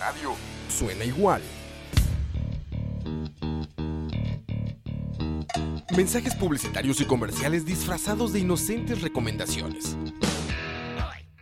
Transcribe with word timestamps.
radio 0.00 0.34
suena 0.68 1.04
igual. 1.04 1.42
Mensajes 5.94 6.34
publicitarios 6.34 7.00
y 7.00 7.04
comerciales 7.04 7.66
disfrazados 7.66 8.32
de 8.32 8.40
inocentes 8.40 9.02
recomendaciones. 9.02 9.96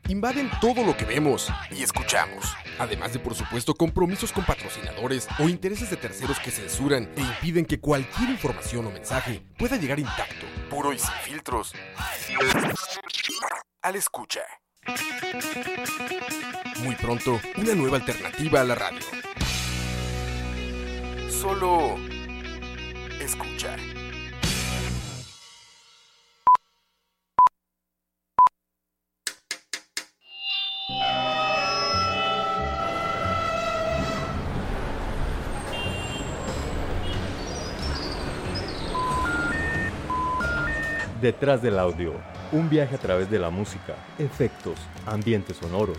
Invaden 0.08 0.50
todo 0.60 0.84
lo 0.84 0.96
que 0.96 1.04
vemos 1.04 1.52
y 1.70 1.82
escuchamos. 1.82 2.46
Además 2.78 3.12
de, 3.12 3.18
por 3.18 3.34
supuesto, 3.34 3.74
compromisos 3.74 4.32
con 4.32 4.44
patrocinadores 4.44 5.28
o 5.38 5.48
intereses 5.48 5.90
de 5.90 5.96
terceros 5.96 6.40
que 6.40 6.50
censuran 6.50 7.10
e 7.14 7.20
impiden 7.20 7.66
que 7.66 7.78
cualquier 7.78 8.30
información 8.30 8.86
o 8.86 8.90
mensaje 8.90 9.42
pueda 9.58 9.76
llegar 9.76 10.00
intacto, 10.00 10.46
puro 10.70 10.92
y 10.92 10.98
sin 10.98 11.14
filtros. 11.24 11.74
Al 13.82 13.96
escucha. 13.96 14.40
Muy 16.88 16.96
pronto, 16.96 17.38
una 17.58 17.74
nueva 17.74 17.98
alternativa 17.98 18.62
a 18.62 18.64
la 18.64 18.74
radio. 18.74 18.98
Solo 21.28 21.96
escucha. 23.20 23.76
Detrás 41.20 41.60
del 41.60 41.78
audio, 41.78 42.14
un 42.50 42.70
viaje 42.70 42.94
a 42.94 42.98
través 42.98 43.30
de 43.30 43.38
la 43.38 43.50
música, 43.50 43.94
efectos, 44.18 44.78
ambientes 45.04 45.58
sonoros, 45.58 45.98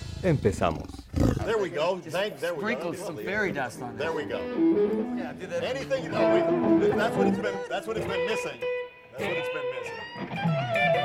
Empezamos. 0.23 0.87
There 1.45 1.57
we 1.57 1.69
go. 1.69 1.97
Thank, 1.99 2.39
there 2.39 2.53
we 2.53 2.61
Sprinkle 2.61 2.91
go. 2.91 2.97
some 3.05 3.17
fairy 3.17 3.51
dust 3.51 3.81
on 3.81 3.97
There 3.97 4.07
there. 4.09 4.15
we 4.15 4.25
go. 4.25 4.39
Anything, 5.63 6.11
no, 6.11 6.77
we, 6.79 6.87
that's 6.89 7.15
what 7.15 7.27
it's 7.27 7.37
been, 7.39 7.55
that's 7.69 7.87
what 7.87 7.97
it's 7.97 8.05
been 8.05 8.25
missing. 8.27 8.59
That's 9.17 9.23
what 9.23 9.37
it's 9.37 9.49
been 9.49 9.65
missing. 9.79 11.01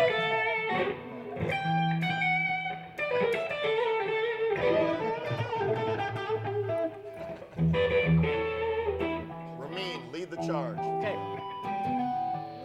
Ramin, 9.58 10.12
lead 10.12 10.30
the 10.30 10.36
charge. 10.46 10.78
Okay. 10.78 11.14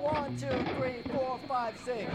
One, 0.01 0.35
two, 0.37 0.47
three, 0.75 1.01
four, 1.13 1.39
five, 1.47 1.75
six. 1.85 2.09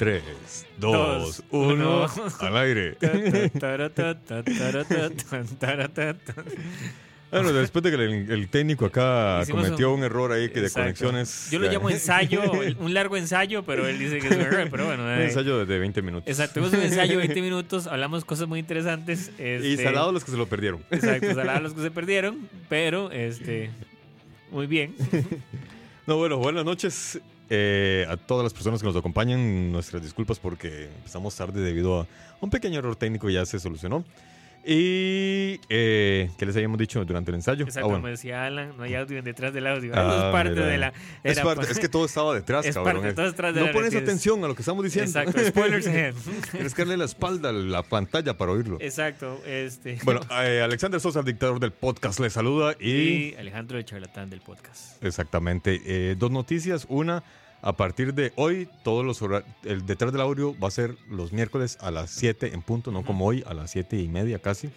Tres, 0.00 0.22
Dos, 0.78 1.42
dos, 1.42 1.42
uno, 1.50 2.06
uno. 2.06 2.06
al 2.40 2.56
aire. 2.56 2.96
Bueno, 7.30 7.42
Bueno, 7.44 7.52
después 7.60 7.82
de 7.82 7.90
que 7.90 7.96
el, 7.96 8.30
el 8.30 8.48
técnico 8.48 8.86
acá 8.86 9.40
Hicimos 9.42 9.64
cometió 9.66 9.90
un- 9.92 9.98
un, 9.98 10.04
error 10.04 10.32
ahí 10.32 10.48
que 10.48 10.60
de 10.60 10.68
Exacto. 10.68 10.80
conexiones. 10.84 11.50
Yo 11.50 11.58
lo 11.58 11.70
llamo 11.70 11.90
ensayo, 11.90 12.40
un 12.80 12.94
largo 12.94 13.18
ensayo, 13.18 13.62
pero 13.62 13.86
él 13.86 13.98
dice 13.98 14.20
que 14.20 14.28
es 14.28 14.36
un 14.36 14.40
error, 14.40 14.68
pero 14.70 14.86
bueno. 14.86 15.02
un 15.04 15.10
eh, 15.10 15.24
ensayo 15.26 15.66
de 15.66 15.78
20 15.78 16.00
minutos. 16.00 16.26
Exacto, 16.28 16.54
tuvimos 16.54 16.72
un 16.72 16.82
ensayo 16.82 17.12
de 17.12 17.16
20 17.18 17.42
minutos, 17.42 17.86
hablamos 17.86 18.24
cosas 18.24 18.48
muy 18.48 18.58
interesantes. 18.58 19.30
Y 19.38 19.42
este, 19.72 19.84
salados 19.84 20.14
los 20.14 20.24
que 20.24 20.30
se 20.30 20.38
lo 20.38 20.46
perdieron. 20.46 20.82
Exacto, 20.90 21.34
salados 21.34 21.62
los 21.62 21.74
que 21.74 21.82
se 21.82 21.90
perdieron, 21.90 22.48
pero 22.70 23.12
este 23.12 23.70
muy 24.50 24.66
bien. 24.66 24.94
No, 26.06 26.16
bueno, 26.16 26.38
buenas 26.38 26.64
noches 26.64 27.20
eh, 27.50 28.06
a 28.08 28.16
todas 28.16 28.44
las 28.44 28.52
personas 28.54 28.80
que 28.80 28.86
nos 28.86 28.96
acompañan. 28.96 29.72
Nuestras 29.72 30.02
disculpas 30.02 30.38
porque 30.38 30.84
empezamos 30.84 31.34
tarde 31.36 31.60
debido 31.60 32.00
a 32.00 32.06
un 32.40 32.48
pequeño 32.48 32.78
error 32.78 32.96
técnico 32.96 33.28
ya 33.28 33.44
se 33.44 33.58
solucionó. 33.58 34.04
Y 34.64 35.60
eh, 35.68 36.30
¿qué 36.38 36.46
les 36.46 36.54
habíamos 36.56 36.78
dicho 36.78 37.04
durante 37.04 37.30
el 37.30 37.36
ensayo? 37.36 37.64
Exacto, 37.64 37.80
Ah, 37.80 37.88
bueno. 37.88 37.98
como 38.02 38.08
decía 38.08 38.44
Alan, 38.46 38.74
no 38.76 38.82
hay 38.84 38.94
audio 38.94 39.22
detrás 39.22 39.52
del 39.54 39.66
audio. 39.66 39.92
Ah, 39.94 40.26
es 40.26 40.32
parte 40.32 40.50
mira. 40.50 40.66
de 40.66 40.78
la. 40.78 40.88
Es, 41.24 41.36
era 41.38 41.44
parte- 41.44 41.64
pa- 41.66 41.72
es 41.72 41.78
que 41.78 41.88
todo 41.88 42.04
estaba 42.04 42.34
detrás, 42.34 42.64
Es 42.66 42.74
cabrón. 42.74 42.96
parte, 43.02 43.14
todo 43.14 43.26
es 43.26 43.32
detrás 43.32 43.54
de 43.54 43.60
no 43.60 43.66
la 43.66 43.72
pones 43.72 43.94
atención 43.94 44.44
a 44.44 44.48
lo 44.48 44.54
que 44.54 44.62
estamos 44.62 44.84
diciendo. 44.84 45.10
Exacto, 45.18 45.44
spoilers 45.46 45.86
ahead. 45.86 46.14
Tienes 46.52 46.74
que 46.74 46.82
darle 46.82 46.96
la 46.96 47.04
espalda 47.06 47.48
a 47.48 47.52
la 47.52 47.82
pantalla 47.82 48.36
para 48.36 48.52
oírlo. 48.52 48.78
Exacto, 48.80 49.40
este. 49.46 49.98
Bueno, 50.04 50.20
eh, 50.42 50.60
Alexander 50.62 51.00
Sosa, 51.00 51.20
el 51.20 51.24
dictador 51.26 51.58
del 51.60 51.72
podcast, 51.72 52.20
le 52.20 52.30
saluda 52.30 52.74
y... 52.78 52.90
y 52.90 53.34
Alejandro 53.38 53.78
el 53.78 53.84
charlatán 53.84 54.30
del 54.30 54.40
podcast. 54.40 55.02
Exactamente. 55.02 55.80
Eh, 55.86 56.16
dos 56.18 56.30
noticias. 56.30 56.86
Una, 56.88 57.22
a 57.62 57.76
partir 57.76 58.14
de 58.14 58.32
hoy, 58.36 58.68
todos 58.82 59.04
los 59.04 59.20
el 59.64 59.84
detrás 59.86 60.12
del 60.12 60.20
audio 60.20 60.58
va 60.58 60.68
a 60.68 60.70
ser 60.70 60.96
los 61.08 61.32
miércoles 61.32 61.78
a 61.80 61.90
las 61.90 62.10
7 62.10 62.52
en 62.54 62.62
punto, 62.62 62.90
no 62.90 63.04
como 63.04 63.26
hoy, 63.26 63.44
a 63.46 63.54
las 63.54 63.70
7 63.70 63.96
y 63.98 64.08
media 64.08 64.38
casi. 64.38 64.70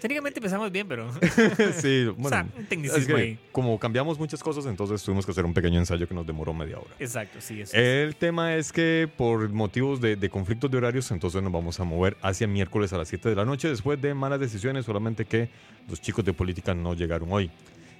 Técnicamente 0.00 0.38
empezamos 0.38 0.70
bien, 0.70 0.86
pero. 0.86 1.10
sí, 1.80 2.04
o 2.08 2.14
bueno. 2.14 2.28
sea, 2.28 2.46
un 2.58 2.66
tecnicismo 2.66 3.16
ahí. 3.16 3.38
como 3.52 3.78
cambiamos 3.78 4.18
muchas 4.18 4.42
cosas, 4.42 4.66
entonces 4.66 5.02
tuvimos 5.02 5.24
que 5.24 5.32
hacer 5.32 5.46
un 5.46 5.54
pequeño 5.54 5.78
ensayo 5.78 6.06
que 6.06 6.14
nos 6.14 6.26
demoró 6.26 6.52
media 6.52 6.76
hora. 6.76 6.90
Exacto, 6.98 7.40
sí, 7.40 7.62
eso. 7.62 7.74
El 7.74 8.14
tema 8.16 8.54
es 8.54 8.70
que 8.70 9.08
por 9.16 9.48
motivos 9.48 10.02
de, 10.02 10.16
de 10.16 10.28
conflictos 10.28 10.70
de 10.70 10.76
horarios, 10.76 11.10
entonces 11.10 11.42
nos 11.42 11.50
vamos 11.50 11.80
a 11.80 11.84
mover 11.84 12.18
hacia 12.20 12.46
miércoles 12.46 12.92
a 12.92 12.98
las 12.98 13.08
7 13.08 13.30
de 13.30 13.34
la 13.34 13.46
noche 13.46 13.68
después 13.68 13.98
de 14.02 14.12
malas 14.12 14.40
decisiones, 14.40 14.84
solamente 14.84 15.24
que 15.24 15.48
los 15.88 16.02
chicos 16.02 16.22
de 16.22 16.34
política 16.34 16.74
no 16.74 16.92
llegaron 16.92 17.32
hoy. 17.32 17.50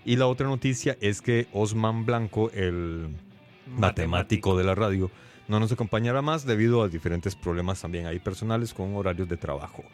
Y 0.05 0.17
la 0.17 0.27
otra 0.27 0.47
noticia 0.47 0.99
es 1.01 1.23
que 1.23 1.47
Osman 1.55 2.05
Blanco, 2.05 2.51
el 2.51 3.09
matemático 3.67 4.57
de 4.57 4.65
la 4.65 4.75
radio, 4.75 5.11
no 5.49 5.61
nos 5.61 5.73
acompañará 5.73 6.23
más 6.23 6.47
debido 6.47 6.83
a 6.83 6.89
diferentes 6.89 7.35
problemas 7.37 7.81
también 7.81 8.07
ahí 8.07 8.19
personales 8.19 8.73
con 8.73 8.95
horarios 8.95 9.29
de 9.29 9.37
trabajo. 9.37 9.85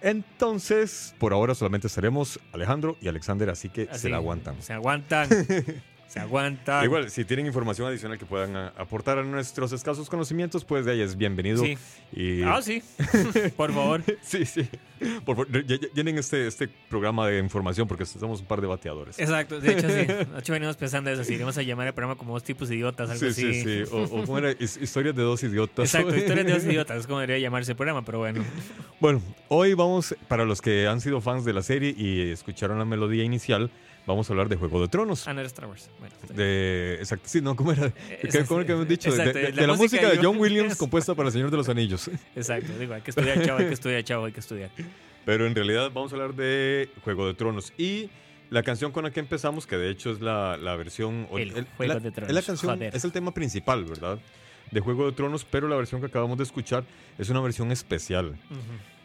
Entonces, 0.00 1.14
por 1.18 1.32
ahora 1.32 1.54
solamente 1.54 1.86
estaremos 1.86 2.38
Alejandro 2.52 2.96
y 3.00 3.08
Alexander, 3.08 3.48
así 3.50 3.70
que 3.70 3.88
Así, 3.90 4.02
se 4.02 4.08
la 4.10 4.18
aguantan. 4.18 4.60
Se 4.60 4.72
aguantan. 4.72 5.28
Se 6.14 6.20
aguanta. 6.20 6.84
Igual, 6.84 7.10
si 7.10 7.24
tienen 7.24 7.44
información 7.46 7.88
adicional 7.88 8.16
que 8.18 8.24
puedan 8.24 8.54
a- 8.54 8.68
aportar 8.78 9.18
a 9.18 9.24
nuestros 9.24 9.72
escasos 9.72 10.08
conocimientos, 10.08 10.64
pues 10.64 10.84
de 10.84 10.92
ahí 10.92 11.00
es 11.00 11.16
bienvenido. 11.16 11.64
Sí. 11.64 11.76
Y, 12.12 12.40
Ah, 12.44 12.62
sí. 12.62 12.84
Por 13.56 13.72
favor. 13.72 14.00
sí, 14.22 14.44
sí. 14.46 14.62
Por 15.24 15.34
favor, 15.34 15.48
ll- 15.50 15.66
ll- 15.66 15.90
llenen 15.92 16.16
este, 16.16 16.46
este 16.46 16.68
programa 16.88 17.26
de 17.26 17.40
información 17.40 17.88
porque 17.88 18.04
somos 18.06 18.38
un 18.42 18.46
par 18.46 18.60
de 18.60 18.68
bateadores. 18.68 19.18
Exacto. 19.18 19.58
De 19.58 19.72
hecho, 19.72 19.88
sí. 19.88 19.94
De 20.06 20.26
hecho, 20.38 20.52
venimos 20.52 20.76
pensando 20.76 21.10
eso. 21.10 21.24
Si 21.24 21.34
iremos 21.34 21.58
a 21.58 21.62
llamar 21.62 21.88
el 21.88 21.94
programa 21.94 22.16
como 22.16 22.34
dos 22.34 22.44
tipos 22.44 22.68
de 22.68 22.76
idiotas, 22.76 23.10
algo 23.10 23.18
Sí, 23.18 23.26
así. 23.26 23.52
sí, 23.64 23.84
sí. 23.84 23.90
O, 23.92 24.04
o 24.04 24.24
¿cómo 24.24 24.38
era? 24.38 24.52
His- 24.52 24.76
Historias 24.80 25.16
de 25.16 25.22
dos 25.24 25.42
idiotas. 25.42 25.92
Exacto, 25.92 26.14
historias 26.16 26.46
de 26.46 26.52
dos 26.52 26.64
idiotas, 26.64 26.96
es 26.98 27.06
como 27.08 27.18
debería 27.18 27.40
llamarse 27.42 27.72
el 27.72 27.76
programa, 27.76 28.04
pero 28.04 28.20
bueno. 28.20 28.44
Bueno, 29.00 29.20
hoy 29.48 29.74
vamos, 29.74 30.14
para 30.28 30.44
los 30.44 30.62
que 30.62 30.86
han 30.86 31.00
sido 31.00 31.20
fans 31.20 31.44
de 31.44 31.52
la 31.54 31.62
serie 31.64 31.92
y 31.96 32.30
escucharon 32.30 32.78
la 32.78 32.84
melodía 32.84 33.24
inicial, 33.24 33.68
vamos 34.06 34.28
a 34.28 34.32
hablar 34.32 34.48
de 34.48 34.56
Juego 34.56 34.80
de 34.80 34.88
Tronos. 34.88 35.26
Ah, 35.28 35.32
no 35.34 35.40
era 35.40 35.46
Star 35.46 35.66
Wars. 35.66 35.88
Bueno. 35.98 36.14
De, 36.34 36.96
exacto, 37.00 37.28
sí, 37.28 37.40
no, 37.40 37.54
¿cómo 37.56 37.72
era? 37.72 37.90
¿Qué, 37.90 38.20
esa- 38.28 38.44
¿Cómo 38.46 38.60
era 38.60 38.66
que 38.66 38.72
hemos 38.72 38.88
dicho? 38.88 39.10
De- 39.10 39.16
exacto, 39.16 39.38
de, 39.38 39.52
la 39.52 39.60
de 39.62 39.66
la 39.66 39.74
música 39.74 39.82
música 39.84 40.10
de 40.10 40.16
de- 40.16 40.24
John 40.24 40.36
Williams 40.38 40.76
compuesta 40.78 41.14
para 41.14 41.28
El 41.28 41.32
Señor 41.32 41.50
de 41.50 41.56
los 41.56 41.68
Anillos. 41.68 42.10
Exacto, 42.36 42.72
digo, 42.78 42.94
hay 42.94 43.02
que 43.02 43.10
estudiar, 43.10 43.42
chavo, 43.44 43.58
hay 43.58 43.66
que 43.68 43.74
estudiar, 43.74 44.04
chavo, 44.04 44.24
hay 44.26 44.32
que 44.32 44.40
estudiar. 44.40 44.70
Pero 45.24 45.46
en 45.46 45.54
realidad 45.54 45.90
vamos 45.92 46.12
a 46.12 46.16
hablar 46.16 46.34
de 46.34 46.90
Juego 47.02 47.26
de 47.26 47.34
Tronos. 47.34 47.72
Y 47.78 48.10
la 48.50 48.62
canción 48.62 48.92
con 48.92 49.04
la 49.04 49.10
que 49.10 49.20
empezamos, 49.20 49.66
que 49.66 49.76
de 49.76 49.90
hecho 49.90 50.10
es 50.10 50.20
la, 50.20 50.56
la 50.58 50.76
versión... 50.76 51.26
o- 51.30 51.38
El 51.38 51.50
Juego 51.76 51.94
la- 51.94 52.00
de 52.00 52.10
Tronos, 52.10 52.28
Es 52.30 52.34
la 52.34 52.42
canción, 52.42 52.74
joder. 52.74 52.94
es 52.94 53.04
el 53.04 53.12
tema 53.12 53.32
principal, 53.32 53.84
¿verdad? 53.84 54.18
De 54.70 54.80
Juego 54.80 55.06
de 55.06 55.12
Tronos, 55.12 55.44
pero 55.44 55.66
la 55.68 55.76
versión 55.76 56.00
que 56.00 56.08
acabamos 56.08 56.36
de 56.38 56.44
escuchar 56.44 56.84
es 57.18 57.28
una 57.30 57.40
versión 57.40 57.70
especial. 57.72 58.28
Ujú. 58.50 58.60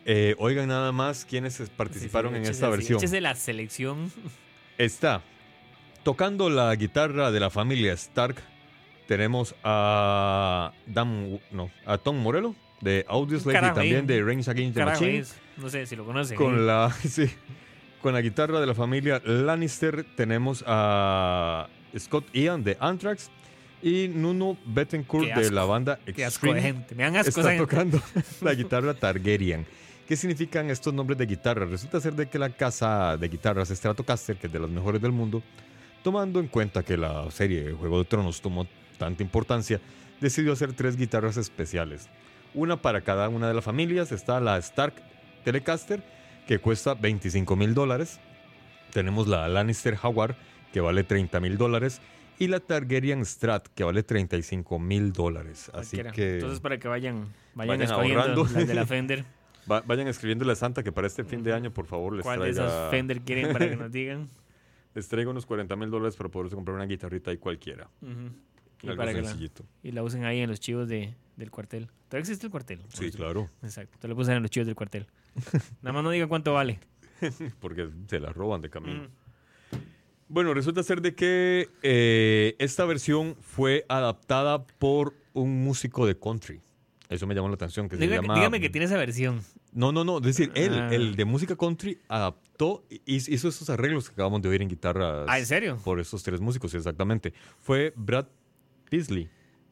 Eh, 0.06 0.36
oigan 0.40 0.68
nada 0.70 0.92
más 0.92 1.24
quienes 1.26 1.62
participaron 1.78 2.34
Sí, 2.34 2.40
sí, 2.40 2.46
en 2.46 2.52
esta 2.52 2.70
versión. 2.70 2.98
échese 2.98 3.22
la 3.22 3.36
selección. 3.36 4.12
Está 4.80 5.22
tocando 6.04 6.50
la 6.50 6.74
guitarra 6.76 7.32
de 7.32 7.40
la 7.42 7.50
familia 7.50 7.92
Stark. 7.94 8.38
Tenemos 9.08 9.54
a 9.64 10.72
Dan, 10.88 11.40
no, 11.52 11.70
a 11.86 11.98
Tom 11.98 12.18
Morello 12.18 12.56
de 12.80 13.06
Audioslave 13.10 13.58
y 13.58 13.74
también 13.74 14.08
de 14.08 14.22
Rage 14.24 14.50
Against 14.50 14.76
the 14.78 14.86
Machine. 14.86 15.18
es- 15.18 15.36
no 15.58 15.70
sé 15.70 15.86
si 15.86 15.98
lo 15.98 16.06
conocen. 16.06 16.38
Con 16.38 16.66
la, 16.66 16.90
sí, 17.06 17.30
con 18.02 18.14
la 18.14 18.22
guitarra 18.22 18.62
de 18.62 18.68
la 18.68 18.74
familia 18.74 19.22
Lannister 19.26 20.06
tenemos 20.16 20.64
a 20.66 21.68
Scott 21.98 22.26
Ian 22.34 22.64
de 22.64 22.78
Anthrax 22.80 23.30
y 23.84 24.08
Nuno 24.08 24.58
Bettencourt 24.66 25.28
Qué 25.34 25.40
de 25.42 25.52
la 25.52 25.66
banda 25.66 26.00
Qué 26.16 26.24
asco 26.24 26.46
de 26.48 26.54
Extreme. 26.54 26.62
gente. 26.62 26.96
Me 26.96 27.04
dan 27.04 27.18
asco 27.18 27.42
Está 27.42 27.52
gente. 27.52 27.66
tocando 27.66 28.02
la 28.42 28.54
guitarra 28.54 28.94
Targaryen. 28.94 29.66
¿Qué 30.10 30.16
significan 30.16 30.72
estos 30.72 30.92
nombres 30.92 31.20
de 31.20 31.28
guitarra? 31.28 31.68
Resulta 31.68 32.02
ser 32.02 32.14
de 32.16 32.28
que 32.28 32.40
la 32.40 32.50
casa 32.50 33.16
de 33.16 33.30
guitarras 33.30 33.70
Stratocaster, 33.70 34.38
que 34.38 34.48
es 34.48 34.54
de 34.54 34.58
las 34.60 34.68
mejores 34.68 35.00
del 35.00 35.12
mundo, 35.12 35.44
tomando 36.04 36.40
en 36.40 36.48
cuenta 36.48 36.82
que 36.82 36.98
la 36.98 37.30
serie 37.30 37.74
Juego 37.74 38.00
de 38.00 38.06
Tronos 38.06 38.42
tomó 38.42 38.66
tanta 38.98 39.22
importancia, 39.22 39.80
decidió 40.20 40.54
hacer 40.54 40.74
tres 40.74 40.98
guitarras 40.98 41.38
especiales. 41.38 42.10
Una 42.56 42.82
para 42.82 43.02
cada 43.02 43.30
una 43.30 43.48
de 43.48 43.54
las 43.54 43.64
familias. 43.64 44.12
Está 44.12 44.40
la 44.40 44.58
Stark 44.58 44.96
Telecaster, 45.46 46.02
que 46.48 46.58
cuesta 46.58 46.96
25 46.96 47.56
mil 47.56 47.76
dólares. 47.76 48.20
Tenemos 48.92 49.28
la 49.28 49.48
Lannister 49.48 49.96
Jaguar, 49.96 50.36
que 50.74 50.82
vale 50.82 51.04
30 51.04 51.40
mil 51.40 51.56
dólares. 51.60 52.02
Y 52.40 52.48
la 52.48 52.60
Targaryen 52.60 53.24
Strat, 53.24 53.68
que 53.76 53.84
vale 53.84 54.02
35 54.02 54.80
mil 54.80 55.14
dólares. 55.14 55.70
Así 55.72 56.02
que 56.16 56.36
Entonces, 56.36 56.62
para 56.62 56.80
que 56.80 56.88
vayan, 56.88 57.32
vayan, 57.54 57.78
Vayan 57.78 57.82
escogiendo 57.84 58.22
ahorrando. 58.22 58.44
las 58.46 58.68
de 58.68 58.74
la 58.74 58.86
Fender. 58.88 59.39
Va- 59.70 59.82
vayan 59.82 60.08
escribiéndole 60.08 60.52
a 60.52 60.56
Santa 60.56 60.84
que 60.84 60.92
para 60.92 61.08
este 61.08 61.24
fin 61.24 61.44
de 61.44 61.54
año, 61.54 61.72
por 61.72 61.86
favor, 61.86 62.14
les 62.14 62.24
¿Cuál 62.24 62.40
de 62.40 62.54
traiga, 62.54 62.68
esas 62.68 62.92
Fender 62.92 63.22
quieren 63.22 63.52
para 63.54 63.70
que 63.70 63.76
nos 63.76 63.92
digan? 63.92 64.30
les 64.96 65.08
traiga 65.08 65.30
unos 65.32 65.46
40 65.46 65.76
mil 65.76 65.90
dólares 65.90 66.16
para 66.16 66.30
poderse 66.30 66.56
comprar 66.56 66.76
una 66.76 66.86
guitarrita 66.86 67.32
ahí 67.32 67.38
cualquiera. 67.38 67.90
Y, 68.02 68.88
Algo 68.88 68.98
para 68.98 69.14
que 69.14 69.22
la, 69.22 69.36
y 69.84 69.92
la 69.92 70.04
usen 70.04 70.24
ahí 70.24 70.40
en 70.40 70.50
los 70.50 70.60
chivos 70.60 70.88
de, 70.88 71.14
del 71.36 71.52
cuartel. 71.52 71.88
¿Todavía 72.08 72.22
existe 72.22 72.46
el 72.46 72.52
cuartel? 72.52 72.82
Sí, 72.90 73.12
claro. 73.12 73.50
Exacto. 73.62 73.98
Te 74.00 74.08
lo 74.08 74.16
puse 74.16 74.34
en 74.34 74.42
los 74.42 74.50
chivos 74.50 74.68
del 74.68 74.76
cuartel. 74.76 75.06
Nada 75.82 75.94
más 75.94 76.04
no 76.04 76.10
digan 76.12 76.30
cuánto 76.30 76.54
vale. 76.54 76.80
Porque 77.60 77.90
se 78.08 78.20
la 78.20 78.32
roban 78.32 78.62
de 78.62 78.70
camino. 78.70 79.04
Mm. 79.04 79.08
Bueno, 80.30 80.54
resulta 80.54 80.84
ser 80.84 81.02
de 81.02 81.16
que 81.16 81.70
eh, 81.82 82.56
esta 82.60 82.86
versión 82.86 83.36
fue 83.42 83.84
adaptada 83.90 84.64
por 84.66 85.14
un 85.34 85.64
músico 85.64 86.06
de 86.06 86.18
country. 86.18 86.62
Eso 87.10 87.26
me 87.26 87.34
llamó 87.34 87.48
la 87.50 87.56
atención, 87.56 87.90
que 87.90 87.96
se 87.98 88.04
Dígame, 88.04 88.22
llama... 88.22 88.36
dígame 88.36 88.60
que 88.62 88.70
tiene 88.70 88.86
esa 88.86 88.96
versión. 88.98 89.42
No, 89.74 89.92
no, 89.92 90.04
no. 90.04 90.18
Es 90.20 90.24
decir, 90.24 90.52
él, 90.54 90.74
Ah. 90.76 90.94
el 90.94 91.16
de 91.16 91.26
música 91.26 91.56
country, 91.56 91.98
adaptó, 92.08 92.86
hizo 93.06 93.32
hizo 93.32 93.48
esos 93.48 93.68
arreglos 93.72 94.08
que 94.10 94.14
acabamos 94.14 94.42
de 94.44 94.50
oír 94.50 94.62
en 94.62 94.70
guitarras. 94.70 95.26
Ah, 95.28 95.40
¿en 95.40 95.46
serio? 95.48 95.80
Por 95.84 96.00
estos 96.00 96.22
tres 96.22 96.40
músicos, 96.40 96.74
exactamente. 96.76 97.34
Fue 97.58 97.94
Brad 97.96 98.28
Paisley. 98.92 99.28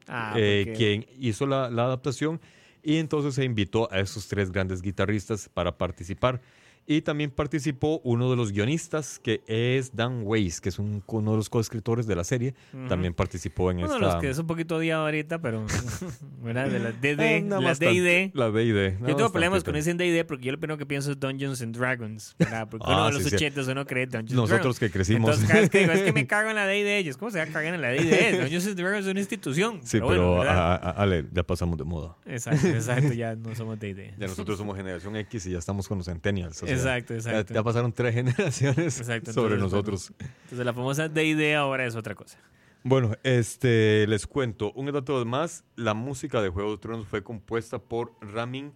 Ah, 0.07 0.33
eh, 0.35 0.63
porque- 0.65 0.77
quien 0.77 1.05
hizo 1.19 1.45
la, 1.45 1.69
la 1.69 1.83
adaptación 1.85 2.41
y 2.81 2.97
entonces 2.97 3.35
se 3.35 3.43
invitó 3.43 3.87
a 3.91 3.99
esos 3.99 4.27
tres 4.27 4.51
grandes 4.51 4.81
guitarristas 4.81 5.47
para 5.53 5.77
participar. 5.77 6.41
Y 6.89 7.01
también 7.01 7.31
participó 7.31 7.99
uno 8.05 8.29
de 8.29 8.37
los 8.37 8.53
guionistas, 8.53 9.19
que 9.19 9.41
es 9.45 9.93
Dan 9.93 10.21
Weiss, 10.23 10.61
que 10.61 10.69
es 10.69 10.79
un, 10.79 11.03
uno 11.05 11.31
de 11.31 11.37
los 11.37 11.49
coescritores 11.49 12.07
de 12.07 12.15
la 12.15 12.23
serie. 12.23 12.55
Ujú. 12.73 12.87
También 12.87 13.13
participó 13.13 13.71
en 13.71 13.79
Uno 13.79 13.87
de 13.89 13.93
esta... 13.95 14.05
los 14.13 14.15
que 14.21 14.29
es 14.29 14.37
un 14.39 14.47
poquito 14.47 14.77
odiado 14.77 15.03
ahorita, 15.03 15.41
pero. 15.41 15.65
¿Verdad? 16.41 16.69
De 16.69 16.79
la 16.79 16.91
DD. 16.93 17.19
Eh, 17.19 17.41
nada 17.41 17.61
la 17.61 17.73
D&D. 17.75 18.31
La 18.33 18.49
D&D. 18.51 18.99
Yo 19.01 19.15
tengo 19.17 19.31
problemas 19.33 19.65
con 19.65 19.75
ese 19.75 19.91
en 19.91 19.97
D&D 19.97 20.23
porque 20.23 20.45
yo 20.45 20.53
lo 20.53 20.59
primero 20.59 20.77
que 20.77 20.85
pienso 20.85 21.11
es 21.11 21.19
Dungeons 21.19 21.61
and 21.61 21.75
Dragons, 21.77 22.35
¿verdad? 22.39 22.69
Porque 22.69 22.85
Ah, 22.89 22.93
uno 22.95 23.05
de 23.07 23.11
los 23.15 23.23
sí, 23.23 23.29
sí. 23.31 23.35
80 23.35 23.69
uno 23.69 23.85
cree 23.85 24.05
Dungeons 24.05 24.31
Nosotros 24.31 24.59
Dragons. 24.61 24.79
que 24.79 24.89
crecimos. 24.89 25.29
Entonces, 25.29 25.47
cada 25.49 25.59
vez 25.59 25.69
que 25.69 25.79
digo, 25.79 25.91
es 25.91 26.01
que 26.03 26.13
me 26.13 26.25
cago 26.27 26.49
en 26.51 26.55
la 26.55 26.65
D&D, 26.67 26.99
ellos, 26.99 27.17
¿cómo 27.17 27.31
se 27.31 27.39
va 27.39 27.43
a 27.43 27.47
cagar 27.47 27.73
en 27.73 27.81
la 27.81 27.89
D&D? 27.89 28.39
Dungeons 28.39 28.65
and 28.67 28.75
Dragons 28.79 29.05
es 29.05 29.11
una 29.11 29.19
institución. 29.19 29.81
Sí, 29.83 29.97
pero, 29.97 30.07
pero, 30.07 30.35
bueno, 30.37 30.51
a- 30.51 30.75
a- 30.75 30.91
Ale, 30.91 31.25
ya 31.33 31.43
pasamos 31.43 31.77
de 31.77 31.83
moda. 31.83 32.15
Exacto, 32.25 32.65
exacto, 32.67 33.11
ya 33.11 33.35
no 33.35 33.53
somos 33.55 33.77
D&D. 33.77 34.13
Ya 34.17 34.27
nosotros 34.27 34.57
somos 34.57 34.77
generación 34.77 35.17
X 35.17 35.47
y 35.47 35.51
ya 35.51 35.57
estamos 35.59 35.85
con 35.85 35.97
los 35.97 36.05
centennials. 36.07 36.63
o 36.63 36.76
sea, 36.77 36.97
Exacto, 36.97 37.13
ya- 37.13 37.31
exacto. 37.31 37.53
Ya, 37.53 37.63
pasaron 37.63 37.91
tres 37.93 38.13
generaciones 38.15 38.99
Exacto, 38.99 39.33
sobre 39.33 39.55
entonces, 39.55 39.73
nosotros. 39.73 40.13
Entonces 40.43 40.65
la 40.65 40.73
famosa 40.73 41.07
D&D 41.09 41.55
ahora 41.55 41.85
es 41.85 41.95
otra 41.95 42.15
cosa. 42.15 42.37
Bueno, 42.83 43.11
este, 43.23 44.05
les 44.07 44.27
cuento 44.27 44.71
un 44.73 44.91
dato 44.91 45.23
más. 45.25 45.65
La 45.75 45.93
música 45.93 46.41
de 46.41 46.49
Juego 46.49 46.71
de 46.71 46.77
Tronos 46.77 47.07
fue 47.07 47.23
compuesta 47.23 47.79
por 47.79 48.13
Ramin. 48.21 48.71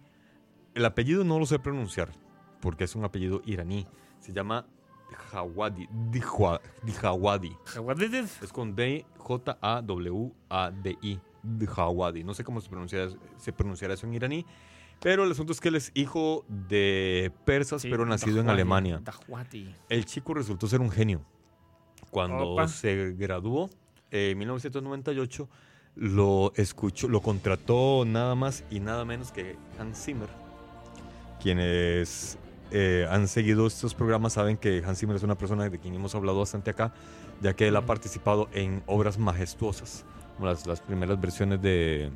El 0.74 0.84
apellido 0.84 1.24
no 1.24 1.38
lo 1.38 1.46
sé 1.46 1.58
pronunciar 1.58 2.10
porque 2.60 2.84
es 2.84 2.94
un 2.94 3.04
apellido 3.04 3.40
iraní. 3.46 3.86
Se 4.20 4.32
llama 4.32 4.66
Jawadi. 5.30 5.88
Dijawadi. 6.10 7.56
Es 8.42 8.52
con 8.52 8.74
D 8.74 9.04
J 9.18 9.58
A 9.60 9.82
W 9.82 10.32
A 10.50 10.70
D 10.70 10.96
I. 11.02 11.18
Dijawadi. 11.42 12.22
No 12.24 12.34
sé 12.34 12.44
cómo 12.44 12.60
se 12.60 12.68
pronuncia 12.68 13.08
se 13.36 13.52
pronunciará 13.52 13.94
eso 13.94 14.06
en 14.06 14.14
iraní. 14.14 14.46
Pero 15.02 15.24
el 15.24 15.32
asunto 15.32 15.52
es 15.52 15.60
que 15.60 15.68
él 15.68 15.74
es 15.74 15.90
hijo 15.94 16.44
de 16.48 17.32
persas, 17.44 17.82
Sí, 17.82 17.90
pero 17.90 18.06
nacido 18.06 18.40
en 18.40 18.48
Alemania. 18.48 19.02
El 19.88 20.04
chico 20.04 20.34
resultó 20.34 20.68
ser 20.68 20.80
un 20.80 20.90
genio. 20.90 21.22
Cuando 22.10 22.50
Opa. 22.50 22.68
se 22.68 23.12
graduó 23.12 23.68
eh, 24.10 24.30
en 24.30 24.38
1998, 24.38 25.48
lo 25.96 26.52
escuchó, 26.56 27.08
lo 27.08 27.20
contrató 27.20 28.04
nada 28.06 28.34
más 28.34 28.64
y 28.70 28.80
nada 28.80 29.04
menos 29.04 29.32
que 29.32 29.56
Hans 29.78 30.04
Zimmer. 30.04 30.28
Quienes 31.42 32.38
eh, 32.70 33.06
han 33.10 33.26
seguido 33.26 33.66
estos 33.66 33.94
programas 33.94 34.34
saben 34.34 34.56
que 34.56 34.82
Hans 34.86 35.00
Zimmer 35.00 35.16
es 35.16 35.22
una 35.22 35.36
persona 35.36 35.68
de 35.68 35.78
quien 35.78 35.94
hemos 35.94 36.14
hablado 36.14 36.38
bastante 36.38 36.70
acá, 36.70 36.94
ya 37.40 37.54
que 37.54 37.66
él 37.66 37.76
ha 37.76 37.86
participado 37.86 38.48
en 38.52 38.82
obras 38.86 39.18
majestuosas, 39.18 40.04
como 40.36 40.46
las, 40.46 40.66
las 40.66 40.80
primeras 40.80 41.20
versiones 41.20 41.60
de, 41.60 42.10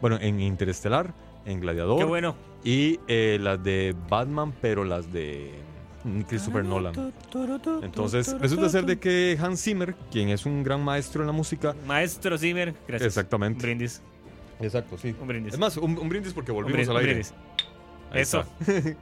bueno, 0.00 0.18
en 0.20 0.40
Interestelar, 0.40 1.14
en 1.46 1.60
Gladiador 1.60 1.98
Qué 1.98 2.04
bueno. 2.04 2.34
y 2.64 2.98
eh, 3.08 3.38
las 3.40 3.62
de 3.62 3.94
Batman, 4.08 4.54
pero 4.60 4.84
las 4.84 5.12
de 5.12 5.52
mm, 6.04 6.20
Christopher 6.22 6.64
Nolan. 6.64 6.94
Entonces, 7.82 8.34
resulta 8.40 8.68
ser 8.68 8.86
de 8.86 8.98
que 8.98 9.38
Hans 9.40 9.62
Zimmer, 9.62 9.94
quien 10.10 10.28
es 10.30 10.46
un 10.46 10.62
gran 10.62 10.82
maestro 10.82 11.22
en 11.22 11.26
la 11.26 11.32
música, 11.32 11.74
Maestro 11.86 12.38
Zimmer, 12.38 12.72
gracias. 12.88 13.02
Un 13.02 13.06
exactamente. 13.06 13.62
brindis. 13.62 14.02
Exacto, 14.60 14.96
sí. 14.98 15.14
Un 15.20 15.26
brindis. 15.28 15.54
Es 15.54 15.58
más, 15.58 15.76
un, 15.76 15.98
un 15.98 16.08
brindis 16.08 16.32
porque 16.32 16.52
Un 16.52 16.56
volvimos 16.56 16.86
brindis, 16.86 16.88
al 16.88 16.94
un 16.96 17.00
aire. 17.00 17.12
brindis. 17.14 17.34
Ahí 18.12 18.20
Eso. 18.22 18.44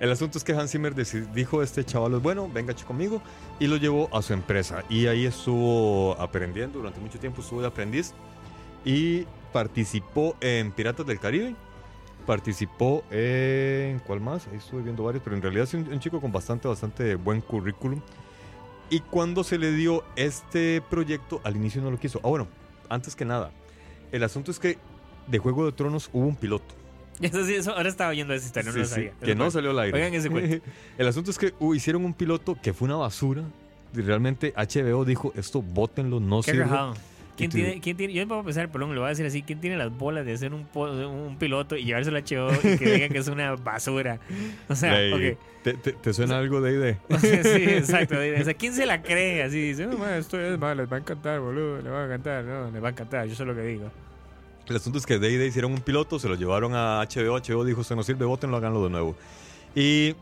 El 0.00 0.12
asunto 0.12 0.38
es 0.38 0.44
que 0.44 0.52
Hans 0.52 0.70
Zimmer 0.70 0.94
dijo 1.34 1.60
este 1.60 1.84
chaval 1.84 2.14
es 2.14 2.22
bueno, 2.22 2.48
venga 2.54 2.72
chico 2.72 2.88
conmigo 2.88 3.20
y 3.58 3.66
lo 3.66 3.78
llevó 3.78 4.08
a 4.16 4.22
su 4.22 4.32
empresa 4.32 4.84
y 4.88 5.06
ahí 5.08 5.26
estuvo 5.26 6.12
aprendiendo 6.20 6.78
durante 6.78 7.00
mucho 7.00 7.18
tiempo 7.18 7.40
estuvo 7.42 7.60
de 7.62 7.66
aprendiz 7.66 8.14
y 8.84 9.24
participó 9.52 10.36
en 10.40 10.70
Piratas 10.70 11.04
del 11.04 11.18
Caribe, 11.18 11.56
participó 12.28 13.02
en 13.10 14.00
¿cuál 14.00 14.20
más? 14.20 14.46
Ahí 14.48 14.58
estuve 14.58 14.82
viendo 14.82 15.02
varios, 15.02 15.22
pero 15.24 15.34
en 15.34 15.40
realidad 15.40 15.64
es 15.64 15.72
un, 15.72 15.90
un 15.90 15.98
chico 15.98 16.20
con 16.20 16.30
bastante 16.30 16.68
bastante 16.68 17.14
buen 17.14 17.40
currículum. 17.40 18.02
Y 18.90 19.00
cuando 19.00 19.42
se 19.44 19.56
le 19.56 19.72
dio 19.72 20.04
este 20.14 20.82
proyecto, 20.90 21.40
al 21.42 21.56
inicio 21.56 21.80
no 21.80 21.90
lo 21.90 21.98
quiso. 21.98 22.20
Ah, 22.22 22.28
bueno, 22.28 22.46
antes 22.90 23.16
que 23.16 23.24
nada, 23.24 23.50
el 24.12 24.22
asunto 24.22 24.50
es 24.50 24.58
que 24.58 24.76
de 25.26 25.38
Juego 25.38 25.64
de 25.64 25.72
Tronos 25.72 26.10
hubo 26.12 26.26
un 26.26 26.36
piloto. 26.36 26.74
Eso 27.18 27.42
sí, 27.46 27.54
eso, 27.54 27.74
ahora 27.74 27.88
estaba 27.88 28.10
oyendo 28.10 28.34
esa 28.34 28.44
historia, 28.44 28.72
no 28.72 28.78
lo 28.78 28.84
sí, 28.84 28.90
sabía. 28.90 29.12
que 29.24 29.34
no 29.34 29.50
salió 29.50 29.70
al 29.70 29.78
aire. 29.78 29.96
Oigan 29.96 30.12
ese 30.12 30.28
cuento. 30.28 30.64
El 30.98 31.08
asunto 31.08 31.30
es 31.30 31.38
que 31.38 31.54
uh, 31.58 31.74
hicieron 31.74 32.04
un 32.04 32.12
piloto 32.12 32.58
que 32.62 32.74
fue 32.74 32.84
una 32.86 32.96
basura. 32.96 33.42
realmente 33.94 34.52
HBO 34.54 35.06
dijo, 35.06 35.32
esto 35.34 35.62
bótenlo, 35.62 36.20
no 36.20 36.42
Qué 36.42 36.50
sirve. 36.50 36.64
rajado. 36.64 36.94
¿Quién 37.38 37.50
tiene, 37.50 37.80
¿Quién 37.80 37.96
tiene? 37.96 38.12
Yo 38.12 38.22
me 38.22 38.26
puedo 38.26 38.42
pensar, 38.42 38.68
perdón, 38.68 38.94
lo 38.94 39.00
voy 39.00 39.06
a 39.06 39.10
decir 39.10 39.24
así. 39.24 39.42
¿Quién 39.42 39.60
tiene 39.60 39.76
las 39.76 39.96
bolas 39.96 40.26
de 40.26 40.32
hacer 40.32 40.52
un, 40.52 40.66
un 40.74 41.36
piloto 41.38 41.76
y 41.76 41.84
llevárselo 41.84 42.18
a 42.18 42.20
HBO 42.20 42.52
y 42.52 42.76
que 42.76 42.92
digan 42.92 43.10
que 43.10 43.18
es 43.18 43.28
una 43.28 43.54
basura? 43.54 44.18
O 44.68 44.74
sea. 44.74 44.92
¿te, 45.62 45.74
te, 45.74 45.92
te 45.92 46.12
suena 46.12 46.38
algo 46.38 46.60
de? 46.60 46.96
O 47.08 47.18
sea, 47.18 47.42
sí, 47.44 47.62
exacto. 47.64 48.16
O 48.16 48.44
sea, 48.44 48.54
¿quién 48.54 48.74
se 48.74 48.86
la 48.86 49.02
cree? 49.02 49.42
Así 49.42 49.60
dice, 49.68 49.86
no, 49.86 49.96
man, 49.96 50.14
esto 50.14 50.40
es 50.40 50.58
mal, 50.58 50.76
les 50.76 50.90
va 50.90 50.96
a 50.96 51.00
encantar, 51.00 51.40
boludo, 51.40 51.80
les 51.80 51.92
va 51.92 52.02
a 52.02 52.06
encantar, 52.06 52.44
no, 52.44 52.70
les 52.70 52.82
va 52.82 52.88
a 52.88 52.90
encantar, 52.90 53.26
yo 53.26 53.34
sé 53.34 53.44
lo 53.44 53.54
que 53.54 53.62
digo. 53.62 53.90
El 54.68 54.76
asunto 54.76 54.98
es 54.98 55.06
que 55.06 55.18
Day 55.18 55.36
Day 55.36 55.48
hicieron 55.48 55.72
un 55.72 55.80
piloto, 55.80 56.18
se 56.18 56.28
lo 56.28 56.34
llevaron 56.34 56.74
a 56.74 57.02
HBO, 57.02 57.38
HBO 57.40 57.64
dijo, 57.64 57.84
se 57.84 57.96
nos 57.96 58.04
sirve, 58.04 58.26
bótenlo, 58.26 58.56
háganlo 58.56 58.84
de 58.84 58.90
nuevo. 58.90 59.16
Y 59.74 60.14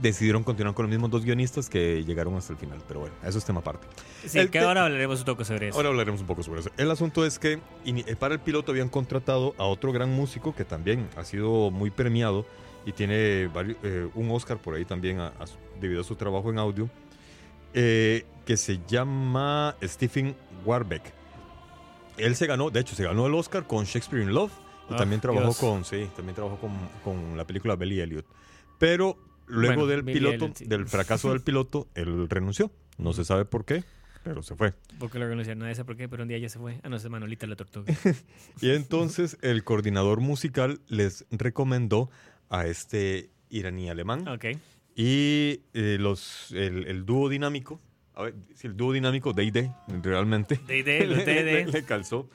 decidieron 0.00 0.42
continuar 0.42 0.74
con 0.74 0.84
los 0.86 0.90
mismos 0.90 1.10
dos 1.10 1.24
guionistas 1.24 1.68
que 1.70 2.02
llegaron 2.04 2.34
hasta 2.34 2.52
el 2.52 2.58
final, 2.58 2.78
pero 2.88 3.00
bueno, 3.00 3.14
eso 3.24 3.38
es 3.38 3.44
tema 3.44 3.60
aparte. 3.60 3.86
Sí, 4.26 4.38
El 4.38 4.46
que 4.50 4.58
te- 4.58 4.64
ahora 4.64 4.84
hablaremos 4.84 5.20
un 5.20 5.24
toque 5.24 5.44
sobre 5.44 5.68
eso. 5.68 5.76
Ahora 5.76 5.90
hablaremos 5.90 6.20
un 6.20 6.26
poco 6.26 6.42
sobre 6.42 6.60
eso. 6.60 6.70
El 6.76 6.90
asunto 6.90 7.24
es 7.24 7.38
que 7.38 7.60
eh, 7.84 8.16
para 8.16 8.34
el 8.34 8.40
piloto 8.40 8.72
habían 8.72 8.88
contratado 8.88 9.54
a 9.58 9.64
otro 9.64 9.92
gran 9.92 10.10
músico 10.10 10.54
que 10.54 10.64
también 10.64 11.08
ha 11.16 11.24
sido 11.24 11.70
muy 11.70 11.90
premiado 11.90 12.44
y 12.86 12.92
tiene 12.92 13.48
vari- 13.50 13.76
eh, 13.82 14.08
un 14.14 14.30
Oscar 14.30 14.58
por 14.58 14.74
ahí 14.74 14.84
también 14.84 15.20
a- 15.20 15.28
a 15.38 15.46
su- 15.46 15.56
debido 15.80 16.00
a 16.00 16.04
su 16.04 16.16
trabajo 16.16 16.50
en 16.50 16.58
audio, 16.58 16.90
eh, 17.72 18.24
que 18.44 18.56
se 18.56 18.80
llama 18.86 19.76
Stephen 19.82 20.34
Warbeck. 20.64 21.02
Él 22.16 22.36
se 22.36 22.46
ganó, 22.46 22.70
de 22.70 22.80
hecho, 22.80 22.94
se 22.94 23.04
ganó 23.04 23.26
el 23.26 23.34
Oscar 23.34 23.66
con 23.66 23.84
Shakespeare 23.84 24.22
in 24.22 24.32
Love 24.32 24.52
y 24.90 24.94
Ah, 24.94 24.96
también 24.96 25.20
trabajó 25.20 25.46
Dios. 25.46 25.58
con, 25.58 25.84
sí, 25.84 26.08
también 26.14 26.34
trabajó 26.34 26.58
con, 26.58 26.72
con 27.02 27.36
la 27.36 27.44
película 27.44 27.74
Billy 27.74 28.00
Elliot. 28.00 28.24
Pero 28.78 29.16
luego 29.46 29.82
Bueno, 29.82 29.86
del 29.86 30.04
piloto, 30.04 30.50
sí. 30.54 30.64
del 30.66 30.86
fracaso 30.86 31.30
del 31.30 31.40
piloto, 31.42 31.88
él 31.94 32.28
renunció. 32.28 32.70
No 32.98 33.12
se 33.12 33.24
sabe 33.24 33.44
por 33.44 33.64
qué, 33.64 33.82
pero 34.22 34.42
se 34.42 34.54
fue. 34.56 34.72
Porque 34.98 35.18
lo 35.18 35.26
renunciaron, 35.28 35.60
nadie 35.60 35.74
sabe 35.74 35.86
por 35.86 35.96
qué, 35.96 36.08
pero 36.08 36.22
un 36.22 36.28
día 36.28 36.38
ya 36.38 36.48
se 36.48 36.58
fue. 36.58 36.80
Ah, 36.82 36.88
no, 36.88 36.96
es 36.96 37.08
Manolita 37.08 37.46
la 37.46 37.56
tortuga. 37.56 37.92
Y 38.60 38.70
entonces 38.70 39.36
el 39.42 39.64
coordinador 39.64 40.20
musical 40.20 40.80
les 40.88 41.26
recomendó 41.30 42.10
a 42.50 42.66
este 42.66 43.30
iraní 43.50 43.88
alemán 43.90 44.26
ok. 44.28 44.44
y 44.96 45.60
eh, 45.74 45.96
los, 46.00 46.50
el, 46.52 46.86
el 46.86 47.04
dúo 47.04 47.28
dinámico, 47.28 47.80
a 48.14 48.22
ver, 48.24 48.34
si 48.54 48.66
el 48.66 48.76
dúo 48.76 48.92
dinámico 48.92 49.32
D&D 49.32 49.70
realmente 50.02 50.60
D&D, 50.66 51.06
los 51.06 51.18
D&D. 51.24 51.42
le- 51.66 51.66
le 51.66 51.84
calzó. 51.84 52.28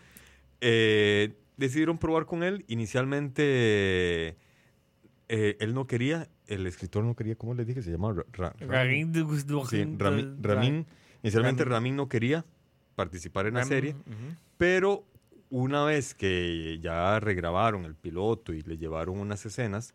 Eh, 0.61 1.33
decidieron 1.57 1.97
probar 1.97 2.25
con 2.25 2.43
él. 2.43 2.65
Inicialmente 2.67 4.37
eh, 5.29 5.57
él 5.59 5.73
no 5.73 5.87
quería, 5.87 6.27
el 6.49 6.67
escritor 6.67 7.03
no 7.03 7.15
quería, 7.15 7.35
¿cómo 7.35 7.53
le 7.53 7.63
dije? 7.65 7.81
Se 7.81 7.91
llama 7.91 8.13
Ra- 8.13 8.25
Ra- 8.33 8.55
Ramin 8.59 8.69
Sí, 9.69 9.77
Rami- 9.97 10.37
Ramin. 10.41 10.85
Inicialmente 11.23 11.63
Ramin. 11.65 11.95
No 11.95 12.09
quería 12.09 12.45
participar 12.95 13.47
en 13.47 13.53
la 13.55 13.61
serie. 13.75 13.95
Pero 14.57 15.05
una 15.49 15.83
vez 15.85 16.13
que 16.13 16.79
ya 16.81 17.19
regrabaron 17.19 17.85
el 17.85 17.95
piloto 17.95 18.53
y 18.53 18.61
le 18.61 18.77
llevaron 18.77 19.17
unas 19.19 19.45
escenas, 19.45 19.93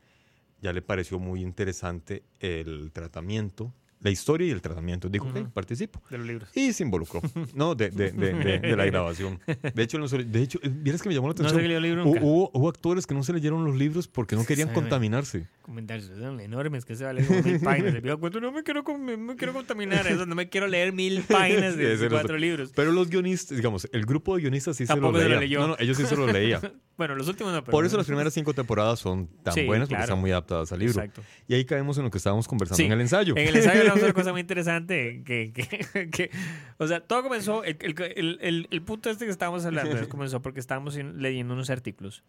ya 0.60 0.72
le 0.72 0.82
pareció 0.82 1.18
muy 1.18 1.42
interesante 1.42 2.22
el 2.40 2.90
tratamiento, 2.92 3.72
la 4.00 4.10
historia 4.10 4.46
y 4.46 4.50
el 4.50 4.60
tratamiento. 4.60 5.08
Dijo, 5.08 5.26
Ujú. 5.26 5.38
ok, 5.38 5.48
participo. 5.52 6.00
De 6.10 6.18
los 6.18 6.26
libros. 6.26 6.48
Y 6.54 6.72
se 6.72 6.82
involucró, 6.82 7.22
¿no? 7.54 7.74
De, 7.74 7.90
de- 7.90 8.12
de- 8.12 8.58
de- 8.60 8.76
la 8.76 8.84
grabación. 8.84 9.40
De 9.74 9.82
hecho, 9.82 9.98
no 9.98 10.08
se- 10.08 10.24
de 10.24 10.42
hecho, 10.42 10.58
eh, 10.62 10.68
vieras 10.70 11.00
que 11.02 11.08
me 11.08 11.14
llamó 11.14 11.28
la 11.28 11.34
No 11.34 11.40
atención. 11.40 11.60
se 11.60 11.66
leyó 11.66 11.76
el 11.78 11.82
libro 11.82 12.04
nunca. 12.04 12.20
hubo, 12.22 12.50
hubo 12.52 12.68
actores 12.68 13.06
que 13.06 13.14
no 13.14 13.22
se 13.22 13.32
leyeron 13.32 13.64
los 13.64 13.76
libros 13.76 14.06
porque 14.08 14.36
no 14.36 14.44
querían 14.44 14.72
contaminarse. 14.72 15.46
Comentarios 15.62 16.10
son 16.18 16.40
enormes 16.40 16.84
que 16.84 16.94
se 16.94 17.04
va 17.04 17.10
a 17.10 17.12
leer 17.14 17.26
como 17.26 17.42
mil 17.42 17.60
páginas. 17.60 17.94
Cuento, 18.20 18.40
no 18.40 18.52
me 18.52 18.62
quiero, 18.62 18.82
no 18.86 19.16
me 19.16 19.36
quiero 19.36 19.52
contaminar 19.54 20.06
eso, 20.06 20.26
no 20.26 20.34
me 20.34 20.48
quiero 20.50 20.66
leer 20.66 20.92
mil 20.92 21.22
páginas 21.28 21.74
Sí, 21.74 21.80
de 21.80 21.96
no 22.04 22.10
cuatro 22.10 22.36
libros. 22.36 22.72
Pero 22.76 22.92
los 22.92 23.08
guionistas, 23.08 23.56
digamos, 23.56 23.88
el 23.92 24.04
grupo 24.04 24.36
de 24.36 24.42
guionistas 24.42 24.76
sí 24.76 24.84
se 24.84 24.88
Tampoco 24.88 25.12
lo 25.12 25.18
se 25.18 25.24
lo 25.24 25.28
leía. 25.30 25.40
leyó. 25.40 25.60
No, 25.60 25.68
no, 25.68 25.76
ellos 25.78 25.96
sí 25.96 26.04
se 26.04 26.16
lo 26.16 26.26
leían. 26.26 26.60
Bueno, 26.96 27.16
los 27.16 27.26
últimos 27.26 27.52
no, 27.52 27.60
pero 27.64 27.72
Por 27.72 27.84
eso 27.84 27.96
las 27.96 28.06
primeras 28.06 28.32
cinco 28.32 28.54
temporadas 28.54 29.00
son 29.00 29.26
tan 29.42 29.52
Sí, 29.52 29.64
buenas 29.66 29.88
porque 29.88 29.96
claro. 29.96 30.04
están 30.12 30.20
muy 30.20 30.30
adaptadas 30.30 30.70
al 30.70 30.78
libro. 30.78 30.92
Exacto. 31.02 31.22
Y 31.48 31.54
ahí 31.54 31.64
caemos 31.64 31.98
en 31.98 32.04
lo 32.04 32.10
que 32.12 32.18
estábamos 32.18 32.46
conversando 32.46 32.76
Sí. 32.76 32.84
en 32.84 32.92
el 32.92 33.00
ensayo. 33.00 33.36
En 33.36 33.48
el 33.48 33.56
ensayo 33.56 33.82
de 33.96 34.04
una 34.04 34.12
cosa 34.12 34.32
muy 34.32 34.40
interesante 34.40 35.22
que, 35.24 35.52
que, 35.52 36.08
que- 36.10 36.30
o 36.78 36.86
sea, 36.86 37.00
todo 37.00 37.22
comenzó, 37.22 37.64
el, 37.64 37.76
el, 37.80 38.38
el, 38.40 38.68
el- 38.70 38.82
punto 38.82 39.10
este 39.10 39.24
que 39.24 39.30
estábamos 39.30 39.64
hablando 39.64 40.08
comenzó 40.08 40.42
porque 40.42 40.60
estábamos 40.60 40.96
in- 40.96 41.20
leyendo 41.22 41.54
unos 41.54 41.70
artículos 41.70 42.22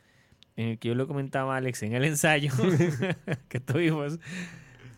en 0.57 0.69
el 0.69 0.79
que 0.79 0.87
yo 0.89 0.95
lo 0.95 1.07
comentaba 1.07 1.55
a 1.55 1.57
Alex 1.57 1.83
en 1.83 1.93
el 1.93 2.05
ensayo 2.05 2.51
que 3.49 3.59
tuvimos, 3.59 4.19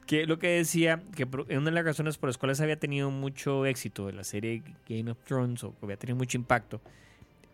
que 0.06 0.26
lo 0.28 0.38
que 0.40 0.50
decía 0.50 1.02
que 1.16 1.26
una 1.26 1.66
de 1.66 1.72
las 1.72 1.84
razones 1.86 2.18
por 2.18 2.30
las 2.30 2.38
cuales 2.38 2.62
había 2.62 2.78
tenido 2.80 3.10
mucho 3.12 3.66
éxito 3.66 4.06
de 4.08 4.14
la 4.14 4.24
serie 4.24 4.62
Game 4.88 5.10
of 5.12 5.18
Thrones 5.26 5.64
o 5.64 5.72
que 5.78 5.86
había 5.86 5.98
tenido 5.98 6.16
mucho 6.16 6.38
impacto 6.38 6.80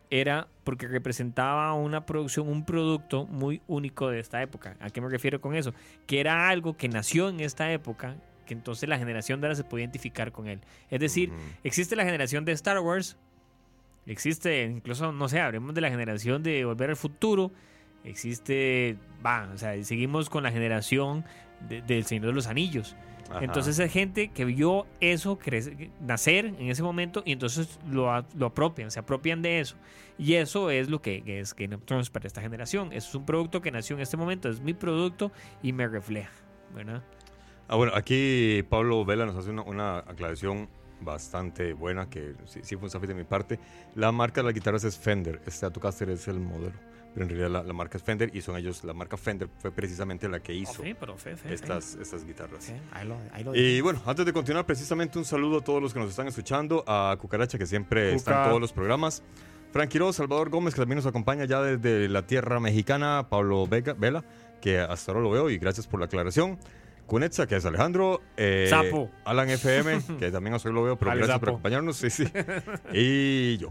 era 0.10 0.48
porque 0.63 0.88
representaba 0.88 1.74
una 1.74 2.05
producción, 2.05 2.48
un 2.48 2.65
producto 2.65 3.25
muy 3.25 3.62
único 3.67 4.10
de 4.12 4.20
esta 4.20 4.43
época. 4.43 4.77
¿A 4.79 4.91
qué 4.91 5.01
me 5.01 5.10
refiero 5.10 5.41
con 5.41 5.55
eso? 5.55 5.74
Que 6.05 6.20
era 6.20 6.50
algo 6.50 6.77
que 6.77 6.88
nació 6.88 7.29
en 7.29 7.39
esta 7.39 7.72
época, 7.72 8.15
que 8.45 8.53
entonces 8.53 8.88
la 8.89 8.97
generación 8.97 9.41
de 9.41 9.47
ahora 9.47 9.55
se 9.55 9.63
podía 9.63 9.83
identificar 9.85 10.31
con 10.31 10.47
él. 10.47 10.59
Es 10.89 11.00
decir, 11.00 11.29
Ujú. 11.29 11.39
existe 11.63 11.95
la 11.95 12.03
generación 12.05 12.45
de 12.45 12.51
Star 12.53 12.79
Wars, 12.79 13.17
existe 14.05 14.63
incluso, 14.63 15.12
no 15.12 15.29
sé, 15.29 15.39
hablemos 15.39 15.73
de 15.73 15.81
la 15.81 15.89
generación 15.89 16.43
de 16.43 16.65
Volver 16.65 16.89
al 16.91 16.95
Futuro, 16.95 17.51
existe, 18.03 18.97
va, 19.25 19.50
o 19.53 19.57
sea, 19.57 19.81
seguimos 19.83 20.29
con 20.29 20.43
la 20.43 20.51
generación 20.51 21.23
de- 21.67 21.81
del 21.81 22.03
Señor 22.05 22.27
de 22.27 22.33
los 22.33 22.47
Anillos. 22.47 22.95
Ajá. 23.29 23.43
Entonces 23.45 23.79
hay 23.79 23.89
gente 23.89 24.27
que 24.27 24.43
vio 24.45 24.85
eso 25.00 25.39
crece- 25.39 25.89
nacer 26.01 26.45
en 26.45 26.69
ese 26.69 26.83
momento 26.83 27.23
y 27.25 27.31
entonces 27.31 27.79
lo, 27.89 28.23
lo 28.35 28.45
apropian, 28.47 28.91
se 28.91 29.00
apropian 29.00 29.41
de 29.41 29.62
eso. 29.62 29.75
Y 30.17 30.33
eso 30.33 30.69
es 30.69 30.89
lo 30.89 31.01
que, 31.01 31.23
que 31.23 31.39
es 31.39 31.55
Game 31.55 31.73
of 31.73 31.83
Thrones 31.85 32.09
para 32.09 32.27
esta 32.27 32.41
generación. 32.41 32.91
Eso 32.91 33.07
es 33.09 33.15
un 33.15 33.25
producto 33.25 33.62
que 33.62 33.71
nació 33.71 33.95
en 33.95 34.01
este 34.01 34.17
momento, 34.17 34.50
es 34.50 34.59
mi 34.59 34.73
producto 34.73 35.31
y 35.63 35.71
me 35.73 35.88
refleja. 35.88 36.31
¿verdad? 36.75 37.03
Ah, 37.67 37.75
bueno, 37.75 37.93
aquí 37.96 38.63
Pablo 38.70 39.03
Vela 39.05 39.25
nos 39.25 39.36
hace 39.36 39.50
una, 39.50 39.63
una 39.63 39.98
aclaración 40.00 40.67
bastante 41.01 41.74
buena, 41.74 42.10
que 42.10 42.34
sí, 42.46 42.60
sí 42.63 42.75
fue 42.75 42.86
un 42.86 42.89
zafite 42.91 43.13
de 43.13 43.20
mi 43.20 43.25
parte. 43.25 43.60
La 43.96 44.12
marca 44.12 44.41
de 44.41 44.46
las 44.46 44.53
guitarras 44.53 44.84
es 44.84 44.98
Fender, 44.98 45.36
este 45.39 45.51
Stratocaster 45.51 46.10
es 46.10 46.27
el 46.27 46.39
modelo, 46.39 46.74
pero 47.13 47.24
en 47.25 47.29
realidad 47.29 47.50
la, 47.50 47.63
la 47.63 47.74
marca 47.74 47.98
es 47.98 48.03
Fender 48.03 48.29
y 48.34 48.41
son 48.41 48.55
ellos, 48.58 48.84
la 48.84 48.93
marca 48.93 49.17
Fender 49.17 49.50
fue 49.60 49.72
precisamente 49.72 50.29
la 50.29 50.39
que 50.41 50.53
hizo 50.53 50.82
Sí, 50.84 50.93
pero 50.98 51.17
fe, 51.17 51.36
fe, 51.36 51.50
fe. 51.50 51.53
estas, 51.55 51.96
estas 51.96 52.25
guitarras. 52.25 52.63
Sí, 52.63 52.74
ahí 52.91 53.08
lo- 53.08 53.17
ahí 53.34 53.43
lo 53.43 53.55
Y 53.55 53.82
bueno, 53.82 54.01
antes 54.05 54.25
de 54.25 54.32
continuar, 54.34 54.65
precisamente 54.65 55.17
un 55.17 55.25
saludo 55.25 55.58
a 55.60 55.62
todos 55.63 55.82
los 55.82 55.93
que 55.93 56.00
nos 56.00 56.10
están 56.10 56.27
escuchando, 56.27 56.84
a 56.88 57.15
Cucaracha, 57.20 57.58
que 57.58 57.65
siempre 57.65 58.13
está 58.13 58.32
en 58.32 58.38
Cuca. 58.38 58.50
todos 58.50 58.62
los 58.62 58.72
programas, 58.74 59.24
Frank 59.72 59.89
Quiroz, 59.89 60.15
Salvador 60.17 60.50
Gómez, 60.50 60.74
que 60.75 60.82
también 60.82 60.98
nos 60.98 61.05
acompaña 61.08 61.46
ya 61.46 61.62
desde 61.62 62.08
la 62.08 62.27
tierra 62.27 62.60
mexicana, 62.60 63.27
Pablo 63.29 63.67
Vega, 63.67 63.93
Vela, 63.93 64.24
que 64.62 64.79
hasta 64.79 65.12
ahora 65.12 65.24
lo 65.24 65.32
veo 65.32 65.50
y 65.50 65.58
gracias 65.58 65.88
por 65.88 66.00
la 66.00 66.05
aclaración. 66.05 66.58
Cunetza, 67.07 67.48
que 67.48 67.55
es 67.55 67.65
Alejandro. 67.65 68.22
eh, 68.38 68.67
Sapo. 68.69 69.10
Alan 69.25 69.50
FM, 69.51 70.01
que 70.19 70.31
también 70.31 70.53
hoy 70.55 70.72
lo 70.74 70.83
veo, 70.83 70.98
pero 70.98 71.12
Ale 71.12 71.19
gracias 71.19 71.39
por 71.39 71.48
Sapo. 71.48 71.55
acompañarnos. 71.57 71.98
Sí, 71.98 72.10
sí. 72.10 72.25
Y 72.93 73.57
yo. 73.57 73.69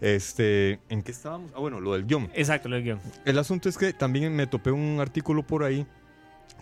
Este, 0.00 0.78
¿En 0.88 1.02
qué 1.02 1.10
estábamos? 1.10 1.50
Ah, 1.56 1.58
bueno, 1.60 1.80
lo 1.80 1.92
del 1.94 2.06
guion. 2.06 2.30
Exacto, 2.34 2.68
lo 2.68 2.76
del 2.76 2.84
guion. 2.84 3.00
El 3.24 3.38
asunto 3.38 3.68
es 3.68 3.76
que 3.76 3.92
también 3.92 4.34
me 4.34 4.46
topé 4.46 4.70
un 4.70 4.98
artículo 5.00 5.42
por 5.42 5.64
ahí 5.64 5.86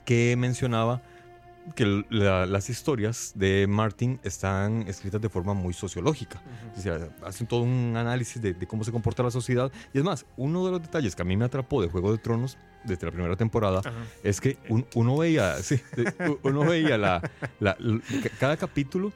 que 0.05 0.35
mencionaba 0.39 1.03
que 1.75 2.05
la- 2.11 2.47
las 2.47 2.71
historias 2.71 3.33
de 3.35 3.67
Martin 3.69 4.21
están 4.23 4.87
escritas 4.89 5.21
de 5.21 5.29
forma 5.29 5.53
muy 5.53 5.75
sociológica. 5.75 6.41
O 6.77 6.81
sea, 6.81 7.09
hacen 7.25 7.47
todo 7.47 7.61
un 7.63 7.95
análisis 7.97 8.41
de, 8.41 8.55
de 8.55 8.67
cómo 8.67 8.85
se 8.85 8.93
comporta 8.93 9.23
la 9.25 9.31
sociedad. 9.33 9.71
Y 9.93 9.99
es 9.99 10.05
más, 10.05 10.25
uno 10.37 10.65
de 10.65 10.71
los 10.71 10.81
detalles 10.81 11.15
que 11.17 11.23
a 11.23 11.25
mí 11.25 11.37
me 11.37 11.45
atrapó 11.45 11.83
de 11.83 11.89
Juego 11.89 12.13
de 12.13 12.19
Tronos 12.19 12.57
desde 12.87 13.07
la 13.07 13.13
primera 13.13 13.37
temporada 13.37 13.81
Ajá. 13.81 13.93
es 14.23 14.41
que 14.41 14.59
un- 14.69 14.87
uno 14.95 15.17
veía, 15.17 15.57
sí, 15.63 15.81
uno 16.43 16.61
veía 16.65 16.97
la, 16.99 17.23
la- 17.61 17.77
l- 17.81 18.01
ca- 18.23 18.31
cada 18.39 18.57
capítulo 18.57 19.13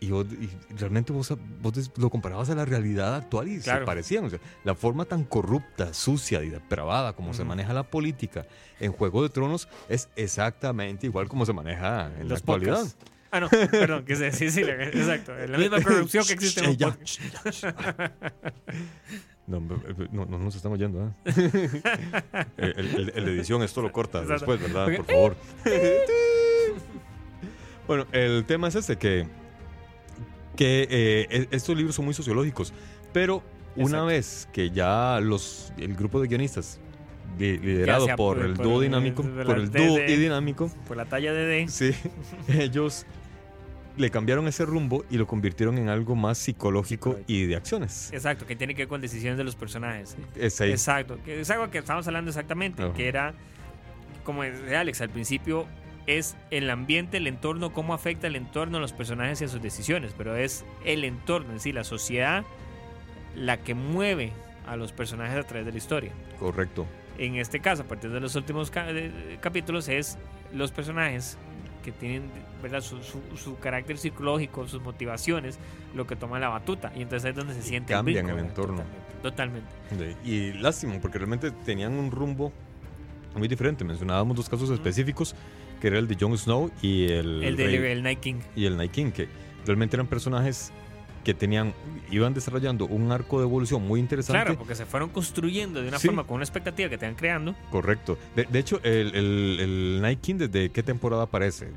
y, 0.00 0.08
vos- 0.10 0.26
y 0.32 0.48
realmente 0.74 1.12
vos, 1.12 1.32
vos 1.60 1.90
lo 1.98 2.08
comparabas 2.08 2.48
a 2.50 2.54
la 2.54 2.64
realidad 2.64 3.14
actual 3.16 3.48
y 3.48 3.58
se 3.58 3.64
Claro. 3.64 3.84
parecían. 3.84 4.24
O 4.24 4.30
sea, 4.30 4.38
la 4.64 4.74
forma 4.74 5.04
tan 5.04 5.24
corrupta, 5.24 5.92
sucia 5.92 6.42
y 6.42 6.48
depravada 6.48 7.12
como 7.12 7.34
se 7.34 7.42
Ujú. 7.42 7.50
maneja 7.50 7.74
la 7.74 7.82
política 7.82 8.46
en 8.80 8.92
Juego 8.92 9.22
de 9.22 9.28
Tronos 9.28 9.68
es 9.90 10.08
exactamente 10.16 11.06
igual 11.06 11.28
como 11.28 11.44
se 11.44 11.52
maneja 11.52 12.06
en 12.18 12.28
la 12.28 12.30
Los 12.30 12.38
actualidad. 12.38 12.76
podcasts. 12.76 12.96
Ah, 13.32 13.38
no, 13.38 13.48
perdón, 13.48 14.04
que 14.06 14.16
sí, 14.16 14.24
sí, 14.32 14.50
sí, 14.50 14.62
exacto. 14.62 15.32
La 15.36 15.56
misma 15.56 15.80
corrupción 15.82 16.24
que 16.26 16.32
existe 16.32 16.64
en 16.64 16.70
un 16.70 16.76
No, 19.50 19.60
no, 20.12 20.26
no 20.26 20.38
nos 20.38 20.54
estamos 20.54 20.78
yendo. 20.78 21.04
¿eh? 21.06 21.10
el, 22.56 22.78
el- 22.78 23.12
el 23.16 23.24
de 23.24 23.32
edición 23.32 23.62
esto 23.62 23.82
lo 23.82 23.90
corta 23.92 24.20
Exacto. 24.22 24.52
después, 24.52 24.60
¿verdad? 24.72 24.96
Por 24.96 25.06
favor. 25.06 25.36
bueno, 27.86 28.06
el 28.12 28.44
tema 28.46 28.68
es 28.68 28.76
este, 28.76 28.96
que, 28.96 29.26
que 30.56 30.86
eh, 30.90 31.26
e- 31.30 31.48
estos 31.50 31.76
libros 31.76 31.94
son 31.96 32.04
muy 32.04 32.14
sociológicos, 32.14 32.72
pero 33.12 33.42
una 33.76 33.84
Exacto. 33.98 34.06
vez 34.06 34.48
que 34.52 34.70
ya 34.70 35.20
los 35.20 35.72
el 35.78 35.94
grupo 35.94 36.20
de 36.20 36.28
guionistas 36.28 36.78
li- 37.38 37.58
liderado 37.58 38.06
por, 38.16 38.36
por- 38.36 38.44
el 38.46 38.54
dúo 38.54 38.80
dinámico, 38.80 39.22
por 39.22 39.58
el 39.58 39.70
dúo 39.70 39.98
y 39.98 40.16
dinámico, 40.16 40.70
Por 40.86 40.96
la 40.96 41.04
talla 41.06 41.32
de 41.32 41.44
D. 41.46 41.68
Sí, 41.68 41.92
ellos 42.48 43.06
le 43.96 44.10
cambiaron 44.10 44.46
ese 44.48 44.64
rumbo 44.64 45.04
y 45.10 45.18
lo 45.18 45.26
convirtieron 45.26 45.78
en 45.78 45.88
algo 45.88 46.16
más 46.16 46.38
psicológico 46.38 47.18
y 47.26 47.46
de 47.46 47.56
acciones. 47.56 48.12
Exacto, 48.12 48.46
que 48.46 48.56
tiene 48.56 48.74
que 48.74 48.82
ver 48.82 48.88
con 48.88 49.00
decisiones 49.00 49.36
de 49.36 49.44
los 49.44 49.56
personajes. 49.56 50.16
Es 50.36 50.60
ahí. 50.60 50.70
Exacto, 50.70 51.18
que 51.24 51.40
es 51.40 51.50
algo 51.50 51.70
que 51.70 51.78
estamos 51.78 52.06
hablando 52.06 52.30
exactamente, 52.30 52.82
Ajá. 52.82 52.92
que 52.94 53.08
era, 53.08 53.34
como 54.24 54.42
decía 54.42 54.80
Alex, 54.80 55.00
al 55.00 55.10
principio 55.10 55.66
es 56.06 56.36
el 56.50 56.70
ambiente, 56.70 57.18
el 57.18 57.26
entorno, 57.26 57.72
cómo 57.72 57.94
afecta 57.94 58.26
el 58.26 58.36
entorno 58.36 58.78
a 58.78 58.80
los 58.80 58.92
personajes 58.92 59.40
y 59.42 59.44
a 59.44 59.48
sus 59.48 59.62
decisiones, 59.62 60.14
pero 60.16 60.36
es 60.36 60.64
el 60.84 61.04
entorno 61.04 61.52
en 61.52 61.60
sí, 61.60 61.72
la 61.72 61.84
sociedad, 61.84 62.44
la 63.36 63.58
que 63.58 63.74
mueve 63.74 64.32
a 64.66 64.76
los 64.76 64.92
personajes 64.92 65.36
a 65.36 65.46
través 65.46 65.66
de 65.66 65.72
la 65.72 65.78
historia. 65.78 66.12
Correcto. 66.38 66.86
En 67.18 67.36
este 67.36 67.60
caso, 67.60 67.82
a 67.82 67.84
partir 67.84 68.10
de 68.10 68.20
los 68.20 68.34
últimos 68.34 68.72
capítulos, 69.40 69.88
es 69.88 70.16
los 70.54 70.72
personajes 70.72 71.36
que 71.82 71.92
tienen 71.92 72.24
¿verdad? 72.62 72.80
Su, 72.80 73.02
su- 73.02 73.22
su 73.36 73.58
carácter 73.58 73.96
psicológico, 73.98 74.66
sus 74.68 74.82
motivaciones, 74.82 75.58
lo 75.94 76.06
que 76.06 76.16
toma 76.16 76.38
la 76.38 76.48
batuta. 76.48 76.92
Y 76.94 77.02
entonces 77.02 77.30
es 77.30 77.36
donde 77.36 77.54
se 77.54 77.62
siente 77.62 77.92
cambian 77.92 78.28
el 78.28 78.38
entorno. 78.38 78.82
Totalmente. 79.22 79.68
Y 80.24 80.52
lástima, 80.54 80.94
porque 81.00 81.18
realmente 81.18 81.50
tenían 81.50 81.92
un 81.92 82.10
rumbo 82.10 82.52
muy 83.36 83.48
diferente. 83.48 83.84
Mencionábamos 83.84 84.36
dos 84.36 84.48
casos 84.48 84.70
específicos, 84.70 85.34
que 85.80 85.86
era 85.88 85.98
el 85.98 86.08
de 86.08 86.16
Jon 86.20 86.36
Snow 86.36 86.70
y 86.82 87.04
el, 87.04 87.42
El 87.42 87.56
de 87.56 87.66
rey- 87.66 87.92
el 87.92 88.02
Night 88.02 88.20
King. 88.20 88.40
y 88.56 88.64
el 88.66 88.76
Night 88.76 88.92
King, 88.92 89.10
que 89.10 89.28
realmente 89.66 89.96
eran 89.96 90.06
personajes 90.06 90.72
que 91.24 91.34
tenían, 91.34 91.74
iban 92.10 92.32
desarrollando 92.34 92.86
un 92.86 93.12
arco 93.12 93.38
de 93.40 93.44
evolución 93.46 93.86
muy 93.86 94.00
interesante. 94.00 94.42
Claro, 94.42 94.58
porque 94.58 94.74
se 94.74 94.86
fueron 94.86 95.10
construyendo 95.10 95.82
de 95.82 95.88
una 95.88 95.98
Sí. 95.98 96.08
forma 96.08 96.24
con 96.24 96.36
una 96.36 96.44
expectativa 96.44 96.88
que 96.88 96.96
te 96.98 97.06
van 97.06 97.14
creando. 97.14 97.54
Correcto. 97.70 98.18
De, 98.34 98.44
de 98.44 98.58
hecho, 98.58 98.80
el, 98.82 99.14
el, 99.14 99.56
el 99.60 99.98
Night 100.02 100.20
King, 100.20 100.36
¿desde 100.36 100.70
qué 100.70 100.82
temporada 100.82 101.24
aparece? 101.24 101.70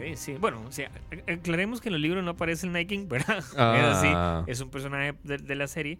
Eh, 0.00 0.14
sí. 0.16 0.34
Bueno, 0.40 0.62
o 0.66 0.72
sea, 0.72 0.90
aclaremos 1.28 1.80
que 1.80 1.88
en 1.88 1.92
los 1.92 2.00
libros 2.00 2.24
no 2.24 2.32
aparece 2.32 2.66
el 2.66 2.72
Night 2.72 2.88
King, 2.88 3.06
¿verdad? 3.08 3.44
Ah. 3.56 3.76
Es 3.78 3.84
así, 3.84 4.50
es 4.52 4.60
un 4.60 4.70
personaje 4.70 5.14
de, 5.22 5.38
de 5.38 5.54
la 5.54 5.68
serie. 5.68 5.98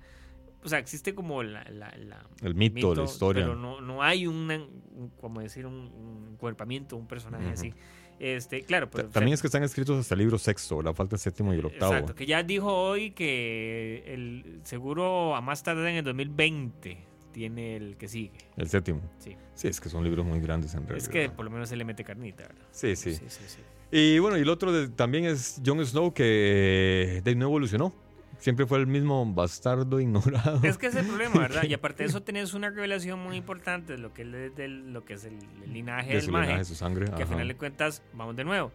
O 0.65 0.69
sea, 0.69 0.81
existe 0.81 1.15
como 1.15 1.45
la, 1.45 1.63
la- 1.71 1.95
la- 1.99 2.27
El 2.43 2.57
mito, 2.57 2.93
la 2.95 3.05
historia. 3.05 3.45
Pero 3.45 3.55
no, 3.55 3.81
no 3.81 4.03
hay 4.03 4.27
una, 4.27 4.57
un- 4.57 5.13
como 5.21 5.41
decir, 5.41 5.67
un, 5.67 5.75
un 5.75 6.29
encuerpamiento, 6.33 6.97
un 6.97 7.07
personaje 7.07 7.45
Ujú. 7.45 7.53
así. 7.55 7.75
Este, 8.21 8.63
claro, 8.63 8.91
pero 8.91 9.09
Ta- 9.09 9.15
También 9.15 9.35
es 9.35 9.41
que 9.41 9.47
están 9.47 9.63
escritos 9.63 9.99
hasta 9.99 10.15
el 10.15 10.19
libro 10.21 10.39
sexto, 10.39 10.83
la 10.83 10.93
falta 10.93 11.17
el 11.17 11.21
séptimo 11.21 11.55
y 11.55 11.59
el 11.59 11.67
octavo. 11.67 11.93
Exacto, 11.93 12.15
que 12.15 12.27
ya 12.27 12.43
dijo 12.43 12.73
hoy 12.75 13.13
que 13.13 14.03
el 14.07 14.61
seguro 14.65 15.37
a 15.37 15.41
más 15.41 15.63
tardar 15.63 15.87
en 15.89 15.97
el 15.97 16.05
2020 16.05 16.99
tiene 17.33 17.77
el 17.77 17.97
que 17.97 18.09
sigue. 18.09 18.33
El 18.57 18.69
séptimo. 18.69 19.01
Sí. 19.19 19.37
Sí, 19.55 19.69
es 19.69 19.81
que 19.81 19.89
son 19.89 20.03
libros 20.03 20.27
muy 20.27 20.41
grandes 20.41 20.75
en 20.75 20.81
realidad. 20.87 20.99
Es 20.99 21.09
que 21.09 21.31
por 21.31 21.45
lo 21.45 21.51
menos 21.51 21.69
se 21.69 21.77
le 21.77 21.85
mete 21.85 22.03
carnita, 22.03 22.45
¿verdad? 22.49 22.67
Sí, 22.73 22.97
sí. 22.97 23.15
sí, 23.15 23.25
sí, 23.29 23.43
sí. 23.47 23.59
Y 23.91 24.19
bueno, 24.19 24.37
y 24.37 24.41
el 24.43 24.49
otro 24.49 24.73
de- 24.73 24.89
también 24.89 25.25
es 25.25 25.61
Jon 25.65 25.85
Snow, 25.87 26.13
que 26.13 27.21
de 27.25 27.35
no 27.37 27.47
evolucionó. 27.47 27.95
Siempre 28.39 28.67
fue 28.67 28.79
el 28.79 28.87
mismo 28.87 29.25
bastardo 29.33 29.99
ignorado. 30.01 30.61
Es 30.63 30.79
que 30.79 30.87
es 30.87 30.95
el 30.95 31.07
problema, 31.07 31.35
¿verdad? 31.41 31.65
Y 31.65 31.75
aparte 31.75 32.05
de 32.05 32.09
eso 32.09 32.23
tenés 32.23 32.55
una 32.55 32.71
revelación 32.71 33.19
muy 33.19 33.37
importante 33.37 33.93
de 33.95 33.99
lo 33.99 34.13
que 34.15 34.23
es, 34.23 34.55
del- 34.57 34.93
lo 34.93 35.05
que 35.05 35.15
es 35.15 35.25
el, 35.25 35.39
el 35.65 35.73
linaje 35.73 36.09
de 36.11 36.15
del 36.17 36.23
su 36.25 36.31
maje, 36.33 36.47
linaje, 36.49 36.65
su 36.65 36.75
sangre. 36.75 37.07
que 37.07 37.13
ajá. 37.15 37.23
al 37.23 37.29
final 37.29 37.49
de 37.49 37.57
cuentas, 37.57 38.03
vamos 38.13 38.37
de 38.37 38.45
nuevo. 38.45 38.71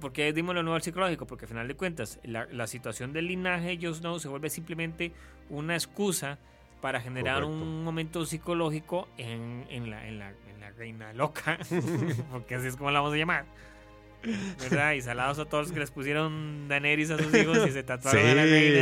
¿Por 0.00 0.12
qué 0.12 0.32
dimos 0.32 0.54
lo 0.54 0.62
nuevo 0.62 0.76
al 0.76 0.82
psicológico? 0.82 1.26
Porque 1.26 1.44
al 1.44 1.48
final 1.48 1.68
de 1.68 1.74
cuentas, 1.74 2.18
la, 2.24 2.46
la 2.50 2.66
situación 2.66 3.12
del 3.12 3.26
linaje 3.28 3.76
de 3.76 3.84
Jon 3.86 3.94
Snow 3.94 4.18
se 4.18 4.28
vuelve 4.28 4.48
simplemente 4.50 5.12
una 5.50 5.74
excusa 5.74 6.38
para 6.80 7.00
generar 7.00 7.42
Correcto. 7.42 7.62
un 7.62 7.84
momento 7.84 8.26
psicológico 8.26 9.08
en, 9.16 9.64
en 9.70 9.90
la, 9.90 10.08
en, 10.08 10.18
la, 10.18 10.30
en 10.30 10.60
la 10.60 10.70
reina 10.72 11.12
loca, 11.12 11.58
porque 12.32 12.56
así 12.56 12.66
es 12.66 12.76
como 12.76 12.90
la 12.90 13.00
vamos 13.00 13.14
a 13.14 13.18
llamar. 13.18 13.44
¿Verdad? 14.60 14.92
Y 14.92 15.02
salados 15.02 15.38
a 15.38 15.44
todos 15.44 15.64
los 15.66 15.72
que 15.72 15.80
les 15.80 15.90
pusieron 15.90 16.68
Daenerys 16.68 17.10
a 17.10 17.18
sus 17.18 17.34
hijos 17.34 17.58
y 17.58 17.70
se 17.72 17.80
Sí. 17.80 17.82
tatuaron 17.86 18.26
a 18.26 18.34
la 18.34 18.44
reina. 18.44 18.78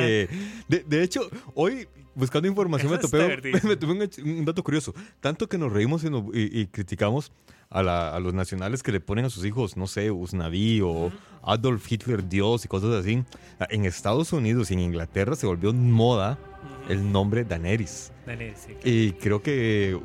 De, 0.68 0.84
de 0.86 1.02
hecho, 1.02 1.28
hoy 1.54 1.88
buscando 2.14 2.48
información 2.48 2.90
me 2.92 2.98
topé, 2.98 3.40
me 3.64 3.76
topé 3.76 3.92
un, 3.92 4.10
un 4.38 4.44
dato 4.44 4.62
curioso. 4.62 4.94
Tanto 5.20 5.48
que 5.48 5.56
nos 5.58 5.72
reímos 5.72 6.04
y, 6.04 6.10
nos- 6.10 6.24
y- 6.34 6.60
y 6.60 6.66
criticamos 6.66 7.32
a, 7.70 7.82
la- 7.82 8.14
a 8.14 8.20
los 8.20 8.34
nacionales 8.34 8.82
que 8.82 8.92
le 8.92 9.00
ponen 9.00 9.24
a 9.24 9.30
sus 9.30 9.44
hijos, 9.44 9.76
no 9.76 9.86
sé, 9.86 10.10
Usnavi 10.10 10.80
o 10.82 11.12
Adolf 11.42 11.90
Hitler 11.90 12.28
Dios 12.28 12.64
y 12.64 12.68
cosas 12.68 12.92
así. 12.94 13.24
En 13.70 13.84
Estados 13.84 14.32
Unidos 14.32 14.70
y 14.70 14.74
en 14.74 14.80
Inglaterra 14.80 15.36
se 15.36 15.46
volvió 15.46 15.72
moda 15.72 16.38
el 16.88 17.10
nombre 17.10 17.44
Daenerys. 17.44 18.12
Daenerys, 18.26 18.66
sí. 18.66 18.74
Y 18.84 19.12
creo 19.12 19.40
que 19.42 19.98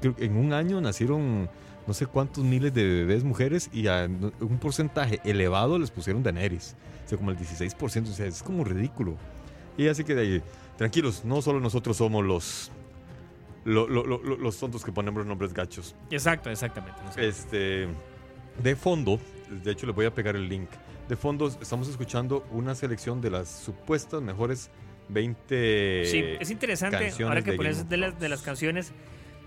que 0.00 0.14
en 0.24 0.36
un 0.36 0.52
año 0.52 0.80
nacieron 0.80 1.50
no 1.86 1.94
sé 1.94 2.06
cuántos 2.06 2.44
miles 2.44 2.72
de 2.72 2.82
bebés 2.84 3.24
mujeres 3.24 3.68
y 3.72 3.86
a 3.88 4.06
un 4.40 4.58
porcentaje 4.58 5.20
elevado 5.24 5.78
les 5.78 5.90
pusieron 5.90 6.22
Daenerys. 6.22 6.76
O 7.04 7.08
sea, 7.08 7.18
como 7.18 7.30
el 7.30 7.36
16%. 7.38 8.08
O 8.08 8.12
sea, 8.12 8.26
es 8.26 8.42
como 8.42 8.64
ridículo. 8.64 9.16
Y 9.76 9.88
así 9.88 10.04
que 10.04 10.14
de 10.14 10.20
ahí, 10.22 10.42
tranquilos, 10.78 11.24
no 11.24 11.42
solo 11.42 11.60
nosotros 11.60 11.96
somos 11.98 12.24
los, 12.24 12.70
lo- 13.64 13.88
lo- 13.88 14.04
lo- 14.06 14.22
lo- 14.22 14.36
los 14.36 14.58
tontos 14.58 14.84
que 14.84 14.92
ponemos 14.92 15.26
nombres 15.26 15.52
gachos. 15.52 15.94
Exacto, 16.10 16.48
exactamente. 16.50 17.00
Este, 17.16 17.88
de 18.62 18.76
fondo, 18.76 19.18
de 19.62 19.70
hecho 19.72 19.86
les 19.86 19.94
voy 19.94 20.06
a 20.06 20.14
pegar 20.14 20.36
el 20.36 20.48
link. 20.48 20.68
De 21.08 21.16
fondo 21.16 21.48
estamos 21.48 21.88
escuchando 21.88 22.46
una 22.50 22.74
selección 22.74 23.20
de 23.20 23.30
las 23.30 23.48
supuestas 23.50 24.22
mejores 24.22 24.70
20 25.10 26.04
Sí, 26.06 26.24
es 26.40 26.50
interesante 26.50 27.12
ahora 27.24 27.42
que 27.42 27.52
pones 27.52 27.88
de 27.90 27.96
las, 27.98 28.18
de 28.18 28.28
las 28.30 28.40
canciones 28.40 28.92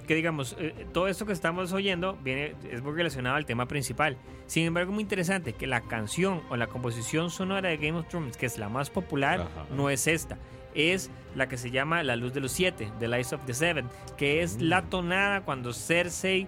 que 0.07 0.15
digamos, 0.15 0.55
eh, 0.59 0.87
todo 0.93 1.07
esto 1.07 1.25
que 1.25 1.33
estamos 1.33 1.73
oyendo 1.73 2.17
viene, 2.23 2.55
es 2.71 2.81
muy 2.81 2.93
relacionado 2.93 3.35
al 3.35 3.45
tema 3.45 3.67
principal. 3.67 4.17
Sin 4.47 4.65
embargo, 4.65 4.91
muy 4.93 5.03
interesante 5.03 5.53
que 5.53 5.67
la 5.67 5.81
canción 5.81 6.41
o 6.49 6.55
la 6.55 6.67
composición 6.67 7.29
sonora 7.29 7.69
de 7.69 7.77
Game 7.77 7.97
of 7.99 8.07
Thrones, 8.07 8.37
que 8.37 8.45
es 8.45 8.57
la 8.57 8.69
más 8.69 8.89
popular, 8.89 9.41
Ajá. 9.41 9.65
no 9.69 9.89
es 9.89 10.07
esta. 10.07 10.37
Es 10.73 11.09
la 11.35 11.47
que 11.47 11.57
se 11.57 11.71
llama 11.71 12.03
La 12.03 12.15
Luz 12.15 12.33
de 12.33 12.39
los 12.39 12.51
Siete, 12.51 12.89
The 12.99 13.07
Lights 13.07 13.33
of 13.33 13.45
the 13.45 13.53
Seven, 13.53 13.87
que 14.17 14.41
es 14.43 14.61
la 14.61 14.81
Mm. 14.83 14.89
tonada 14.89 15.41
cuando 15.41 15.73
Cersei 15.73 16.47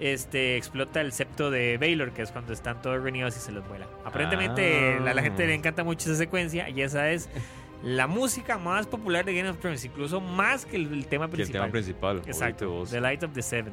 este, 0.00 0.56
explota 0.56 1.00
el 1.00 1.10
septo 1.12 1.50
de 1.50 1.76
Baylor, 1.76 2.12
que 2.12 2.22
es 2.22 2.30
cuando 2.30 2.52
están 2.52 2.80
todos 2.82 3.02
reunidos 3.02 3.36
y 3.36 3.40
se 3.40 3.50
los 3.50 3.66
vuela. 3.66 3.88
Aparentemente 4.04 4.96
Ah. 5.00 5.10
a 5.10 5.14
la 5.14 5.22
gente 5.22 5.44
le 5.46 5.54
encanta 5.54 5.82
mucho 5.82 6.08
esa 6.10 6.16
secuencia 6.18 6.68
y 6.68 6.82
esa 6.82 7.10
es 7.10 7.28
la 7.82 8.06
música 8.06 8.58
más 8.58 8.86
popular 8.86 9.24
de 9.24 9.34
Game 9.34 9.48
of 9.48 9.58
Thrones, 9.58 9.84
incluso 9.84 10.20
más 10.20 10.66
que 10.66 10.76
el, 10.76 10.92
el 10.92 11.06
tema 11.06 11.26
que 11.26 11.32
el 11.32 11.36
principal. 11.36 11.60
tema 11.62 11.72
principal. 11.72 12.22
Exacto. 12.26 12.84
The 12.90 13.00
Light 13.00 13.22
of 13.22 13.32
the 13.32 13.42
Seven. 13.42 13.72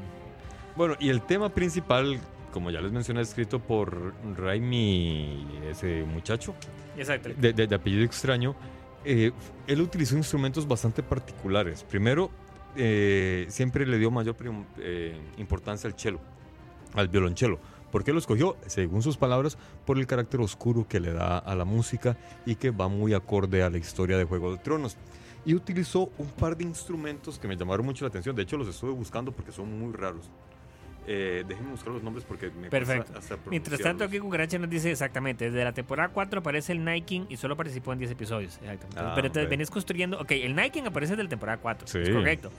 Bueno, 0.76 0.96
y 1.00 1.10
el 1.10 1.22
tema 1.22 1.50
principal, 1.50 2.20
como 2.52 2.70
ya 2.72 2.82
les 2.82 2.92
mencioné, 2.92 3.22
es 3.22 3.30
escrito 3.30 3.60
por 3.60 4.14
Raimi, 4.38 5.46
ese 5.70 6.04
muchacho, 6.04 6.54
Exacto. 6.98 7.30
de, 7.36 7.54
de- 7.54 7.68
de 7.68 7.76
apellido 7.76 8.04
extraño. 8.04 8.56
Eh, 9.04 9.32
él 9.68 9.82
utilizó 9.82 10.18
instrumentos 10.18 10.68
bastante 10.68 11.04
particulares. 11.04 11.84
Primero, 11.84 12.30
eh, 12.76 13.46
siempre 13.50 13.86
le 13.86 13.98
dio 13.98 14.12
mayor 14.12 14.36
eh, 14.80 15.18
importancia 15.38 15.88
al 15.88 15.98
cello, 15.98 16.20
al 16.94 17.08
violonchelo. 17.08 17.60
¿Por 17.96 18.04
qué 18.04 18.12
lo 18.12 18.20
escogió? 18.20 18.58
Según 18.66 19.02
sus 19.02 19.16
palabras, 19.16 19.58
por 19.86 19.98
el 19.98 20.06
carácter 20.06 20.42
oscuro 20.42 20.86
que 20.86 21.00
le 21.00 21.14
da 21.14 21.38
a 21.38 21.56
la 21.56 21.64
música 21.64 22.18
y 22.46 22.56
que 22.56 22.70
va 22.70 22.90
muy 22.90 23.14
acorde 23.14 23.64
a 23.64 23.70
la 23.70 23.78
historia 23.78 24.18
de 24.18 24.26
Juego 24.26 24.52
de 24.52 24.58
Tronos. 24.58 24.98
Y 25.46 25.56
utilizó 25.56 26.10
un 26.18 26.28
par 26.28 26.58
de 26.58 26.66
instrumentos 26.66 27.40
que 27.40 27.48
me 27.48 27.56
llamaron 27.56 27.86
mucho 27.86 28.04
la 28.04 28.10
atención. 28.10 28.36
De 28.36 28.42
hecho, 28.42 28.58
los 28.58 28.68
estuve 28.68 28.92
buscando 28.92 29.32
porque 29.32 29.54
son 29.54 29.80
muy 29.80 29.94
raros. 29.94 30.30
Eh, 31.08 31.46
déjenme 31.48 31.72
buscar 31.72 31.94
los 31.94 32.04
nombres 32.04 32.26
porque 32.28 32.50
me 32.52 32.70
Perfecto. 32.70 33.18
hasta 33.18 33.38
Mientras 33.50 33.80
tanto, 33.80 34.04
aquí. 34.04 34.20
Cucaracha 34.20 34.60
nos 34.60 34.70
dice 34.70 34.92
exactamente, 34.92 35.46
desde 35.50 35.64
la 35.64 35.72
temporada 35.72 36.10
4 36.10 36.42
aparece 36.42 36.74
el 36.74 37.06
King 37.06 37.22
y 37.30 37.38
solo 37.38 37.56
participó 37.56 37.94
en 37.94 38.00
10 38.00 38.12
episodios. 38.12 38.58
Exacto. 38.58 38.88
Entonces, 38.90 39.04
Ah, 39.10 39.14
pero 39.16 39.30
ok. 39.30 39.50
venís 39.50 39.72
construyendo, 39.72 40.20
ok, 40.20 40.32
el 40.32 40.54
King 40.70 40.84
aparece 40.88 41.14
desde 41.14 41.24
la 41.24 41.30
temporada 41.30 41.60
4, 41.62 41.88
Sí. 41.88 42.00
es 42.00 42.10
correcto. 42.10 42.52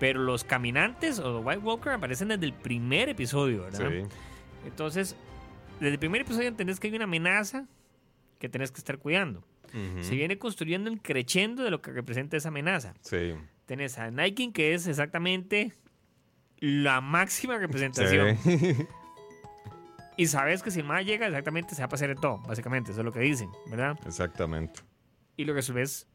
Pero 0.00 0.20
los 0.20 0.44
caminantes 0.44 1.18
o 1.18 1.40
White 1.40 1.60
Walker 1.60 1.92
aparecen 1.92 2.28
desde 2.28 2.46
el 2.46 2.54
primer 2.54 3.10
episodio, 3.10 3.64
¿verdad? 3.64 3.90
Sí. 3.90 4.08
Entonces, 4.66 5.16
desde 5.80 5.92
el 5.92 5.98
primer 5.98 6.22
episodio 6.22 6.48
entendés 6.48 6.80
que 6.80 6.88
hay 6.88 6.94
una 6.94 7.04
amenaza 7.04 7.66
que 8.38 8.48
tenés 8.48 8.70
que 8.70 8.78
estar 8.78 8.98
cuidando. 8.98 9.44
Se 10.00 10.14
viene 10.14 10.38
construyendo 10.38 10.88
el 10.88 11.02
creciendo 11.02 11.62
de 11.62 11.70
lo 11.70 11.82
que 11.82 11.92
representa 11.92 12.38
esa 12.38 12.48
amenaza. 12.48 12.94
Sí. 13.02 13.34
Tenés 13.66 13.98
a 13.98 14.10
King, 14.30 14.52
que 14.52 14.72
es 14.72 14.86
exactamente 14.86 15.74
la 16.58 17.02
máxima 17.02 17.58
representación. 17.58 18.38
Sí. 18.38 18.76
Y 20.16 20.26
sabes 20.26 20.62
que 20.62 20.70
si 20.70 20.80
el 20.80 20.86
más 20.86 21.04
llega, 21.04 21.26
exactamente 21.26 21.74
se 21.74 21.82
va 21.82 21.86
a 21.86 21.88
pasar 21.88 22.10
en 22.10 22.16
todo, 22.16 22.38
básicamente, 22.38 22.90
eso 22.90 23.02
es 23.02 23.04
lo 23.04 23.12
que 23.12 23.20
dicen, 23.20 23.50
¿verdad? 23.70 23.96
Exactamente. 24.04 24.80
Y 25.36 25.44
lo 25.44 25.54
resuelves 25.54 26.08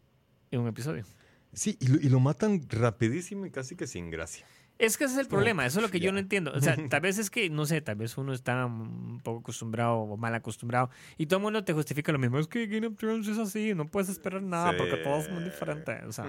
en 0.52 0.60
un 0.60 0.68
episodio. 0.68 1.06
Sí, 1.54 1.78
y 1.80 1.88
lo, 1.88 2.02
y 2.02 2.10
lo 2.10 2.20
matan 2.20 2.62
rapidísimo 2.70 3.46
y 3.46 3.52
casi 3.52 3.76
que 3.76 3.88
sin 3.88 4.10
gracia. 4.10 4.46
Es 4.80 4.98
que 4.98 5.04
ese 5.06 5.14
es 5.14 5.20
el 5.20 5.28
problema, 5.28 5.66
eso 5.66 5.80
es 5.80 5.84
lo 5.86 5.92
que 5.92 6.00
yo 6.00 6.12
no 6.12 6.20
entiendo. 6.20 6.52
O 6.54 6.60
sea, 6.60 6.76
tal 6.90 7.02
vez 7.02 7.18
es 7.18 7.30
que, 7.30 7.50
no 7.50 7.66
sé, 7.66 7.80
tal 7.82 7.96
vez 7.96 8.18
uno 8.18 8.34
está 8.34 8.66
un 8.66 9.22
poco 9.24 9.40
acostumbrado 9.40 9.96
o 9.98 10.18
mal 10.18 10.34
acostumbrado 10.36 10.90
y 11.18 11.28
todo 11.28 11.38
el 11.38 11.44
mundo 11.44 11.64
te 11.64 11.74
justifica 11.74 12.12
lo 12.12 12.20
mismo. 12.20 12.40
Es 12.40 12.48
que 12.48 12.66
Game 12.68 12.88
of 12.88 12.96
Thrones 12.98 13.28
es 13.28 13.38
así, 13.38 13.74
no 13.76 13.86
puedes 13.88 14.10
esperar 14.10 14.42
nada 14.42 14.72
Sí. 14.72 14.78
porque 14.78 14.98
todo 14.98 15.20
es 15.20 15.30
muy 15.32 15.44
diferente. 15.44 16.00
O 16.08 16.12
sea, 16.12 16.26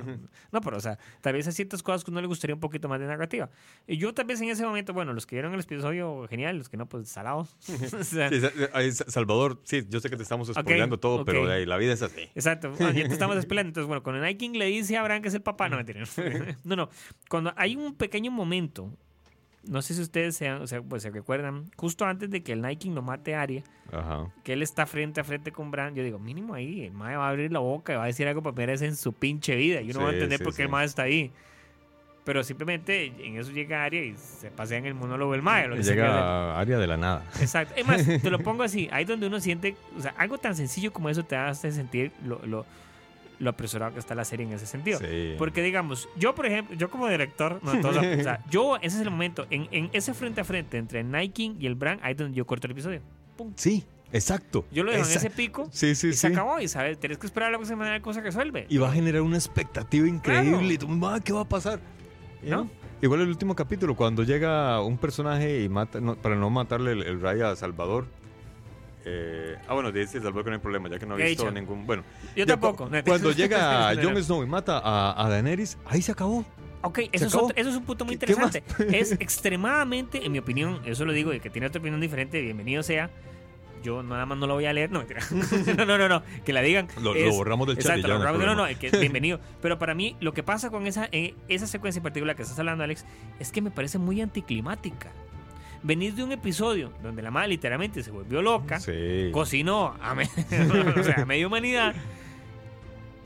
no, 0.52 0.61
pero 0.61 0.76
o 0.76 0.80
sea, 0.80 0.98
tal 1.20 1.33
vez 1.33 1.46
hay 1.46 1.52
ciertas 1.52 1.83
cosas 1.83 2.04
que 2.04 2.11
uno 2.11 2.20
le 2.20 2.26
gustaría 2.26 2.54
un 2.54 2.61
poquito 2.61 2.88
más 2.88 3.00
de 3.00 3.07
narrativa. 3.07 3.50
Y 3.87 3.96
yo 3.96 4.12
tal 4.14 4.26
vez 4.26 4.40
en 4.40 4.50
ese 4.50 4.64
momento, 4.64 4.92
bueno, 4.92 5.12
los 5.14 5.26
que 5.26 5.37
vieron 5.37 5.54
el 5.54 5.61
episodio, 5.61 6.26
genial, 6.28 6.59
los 6.59 6.68
que 6.68 6.76
no, 6.76 6.87
pues 6.87 7.09
salados. 7.09 7.57
O 7.98 8.04
sea, 8.04 8.28
Sí, 8.30 8.40
Salvador, 9.09 9.61
sí, 9.64 9.85
yo 9.88 10.00
sé 10.00 10.11
que 10.11 10.16
te 10.16 10.22
estamos 10.22 10.48
spoileando 10.48 10.98
todo, 11.00 11.20
ok. 11.20 11.26
pero 11.26 11.50
ahí, 11.50 11.64
la 11.66 11.76
vida 11.76 11.92
es 11.92 12.02
así. 12.02 12.22
Exacto. 12.35 12.72
Ah, 12.80 12.90
ya 12.92 13.07
te 13.07 13.12
estamos 13.12 13.37
esperando. 13.38 13.68
Entonces, 13.68 13.87
bueno, 13.88 14.02
cuando 14.02 14.20
Night 14.20 14.38
King 14.38 14.52
le 14.52 14.66
dice 14.66 14.96
a 14.96 15.02
Bran 15.02 15.22
que 15.22 15.28
es 15.28 15.35
el 15.35 15.42
papá, 15.42 15.68
no 15.68 15.76
mentira. 15.76 16.04
No, 16.64 16.76
no. 16.76 16.88
Cuando 17.28 17.52
hay 17.57 17.76
un 17.76 17.94
pequeño 17.94 18.30
momento, 18.35 18.90
no 19.66 19.81
sé 19.83 19.94
si 19.94 20.03
ustedes 20.03 20.37
se, 20.37 20.53
o 20.53 20.66
sea, 20.66 20.83
pues, 20.83 21.03
se 21.03 21.11
recuerdan, 21.11 21.70
justo 21.77 22.05
antes 22.05 22.31
de 22.31 22.42
que 22.42 22.53
el 22.53 22.79
King 22.79 22.92
lo 22.92 23.03
mate 23.03 23.35
a 23.35 23.42
Arya, 23.42 23.62
Ajá. 23.92 24.31
que 24.42 24.53
él 24.53 24.62
está 24.62 24.85
frente 24.87 25.20
a 25.20 25.25
frente 25.25 25.53
con 25.53 25.70
Bran, 25.70 25.94
yo 25.94 26.03
digo, 26.05 26.18
mínimo 26.18 26.55
ahí, 26.55 26.85
el 26.85 26.92
mae 26.92 27.16
va 27.16 27.27
a 27.27 27.31
abrir 27.31 27.51
la 27.53 27.61
boca 27.61 27.92
y 27.94 27.97
va 27.97 28.05
a 28.05 28.07
decir 28.07 28.27
algo 28.29 28.42
por 28.42 28.55
primera 28.55 28.73
vez 28.73 28.83
en 28.83 28.97
su 28.97 29.12
pinche 29.12 29.57
vida. 29.57 29.81
Y 29.81 29.90
uno 29.90 30.01
va 30.03 30.09
a 30.09 30.11
Sí, 30.11 30.16
entender 30.16 30.38
sí, 30.38 30.44
por 30.44 30.55
qué 30.55 30.62
el 30.62 30.68
sí. 30.68 30.73
mae 30.73 30.85
está 30.85 31.03
ahí. 31.05 31.31
Pero 32.25 32.42
simplemente 32.42 33.05
en 33.27 33.37
eso 33.37 33.51
llega 33.53 33.85
Arya 33.85 34.03
y 34.03 34.14
se 34.16 34.51
pasea 34.51 34.79
en 34.79 34.87
el 34.87 34.94
monólogo 34.94 35.33
del 35.33 35.42
mae. 35.42 35.68
Lo 35.68 35.77
que. 35.77 35.83
Llega 35.83 36.59
área 36.59 36.79
de 36.79 36.87
la 36.87 36.97
nada. 36.97 37.23
Exacto. 37.38 37.75
Es 37.77 37.87
más, 37.87 38.03
te 38.23 38.31
lo 38.31 38.38
pongo 38.38 38.62
así. 38.62 38.88
Ahí 38.92 39.05
donde 39.05 39.27
uno 39.27 39.40
siente, 39.40 39.77
o 39.97 40.01
sea, 40.01 40.14
algo 40.16 40.38
tan 40.38 40.57
sencillo 40.57 40.90
como 40.90 41.11
eso 41.11 41.23
te 41.25 41.37
hace 41.37 41.70
sentir 41.70 42.12
lo, 42.25 42.40
lo, 42.47 42.64
lo 43.38 43.51
apresurado 43.51 43.92
que 43.92 43.99
está 43.99 44.14
la 44.14 44.25
serie 44.25 44.47
en 44.47 44.53
ese 44.53 44.66
sentido. 44.66 44.99
Sí. 45.01 45.35
Porque 45.38 45.62
digamos, 45.62 46.09
yo 46.16 46.35
por 46.35 46.47
ejemplo, 46.47 46.77
yo 46.77 46.90
como 46.90 47.09
director, 47.09 47.61
no, 47.62 47.81
todos- 47.81 47.97
o 47.99 48.23
sea, 48.23 48.42
yo 48.51 48.77
ese 48.77 48.97
es 48.97 49.03
el 49.03 49.11
momento, 49.11 49.47
en, 49.51 49.68
en 49.70 49.90
ese 49.92 50.14
frente 50.14 50.40
a 50.40 50.44
frente 50.44 50.79
entre 50.79 51.05
King 51.31 51.57
y 51.59 51.66
el 51.66 51.75
Bran, 51.75 51.99
ahí 52.03 52.12
es 52.12 52.18
donde 52.18 52.37
yo 52.37 52.47
corto 52.47 52.66
el 52.66 52.73
episodio. 52.73 53.01
Sí, 53.57 53.85
exacto. 54.12 54.64
Yo 54.70 54.85
lo 54.85 54.92
dejo 54.92 55.05
en 55.09 55.16
ese 55.16 55.31
pico 55.31 55.68
Sí, 55.73 55.94
sí, 55.94 56.09
y 56.09 56.12
se 56.12 56.29
sí. 56.29 56.33
acabó. 56.33 56.61
Y 56.61 56.68
sabes, 56.68 56.99
tienes 56.99 57.18
que 57.18 57.27
esperar 57.27 57.49
a 57.49 57.53
la 57.53 57.59
próxima 57.59 57.85
semana 57.85 58.01
cosa 58.03 58.20
resuelve. 58.20 58.66
Y 58.68 58.79
va 58.79 58.88
a 58.90 58.92
generar 58.92 59.23
una 59.23 59.37
expectativa 59.37 60.07
increíble. 60.07 60.51
Claro. 60.59 60.70
Y 60.73 60.79
tú, 60.79 60.88
"Ma, 60.88 61.20
¿qué 61.20 61.33
va 61.33 61.40
a 61.42 61.49
pasar? 61.49 61.81
¿No? 62.42 62.68
Igual 63.03 63.20
el 63.23 63.29
último 63.29 63.55
capítulo, 63.57 63.97
cuando 63.97 64.23
llega 64.23 64.81
un 64.81 64.97
personaje 64.99 65.62
y 65.62 65.68
mata, 65.68 66.01
no, 66.01 66.14
para 66.16 66.37
no 66.37 66.49
matarle 66.51 66.92
el, 66.92 67.03
el 67.03 67.20
rayo 67.20 67.49
a 67.49 67.57
Salvador. 67.57 68.07
Eh, 69.05 69.57
ah, 69.69 69.75
bueno, 69.75 69.93
dice 69.93 70.19
Salvador 70.21 70.45
que 70.45 70.51
no 70.51 70.57
hay 70.57 70.62
problema, 70.62 70.88
ya 70.88 70.99
que 70.99 71.07
no 71.07 71.14
ha 71.14 71.17
¿Qué 71.19 71.25
he 71.27 71.29
visto 71.31 71.51
ningún. 71.51 71.87
Bueno, 71.87 72.03
Yo 72.37 72.47
tampoco. 72.47 72.85
cu- 72.88 72.90
no, 72.95 73.05
Cuando 73.05 73.31
llega 73.37 73.95
no, 73.95 74.03
Jon 74.03 74.14
no. 74.14 74.23
Snow 74.23 74.43
y 74.43 74.47
mata 74.47 74.79
a, 74.83 75.25
a 75.25 75.29
Daenerys, 75.29 75.77
ahí 75.87 76.01
se 76.03 76.12
acabó. 76.12 76.45
Ok, 76.83 76.99
eso 77.12 77.27
es, 77.27 77.35
otro- 77.35 77.57
eso 77.57 77.71
es 77.71 77.77
un 77.77 77.85
punto 77.85 78.05
muy 78.05 78.14
interesante. 78.14 78.62
Es 78.93 79.12
extremadamente, 79.12 80.25
en 80.27 80.33
mi 80.33 80.38
opinión, 80.38 80.81
eso 80.85 81.05
lo 81.05 81.12
digo, 81.12 81.33
y 81.33 81.40
que 81.40 81.51
tiene 81.51 81.67
otra 81.67 81.81
opinión 81.81 82.01
diferente, 82.01 82.40
bienvenido 82.40 82.83
sea. 82.83 83.11
Yo 83.83 84.03
nada 84.03 84.25
más 84.25 84.38
no 84.38 84.47
lo 84.47 84.55
voy 84.55 84.64
a 84.64 84.73
leer, 84.73 84.90
no, 84.90 85.03
no, 85.77 85.85
no, 85.87 85.99
no, 85.99 86.09
no, 86.09 86.23
que 86.45 86.53
la 86.55 86.62
digan. 86.62 86.88
Lo, 86.97 87.12
lo 87.12 87.14
es- 87.14 87.35
borramos 87.37 87.67
del 87.67 87.77
chat. 87.77 87.85
Exacto, 87.99 88.03
ya 88.03 88.09
lo 88.09 88.14
no 88.14 88.21
borramos, 88.21 88.40
no, 88.40 88.47
no, 88.55 88.62
problema. 88.64 88.81
que 88.81 88.99
bienvenido. 88.99 89.40
Pero 89.61 89.79
para 89.79 89.95
mí, 89.95 90.17
lo 90.21 90.33
que 90.33 90.43
pasa 90.43 90.71
con 90.71 90.87
esa, 90.87 91.09
eh, 91.12 91.35
esa 91.49 91.67
secuencia 91.67 91.99
en 91.99 92.03
particular 92.05 92.35
que 92.37 92.43
estás 92.43 92.59
hablando, 92.59 92.83
Alex, 92.85 93.05
es 93.38 93.53
que 93.53 93.61
me 93.61 93.71
parece 93.71 93.99
muy 93.99 94.23
anticlimática. 94.23 95.11
Venís 95.85 96.16
de 96.16 96.25
un 96.25 96.33
episodio 96.33 96.92
donde 97.03 97.20
la 97.23 97.31
madre 97.31 97.49
literalmente 97.49 98.03
se 98.03 98.11
volvió 98.11 98.40
loca, 98.42 98.81
Sí. 98.81 99.29
cocinó 99.33 99.94
a, 100.03 100.14
me- 100.14 100.25
o 100.99 101.05
sea, 101.05 101.16
a 101.23 101.25
media 101.27 101.47
humanidad. 101.47 101.94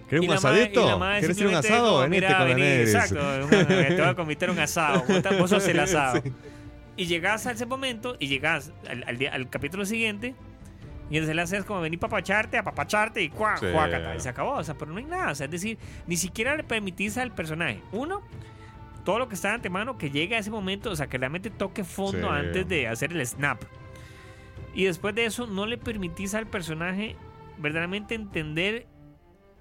¿Quieres 0.09 0.27
y 0.27 0.29
un 0.31 0.35
asadito? 0.37 0.99
¿Quieres 1.21 1.39
ir 1.39 1.47
un 1.47 1.55
asado? 1.55 2.01
Venite 2.01 2.27
"Mira, 2.27 2.39
con 2.39 2.47
vení, 2.49 2.61
Daenerys". 2.61 2.95
Exacto, 2.95 3.49
te 3.49 3.95
voy 3.95 4.05
a 4.11 4.15
convitar 4.17 4.51
un 4.51 4.59
asado. 4.59 5.05
Vos, 5.07 5.39
vos 5.39 5.51
sos 5.51 5.69
el 5.69 5.79
asado. 5.81 6.23
Y 6.97 7.05
llegás 7.07 7.47
a 7.47 7.53
ese 7.53 7.65
momento 7.67 8.17
y 8.19 8.27
llegás 8.27 8.73
al, 8.89 9.05
al 9.07 9.25
al 9.29 9.49
capítulo 9.51 9.85
siguiente 9.87 10.35
y 11.11 11.17
entonces 11.17 11.37
le 11.37 11.43
haces 11.43 11.65
como 11.65 11.81
venir 11.81 11.99
papacharte, 12.01 12.59
apapacharte 12.59 13.23
y 13.23 13.29
cuac, 13.29 13.61
Sí. 13.61 13.67
y 14.17 14.21
se 14.21 14.29
acabó. 14.31 14.53
O 14.55 14.65
sea, 14.65 14.75
pero 14.75 14.91
no 14.91 14.99
hay 14.99 15.05
nada. 15.05 15.31
O 15.31 15.35
sea, 15.37 15.45
es 15.45 15.53
decir, 15.53 15.79
ni 16.09 16.17
siquiera 16.17 16.57
le 16.57 16.65
permitís 16.65 17.17
al 17.19 17.33
personaje, 17.33 17.81
uno, 17.93 18.23
todo 19.09 19.19
lo 19.19 19.27
que 19.31 19.37
está 19.37 19.49
de 19.49 19.55
antemano, 19.55 19.97
que 19.97 20.11
llegue 20.11 20.37
a 20.37 20.39
ese 20.39 20.51
momento, 20.51 20.91
o 20.91 20.95
sea, 20.95 21.07
que 21.07 21.17
realmente 21.17 21.49
toque 21.49 21.83
fondo 21.83 22.29
Sí. 22.29 22.31
antes 22.31 22.69
de 22.69 22.89
hacer 22.89 23.11
el 23.11 23.27
snap. 23.27 23.59
Y 24.75 24.85
después 24.85 25.15
de 25.15 25.25
eso, 25.25 25.47
no 25.47 25.65
le 25.65 25.79
permitís 25.79 26.35
al 26.35 26.47
personaje 26.47 27.17
verdaderamente 27.57 28.15
entender 28.15 28.87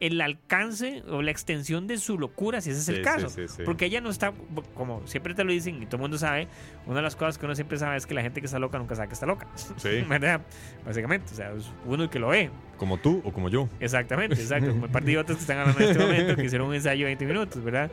el 0.02 0.20
alcance 0.20 1.02
o 1.10 1.22
la 1.22 1.32
extensión 1.32 1.88
de 1.88 1.98
su 1.98 2.20
locura, 2.20 2.60
si 2.60 2.72
ese 2.72 2.82
es 2.82 2.90
el 2.90 3.02
caso. 3.02 3.30
sí, 3.30 3.48
sí. 3.48 3.64
Porque 3.64 3.86
ella 3.86 4.02
no 4.02 4.10
está, 4.10 4.34
como 4.76 5.02
siempre 5.08 5.34
te 5.34 5.46
lo 5.46 5.52
dicen 5.54 5.82
y 5.82 5.86
todo 5.86 5.96
el 5.96 6.02
mundo 6.02 6.18
sabe, 6.18 6.50
una 6.86 6.98
de 6.98 7.02
las 7.04 7.16
cosas 7.16 7.38
que 7.38 7.46
uno 7.46 7.56
siempre 7.56 7.78
sabe 7.80 7.96
es 7.96 8.06
que 8.06 8.14
la 8.14 8.22
gente 8.24 8.42
que 8.42 8.48
está 8.48 8.60
loca 8.60 8.78
nunca 8.78 8.96
sabe 8.96 9.08
que 9.08 9.14
está 9.14 9.26
loca. 9.26 9.48
Sí. 9.78 10.02
¿Verdad? 10.10 10.42
Básicamente, 10.86 11.32
o 11.32 11.36
sea, 11.36 11.52
es 11.54 11.72
uno 11.86 12.04
el 12.04 12.10
que 12.10 12.20
lo 12.20 12.28
ve. 12.28 12.52
Como 12.78 12.98
tú 12.98 13.22
o 13.24 13.32
como 13.32 13.48
yo. 13.50 13.70
Exactamente, 13.80 14.36
exacto. 14.36 14.70
Como 14.72 14.86
el 14.88 14.92
par 14.92 15.04
de 15.04 15.12
idiotas 15.14 15.38
que 15.38 15.42
están 15.42 15.58
hablando 15.58 15.82
en 15.82 15.90
este 15.90 16.04
momento, 16.04 16.36
que 16.36 16.44
hicieron 16.44 16.68
un 16.68 16.76
ensayo 16.76 17.00
de 17.00 17.16
20 17.16 17.26
minutos, 17.26 17.64
¿verdad? 17.64 17.90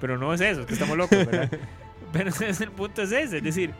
Pero 0.00 0.18
no 0.18 0.32
es 0.34 0.40
eso, 0.40 0.60
es 0.62 0.66
que 0.66 0.74
estamos 0.74 0.96
locos, 0.96 1.18
¿verdad? 1.26 1.50
Pero 2.12 2.30
el 2.40 2.70
punto 2.72 3.02
es 3.02 3.12
ese, 3.12 3.38
es 3.38 3.42
decir, 3.42 3.72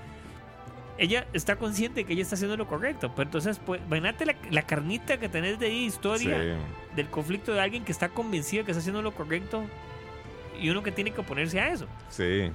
ella 0.99 1.27
está 1.33 1.57
consciente 1.57 2.01
de 2.01 2.07
que 2.07 2.13
ella 2.15 2.23
está 2.23 2.35
haciendo 2.37 2.57
lo 2.57 2.67
correcto, 2.67 3.13
pero 3.15 3.29
entonces, 3.29 3.59
pues, 3.65 3.81
imagínate 3.87 4.25
la, 4.27 4.35
la 4.51 4.63
carnita 4.63 5.19
que 5.19 5.29
tenés 5.29 5.59
de 5.59 5.67
ahí, 5.67 5.85
historia 5.87 6.39
Sí. 6.43 6.95
del 6.97 7.09
conflicto 7.09 7.53
de 7.53 7.61
alguien 7.61 7.85
que 7.85 7.93
está 7.93 8.09
convencido 8.09 8.65
que 8.65 8.71
está 8.73 8.81
haciendo 8.81 9.03
lo 9.03 9.13
correcto 9.13 9.65
y 10.61 10.71
uno 10.71 10.83
que 10.83 10.91
tiene 10.93 11.13
que 11.13 11.21
oponerse 11.21 11.61
a 11.61 11.71
eso. 11.73 11.87
Sí. 12.09 12.51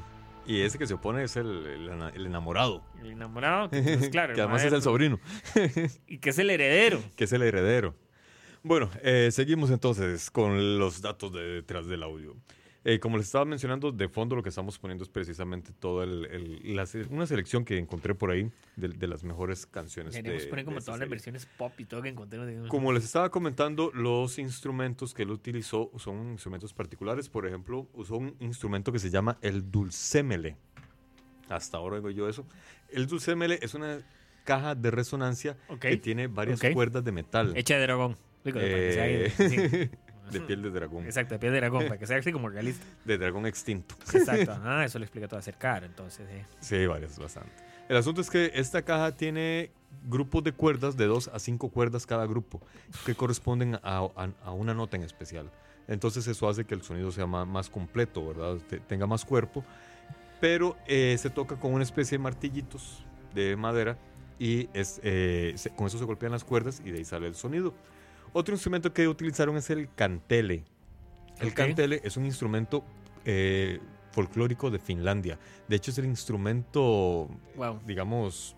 Y 0.48 0.62
ese 0.62 0.80
que 0.80 0.88
se 0.88 0.96
opone 0.96 1.24
es 1.24 1.36
el, 1.38 1.66
el 1.68 1.90
ana- 1.92 2.12
el 2.16 2.26
enamorado. 2.26 2.84
El 3.00 3.12
enamorado, 3.12 3.70
pues 3.70 4.10
claro, 4.12 4.34
que 4.34 4.42
además 4.42 4.64
es 4.64 4.74
el 4.74 4.82
sobrino, 4.82 5.20
y 6.08 6.18
que 6.18 6.32
es 6.32 6.40
el 6.40 6.50
heredero. 6.50 7.00
que 7.16 7.24
es 7.26 7.32
el 7.34 7.44
heredero. 7.44 7.96
Bueno, 8.64 8.90
eh, 9.04 9.30
seguimos 9.32 9.70
entonces 9.72 10.30
con 10.32 10.80
los 10.80 11.02
datos 11.02 11.32
de 11.32 11.42
detrás 11.42 11.86
del 11.88 12.02
audio. 12.04 12.36
Eh, 12.84 13.00
como 13.00 13.18
les 13.18 13.28
estaba 13.28 13.46
mencionando, 13.46 13.92
de 13.92 14.10
fondo 14.10 14.36
lo 14.36 14.42
que 14.42 14.50
estamos 14.50 14.80
poniendo 14.80 15.04
es 15.04 15.10
precisamente 15.10 15.72
toda 15.72 16.04
el, 16.04 16.26
el- 16.26 16.76
la 16.76 16.88
una 17.12 17.28
selección 17.28 17.64
que 17.64 17.78
encontré 17.78 18.16
por 18.16 18.32
ahí 18.32 18.50
de, 18.76 18.88
de 18.90 19.08
las 19.08 19.24
mejores 19.24 19.68
canciones. 19.68 20.16
Queremos 20.16 20.42
de, 20.44 20.50
poner 20.50 20.66
como 20.66 20.76
de 20.76 20.80
esta 20.80 20.92
todas 20.94 21.00
las 21.02 21.10
versiones 21.10 21.46
pop 21.58 21.74
y 21.80 21.86
todo 21.86 22.02
que 22.02 22.10
digamos. 22.10 22.70
Como 22.70 22.92
les 22.92 23.04
estaba 23.06 23.30
comentando, 23.30 23.92
los 23.94 24.40
instrumentos 24.40 25.14
que 25.14 25.22
él 25.22 25.30
utilizó 25.30 25.92
son 25.98 26.32
instrumentos 26.32 26.74
particulares. 26.74 27.30
Por 27.30 27.46
ejemplo, 27.46 27.88
usó 27.94 28.16
un 28.18 28.36
instrumento 28.40 28.92
que 28.92 28.98
se 28.98 29.12
llama 29.12 29.38
el 29.42 29.70
dulcémele. 29.70 30.58
Hasta 31.50 31.78
ahora 31.78 31.98
oigo 31.98 32.10
yo 32.10 32.28
eso. 32.30 32.48
El 32.90 33.06
dulcémele 33.06 33.60
es 33.62 33.76
una 33.76 34.00
caja 34.44 34.74
de 34.74 34.90
resonancia 34.90 35.56
Ok. 35.68 35.82
que 35.82 35.98
tiene 35.98 36.26
varias 36.26 36.64
Ok. 36.64 36.74
cuerdas 36.74 37.04
de 37.04 37.12
metal. 37.12 37.54
Hecha 37.56 37.76
de 37.76 37.82
dragón. 37.82 38.18
Digo, 38.44 38.60
Eh. 38.60 39.92
de 40.32 40.42
piel 40.42 40.62
de 40.64 40.70
dragón. 40.72 41.06
Exacto, 41.06 41.36
de 41.36 41.40
piel 41.40 41.54
de 41.54 41.60
dragón, 41.60 41.84
para 41.88 41.98
que 41.98 42.08
sea 42.08 42.18
así 42.18 42.32
como 42.32 42.50
realista. 42.50 42.86
De 43.06 43.18
dragón 43.18 43.46
extinto. 43.46 43.96
Exacto. 44.14 44.58
Ah, 44.64 44.86
eso 44.86 45.00
le 45.00 45.06
explica 45.06 45.28
todo 45.28 45.40
hacer 45.40 45.56
caro, 45.58 45.86
entonces. 45.86 46.28
eh. 46.30 46.46
Sí, 46.60 46.86
varias, 46.86 47.18
bastante. 47.20 47.52
El 47.90 47.98
asunto 47.98 48.22
es 48.22 48.30
que 48.30 48.52
esta 48.56 48.82
caja 48.84 49.12
tiene 49.16 49.72
grupos 50.08 50.44
de 50.44 50.54
cuerdas, 50.54 50.96
de 50.96 51.06
dos 51.06 51.28
a 51.34 51.40
cinco 51.40 51.70
cuerdas 51.70 52.06
cada 52.06 52.26
grupo, 52.26 52.62
que 53.06 53.16
corresponden 53.16 53.76
a, 53.76 54.08
a- 54.16 54.30
a 54.46 54.52
una 54.54 54.74
nota 54.74 54.96
en 54.98 55.04
especial. 55.04 55.50
Entonces 55.88 56.26
eso 56.28 56.48
hace 56.48 56.64
que 56.64 56.74
el 56.74 56.84
sonido 56.84 57.12
sea 57.12 57.26
más, 57.26 57.46
más 57.46 57.70
completo, 57.70 58.26
¿verdad? 58.26 58.58
Te- 58.70 58.80
tenga 58.80 59.08
más 59.08 59.26
cuerpo. 59.26 59.66
Pero 60.40 60.78
eh, 60.88 61.18
se 61.20 61.30
toca 61.30 61.56
con 61.58 61.74
una 61.74 61.84
especie 61.84 62.18
de 62.18 62.24
martillitos 62.24 63.04
de 63.36 63.56
madera 63.56 63.98
y 64.40 64.70
es, 64.74 65.00
eh, 65.04 65.54
se- 65.58 65.70
con 65.72 65.88
eso 65.88 65.98
se 66.00 66.06
golpean 66.06 66.32
las 66.32 66.44
cuerdas 66.44 66.82
y 66.86 66.92
de 66.92 67.00
ahí 67.00 67.06
sale 67.06 67.28
el 67.28 67.36
sonido. 67.36 67.74
Otro 68.34 68.54
instrumento 68.54 68.94
que 68.94 69.08
utilizaron 69.08 69.58
es 69.58 69.70
el 69.70 69.90
cantele. 69.94 70.64
El 71.40 71.54
cantele 71.54 72.02
es 72.04 72.18
un 72.18 72.26
instrumento 72.26 72.84
eh, 73.26 73.80
folclórico 74.12 74.70
de 74.70 74.80
Finlandia. 74.80 75.38
De 75.68 75.76
hecho, 75.76 75.92
es 75.92 75.98
el 75.98 76.06
instrumento, 76.06 77.30
Wow. 77.56 77.80
digamos, 77.86 78.56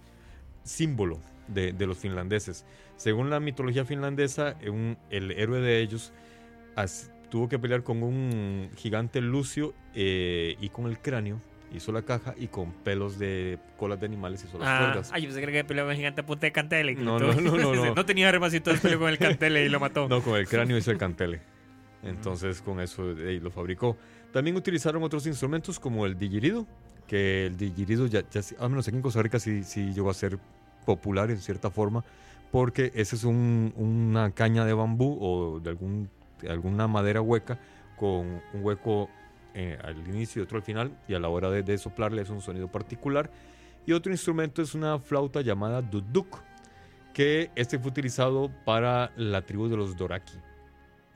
símbolo 0.63 1.19
de, 1.47 1.73
de 1.73 1.87
los 1.87 1.97
finlandeses. 1.97 2.65
Según 2.97 3.29
la 3.29 3.39
mitología 3.39 3.85
finlandesa, 3.85 4.55
un- 4.67 4.97
el 5.09 5.31
héroe 5.31 5.59
de 5.59 5.81
ellos 5.81 6.13
as- 6.75 7.11
tuvo 7.29 7.49
que 7.49 7.57
pelear 7.57 7.83
con 7.83 8.03
un 8.03 8.69
gigante 8.77 9.19
lucio 9.21 9.73
eh, 9.95 10.55
y 10.61 10.69
con 10.69 10.85
el 10.85 10.99
cráneo 10.99 11.39
hizo 11.73 11.91
la 11.91 12.01
caja 12.03 12.33
y 12.37 12.47
con 12.47 12.71
pelos 12.71 13.17
de 13.19 13.57
colas 13.77 13.99
de 13.99 14.05
animales 14.05 14.43
hizo 14.43 14.57
las 14.59 14.67
Ah, 14.69 14.77
cuerdas. 14.85 15.11
ah, 15.13 15.19
yo 15.19 15.25
pensé 15.25 15.41
que 15.41 15.57
era 15.57 15.67
con 15.67 15.91
el 15.91 15.97
gigante 15.97 16.21
a 16.21 16.25
punta 16.25 16.45
de 16.45 16.51
cantele. 16.51 16.95
No, 16.95 17.19
no, 17.19 17.33
no, 17.33 17.57
no, 17.57 17.73
no. 17.75 17.95
no 17.95 18.05
tenía 18.05 18.29
armas 18.29 18.53
y 18.53 18.59
todo 18.59 18.75
peleó 18.81 18.99
con 18.99 19.09
el 19.09 19.17
cantele 19.17 19.65
y 19.65 19.69
lo 19.69 19.79
mató. 19.79 20.07
No, 20.07 20.21
con 20.21 20.37
el 20.37 20.47
cráneo 20.47 20.77
hizo 20.77 20.91
el 20.91 20.97
cantele. 20.99 21.41
Entonces 22.03 22.61
con 22.61 22.79
eso 22.79 23.11
eh, 23.11 23.39
lo 23.41 23.49
fabricó. 23.51 23.97
También 24.31 24.55
utilizaron 24.55 25.03
otros 25.03 25.25
instrumentos 25.27 25.79
como 25.79 26.05
el 26.05 26.17
digirido, 26.17 26.65
que 27.07 27.45
el 27.47 27.57
digirido 27.57 28.07
ya, 28.07 28.23
al 28.59 28.69
menos 28.69 28.87
aquí 28.87 28.97
en 28.97 29.01
Costa 29.03 29.21
Rica 29.21 29.39
sí, 29.39 29.63
sí 29.63 29.93
llegó 29.93 30.09
a 30.09 30.13
ser 30.13 30.37
popular 30.85 31.31
en 31.31 31.37
cierta 31.39 31.69
forma, 31.69 32.03
porque 32.51 32.91
ese 32.95 33.15
es 33.15 33.23
un- 33.23 33.73
una 33.77 34.31
caña 34.31 34.65
de 34.65 34.73
bambú 34.73 35.17
o 35.21 35.59
de 35.59 35.69
algún, 35.69 36.09
de 36.41 36.49
alguna 36.49 36.87
madera 36.87 37.21
hueca 37.21 37.57
con 37.95 38.41
un 38.53 38.63
hueco 38.63 39.09
eh, 39.53 39.77
al 39.83 39.97
inicio 40.07 40.41
y 40.41 40.43
otro 40.43 40.57
al 40.57 40.63
final, 40.63 40.97
y 41.07 41.13
a 41.13 41.19
la 41.19 41.29
hora 41.29 41.49
de, 41.49 41.63
de 41.63 41.77
soplarle 41.77 42.21
es 42.21 42.29
un 42.29 42.41
sonido 42.41 42.67
particular. 42.71 43.31
Y 43.85 43.91
otro 43.91 44.11
instrumento 44.11 44.61
es 44.61 44.73
una 44.75 44.97
flauta 44.99 45.41
llamada 45.41 45.81
duduk, 45.81 46.41
que 47.13 47.51
este 47.55 47.77
fue 47.77 47.91
utilizado 47.91 48.49
para 48.65 49.11
la 49.17 49.41
tribu 49.41 49.67
de 49.67 49.77
los 49.77 49.95
Doraki. 49.95 50.33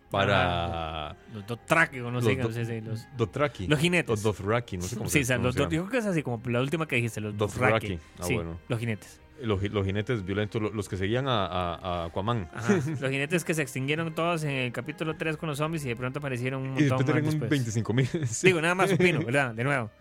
Para 0.09 1.17
Los 1.33 1.45
Dothraki, 1.45 1.97
no 1.97 2.21
sé 2.21 2.35
Los 2.35 2.53
se 2.53 2.61
dice, 2.61 2.81
los, 2.81 3.05
Dotraki. 3.17 3.67
los 3.67 3.77
jinetes. 3.77 4.25
O 4.25 4.31
Dothraki, 4.31 4.77
no 4.77 4.83
sé 4.83 4.95
cómo 4.95 5.09
sí, 5.09 5.19
se 5.19 5.21
o 5.23 5.25
sea, 5.25 5.37
los, 5.37 5.55
creo 5.55 5.89
que 5.89 5.97
es 5.97 6.05
así 6.05 6.23
como 6.23 6.41
la 6.49 6.61
última 6.61 6.87
que 6.87 6.95
dijiste, 6.95 7.19
los 7.19 7.35
Dothraki. 7.37 7.89
Dothraki. 7.89 7.99
Ah, 8.19 8.23
sí, 8.23 8.35
bueno. 8.35 8.57
los 8.69 8.79
jinetes. 8.79 9.19
Los, 9.41 9.61
los 9.71 9.85
jinetes 9.85 10.25
violentos, 10.25 10.61
lo- 10.61 10.71
los, 10.71 10.89
que 10.89 10.97
seguían 10.97 11.27
a, 11.27 11.45
a, 11.45 11.75
a 11.75 12.05
Aquaman. 12.05 12.49
Ajá. 12.53 12.73
los 12.73 13.11
jinetes 13.11 13.43
que 13.43 13.53
se 13.53 13.61
extinguieron 13.61 14.13
todos 14.15 14.43
en 14.43 14.51
el 14.51 14.71
capítulo 14.71 15.15
3 15.15 15.37
con 15.37 15.49
los 15.49 15.57
zombies 15.59 15.85
y 15.85 15.89
de 15.89 15.95
pronto 15.95 16.19
aparecieron 16.19 16.61
un 16.63 16.67
Y 16.79 16.83
montón 16.89 16.97
después 16.97 16.99
más 16.99 17.05
tenían 17.05 17.25
un 17.25 17.29
después. 17.31 17.49
25 17.49 17.93
mil. 17.93 18.09
Digo, 18.43 18.61
nada 18.61 18.75
más 18.75 18.91
opino, 18.93 19.19
¿verdad? 19.23 19.53
De 19.53 19.63
nuevo. 19.63 19.91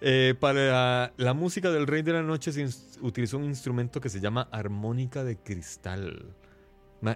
Eh, 0.00 0.34
para 0.38 1.12
la 1.16 1.34
música 1.34 1.70
del 1.70 1.86
Rey 1.86 2.02
de 2.02 2.12
la 2.12 2.22
Noche 2.22 2.52
se 2.52 2.66
utilizó 3.02 3.36
un 3.38 3.44
instrumento 3.44 4.00
que 4.00 4.08
se 4.08 4.20
llama 4.20 4.48
armónica 4.52 5.24
de 5.24 5.36
cristal. 5.36 6.24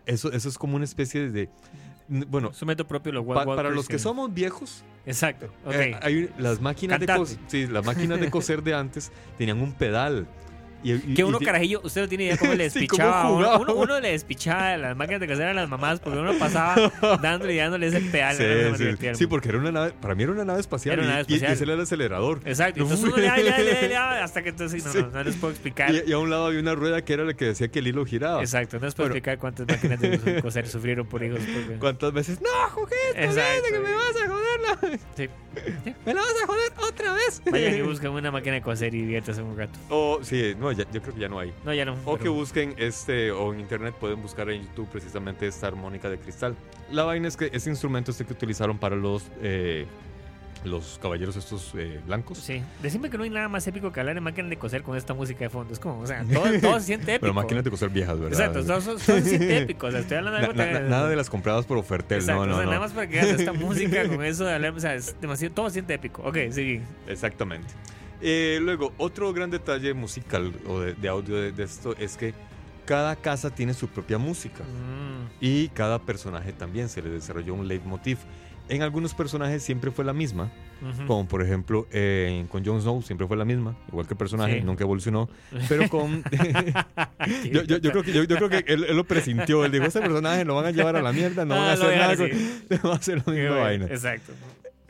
Eso, 0.07 0.33
eso 0.33 0.49
es 0.49 0.59
como 0.59 0.77
una 0.77 0.85
especie 0.85 1.31
de... 1.31 1.49
Bueno, 2.09 2.53
Su 2.53 2.67
método 2.67 2.87
propio, 2.89 3.13
los 3.13 3.25
pa- 3.25 3.45
Wild 3.45 3.57
para 3.57 3.71
los 3.71 3.89
que 3.89 3.99
somos 3.99 4.33
viejos, 4.35 4.85
Exacto, 5.07 5.49
eh, 5.71 5.97
hay 6.03 6.29
las 6.39 6.61
máquinas 6.61 7.01
de 7.01 7.07
Cantate. 7.07 7.39
sí, 7.47 7.67
las 7.67 7.85
máquinas 7.87 8.21
de 8.21 8.31
coser 8.31 8.63
de 8.63 8.75
antes 8.75 9.11
tenían 9.39 9.61
un 9.61 9.73
pedal. 9.73 10.27
Y, 10.83 10.93
y- 10.93 11.15
que 11.15 11.25
uno, 11.25 11.39
carajillo, 11.39 11.81
usted 11.85 12.03
no 12.03 12.09
tiene 12.09 12.25
idea 12.25 12.37
cómo 12.37 12.55
le 12.55 12.69
Sí, 12.71 12.81
despichaba. 12.81 13.23
a 13.23 13.31
uno, 13.31 13.59
uno, 13.61 13.75
uno 13.75 14.01
le 14.01 14.11
despichaba 14.13 14.77
las 14.77 14.97
máquinas 14.97 15.21
de 15.21 15.29
coser 15.29 15.47
a 15.49 15.55
las 15.55 15.69
mamás 15.69 16.01
porque 16.01 16.19
uno 16.19 16.33
pasaba 16.39 16.91
dándole 17.23 17.55
y 17.55 17.57
dándole 17.59 17.87
ese 17.87 18.01
pedal. 18.01 18.37
Sí, 18.37 18.45
más 18.71 18.79
sí. 18.79 19.15
Sí, 19.15 19.27
porque 19.27 19.49
era 19.51 19.59
una 19.59 19.73
nave, 19.73 19.93
para 20.01 20.15
mí 20.15 20.23
era 20.25 20.33
una 20.33 20.45
nave 20.45 20.61
espacial, 20.61 20.95
Era 20.95 21.03
una 21.03 21.13
y- 21.13 21.15
nave 21.15 21.25
y, 21.29 21.33
y 21.33 21.37
espacial. 21.37 21.53
ese 21.55 21.65
era 21.65 21.75
el 21.75 21.81
acelerador. 21.81 22.41
Exacto, 22.45 22.83
entonces 22.83 23.05
uno 23.07 23.17
le 23.17 23.23
da, 23.27 23.37
le 23.37 23.51
da, 23.51 23.59
le 23.59 23.75
da, 23.75 23.81
le 23.83 23.89
da, 23.89 24.25
hasta 24.25 24.43
que 24.43 24.49
entonces 24.51 24.85
no, 24.85 24.93
Sí. 24.93 24.99
no, 24.99 25.11
no 25.11 25.23
les 25.25 25.37
puedo 25.37 25.53
explicar. 25.53 25.93
Y, 26.07 26.13
a 26.13 26.19
un 26.19 26.31
lado 26.31 26.47
había 26.47 26.61
una 26.61 26.75
rueda 26.75 27.03
que 27.05 27.13
era 27.13 27.25
la 27.25 27.35
que 27.35 27.45
decía 27.47 27.69
que 27.69 27.79
el 27.79 27.87
hilo 27.89 28.05
giraba. 28.05 28.41
Exacto, 28.41 28.79
no 28.79 28.87
les 28.87 28.95
puedo 28.95 29.09
Bueno. 29.09 29.17
explicar 29.17 29.39
cuántas 29.39 29.67
máquinas 29.69 30.01
de 30.01 30.41
coser 30.43 30.67
sufrieron 30.69 31.07
por 31.07 31.23
hijos. 31.23 31.41
Porque... 31.41 31.79
¿Cuántas 31.79 32.13
veces? 32.13 32.41
¡No, 32.41 32.49
juguete! 32.71 33.25
Exacto. 33.25 33.69
que 33.71 33.79
me 33.79 33.93
vas 33.95 34.17
a 34.25 34.29
joder! 34.29 35.01
Sí. 35.17 35.29
¡Me 36.07 36.15
la 36.15 36.21
vas 36.21 36.35
a 36.43 36.47
joder 36.47 36.73
otra 36.89 37.13
vez! 37.13 37.43
Vayan 37.51 37.77
y 37.79 37.83
busquen 37.83 38.11
una 38.11 38.31
máquina 38.31 38.55
de 38.55 38.63
coser 38.63 38.95
y 38.95 39.03
diviértanse 39.03 39.43
un 39.43 39.57
rato. 39.57 39.79
O, 39.91 40.21
sí, 40.23 40.55
no, 40.59 40.72
ya- 40.73 40.87
yo 40.93 41.01
creo 41.03 41.15
que 41.15 41.21
ya 41.21 41.29
no 41.29 41.39
hay. 41.39 41.53
No, 41.65 41.73
ya 41.75 41.85
no. 41.85 41.97
O 42.05 42.17
que 42.19 42.29
busquen 42.29 42.75
este, 42.79 43.31
o 43.31 43.53
en 43.53 43.61
internet 43.61 43.95
pueden 43.99 44.21
buscar 44.23 44.49
en 44.51 44.63
YouTube 44.63 44.89
precisamente 44.89 45.47
esta 45.47 45.67
armónica 45.69 46.09
de 46.11 46.19
cristal. 46.19 46.57
La 46.91 47.05
vaina 47.05 47.29
es 47.29 47.37
que 47.37 47.51
ese 47.53 47.71
instrumento 47.71 48.11
este 48.11 48.25
que 48.25 48.33
utilizaron 48.33 48.79
para 48.79 48.97
los, 48.97 49.25
eh, 49.43 49.87
los 50.65 50.99
caballeros 51.03 51.35
estos 51.37 51.73
eh, 51.77 52.01
blancos. 52.07 52.39
Sí, 52.39 52.63
decime 52.81 53.11
que 53.11 53.19
no 53.19 53.25
hay 53.25 53.31
nada 53.31 53.49
más 53.49 53.67
épico 53.67 53.91
que 53.91 53.99
hablar 53.99 54.15
de 54.15 54.21
máquinas 54.21 54.49
de 54.49 54.57
coser 54.59 54.83
con 54.85 54.97
esta 54.97 55.13
música 55.13 55.41
de 55.41 55.51
fondo. 55.51 55.73
Es 55.73 55.81
como, 55.81 55.99
o 56.01 56.07
sea, 56.07 56.25
todo, 56.25 56.45
todo 56.61 56.79
se 56.79 56.87
siente 56.87 57.05
épico. 57.15 57.21
Pero 57.23 57.35
máquinas 57.35 57.65
de 57.65 57.71
coser 57.71 57.89
viejas, 57.89 58.21
¿verdad? 58.21 58.39
Exacto, 58.41 58.65
todo, 58.65 58.81
todo 58.81 58.99
se 59.01 59.23
siente 59.23 59.59
épico. 59.59 59.89
O 59.89 59.91
sea, 59.91 60.01
estoy 60.01 60.19
hablando 60.19 60.39
de 60.39 60.43
Na- 60.47 60.51
algo 60.51 60.63
na- 60.73 60.73
tan- 60.79 60.89
nada 60.89 61.09
de 61.09 61.17
las 61.17 61.29
compradas 61.31 61.67
por 61.67 61.79
Ofertel, 61.79 62.19
Exacto, 62.21 62.43
no, 62.43 62.47
no, 62.47 62.53
o 62.53 62.57
sea, 62.59 62.65
no. 62.67 62.71
nada 62.71 62.81
más 62.83 62.93
para 62.93 63.09
que 63.09 63.15
veas 63.17 63.41
esta 63.41 63.53
música 63.55 64.07
con 64.07 64.25
eso 64.25 64.45
de 64.45 64.55
hablar, 64.55 64.73
o 64.75 64.79
sea, 64.81 64.95
es 64.95 65.17
demasiado, 65.21 65.53
todo 65.55 65.67
se 65.69 65.73
siente 65.75 65.95
épico. 65.95 66.23
Ok, 66.23 66.37
sí. 66.53 66.81
Exactamente. 67.09 67.69
Eh, 68.23 68.59
luego, 68.63 68.93
otro 68.99 69.33
gran 69.33 69.51
detalle 69.51 69.95
musical 69.95 70.53
o 70.69 70.81
de, 70.81 70.95
de 70.95 71.09
audio 71.09 71.35
de, 71.37 71.53
de 71.53 71.65
esto 71.65 71.95
es 71.99 72.17
que 72.17 72.35
cada 72.87 73.17
casa 73.17 73.51
tiene 73.51 73.75
su 73.75 73.89
propia 73.89 74.19
música 74.19 74.63
Mm, 74.65 75.29
y 75.41 75.69
cada 75.69 75.99
personaje 76.01 76.53
también 76.53 76.89
se 76.89 77.03
le 77.03 77.11
desarrolló 77.11 77.55
un 77.55 77.67
leitmotiv. 77.69 78.19
En 78.69 78.83
algunos 78.83 79.13
personajes 79.13 79.63
siempre 79.63 79.91
fue 79.91 80.05
la 80.05 80.13
misma, 80.13 80.51
ujú. 80.81 81.07
como 81.07 81.27
por 81.29 81.43
ejemplo 81.43 81.87
eh, 81.91 82.47
con 82.49 82.65
Jon 82.65 82.81
Snow 82.81 83.03
siempre 83.03 83.27
fue 83.27 83.37
la 83.37 83.45
misma, 83.45 83.77
igual 83.89 84.07
que 84.07 84.15
el 84.15 84.19
personaje, 84.19 84.59
Sí. 84.61 84.65
nunca 84.65 84.85
evolucionó, 84.85 85.29
pero 85.69 85.89
con... 85.89 86.23
yo, 87.53 87.63
yo- 87.65 87.79
yo 87.79 87.91
creo 87.91 88.03
que, 88.05 88.13
yo, 88.13 88.27
creo 88.27 88.49
que 88.49 88.65
él, 88.73 88.85
él 88.89 88.97
lo 88.97 89.05
presintió, 89.05 89.65
él 89.65 89.73
dijo, 89.73 89.85
este 89.85 90.01
personaje 90.01 90.45
lo 90.45 90.55
van 90.55 90.67
a 90.67 90.71
llevar 90.71 90.95
a 90.97 91.03
la 91.03 91.13
mierda, 91.13 91.45
no 91.45 91.55
van 91.57 91.65
a 91.65 91.71
Ah, 91.71 91.73
hacer 91.73 91.97
nada, 91.99 92.17
con- 92.17 92.31
va 92.91 92.95
a 92.95 92.97
hacer 92.97 93.23
la 93.27 93.33
misma 93.33 93.57
vaina. 93.57 93.87
Exacto. 93.87 94.33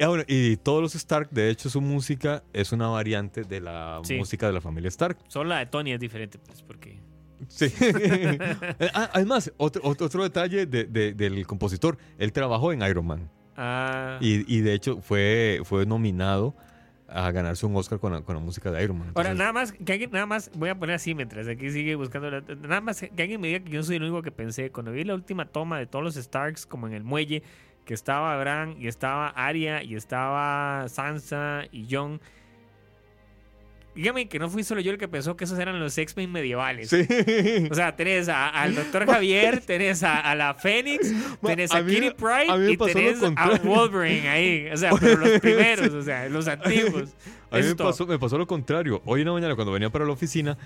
Ah, 0.00 0.08
bueno, 0.08 0.24
y 0.26 0.56
todos 0.56 0.82
los 0.82 0.94
Stark, 0.94 1.30
de 1.30 1.50
hecho, 1.50 1.68
su 1.70 1.80
música 1.80 2.42
es 2.52 2.72
una 2.72 2.88
variante 2.88 3.42
de 3.44 3.60
la 3.60 4.00
Sí. 4.04 4.16
música 4.16 4.46
de 4.46 4.52
la 4.52 4.60
familia 4.60 4.88
Stark. 4.88 5.18
Solo 5.28 5.50
la 5.50 5.58
de 5.58 5.66
Tony 5.66 5.92
es 5.92 6.00
diferente, 6.00 6.38
pues, 6.38 6.62
porque. 6.62 6.98
Sí. 7.48 7.66
Ah, 8.94 9.10
Además, 9.14 9.52
otro, 9.56 9.82
otro, 9.84 10.06
otro 10.06 10.22
detalle 10.22 10.66
de- 10.66 10.84
de- 10.84 11.12
del 11.14 11.46
compositor, 11.46 11.98
él 12.18 12.32
trabajó 12.32 12.72
en 12.72 12.82
Iron 12.82 13.06
Man. 13.06 13.30
Ah. 13.56 14.18
Y, 14.20 14.52
y 14.52 14.60
de 14.60 14.74
hecho 14.74 15.00
fue, 15.02 15.60
fue 15.64 15.84
nominado 15.86 16.54
a 17.08 17.30
ganarse 17.30 17.66
un 17.66 17.76
Oscar 17.76 17.98
con 18.00 18.12
la, 18.12 18.22
con 18.22 18.34
la 18.34 18.40
música 18.40 18.70
de 18.70 18.82
Iron 18.82 18.98
Man. 18.98 19.12
Ahora, 19.14 19.34
nada 19.34 19.52
más, 19.52 19.72
que 19.72 19.92
alguien, 19.92 20.10
nada 20.10 20.24
más, 20.24 20.50
voy 20.54 20.70
a 20.70 20.78
poner 20.78 20.96
así 20.96 21.14
mientras 21.14 21.46
aquí 21.46 21.70
sigue 21.70 21.94
buscando, 21.94 22.30
la- 22.30 22.40
nada 22.40 22.80
más 22.80 23.00
que 23.00 23.22
alguien 23.22 23.40
me 23.40 23.48
diga 23.48 23.60
que 23.60 23.70
yo 23.70 23.82
soy 23.82 23.96
el 23.96 24.02
único 24.04 24.22
que 24.22 24.32
pensé, 24.32 24.70
cuando 24.70 24.92
vi 24.92 25.04
la 25.04 25.14
última 25.14 25.44
toma 25.44 25.78
de 25.78 25.86
todos 25.86 26.02
los 26.04 26.14
Starks, 26.14 26.64
como 26.64 26.86
en 26.86 26.94
el 26.94 27.04
muelle, 27.04 27.42
que 27.84 27.94
estaba 27.94 28.36
Bran, 28.38 28.76
y 28.80 28.86
estaba 28.88 29.28
Arya, 29.28 29.82
y 29.82 29.94
estaba 29.96 30.88
Sansa, 30.88 31.64
y 31.72 31.86
Jon, 31.90 32.20
dígame 33.94 34.26
que 34.28 34.38
no 34.38 34.48
fui 34.48 34.62
solo 34.64 34.80
yo 34.80 34.90
el 34.90 34.96
que 34.98 35.06
pensó 35.08 35.36
que 35.36 35.44
esos 35.44 35.58
eran 35.58 35.78
los 35.78 35.96
X-Men 35.98 36.32
medievales. 36.32 36.88
Sí. 36.88 37.06
O 37.70 37.74
sea, 37.74 37.94
tenés 37.94 38.28
a- 38.28 38.48
al 38.48 38.74
doctor 38.74 39.04
Javier, 39.06 39.60
tenés 39.66 40.02
a, 40.02 40.18
a 40.20 40.34
la 40.34 40.54
Fénix, 40.54 41.12
tenés 41.42 41.72
a 41.74 41.84
Kitty 41.84 42.12
me 42.22 42.72
y 42.72 42.76
tenés 42.78 43.22
a. 43.36 43.58
Wolverine 43.62 44.28
ahí. 44.28 44.68
O 44.72 44.76
sea, 44.78 44.92
pero 44.98 45.16
los 45.18 45.30
primeros, 45.40 45.92
o 45.92 46.02
sea, 46.02 46.28
los 46.28 46.48
antiguos. 46.48 47.10
A 47.50 47.58
mí 47.58 47.64
me 47.64 47.74
pasó, 47.76 48.06
me 48.06 48.18
pasó 48.18 48.38
lo 48.38 48.46
contrario. 48.46 49.02
Hoy 49.04 49.20
en 49.20 49.26
la 49.26 49.32
mañana, 49.34 49.54
cuando 49.54 49.72
venía 49.72 49.90
para 49.90 50.06
la 50.06 50.12
oficina, 50.12 50.56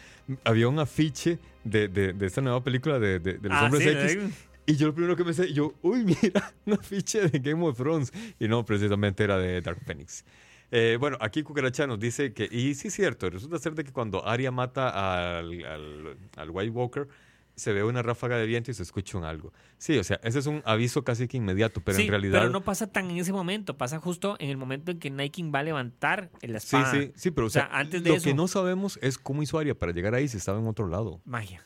había 0.44 0.68
un 0.68 0.78
afiche 0.78 1.38
de, 1.64 1.88
de- 1.88 2.12
de 2.12 2.26
esta 2.26 2.40
nueva 2.40 2.62
película 2.62 3.00
de, 3.00 3.18
de- 3.18 3.38
de 3.38 3.48
los 3.48 3.58
Ah, 3.58 3.64
hombres 3.64 3.82
sí, 3.82 3.88
X. 4.18 4.34
Y 4.66 4.76
yo 4.76 4.88
lo 4.88 4.94
primero 4.94 5.14
que 5.16 5.24
pensé, 5.24 5.52
yo, 5.52 5.74
uy, 5.82 6.04
mira, 6.22 6.52
un 6.66 6.72
afiche 6.74 7.28
de 7.28 7.38
Game 7.38 7.64
of 7.64 7.76
Thrones. 7.76 8.12
Y 8.38 8.48
no, 8.48 8.64
precisamente 8.64 9.24
era 9.24 9.38
de 9.38 9.60
Dark 9.60 9.80
Phoenix. 9.86 10.24
Eh, 10.72 10.96
bueno, 10.98 11.16
aquí 11.20 11.42
Cucaracha 11.44 11.86
nos 11.86 12.00
dice 12.00 12.32
que, 12.32 12.48
y 12.50 12.74
sí 12.74 12.88
es 12.88 12.94
cierto, 12.94 13.30
resulta 13.30 13.58
ser 13.60 13.74
de 13.76 13.84
que 13.84 13.92
cuando 13.92 14.26
Arya 14.26 14.50
mata 14.50 15.38
al, 15.38 15.64
al, 15.64 16.16
al 16.36 16.50
White 16.50 16.70
Walker, 16.70 17.06
se 17.54 17.72
ve 17.72 17.84
una 17.84 18.02
ráfaga 18.02 18.36
de 18.36 18.44
viento 18.46 18.70
y 18.70 18.74
se 18.74 18.82
escucha 18.82 19.16
un 19.16 19.22
algo. 19.24 19.52
Sí, 19.78 19.96
o 19.96 20.02
sea, 20.04 20.18
ese 20.24 20.40
es 20.40 20.46
un 20.46 20.62
aviso 20.66 21.04
casi 21.04 21.28
que 21.28 21.36
inmediato, 21.36 21.80
pero 21.82 21.96
sí, 21.96 22.02
en 22.04 22.10
realidad... 22.10 22.40
pero 22.40 22.50
no 22.50 22.62
pasa 22.64 22.88
tan 22.90 23.08
en 23.10 23.16
ese 23.18 23.32
momento, 23.32 23.78
pasa 23.78 23.98
justo 24.00 24.36
en 24.40 24.50
el 24.50 24.56
momento 24.56 24.90
en 24.90 24.98
que 24.98 25.08
Nike 25.10 25.42
va 25.48 25.60
a 25.60 25.62
levantar 25.62 26.30
la 26.42 26.58
Sí, 26.60 26.76
espada. 26.76 26.90
sí, 26.90 27.12
sí, 27.14 27.30
pero 27.30 27.46
o 27.46 27.48
O 27.48 27.50
sea, 27.50 27.68
sea, 27.68 27.78
antes 27.78 28.02
de 28.02 28.10
lo 28.10 28.16
eso- 28.16 28.24
que 28.24 28.34
no 28.34 28.48
sabemos 28.48 28.98
es 29.00 29.16
cómo 29.18 29.42
hizo 29.42 29.58
Arya 29.58 29.74
para 29.78 29.92
llegar 29.92 30.14
ahí 30.14 30.26
si 30.28 30.36
estaba 30.36 30.58
en 30.58 30.66
otro 30.66 30.88
lado, 30.88 31.22
Magia. 31.24 31.64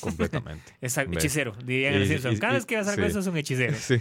Completamente. 0.00 0.62
Exacto, 0.80 1.10
Ve. 1.12 1.16
hechicero, 1.18 1.52
dirían 1.64 1.94
en 1.94 2.06
Simpson. 2.08 2.36
Cada 2.36 2.52
y- 2.52 2.56
vez 2.56 2.66
que 2.66 2.76
vas 2.76 2.86
a 2.88 2.92
algo 2.92 3.04
sí. 3.04 3.10
eso 3.10 3.20
es 3.20 3.26
un 3.26 3.36
hechicero. 3.36 3.74
Sí. 3.78 4.00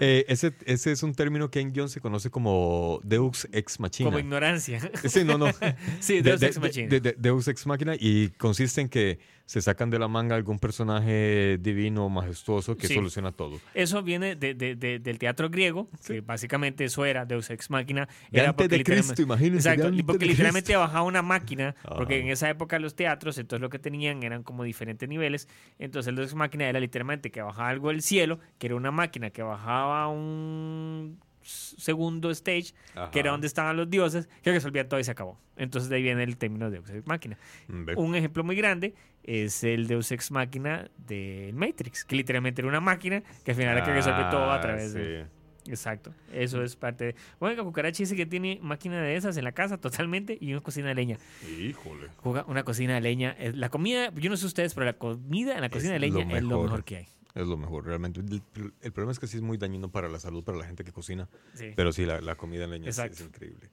Eh, 0.00 0.24
ese, 0.28 0.52
ese 0.66 0.92
es 0.92 1.02
un 1.02 1.14
término 1.14 1.50
que 1.50 1.60
en 1.60 1.72
guion 1.72 1.88
se 1.88 2.00
conoce 2.00 2.30
como 2.30 3.00
Deus 3.04 3.46
Ex 3.52 3.80
Machina. 3.80 4.08
Como 4.08 4.18
ignorancia. 4.18 4.80
Sí, 5.04 5.24
no, 5.24 5.38
no. 5.38 5.46
sí, 6.00 6.16
De- 6.16 6.22
Deus 6.22 6.40
de- 6.40 6.46
Ex 6.46 6.58
Machina. 6.60 6.88
de- 6.88 7.00
de- 7.00 7.14
Deus 7.18 7.48
Ex 7.48 7.66
Machina 7.66 7.94
y 7.98 8.28
consiste 8.30 8.80
en 8.80 8.88
que 8.88 9.18
se 9.46 9.60
sacan 9.60 9.90
de 9.90 9.98
la 9.98 10.08
manga 10.08 10.34
algún 10.36 10.58
personaje 10.58 11.58
divino, 11.60 12.08
majestuoso 12.08 12.76
que 12.76 12.86
Sí. 12.86 12.94
soluciona 12.94 13.30
todo. 13.32 13.60
Eso 13.74 14.02
viene 14.02 14.36
de- 14.36 14.54
de- 14.54 14.74
de- 14.74 14.98
del 14.98 15.18
teatro 15.18 15.50
griego, 15.50 15.88
que 16.06 16.20
básicamente 16.22 16.84
eso 16.84 17.04
era 17.04 17.26
Deus 17.26 17.50
Ex 17.50 17.68
Machina. 17.68 18.08
De 18.30 18.40
Era 18.40 18.50
antes 18.50 18.68
de 18.70 18.82
Cristo, 18.82 19.20
imagínense. 19.20 19.68
Exacto, 19.68 19.88
antes 19.88 20.04
porque 20.04 20.24
de 20.24 20.30
literalmente 20.32 20.66
Cristo. 20.68 20.80
bajaba 20.80 21.02
una 21.02 21.20
máquina, 21.22 21.74
porque 21.96 22.14
Ajá. 22.14 22.24
en 22.24 22.30
esa 22.30 22.48
época 22.48 22.78
los 22.78 22.94
teatros, 22.96 23.36
entonces 23.38 23.60
lo 23.60 23.68
que 23.68 23.78
tenían 23.78 24.22
eran 24.22 24.42
como 24.42 24.64
diferentes 24.64 25.08
niveles, 25.08 25.46
entonces 25.78 26.08
el 26.08 26.16
Deus 26.16 26.34
Máquina 26.34 26.66
era 26.68 26.80
literalmente 26.80 27.30
que 27.30 27.42
bajaba 27.42 27.68
algo 27.68 27.88
del 27.90 28.00
cielo, 28.02 28.38
que 28.58 28.66
era 28.68 28.76
una 28.76 28.90
máquina 28.90 29.30
que 29.30 29.42
bajaba 29.42 30.08
un 30.08 31.18
segundo 31.44 32.30
stage, 32.30 32.72
que 33.12 33.20
era 33.20 33.30
donde 33.30 33.46
estaban 33.46 33.76
los 33.76 33.88
dioses, 33.90 34.28
que 34.42 34.50
resolvía 34.52 34.88
todo 34.88 34.98
y 35.00 35.04
se 35.04 35.10
acabó. 35.10 35.38
Entonces 35.56 35.88
de 35.90 35.96
ahí 35.96 36.02
viene 36.02 36.22
el 36.24 36.36
término 36.36 36.70
Deus 36.70 36.88
Ex 36.90 37.06
Máquina. 37.06 37.38
Mm. 37.68 37.90
Un 37.96 38.14
ejemplo 38.16 38.42
muy 38.44 38.56
grande 38.56 38.94
es 39.22 39.62
el 39.64 39.86
Deus 39.86 40.10
Ex 40.12 40.30
Máquina 40.30 40.90
del 40.96 41.54
Matrix, 41.54 42.04
que 42.04 42.16
literalmente 42.16 42.60
era 42.60 42.68
una 42.68 42.80
máquina 42.80 43.22
que 43.44 43.52
al 43.52 43.56
final 43.56 43.76
era 43.76 43.84
que 43.84 43.92
resuelve 43.92 44.24
todo 44.30 44.50
a 44.50 44.56
Ah, 44.56 44.60
través 44.60 44.92
de... 44.94 45.26
Exacto, 45.66 46.12
eso 46.30 46.62
es 46.62 46.76
parte 46.76 47.04
de... 47.06 47.14
Bueno, 47.40 47.64
Cucaracha 47.64 48.02
dice 48.02 48.14
que 48.14 48.26
tiene 48.26 48.58
máquina 48.60 49.00
de 49.00 49.16
esas 49.16 49.34
en 49.38 49.44
la 49.44 49.52
casa 49.52 49.78
totalmente 49.78 50.36
y 50.38 50.52
una 50.52 50.60
cocina 50.60 50.88
de 50.88 50.94
leña. 50.94 51.16
Híjole. 51.58 52.08
Juga- 52.22 52.44
Una 52.48 52.64
cocina 52.64 52.94
de 52.96 53.00
leña. 53.00 53.34
La 53.54 53.70
comida, 53.70 54.12
yo 54.14 54.28
no 54.28 54.36
sé 54.36 54.44
ustedes, 54.44 54.74
pero 54.74 54.84
la 54.84 54.92
comida 54.92 55.54
en 55.54 55.62
la 55.62 55.70
cocina 55.70 55.94
de 55.94 56.00
lo 56.00 56.06
leña 56.18 56.36
es 56.36 56.42
lo 56.42 56.62
mejor 56.64 56.84
que 56.84 56.96
hay. 56.98 57.06
Es 57.34 57.46
lo 57.48 57.56
mejor, 57.56 57.84
realmente. 57.86 58.20
El, 58.20 58.42
el 58.80 58.92
problema 58.92 59.12
es 59.12 59.18
que 59.18 59.26
sí 59.26 59.36
es 59.38 59.42
muy 59.42 59.58
dañino 59.58 59.90
para 59.90 60.08
la 60.08 60.20
salud, 60.20 60.44
para 60.44 60.56
la 60.58 60.64
gente 60.66 60.84
que 60.84 60.92
cocina. 60.92 61.28
Sí. 61.54 61.72
Pero 61.74 61.92
sí, 61.92 62.04
la, 62.06 62.20
la 62.20 62.36
comida 62.36 62.64
en 62.64 62.70
leña 62.70 62.88
es, 62.90 62.98
es 62.98 63.20
increíble. 63.20 63.70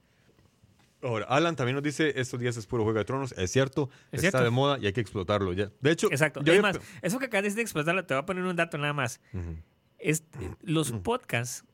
Ahora, 1.02 1.26
Alan 1.26 1.56
también 1.56 1.74
nos 1.74 1.82
dice, 1.82 2.12
estos 2.20 2.38
días 2.38 2.56
es 2.56 2.66
puro 2.66 2.84
Juego 2.84 2.98
de 3.00 3.04
Tronos. 3.04 3.32
Es 3.36 3.50
cierto, 3.50 3.90
Es 4.12 4.18
está 4.22 4.38
cierto. 4.38 4.44
de 4.44 4.50
moda 4.50 4.78
y 4.78 4.86
hay 4.86 4.92
que 4.92 5.00
explotarlo 5.00 5.52
ya. 5.52 5.70
De 5.80 5.90
hecho, 5.90 6.08
Exacto. 6.10 6.42
yo 6.44 6.52
Además, 6.52 6.76
había- 6.76 6.88
eso 7.02 7.18
que 7.18 7.26
acabas 7.26 7.54
de 7.56 7.62
explotarlo, 7.62 8.04
te 8.04 8.14
voy 8.14 8.22
a 8.22 8.26
poner 8.26 8.44
un 8.44 8.54
dato 8.54 8.78
nada 8.78 8.92
más. 8.92 9.20
Es, 9.98 10.24
los 10.62 10.92
podcasts 10.92 11.64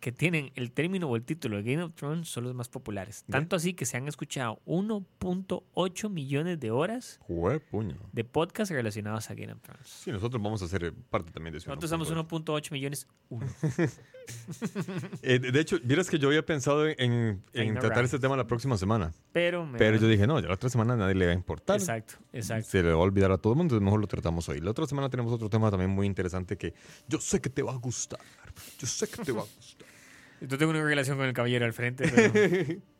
que 0.00 0.12
tienen 0.12 0.50
el 0.54 0.72
término 0.72 1.08
o 1.08 1.16
el 1.16 1.22
título 1.22 1.58
de 1.58 1.62
Game 1.62 1.82
of 1.82 1.94
Thrones 1.94 2.28
son 2.28 2.44
los 2.44 2.54
más 2.54 2.68
populares. 2.68 3.24
Tanto 3.30 3.54
así 3.54 3.74
que 3.74 3.84
se 3.84 3.96
han 3.96 4.08
escuchado 4.08 4.60
1.8 4.66 6.08
millones 6.08 6.58
de 6.58 6.70
horas 6.70 7.20
Jue 7.20 7.60
puño. 7.60 7.96
de 8.12 8.24
podcasts 8.24 8.74
relacionados 8.74 9.30
a 9.30 9.34
Game 9.34 9.52
of 9.52 9.60
Thrones. 9.60 9.86
Sí, 9.86 10.10
nosotros 10.10 10.42
vamos 10.42 10.62
a 10.62 10.76
eh, 10.76 10.92
parte 11.10 11.30
también 11.30 11.52
de 11.52 11.58
eso. 11.58 11.68
Nosotros 11.68 11.90
somos 11.90 12.12
1.8 12.12 12.72
millones. 12.72 13.06
Uno. 13.28 13.46
Eh, 15.22 15.40
de 15.40 15.60
hecho, 15.60 15.78
vieras 15.82 16.08
que 16.08 16.18
yo 16.18 16.28
había 16.28 16.44
pensado 16.44 16.86
en, 16.86 17.42
tratar 17.52 17.96
right. 17.96 18.04
este 18.04 18.18
tema 18.20 18.36
la 18.36 18.46
próxima 18.46 18.76
semana. 18.76 19.12
Pero, 19.32 19.66
me 19.66 19.76
Pero 19.76 19.96
yo 19.96 20.06
dije, 20.06 20.24
no, 20.26 20.38
ya 20.38 20.46
la 20.46 20.54
otra 20.54 20.68
semana 20.70 20.94
a 20.94 20.96
nadie 20.96 21.14
le 21.14 21.26
va 21.26 21.32
a 21.32 21.34
importar. 21.34 21.80
Exacto, 21.80 22.14
exacto. 22.32 22.70
Se 22.70 22.82
le 22.82 22.90
va 22.90 22.94
a 22.94 22.98
olvidar 22.98 23.32
a 23.32 23.38
todo 23.38 23.54
el 23.54 23.56
mundo, 23.56 23.74
entonces 23.74 23.84
mejor 23.84 24.00
lo 24.00 24.06
tratamos 24.06 24.48
hoy. 24.48 24.60
La 24.60 24.70
otra 24.70 24.86
semana 24.86 25.10
tenemos 25.10 25.32
otro 25.32 25.50
tema 25.50 25.70
también 25.70 25.90
muy 25.90 26.06
interesante 26.06 26.56
que 26.56 26.74
yo 27.08 27.18
sé 27.18 27.40
que 27.40 27.50
te 27.50 27.62
va 27.62 27.72
a 27.72 27.76
gustar. 27.76 28.20
Yo 28.78 28.86
sé 28.86 29.08
que 29.08 29.24
te 29.24 29.32
va 29.32 29.42
a 29.42 29.46
gustar. 29.56 29.89
Yo 30.40 30.58
tengo 30.58 30.70
una 30.70 30.82
relación 30.82 31.16
con 31.16 31.26
el 31.26 31.32
caballero 31.32 31.64
al 31.66 31.72
frente. 31.72 32.08
pero- 32.08 32.80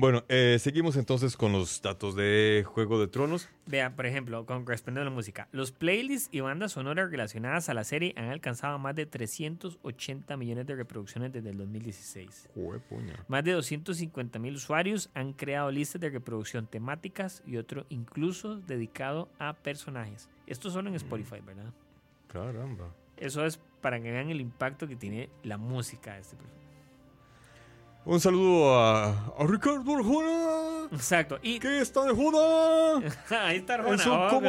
Bueno, 0.00 0.22
eh, 0.28 0.58
seguimos 0.60 0.94
entonces 0.96 1.36
con 1.36 1.50
los 1.50 1.82
datos 1.82 2.14
de 2.14 2.62
Juego 2.64 3.00
de 3.00 3.08
Tronos. 3.08 3.48
Vea, 3.66 3.96
por 3.96 4.06
ejemplo, 4.06 4.46
con 4.46 4.64
correspondiendo 4.64 5.00
a 5.08 5.10
la 5.10 5.10
música. 5.16 5.48
Los 5.50 5.72
playlists 5.72 6.28
y 6.30 6.38
bandas 6.38 6.70
sonoras 6.70 7.10
relacionadas 7.10 7.68
a 7.68 7.74
la 7.74 7.82
serie 7.82 8.14
han 8.16 8.26
alcanzado 8.26 8.78
más 8.78 8.94
de 8.94 9.06
380 9.06 10.36
millones 10.36 10.66
de 10.68 10.76
reproducciones 10.76 11.32
desde 11.32 11.50
el 11.50 11.58
2016. 11.58 12.48
Jue 12.54 12.78
puña. 12.78 13.14
Más 13.26 13.42
de 13.42 13.50
250 13.50 14.38
mil 14.38 14.54
usuarios 14.54 15.10
han 15.14 15.32
creado 15.32 15.72
listas 15.72 16.00
de 16.00 16.10
reproducción 16.10 16.68
temáticas 16.68 17.42
y 17.44 17.56
otro 17.56 17.84
incluso 17.88 18.60
dedicado 18.60 19.28
a 19.40 19.52
personajes. 19.54 20.28
Esto 20.46 20.70
solo 20.70 20.90
en 20.90 20.94
Spotify, 20.94 21.40
¿verdad? 21.44 21.72
Caramba. 22.28 22.94
Eso 23.20 23.44
es 23.44 23.58
para 23.80 24.00
que 24.00 24.10
vean 24.10 24.30
el 24.30 24.40
impacto 24.40 24.86
que 24.88 24.96
tiene 24.96 25.28
la 25.42 25.56
música 25.58 26.14
de 26.14 26.20
este 26.20 26.36
personaje. 26.36 26.58
Un 28.04 28.20
saludo 28.20 28.74
a, 28.78 29.10
a 29.38 29.46
Ricardo 29.46 29.96
Arjona, 29.96 30.88
Exacto. 30.92 31.38
Y 31.42 31.58
que 31.58 31.80
está 31.80 32.04
de 32.04 32.14
joda 32.14 33.02
ahí 33.46 33.58
está 33.58 33.74
Arjona. 33.74 34.02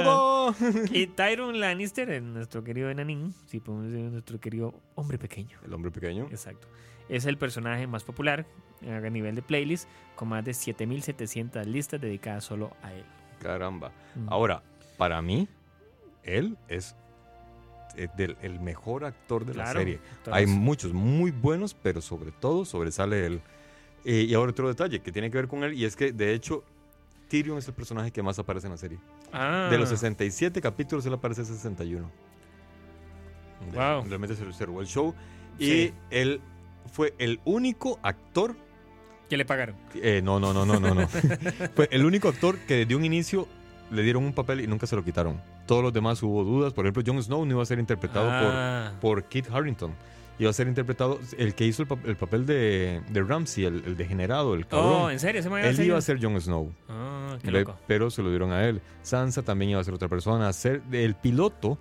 oh. 0.08 0.56
Y 0.92 1.08
Tyron 1.08 1.60
Lannister, 1.60 2.22
nuestro 2.22 2.64
querido 2.64 2.90
enanín, 2.90 3.34
si 3.48 3.60
podemos 3.60 3.92
decir 3.92 4.12
nuestro 4.12 4.40
querido 4.40 4.74
hombre 4.96 5.18
pequeño. 5.18 5.58
El 5.66 5.74
hombre 5.74 5.92
pequeño. 5.92 6.28
Exacto. 6.32 6.68
Es 7.10 7.26
el 7.26 7.38
personaje 7.38 7.88
más 7.88 8.04
popular 8.04 8.46
eh, 8.82 8.94
a 8.94 9.10
nivel 9.10 9.36
de 9.36 9.42
playlist, 9.42 9.90
con 10.16 10.30
más 10.30 10.46
de 10.46 10.54
7700 10.54 11.66
listas 11.66 12.00
dedicadas 12.00 12.44
solo 12.44 12.72
a 12.82 12.94
él. 12.94 13.04
Caramba. 13.42 13.92
Mm. 14.16 14.30
Ahora, 14.30 14.64
para 14.98 15.22
mí, 15.22 15.48
él 16.24 16.58
es 16.68 16.96
del- 18.16 18.38
el 18.42 18.60
mejor 18.60 19.04
actor 19.06 19.46
de 19.46 19.54
la 19.56 19.66
serie. 19.80 20.00
entonces- 20.18 20.34
Hay 20.34 20.46
muchos 20.46 20.94
muy 20.94 21.32
buenos, 21.32 21.74
pero 21.74 22.02
sobre 22.02 22.32
todo 22.32 22.64
sobresale 22.66 23.26
él. 23.26 23.42
Eh, 24.06 24.26
y 24.30 24.34
ahora 24.34 24.52
otro 24.52 24.68
detalle 24.70 25.02
que 25.02 25.12
tiene 25.12 25.30
que 25.30 25.38
ver 25.38 25.48
con 25.48 25.64
él, 25.64 25.74
y 25.74 25.84
es 25.86 25.96
que 25.96 26.12
de 26.14 26.34
hecho 26.34 26.64
Tyrion 27.28 27.58
es 27.58 27.68
el 27.68 27.74
personaje 27.74 28.12
que 28.12 28.24
más 28.24 28.40
aparece 28.40 28.68
en 28.68 28.72
la 28.72 28.78
serie. 28.78 28.98
Ah, 29.34 29.68
De 29.70 29.78
los 29.78 29.90
67 29.90 30.62
capítulos, 30.62 31.06
él 31.06 31.14
aparece 31.14 31.44
61. 31.46 32.10
De- 33.72 33.78
Wow. 33.78 34.06
Realmente 34.08 34.36
se, 34.36 34.66
robó 34.66 34.82
el 34.82 34.88
show. 34.88 35.14
Y 35.60 35.92
él 36.10 36.40
fue 36.92 37.14
el 37.18 37.40
único 37.46 38.00
actor. 38.02 38.56
que 39.30 39.38
le 39.38 39.46
pagaron. 39.46 39.76
eh, 39.96 40.22
no, 40.24 40.40
no, 40.40 40.54
no, 40.54 40.66
no, 40.66 40.80
no, 40.80 40.96
no. 40.96 41.08
fue 41.76 41.88
el 41.92 42.04
único 42.06 42.30
actor 42.30 42.58
que 42.60 42.78
desde 42.78 42.96
un 42.96 43.06
inicio 43.06 43.48
le 43.92 44.02
dieron 44.02 44.24
un 44.24 44.34
papel 44.34 44.62
y 44.62 44.66
nunca 44.68 44.88
se 44.88 44.96
lo 44.96 45.04
quitaron. 45.04 45.40
Todos 45.70 45.84
los 45.84 45.94
demás 45.94 46.22
hubo 46.24 46.44
dudas. 46.44 46.74
Por 46.74 46.86
ejemplo, 46.86 47.04
Jon 47.06 47.22
Snow 47.22 47.46
no 47.46 47.52
iba 47.54 47.62
a 47.62 47.66
ser 47.66 47.78
interpretado 47.78 48.28
Ah, 48.32 48.94
por, 49.00 49.18
por 49.22 49.30
Kit 49.30 49.48
Harrington. 49.52 49.94
Iba 50.40 50.50
a 50.50 50.54
ser 50.54 50.68
interpretado. 50.68 51.20
El 51.38 51.54
que 51.54 51.66
hizo 51.66 51.84
el, 51.84 51.88
pap- 51.88 52.06
el 52.06 52.16
papel 52.16 52.46
de, 52.48 53.02
de 53.10 53.22
Ramsey, 53.24 53.66
el, 53.66 53.84
el 53.86 53.96
degenerado, 53.96 54.56
el 54.56 54.66
cabrón. 54.66 55.02
Oh, 55.04 55.12
¿en 55.12 55.20
serio? 55.20 55.44
¿Se 55.44 55.50
me 55.50 55.68
él 55.68 55.80
iba 55.82 55.98
a 55.98 56.02
ser 56.02 56.18
Jon 56.20 56.40
Snow. 56.42 56.74
Ah, 56.88 57.38
qué 57.44 57.52
loco. 57.52 57.78
pero 57.86 58.10
se 58.10 58.24
lo 58.24 58.30
dieron 58.32 58.52
a 58.52 58.66
él. 58.68 58.82
Sansa 59.04 59.44
también 59.44 59.72
iba 59.72 59.80
a 59.82 59.84
ser 59.84 59.94
otra 59.94 60.08
persona. 60.08 60.52
Ser 60.54 60.82
el 60.92 61.14
piloto, 61.16 61.78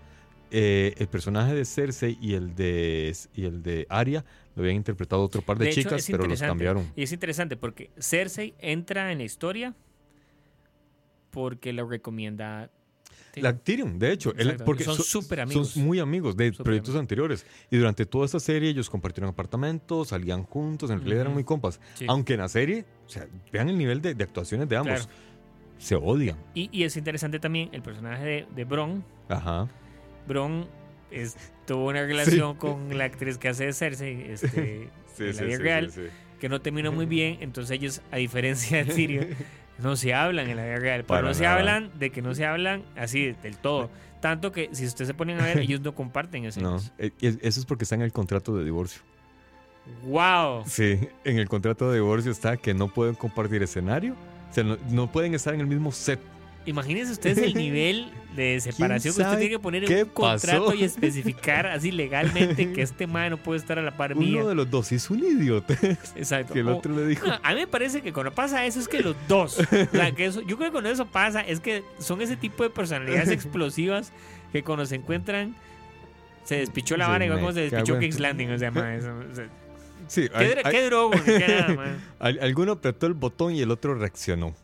eh, 0.50 0.92
el 0.98 1.08
personaje 1.08 1.54
de 1.54 1.64
Cersei 1.64 2.18
y 2.20 2.34
el 2.34 2.54
de 2.54 3.16
y 3.34 3.44
el 3.46 3.62
de 3.62 3.86
Arya 3.88 4.24
lo 4.54 4.62
habían 4.64 4.76
interpretado 4.76 5.22
otro 5.22 5.40
par 5.40 5.56
de, 5.56 5.70
chicas, 5.70 6.06
pero 6.10 6.26
los 6.26 6.40
cambiaron. 6.40 6.90
Y 6.96 7.04
es 7.04 7.12
interesante 7.12 7.56
porque 7.56 7.90
Cersei 7.98 8.54
entra 8.58 9.12
en 9.12 9.18
la 9.18 9.24
historia 9.24 9.74
porque 11.30 11.72
lo 11.72 11.88
recomienda. 11.88 12.70
La 13.36 13.56
Tyrion, 13.56 13.98
de 13.98 14.12
hecho, 14.12 14.34
él- 14.36 14.56
porque 14.64 14.84
Son 14.84 14.96
so- 14.96 15.02
súper 15.02 15.40
amigos. 15.40 15.70
Son 15.70 15.84
muy 15.84 15.98
amigos 16.00 16.36
de 16.36 16.52
proyectos 16.52 16.90
amigos. 16.90 17.00
anteriores. 17.00 17.46
Y 17.70 17.76
durante 17.76 18.04
toda 18.06 18.26
esta 18.26 18.40
serie 18.40 18.70
ellos 18.70 18.90
compartieron 18.90 19.30
apartamentos, 19.30 20.08
salían 20.08 20.42
juntos, 20.44 20.90
en 20.90 20.98
realidad 20.98 21.22
eran 21.22 21.34
muy 21.34 21.44
compas. 21.44 21.80
Sí. 21.94 22.06
Aunque 22.08 22.34
en 22.34 22.40
la 22.40 22.48
serie, 22.48 22.84
o 23.06 23.08
sea, 23.08 23.26
vean 23.52 23.68
el 23.68 23.78
nivel 23.78 24.00
de, 24.02 24.14
de 24.14 24.24
actuaciones 24.24 24.68
de 24.68 24.76
ambos. 24.76 25.06
Claro. 25.06 25.10
Se 25.78 25.94
odian. 25.94 26.36
Y, 26.54 26.68
y 26.72 26.82
es 26.84 26.96
interesante 26.96 27.38
también 27.38 27.68
el 27.72 27.82
personaje 27.82 28.24
de, 28.24 28.46
de 28.54 28.64
Bron. 28.64 29.04
Ajá. 29.28 29.68
Bron 30.26 30.66
es- 31.10 31.36
tuvo 31.66 31.86
una 31.88 32.02
relación 32.04 32.56
con 32.56 32.96
la 32.98 33.04
actriz 33.04 33.38
que 33.38 33.48
hace 33.48 33.66
de 33.66 33.72
Cersei 33.72 34.22
este, 34.30 34.90
en 35.18 35.36
la 35.36 35.42
vida 35.42 35.58
real, 35.58 35.92
que 36.40 36.48
no 36.48 36.60
terminó 36.60 36.90
muy 36.92 37.06
bien. 37.06 37.38
Entonces 37.40 37.70
ellos, 37.76 38.02
a 38.10 38.16
diferencia 38.16 38.84
de 38.84 38.92
Tyrion, 38.94 39.28
no 39.78 39.96
se 39.96 40.14
hablan 40.14 40.48
en 40.48 40.56
la 40.56 40.64
vida 40.64 40.76
real. 40.76 41.04
Pero 41.06 41.22
no 41.22 41.34
se 41.34 41.46
hablan 41.46 41.90
de 41.98 42.10
que 42.10 42.22
no 42.22 42.34
se 42.34 42.44
hablan 42.46 42.82
así 42.96 43.32
del 43.42 43.56
todo. 43.56 43.90
Tanto 44.20 44.50
que 44.52 44.68
si 44.72 44.84
ustedes 44.84 45.06
se 45.08 45.14
ponen 45.14 45.40
a 45.40 45.44
ver, 45.44 45.58
ellos 45.60 45.80
no 45.80 45.94
comparten 45.94 46.42
No, 46.42 46.48
escenas. 46.48 46.92
eh, 46.98 47.12
es- 47.20 47.38
eso 47.40 47.60
es 47.60 47.66
porque 47.66 47.84
está 47.84 47.94
en 47.94 48.02
el 48.02 48.12
contrato 48.12 48.56
de 48.56 48.64
divorcio. 48.64 49.00
¡Wow! 50.04 50.64
Sí, 50.66 50.98
en 51.24 51.38
el 51.38 51.48
contrato 51.48 51.88
de 51.90 51.96
divorcio 51.96 52.30
está 52.30 52.56
que 52.56 52.74
no 52.74 52.88
pueden 52.92 53.14
compartir 53.14 53.62
escenario. 53.62 54.14
O 54.50 54.52
sea, 54.54 54.64
no, 54.64 54.76
no 54.90 55.10
pueden 55.10 55.34
estar 55.34 55.54
en 55.54 55.60
el 55.60 55.66
mismo 55.66 55.92
set. 55.92 56.20
Imagínense 56.66 57.12
ustedes 57.12 57.38
el 57.38 57.54
nivel 57.54 58.12
de 58.36 58.60
separación 58.60 59.14
que 59.14 59.22
usted 59.22 59.38
tiene 59.38 59.50
que 59.50 59.58
poner 59.58 59.84
en 59.90 59.98
un 60.04 60.08
contrato 60.10 60.66
pasó? 60.66 60.74
y 60.74 60.84
especificar 60.84 61.66
así 61.66 61.90
legalmente 61.90 62.72
que 62.72 62.82
este 62.82 63.06
man 63.06 63.30
no 63.30 63.36
puede 63.38 63.58
estar 63.58 63.78
a 63.78 63.82
la 63.82 63.96
par 63.96 64.14
mía. 64.14 64.40
Uno 64.40 64.48
de 64.50 64.54
los 64.54 64.70
dos 64.70 64.92
es 64.92 65.08
un 65.10 65.20
idiota. 65.20 65.74
Exacto. 66.14 66.52
que 66.52 66.60
el 66.60 66.68
O- 66.68 66.76
otro 66.76 66.94
le 66.94 67.06
dijo. 67.06 67.26
No, 67.26 67.38
a 67.42 67.50
mí 67.54 67.60
me 67.60 67.66
parece 67.66 68.02
que 68.02 68.12
cuando 68.12 68.32
pasa 68.32 68.66
eso 68.66 68.80
es 68.80 68.88
que 68.88 69.00
los 69.00 69.16
dos. 69.28 69.58
o 69.58 69.64
sea, 69.64 70.12
que 70.12 70.26
eso, 70.26 70.42
yo 70.42 70.56
creo 70.58 70.68
que 70.68 70.72
cuando 70.72 70.90
eso 70.90 71.06
pasa 71.06 71.40
es 71.40 71.60
que 71.60 71.82
son 71.98 72.20
ese 72.20 72.36
tipo 72.36 72.62
de 72.64 72.70
personalidades 72.70 73.28
explosivas 73.30 74.12
que 74.52 74.62
cuando 74.62 74.84
se 74.84 74.96
encuentran 74.96 75.54
se 76.44 76.56
despichó 76.56 76.96
la 76.96 77.08
vara 77.08 77.24
igual 77.24 77.40
como 77.40 77.52
se 77.52 77.60
despichó 77.70 77.98
King's 77.98 78.20
Landing. 78.20 78.50
O 78.50 78.58
sea, 78.58 78.70
ma, 78.70 78.94
eso- 78.94 79.14
o 79.30 79.34
sea, 79.34 79.48
Sí, 80.06 80.26
¿qué, 80.28 80.60
hay- 80.64 80.84
drogo? 80.84 81.10
qué 81.24 81.38
nada, 81.66 81.98
alguno 82.18 82.72
apretó 82.72 83.06
el 83.06 83.12
botón 83.14 83.54
y 83.54 83.60
el 83.60 83.70
otro 83.70 83.94
reaccionó. 83.94 84.54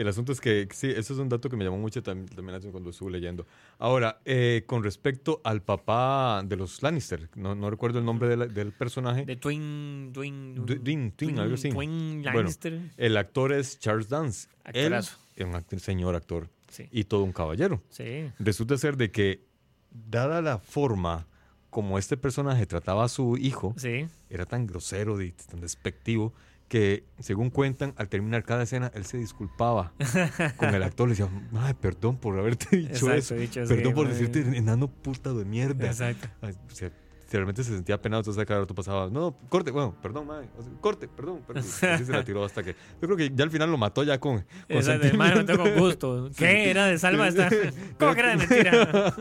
El 0.00 0.08
asunto 0.08 0.32
es 0.32 0.40
que, 0.40 0.68
sí, 0.72 0.88
eso 0.88 1.12
es 1.12 1.18
un 1.18 1.28
dato 1.28 1.48
que 1.48 1.56
me 1.56 1.64
llamó 1.64 1.78
mucho 1.78 2.02
tam- 2.02 2.26
también 2.28 2.50
atención 2.50 2.72
cuando 2.72 2.90
estuve 2.90 3.10
leyendo. 3.10 3.46
Ahora, 3.78 4.20
eh, 4.24 4.62
con 4.66 4.82
respecto 4.84 5.40
al 5.44 5.62
papá 5.62 6.42
de 6.44 6.56
los 6.56 6.82
Lannister, 6.82 7.28
no, 7.34 7.54
no 7.54 7.68
recuerdo 7.68 7.98
el 7.98 8.04
nombre 8.04 8.28
de 8.28 8.36
la- 8.36 8.46
del 8.46 8.72
personaje. 8.72 9.24
De 9.24 9.36
Twin. 9.36 10.10
Twin. 10.14 10.54
Du- 10.54 10.64
Twin, 10.66 11.12
Twin, 11.12 11.38
algo 11.38 11.54
así. 11.54 11.70
Twin 11.70 12.22
Bueno, 12.22 12.38
Lannister. 12.38 12.80
El 12.96 13.16
actor 13.16 13.52
es 13.52 13.78
Charles 13.80 14.08
Dance. 14.08 14.48
Él 14.66 14.92
Actorazo. 14.94 15.18
es 15.34 15.44
un 15.46 15.52
act- 15.54 15.78
señor 15.78 16.14
actor 16.14 16.48
Sí. 16.68 16.86
y 16.92 17.04
todo 17.04 17.24
un 17.24 17.32
caballero. 17.32 17.82
Sí. 17.90 18.30
Resulta 18.38 18.76
ser 18.78 18.96
de 18.96 19.10
que, 19.10 19.46
dada 19.90 20.42
la 20.42 20.58
forma 20.58 21.26
como 21.70 21.98
este 21.98 22.16
personaje 22.16 22.66
trataba 22.66 23.04
a 23.04 23.08
su 23.08 23.36
hijo, 23.36 23.74
Sí. 23.76 24.06
era 24.30 24.46
tan 24.46 24.66
grosero 24.66 25.20
y 25.20 25.32
tan 25.32 25.60
despectivo 25.60 26.32
que, 26.68 27.04
según 27.18 27.50
cuentan, 27.50 27.94
al 27.96 28.08
terminar 28.08 28.44
cada 28.44 28.62
escena, 28.62 28.90
él 28.94 29.04
se 29.04 29.18
disculpaba 29.18 29.92
con 30.56 30.74
el 30.74 30.82
actor. 30.82 31.08
Le 31.08 31.14
decía, 31.14 31.28
ay, 31.56 31.74
perdón 31.74 32.18
por 32.18 32.38
haberte 32.38 32.76
dicho 32.76 33.10
Exacto, 33.10 33.16
eso. 33.16 33.34
dicho 33.34 33.62
así, 33.62 33.74
perdón 33.74 33.94
por 33.94 34.08
decirte 34.08 34.40
enano 34.40 34.88
puta 34.88 35.32
de 35.32 35.44
mierda. 35.44 35.86
Exacto. 35.86 36.28
O 36.42 36.74
sea, 36.74 36.90
realmente 37.36 37.62
se 37.62 37.74
sentía 37.74 38.00
penado, 38.00 38.20
entonces 38.20 38.44
cada 38.46 38.60
rato 38.60 38.74
pasaba, 38.74 39.10
no, 39.10 39.36
corte, 39.48 39.70
bueno, 39.70 39.94
perdón, 40.00 40.28
o 40.30 40.62
sea, 40.62 40.72
corte, 40.80 41.08
perdón, 41.08 41.42
perdón. 41.46 41.64
Así 41.82 42.04
se 42.04 42.12
la 42.12 42.24
tiró 42.24 42.44
hasta 42.44 42.62
que, 42.62 42.72
yo 42.72 43.08
creo 43.08 43.16
que 43.16 43.30
ya 43.34 43.44
al 43.44 43.50
final 43.50 43.70
lo 43.70 43.76
mató 43.76 44.02
ya 44.02 44.18
con, 44.18 44.38
con 44.38 44.46
Exacto, 44.68 45.08
lo 45.08 45.18
mató 45.18 45.58
con 45.58 45.76
gusto. 45.76 46.30
¿Qué? 46.36 46.70
¿Era 46.70 46.86
de 46.86 46.98
salva 46.98 47.28
esta? 47.28 47.50
¿Cómo 47.98 48.14
que 48.14 48.20
era 48.20 48.30
de 48.30 48.36
mentira? 48.36 49.14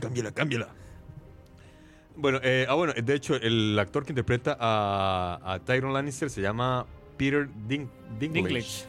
cámbiala, 0.00 0.32
cámbiala. 0.32 0.68
Bueno, 2.16 2.40
eh, 2.42 2.66
ah, 2.68 2.74
bueno, 2.74 2.92
de 2.94 3.14
hecho, 3.14 3.34
el 3.36 3.78
actor 3.78 4.04
que 4.04 4.12
interpreta 4.12 4.56
a, 4.58 5.38
a 5.44 5.58
Tyron 5.60 5.92
Lannister 5.92 6.30
se 6.30 6.40
llama 6.40 6.86
Peter 7.16 7.46
Din- 7.68 7.88
Dinklage. 8.18 8.48
Dinklage. 8.48 8.84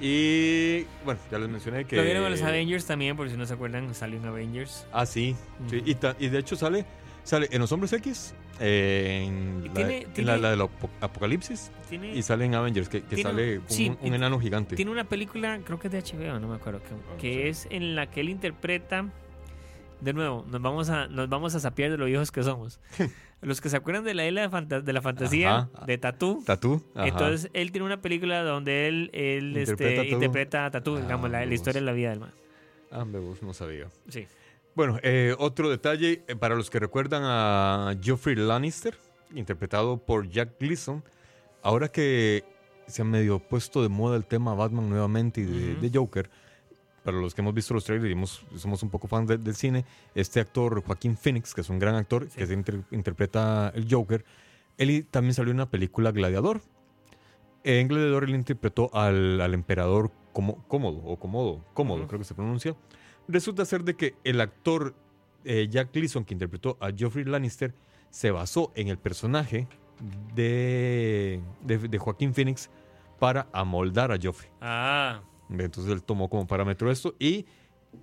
Y 0.00 0.84
bueno, 1.04 1.20
ya 1.30 1.38
les 1.38 1.48
mencioné 1.48 1.84
que. 1.84 1.96
Lo 1.96 2.02
vieron 2.02 2.24
en 2.24 2.32
los 2.32 2.42
Avengers 2.42 2.84
también, 2.86 3.16
por 3.16 3.30
si 3.30 3.36
no 3.36 3.46
se 3.46 3.54
acuerdan, 3.54 3.94
salió 3.94 4.18
en 4.18 4.26
Avengers. 4.26 4.86
Ah, 4.92 5.06
sí. 5.06 5.36
y, 5.70 5.94
ta- 5.94 6.16
y 6.18 6.28
de 6.28 6.38
hecho 6.40 6.56
sale, 6.56 6.84
sale 7.22 7.48
en 7.52 7.60
los 7.60 7.70
Hombres 7.70 7.92
X, 7.92 8.34
eh, 8.60 9.24
en, 9.26 9.64
la, 9.68 9.72
tiene- 9.74 10.06
en 10.16 10.26
la, 10.26 10.36
la 10.38 10.50
del 10.50 10.62
Apocalipsis, 11.00 11.70
Tiene, 11.88 12.14
y 12.16 12.22
sale 12.22 12.44
en 12.46 12.54
Avengers, 12.56 12.88
que, 12.88 13.02
que 13.02 13.14
tiene- 13.14 13.22
sale 13.30 13.60
sí, 13.68 13.96
un, 14.02 14.12
enano 14.14 14.40
gigante. 14.40 14.74
tiene 14.76 14.90
una 14.90 15.04
película, 15.04 15.60
creo 15.64 15.78
que 15.78 15.86
es 15.86 15.92
de 15.92 16.00
HBO, 16.02 16.40
no 16.40 16.48
me 16.48 16.56
acuerdo, 16.56 16.80
que, 17.20 17.32
sé. 17.32 17.48
es 17.48 17.68
en 17.70 17.94
la 17.94 18.10
que 18.10 18.20
él 18.22 18.28
interpreta 18.28 19.06
de 20.02 20.12
nuevo, 20.12 20.44
nos 20.50 20.60
vamos 20.60 20.90
a, 20.90 21.06
nos 21.06 21.28
vamos 21.28 21.54
a 21.54 21.60
sapear 21.60 21.90
de 21.90 21.96
lo 21.98 22.06
viejos 22.06 22.30
que 22.30 22.42
somos. 22.42 22.80
Los 23.40 23.60
que 23.60 23.68
se 23.68 23.76
acuerdan 23.76 24.04
de 24.04 24.14
la 24.14 24.24
isla 24.24 24.42
de, 24.42 24.48
fanta- 24.50 24.80
de 24.82 24.92
la 24.92 25.02
fantasía, 25.02 25.56
Ajá. 25.72 25.84
de 25.84 25.98
Tatú. 25.98 26.44
Tatú. 26.46 26.80
ajá. 26.94 27.08
Entonces, 27.08 27.50
él 27.54 27.72
tiene 27.72 27.84
una 27.86 28.00
película 28.00 28.42
donde 28.44 28.86
él, 28.86 29.10
él 29.12 29.56
Interpreta 29.56 29.72
este, 29.88 29.98
a 29.98 30.02
Tatú. 30.04 30.14
interpreta 30.14 30.66
a 30.66 30.70
Tatú, 30.70 30.96
Ah, 30.96 31.00
digamos, 31.00 31.28
la, 31.28 31.40
la 31.40 31.46
vos. 31.46 31.54
historia 31.54 31.80
de 31.80 31.86
la 31.86 31.92
vida 31.92 32.10
del 32.10 32.20
man. 32.20 32.30
Ah, 32.92 33.04
me 33.04 33.18
no 33.18 33.52
sabía. 33.52 33.88
Sí. 34.08 34.28
Bueno, 34.76 34.98
eh, 35.02 35.34
otro 35.38 35.68
detalle, 35.70 36.22
eh, 36.28 36.36
para 36.36 36.54
los 36.54 36.70
que 36.70 36.78
recuerdan 36.78 37.22
a 37.24 37.96
Geoffrey 38.00 38.36
Lannister, 38.36 38.96
interpretado 39.34 39.96
por 39.98 40.28
Jack 40.28 40.50
Gleason, 40.60 41.02
ahora 41.64 41.88
que 41.88 42.44
se 42.86 43.02
ha 43.02 43.04
medio 43.04 43.40
puesto 43.40 43.82
de 43.82 43.88
moda 43.88 44.16
el 44.16 44.24
tema 44.24 44.54
Batman 44.54 44.88
nuevamente 44.88 45.40
y 45.40 45.44
de 45.44 45.90
Joker, 45.92 46.30
para 47.04 47.18
los 47.18 47.34
que 47.34 47.40
hemos 47.40 47.54
visto 47.54 47.74
los 47.74 47.84
trailers 47.84 48.08
y 48.08 48.12
hemos- 48.12 48.44
somos 48.56 48.82
un 48.82 48.90
poco 48.90 49.08
fans 49.08 49.28
de- 49.28 49.38
del 49.38 49.54
cine, 49.54 49.84
este 50.14 50.40
actor 50.40 50.82
Joaquín 50.84 51.16
Phoenix, 51.16 51.54
que 51.54 51.60
es 51.62 51.68
un 51.70 51.78
gran 51.78 51.94
actor, 51.94 52.28
Sí. 52.30 52.38
que 52.38 52.46
se 52.46 52.54
inter- 52.54 52.82
interpreta 52.90 53.70
el 53.74 53.86
Joker, 53.90 54.24
él 54.78 55.06
también 55.10 55.34
salió 55.34 55.50
en 55.50 55.56
una 55.58 55.70
película 55.70 56.10
Gladiador. 56.12 56.60
En 57.64 57.86
Gladiador 57.88 58.24
él 58.24 58.34
interpretó 58.34 58.90
al, 58.94 59.40
al 59.40 59.54
emperador 59.54 60.10
Como- 60.32 60.66
Cómodo, 60.66 60.98
o 61.04 61.16
Cómodo 61.18 61.62
Ujú. 61.74 62.06
creo 62.06 62.18
que 62.18 62.24
se 62.24 62.34
pronuncia. 62.34 62.74
Resulta 63.28 63.64
ser 63.64 63.84
de 63.84 63.94
que 63.96 64.14
el 64.24 64.40
actor 64.40 64.94
eh, 65.44 65.66
Jack 65.68 65.92
Gleason, 65.92 66.24
que 66.24 66.34
interpretó 66.34 66.76
a 66.80 66.90
Geoffrey 66.96 67.24
Lannister, 67.24 67.74
se 68.10 68.30
basó 68.30 68.70
en 68.76 68.86
el 68.88 68.96
personaje 68.96 69.66
de, 70.34 71.40
de, 71.62 71.78
de 71.78 71.98
Joaquín 71.98 72.32
Phoenix 72.34 72.70
para 73.18 73.48
amoldar 73.52 74.12
a 74.12 74.18
Joffrey. 74.22 74.50
Ah, 74.60 75.20
Entonces 75.60 75.92
él 75.92 76.02
tomó 76.02 76.28
como 76.28 76.46
parámetro 76.46 76.90
esto. 76.90 77.14
Y 77.18 77.46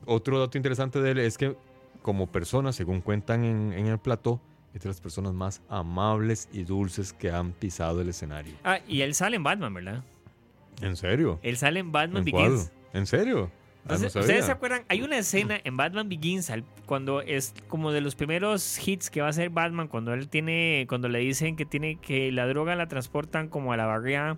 otro 0.06 0.39
dato 0.39 0.58
interesante 0.58 1.02
de 1.02 1.12
él 1.12 1.20
es 1.20 1.38
que 1.38 1.56
como 2.02 2.28
persona, 2.28 2.72
según 2.72 3.02
cuentan 3.02 3.43
en, 3.43 3.74
en 3.74 3.88
el 3.88 4.00
plató, 4.00 4.41
es 4.74 4.82
de 4.84 4.89
las 4.89 5.02
personas 5.02 5.34
más 5.34 5.62
amables 5.70 6.47
y 6.52 6.64
dulces 6.64 7.14
que 7.14 7.32
han 7.32 7.52
pisado 7.54 8.02
el 8.02 8.10
escenario. 8.10 8.54
ah, 8.64 8.80
y 8.88 9.02
él 9.02 9.14
sale 9.16 9.36
en 9.36 9.43
Batman, 9.43 9.74
¿verdad? 9.74 10.04
¿En 10.82 10.95
serio? 10.95 11.39
Él 11.41 11.58
sale 11.58 11.80
en 11.80 11.91
Batman 11.91 12.24
¿En 12.26 12.32
cuál? 12.32 12.52
Begins. 12.52 12.72
¿En 12.93 13.06
serio? 13.06 13.52
Ah, 13.86 13.89
no 13.89 13.95
Entonces. 13.95 14.16
¿Ustedes 14.22 14.45
se 14.45 14.52
acuerdan? 14.52 14.84
Hay 14.88 15.02
una 15.02 15.18
escena 15.18 15.60
en 15.64 15.76
Batman 15.76 16.08
Begins 16.10 16.52
cuando 16.86 17.22
es 17.22 17.54
como 17.68 17.91
de 17.91 18.02
los 18.02 18.16
primeros 18.16 18.88
hits 18.88 19.10
que 19.10 19.22
va 19.22 19.28
a 19.28 19.30
hacer 19.32 19.50
Batman 19.50 19.88
cuando 19.88 20.14
él 20.14 20.30
tiene, 20.30 20.86
cuando 20.88 21.10
le 21.10 21.20
dicen 21.20 21.56
que 21.56 21.66
tiene 21.66 21.95
que 21.95 22.32
la 22.32 22.45
droga 22.47 22.76
la 22.76 22.88
transportan 22.88 23.47
como 23.50 23.74
a 23.74 23.78
la 23.78 23.86
barriada, 23.86 24.38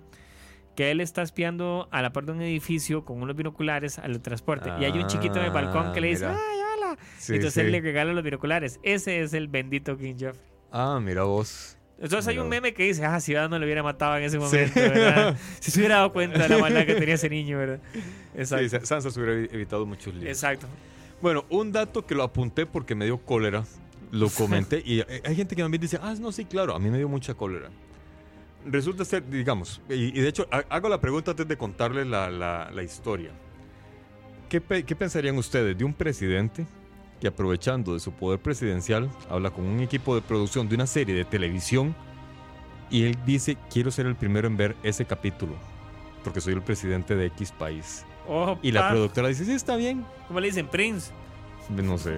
que 0.76 0.92
él 0.92 1.02
está 1.02 1.22
espiando 1.22 1.88
a 1.92 2.02
la 2.02 2.12
parte 2.14 2.32
de 2.32 2.38
un 2.38 2.44
edificio 2.44 3.04
con 3.06 3.22
unos 3.22 3.36
binoculares 3.36 4.00
al 4.00 4.22
transporte 4.22 4.72
y 4.80 4.86
hay 4.86 4.92
un 4.94 5.08
chiquito 5.08 5.40
en 5.40 5.46
el 5.46 5.52
balcón 5.52 5.92
que 5.94 6.02
le 6.02 6.08
dice, 6.08 6.26
Ah, 6.26 6.30
mira. 6.32 6.42
¡ay, 6.50 6.60
hola! 6.78 6.98
Sí, 7.18 7.34
y 7.34 7.36
entonces 7.36 7.54
sí. 7.56 7.60
él 7.68 7.72
le 7.72 7.82
regala 7.82 8.14
los 8.14 8.24
binoculares. 8.24 8.80
Ese 8.84 9.22
es 9.22 9.34
el 9.34 9.48
bendito 9.48 9.98
King 9.98 10.14
Joffrey. 10.20 10.50
Ah, 10.72 11.00
mira 11.02 11.24
vos. 11.24 11.78
Entonces 12.00 12.28
hay 12.30 12.40
un 12.40 12.50
meme 12.50 12.74
que 12.74 12.84
dice, 12.84 13.06
ah, 13.06 13.20
si 13.20 13.34
Batman 13.36 13.60
lo 13.62 13.66
hubiera 13.66 13.84
matado 13.84 14.18
en 14.18 14.24
ese 14.24 14.38
Sí. 14.40 14.44
momento, 14.44 14.80
¿verdad? 14.80 15.38
Si 15.60 15.70
se 15.72 15.80
hubiera 15.80 15.96
dado 15.98 16.12
cuenta 16.14 16.40
de 16.40 16.50
la 16.50 16.58
maldad 16.58 16.86
que 16.86 16.96
tenía 16.96 17.14
ese 17.16 17.30
niño, 17.30 17.58
¿verdad? 17.60 17.80
Exacto. 18.36 18.64
Sí, 18.64 18.70
Sa- 18.70 18.86
Sansa 18.86 19.12
se 19.12 19.20
hubiera 19.20 19.36
evi- 19.40 19.50
evitado 19.54 19.86
muchos 19.86 20.14
líos. 20.16 20.26
Exacto. 20.28 20.66
Bueno, 21.22 21.46
un 21.50 21.72
dato 21.72 22.06
que 22.08 22.16
lo 22.16 22.24
apunté 22.24 22.66
porque 22.66 22.96
me 22.96 23.06
dio 23.06 23.20
cólera, 23.20 23.66
lo 24.12 24.30
comenté 24.30 24.82
y 24.86 25.02
eh, 25.02 25.22
hay 25.24 25.36
gente 25.36 25.56
que 25.56 25.62
también 25.62 25.80
dice, 25.82 26.00
ah, 26.02 26.16
no, 26.20 26.32
sí, 26.32 26.46
claro, 26.46 26.74
a 26.74 26.80
mí 26.80 26.90
me 26.90 26.98
dio 26.98 27.08
mucha 27.08 27.36
cólera. 27.36 27.70
Resulta 28.66 29.04
ser, 29.06 29.28
digamos, 29.28 29.82
y, 29.90 29.94
y 30.18 30.22
de 30.22 30.28
hecho 30.28 30.48
ha- 30.52 30.64
hago 30.70 30.88
la 30.90 31.02
pregunta 31.02 31.32
antes 31.32 31.48
de 31.48 31.58
contarles 31.58 32.06
la, 32.08 32.30
la- 32.30 32.70
la 32.72 32.84
historia. 32.84 33.32
¿Qué, 34.50 34.62
pe- 34.62 34.84
qué 34.84 34.96
pensarían 34.96 35.38
ustedes 35.38 35.78
de 35.78 35.84
un 35.84 35.94
presidente 35.94 36.66
que 37.20 37.28
aprovechando 37.28 37.94
de 37.94 38.00
su 38.00 38.12
poder 38.12 38.40
presidencial 38.40 39.10
habla 39.30 39.50
con 39.52 39.66
un 39.66 39.80
equipo 39.80 40.14
de 40.16 40.22
producción 40.22 40.68
de 40.68 40.76
una 40.76 40.88
serie 40.88 41.16
de 41.16 41.24
televisión 41.26 41.96
y 42.90 43.04
él 43.06 43.18
dice, 43.26 43.58
quiero 43.72 43.90
ser 43.92 44.06
el 44.08 44.16
primero 44.16 44.48
en 44.48 44.58
ver 44.58 44.76
ese 44.84 45.06
capítulo 45.06 45.54
porque 46.24 46.42
soy 46.42 46.54
el 46.54 46.62
presidente 46.62 47.16
de 47.16 47.28
X 47.28 47.52
país? 47.52 48.06
Oh, 48.28 48.58
Y 48.62 48.72
la 48.72 48.90
productora 48.92 49.28
dice, 49.30 49.46
sí, 49.46 49.54
está 49.54 49.76
bien, 49.76 50.06
¿Cómo 50.28 50.40
le 50.40 50.48
dicen? 50.48 50.68
Prince. 50.68 51.12
no 51.70 51.98
sé. 51.98 52.18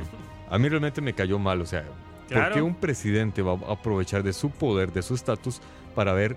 A 0.50 0.58
mí 0.58 0.68
realmente 0.68 1.00
me 1.02 1.14
cayó 1.14 1.39
mal. 1.39 1.62
O 1.62 1.66
sea, 1.66 1.84
¿por 1.84 2.28
Claro. 2.28 2.56
qué 2.56 2.62
un 2.62 2.76
presidente 2.76 3.41
va 3.41 3.54
a 3.54 3.74
aprovechar 3.74 4.22
de 4.24 4.34
su 4.34 4.50
poder, 4.50 4.91
de 4.91 5.02
su 5.02 5.14
estatus, 5.16 5.62
para 5.96 6.14
ver, 6.14 6.36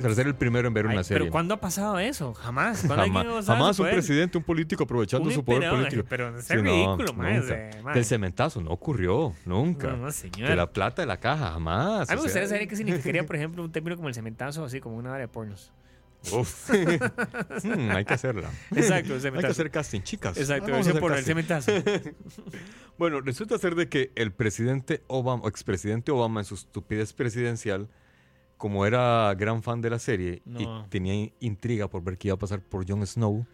para 0.00 0.14
ser 0.14 0.26
el 0.26 0.34
primero 0.34 0.68
en 0.68 0.74
ver 0.74 0.86
Ay, 0.86 0.92
una 0.94 1.04
serie? 1.04 1.20
Pero 1.22 1.32
¿cuándo 1.32 1.54
ha 1.54 1.60
pasado 1.60 1.98
eso? 1.98 2.34
Jamás. 2.34 2.84
¿Cuándo 2.86 3.04
Jamás, 3.04 3.46
jamás 3.46 3.78
un 3.78 3.86
presidente, 3.88 4.36
un 4.38 4.44
político 4.44 4.84
aprovechando 4.84 5.28
Un 5.28 5.34
su 5.34 5.44
poder 5.44 5.70
político. 5.70 6.02
Pero 6.08 6.36
es 6.38 6.44
Sí, 6.44 6.54
no, 6.56 6.62
ridículo, 6.62 7.12
mae, 7.14 7.34
nunca. 7.38 7.44
o 7.44 7.48
sea, 7.48 7.82
mae. 7.82 7.94
Del 7.94 8.04
cementazo 8.04 8.60
no 8.60 8.70
ocurrió, 8.70 9.32
nunca. 9.44 9.88
No, 9.88 9.96
no, 9.96 10.10
señor. 10.12 10.48
De 10.50 10.56
la 10.56 10.70
plata 10.70 11.02
de 11.02 11.06
la 11.06 11.16
caja, 11.18 11.52
jamás. 11.52 12.08
A 12.10 12.12
mí 12.12 12.16
me 12.18 12.22
gustaría 12.24 12.48
saber 12.48 12.68
qué 12.68 12.76
significaría, 12.76 13.24
por 13.24 13.36
ejemplo, 13.36 13.62
un 13.64 13.72
término 13.72 13.96
como 13.96 14.08
el 14.08 14.14
cementazo, 14.14 14.64
así 14.64 14.80
como 14.80 14.96
una 14.96 15.10
área 15.14 15.26
de 15.26 15.32
pornos. 15.32 15.72
uf. 16.32 16.70
Mm, 17.64 17.90
hay 17.90 18.04
que 18.04 18.14
hacerla. 18.14 18.50
Exacto, 18.74 18.76
el 18.76 18.92
Hay 18.94 19.02
que 19.16 19.20
cementazo. 19.20 19.52
hacer 19.52 19.70
casting, 19.70 20.00
chicas. 20.02 20.36
Exacto, 20.36 20.70
Vamos 20.70 20.86
a 20.86 20.92
versión 20.92 20.96
hacer 20.96 21.00
porno, 21.00 21.16
el 21.16 21.24
cementazo. 21.24 21.72
Bueno, 22.98 23.20
resulta 23.20 23.58
ser 23.58 23.74
de 23.74 23.88
que 23.88 24.10
el 24.14 24.32
presidente 24.32 25.02
Obama, 25.06 25.42
o 25.44 25.48
expresidente 25.48 26.12
Obama, 26.12 26.40
en 26.40 26.44
su 26.46 26.54
estupidez 26.54 27.12
presidencial, 27.12 27.88
como 28.56 28.86
era 28.86 29.34
gran 29.36 29.62
fan 29.62 29.80
de 29.80 29.90
la 29.90 29.98
serie 29.98 30.42
No. 30.44 30.60
y 30.60 30.88
tenía 30.88 31.14
in- 31.14 31.32
intriga 31.40 31.88
por 31.88 32.02
ver 32.02 32.16
qué 32.18 32.28
iba 32.28 32.34
a 32.34 32.38
pasar 32.38 32.60
por 32.60 32.88
Jon 32.88 33.06
Snow, 33.06 33.46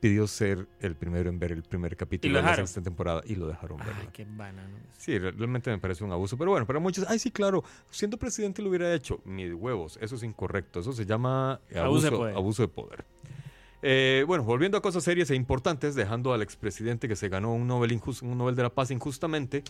pidió 0.00 0.26
ser 0.26 0.66
el 0.80 0.96
primero 0.96 1.30
en 1.30 1.38
ver 1.38 1.52
el 1.52 1.62
primer 1.62 1.96
capítulo 1.96 2.32
lo 2.34 2.40
de 2.40 2.44
la 2.44 2.56
sexta 2.56 2.82
temporada 2.82 3.22
y 3.24 3.36
lo 3.36 3.46
dejaron 3.46 3.80
Ay, 3.80 3.86
verla. 3.86 4.12
qué 4.12 4.26
banano. 4.28 4.76
Sí, 4.98 5.16
re- 5.16 5.30
realmente 5.30 5.70
me 5.70 5.78
parece 5.78 6.02
un 6.02 6.10
abuso. 6.10 6.36
Pero 6.36 6.50
bueno, 6.50 6.66
para 6.66 6.80
muchos, 6.80 7.06
ay, 7.08 7.20
sí, 7.20 7.30
claro, 7.30 7.62
siendo 7.88 8.16
presidente 8.18 8.62
lo 8.62 8.68
hubiera 8.70 8.92
hecho. 8.92 9.20
Mis 9.24 9.54
huevos, 9.54 9.98
eso 10.02 10.16
es 10.16 10.24
incorrecto. 10.24 10.80
Eso 10.80 10.92
se 10.92 11.06
llama 11.06 11.60
Abuso 11.70 11.80
abuso, 11.84 12.10
de 12.10 12.16
poder. 12.16 12.36
abuso 12.36 12.62
de 12.62 12.68
poder. 12.68 13.04
Eh, 13.84 14.24
bueno, 14.26 14.44
volviendo 14.44 14.76
a 14.78 14.82
cosas 14.82 15.02
serias 15.04 15.30
e 15.30 15.34
importantes, 15.34 15.94
dejando 15.94 16.32
al 16.32 16.42
expresidente 16.42 17.08
que 17.08 17.16
se 17.16 17.28
ganó 17.28 17.52
un 17.54 17.66
Nobel, 17.66 18.00
un 18.22 18.38
Nobel 18.38 18.54
de 18.54 18.62
la 18.64 18.70
Paz 18.70 18.90
injustamente, 18.90 19.62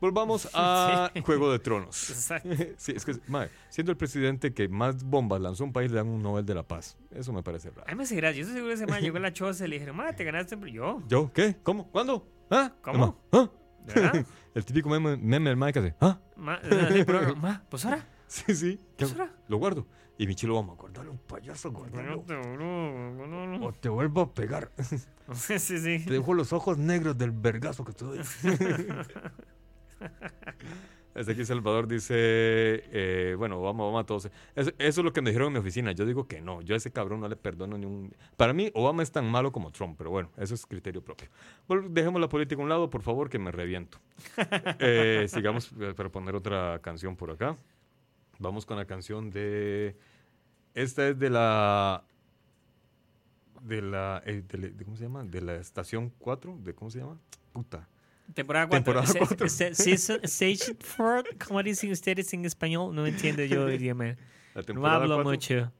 volvamos 0.00 0.48
a 0.54 1.10
Sí. 1.14 1.20
Juego 1.22 1.50
de 1.52 1.58
Tronos. 1.58 2.10
Exacto. 2.10 2.48
sí, 2.76 2.92
es 2.94 3.04
que, 3.04 3.16
mae, 3.28 3.48
siendo 3.68 3.92
el 3.92 3.98
presidente 3.98 4.52
que 4.54 4.68
más 4.68 5.02
bombas 5.04 5.40
lanzó 5.40 5.64
un 5.64 5.72
país, 5.72 5.90
le 5.90 5.98
dan 5.98 6.08
un 6.08 6.22
Nobel 6.22 6.44
de 6.44 6.54
la 6.54 6.62
Paz. 6.62 6.96
Eso 7.10 7.32
me 7.32 7.42
parece 7.42 7.70
raro. 7.70 7.84
A 7.86 7.90
mí 7.90 7.96
me 7.96 8.02
hace 8.04 8.16
gracia. 8.16 8.36
Yo 8.36 8.42
estoy 8.42 8.56
seguro 8.56 8.70
que 8.70 8.74
ese 8.74 8.86
man 8.86 9.00
llegó 9.02 9.16
a 9.16 9.20
la 9.20 9.32
choza 9.32 9.64
y 9.64 9.68
le 9.68 9.76
dijeron, 9.76 9.96
ma, 9.96 10.12
te 10.12 10.24
ganaste. 10.24 10.56
Yo, 10.70 11.02
¿Yo? 11.08 11.32
¿Qué? 11.32 11.56
¿Cómo? 11.62 11.90
¿Cuándo? 11.90 12.28
¿Ah? 12.50 12.72
¿Cómo? 12.82 13.20
¿Ah? 13.32 13.48
El 14.54 14.64
típico 14.64 14.88
meme, 14.88 15.16
meme 15.16 15.50
del 15.50 15.56
mae 15.56 15.72
que 15.72 15.78
hace, 15.80 15.94
¿ah? 16.00 16.18
Ma, 16.36 16.58
pero, 16.62 17.36
ma, 17.36 17.62
pues 17.68 17.84
ahora. 17.84 18.06
Sí, 18.26 18.54
sí. 18.54 18.80
¿Qué 18.96 19.04
Pues 19.06 19.12
ahora. 19.12 19.32
Lo 19.48 19.58
guardo. 19.58 19.86
Y 20.18 20.26
mi 20.26 20.34
chilo 20.34 20.54
vamos 20.54 20.78
a 20.78 20.80
guardarlo, 20.80 21.12
un 21.12 21.18
payaso, 21.18 21.70
guardalo. 21.70 22.24
O 23.62 23.72
te 23.74 23.88
vuelvo 23.90 24.22
a 24.22 24.34
pegar. 24.34 24.72
Sí, 25.34 25.58
sí. 25.58 26.04
Te 26.06 26.14
dejo 26.14 26.32
los 26.32 26.52
ojos 26.54 26.78
negros 26.78 27.18
del 27.18 27.32
vergazo 27.32 27.84
que 27.84 27.92
te 27.92 28.04
doy. 28.04 28.20
Desde 31.14 31.32
aquí 31.32 31.46
Salvador 31.46 31.88
dice, 31.88 32.14
eh, 32.18 33.34
bueno, 33.38 33.62
vamos, 33.62 33.86
vamos 33.86 34.02
a 34.02 34.04
todos. 34.06 34.26
Eso, 34.54 34.70
eso 34.78 35.00
es 35.00 35.04
lo 35.04 35.14
que 35.14 35.22
me 35.22 35.30
dijeron 35.30 35.46
en 35.46 35.52
mi 35.54 35.58
oficina. 35.60 35.92
Yo 35.92 36.04
digo 36.04 36.28
que 36.28 36.42
no, 36.42 36.60
yo 36.60 36.74
a 36.74 36.76
ese 36.76 36.92
cabrón 36.92 37.20
no 37.20 37.28
le 37.28 37.36
perdono 37.36 37.78
ni 37.78 37.86
un... 37.86 38.14
Para 38.36 38.52
mí, 38.52 38.70
Obama 38.74 39.02
es 39.02 39.10
tan 39.12 39.24
malo 39.30 39.50
como 39.50 39.70
Trump, 39.72 39.96
pero 39.96 40.10
bueno, 40.10 40.30
eso 40.36 40.52
es 40.54 40.66
criterio 40.66 41.02
propio. 41.02 41.30
Bueno, 41.68 41.88
dejemos 41.88 42.20
la 42.20 42.28
política 42.28 42.60
a 42.60 42.64
un 42.64 42.68
lado, 42.68 42.90
por 42.90 43.00
favor, 43.00 43.30
que 43.30 43.38
me 43.38 43.50
reviento. 43.50 43.98
Eh, 44.78 45.26
sigamos 45.30 45.72
eh, 45.80 45.94
para 45.96 46.10
poner 46.10 46.34
otra 46.34 46.80
canción 46.82 47.16
por 47.16 47.30
acá. 47.30 47.56
Vamos 48.38 48.66
con 48.66 48.76
la 48.76 48.84
canción 48.84 49.30
de... 49.30 49.96
Esta 50.74 51.08
es 51.08 51.18
de 51.18 51.30
la... 51.30 52.04
De 53.62 53.80
la... 53.80 54.22
eh, 54.26 54.42
de 54.46 54.58
la- 54.58 54.68
de- 54.68 54.84
¿Cómo 54.84 54.98
se 54.98 55.04
llama? 55.04 55.24
De 55.24 55.40
la 55.40 55.54
estación 55.56 56.12
4. 56.18 56.58
¿De 56.62 56.74
cómo 56.74 56.90
se 56.90 56.98
llama? 56.98 57.18
Puta. 57.54 57.88
Temporada 58.34 58.66
4. 58.68 58.84
Temporada 58.84 59.12
cuatro. 59.18 59.46
Stage 59.46 60.76
4. 60.96 61.30
¿Cómo 61.46 61.62
dicen 61.62 61.90
ustedes 61.92 62.32
en 62.34 62.44
español? 62.44 62.94
No 62.94 63.06
entiendo 63.06 63.44
yo 63.44 63.68
el 63.68 63.74
idioma. 63.80 64.16
La 64.54 64.62
No 64.74 64.86
hablo 64.86 65.14
cuatro. 65.16 65.24
mucho. 65.30 65.72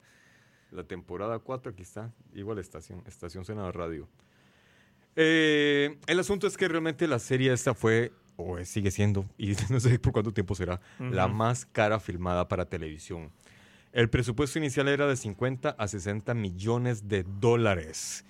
La 0.71 0.83
temporada 0.85 1.39
4, 1.39 1.73
aquí 1.73 1.83
está. 1.83 2.13
Igual 2.35 2.59
estación, 2.59 3.03
estación 3.07 3.45
Senado 3.45 3.71
Radio. 3.73 4.09
Eh, 5.15 5.99
el 6.07 6.21
asunto 6.21 6.47
es 6.47 6.57
que 6.57 6.69
realmente 6.69 7.07
la 7.09 7.19
serie 7.19 7.53
esta 7.53 7.73
fue, 7.75 8.13
o 8.37 8.63
sigue 8.65 8.91
siendo, 8.91 9.25
y 9.39 9.55
no 9.71 9.81
sé 9.81 9.99
por 9.99 10.13
cuánto 10.13 10.33
tiempo 10.33 10.55
será, 10.55 10.81
la 10.99 11.27
Ujú. 11.27 11.35
más 11.35 11.65
cara 11.67 11.99
filmada 12.01 12.49
para 12.49 12.67
televisión. 12.67 13.31
El 13.93 14.11
presupuesto 14.11 14.59
inicial 14.59 14.89
era 14.89 15.07
de 15.07 15.17
50 15.17 15.71
a 15.71 15.89
60 15.89 16.35
millones 16.35 17.09
de 17.09 17.23
dólares, 17.41 18.27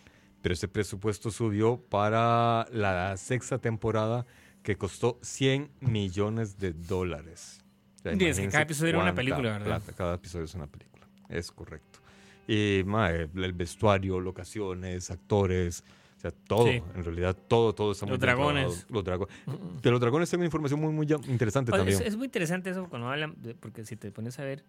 pero 0.47 0.53
ese 0.55 0.69
presupuesto 0.69 1.33
subió 1.33 1.77
para 1.77 2.69
la 2.71 3.17
sexta 3.17 3.59
temporada 3.59 4.27
que 4.63 4.77
costó 4.77 5.19
100 5.21 5.73
millones 5.81 6.57
de 6.61 6.73
dólares. 6.73 7.65
O 7.97 8.03
sea, 8.03 8.13
Sí, 8.17 8.27
es 8.27 8.39
que 8.39 8.47
cada 8.47 8.63
episodio 8.63 8.91
era 8.91 9.01
una 9.01 9.13
película, 9.13 9.51
¿verdad? 9.51 9.65
plata, 9.83 9.93
cada 9.95 10.15
episodio 10.15 10.45
es 10.45 10.55
una 10.55 10.69
película, 10.69 11.05
es 11.29 11.51
correcto. 11.51 11.99
Y 12.47 12.83
mae, 12.87 13.29
el 13.35 13.53
vestuario, 13.55 14.21
locaciones, 14.21 15.11
actores, 15.11 15.83
O 16.17 16.21
sea, 16.21 16.31
todo, 16.31 16.67
Sí. 16.69 16.81
en 16.95 17.05
realidad 17.05 17.37
todo, 17.49 17.75
todo 17.75 17.91
está 17.91 18.07
muy 18.07 18.13
Los 18.13 18.21
dragones. 18.21 18.87
Los 18.89 19.03
dragones. 19.03 19.35
De 19.83 19.91
los 19.91 20.01
dragones 20.01 20.31
tengo 20.31 20.45
información 20.45 20.79
muy, 20.81 20.93
muy 20.93 21.07
interesante 21.27 21.73
Oye, 21.73 21.79
también. 21.81 22.01
Es, 22.03 22.07
es 22.07 22.17
muy 22.17 22.27
interesante 22.27 22.71
eso 22.71 22.89
cuando 22.89 23.09
hablan, 23.11 23.35
porque 23.59 23.85
si 23.85 23.97
te 23.97 24.13
pones 24.13 24.39
a 24.39 24.45
ver, 24.45 24.65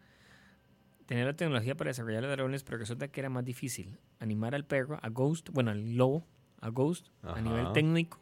tener 1.07 1.25
la 1.25 1.33
tecnología 1.35 1.75
para 1.75 1.89
desarrollar 1.89 2.21
los 2.21 2.31
dragones, 2.31 2.63
pero 2.63 2.77
resulta 2.77 3.07
que 3.07 3.19
era 3.19 3.29
más 3.29 3.43
difícil 3.43 3.97
animar 4.19 4.53
al 4.53 4.65
perro, 4.65 4.99
a 5.01 5.09
Ghost, 5.09 5.49
bueno, 5.51 5.71
al 5.71 5.95
lobo, 5.95 6.25
a 6.61 6.69
Ghost, 6.69 7.07
a 7.23 7.41
nivel 7.41 7.71
técnico. 7.73 8.19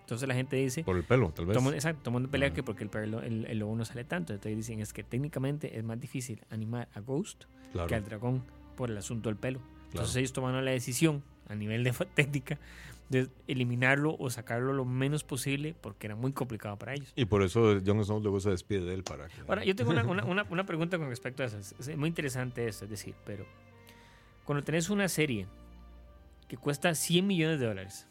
Entonces 0.00 0.26
la 0.26 0.34
gente 0.34 0.56
dice, 0.56 0.82
Por 0.82 0.96
el 0.96 1.04
pelo, 1.04 1.30
tal 1.30 1.46
vez. 1.46 1.56
exacto, 1.74 2.10
mundo 2.10 2.28
pelea 2.28 2.48
Ajá. 2.48 2.54
que 2.56 2.62
porque 2.64 2.82
el, 2.84 2.90
perro, 2.90 3.20
el, 3.22 3.46
el 3.46 3.58
lobo 3.58 3.76
no 3.76 3.84
sale 3.84 4.04
tanto. 4.04 4.32
Entonces 4.32 4.56
dicen, 4.56 4.80
es 4.80 4.92
que 4.92 5.04
técnicamente 5.04 5.78
es 5.78 5.84
más 5.84 6.00
difícil 6.00 6.44
animar 6.50 6.88
a 6.94 7.00
Ghost 7.00 7.44
Claro. 7.72 7.88
que 7.88 7.94
al 7.94 8.04
dragón 8.04 8.42
por 8.76 8.90
el 8.90 8.96
asunto 8.98 9.28
del 9.28 9.38
pelo. 9.38 9.60
Entonces 9.84 10.10
Claro. 10.12 10.18
ellos 10.18 10.32
tomaron 10.32 10.64
la 10.64 10.70
decisión 10.72 11.22
a 11.48 11.54
nivel 11.54 11.84
de 11.84 11.92
técnica 12.14 12.58
de 13.08 13.28
eliminarlo 13.46 14.16
o 14.18 14.30
sacarlo 14.30 14.72
lo 14.72 14.86
menos 14.86 15.22
posible 15.22 15.74
porque 15.78 16.06
era 16.06 16.16
muy 16.16 16.32
complicado 16.32 16.78
para 16.78 16.94
ellos. 16.94 17.12
Y 17.14 17.26
por 17.26 17.42
eso 17.42 17.78
Jon 17.84 18.02
Snow 18.04 18.20
luego 18.20 18.40
se 18.40 18.48
despide 18.50 18.80
de 18.86 18.94
él 18.94 19.02
para 19.04 19.28
que... 19.28 19.34
Ahora, 19.46 19.64
yo 19.64 19.76
tengo 19.76 19.90
una, 19.90 20.02
una- 20.24 20.44
una- 20.48 20.64
pregunta 20.64 20.96
con 20.96 21.08
respecto 21.08 21.42
a 21.42 21.46
eso. 21.46 21.58
Es, 21.58 21.74
es 21.78 21.96
muy 21.98 22.08
interesante 22.08 22.66
esto, 22.66 22.84
es 22.86 22.90
decir, 22.90 23.14
pero 23.26 23.44
cuando 24.44 24.64
tenés 24.64 24.88
una 24.88 25.08
serie 25.08 25.46
que 26.48 26.56
cuesta 26.56 26.94
100 26.94 27.26
millones 27.26 27.60
de 27.60 27.66
dólares, 27.66 28.06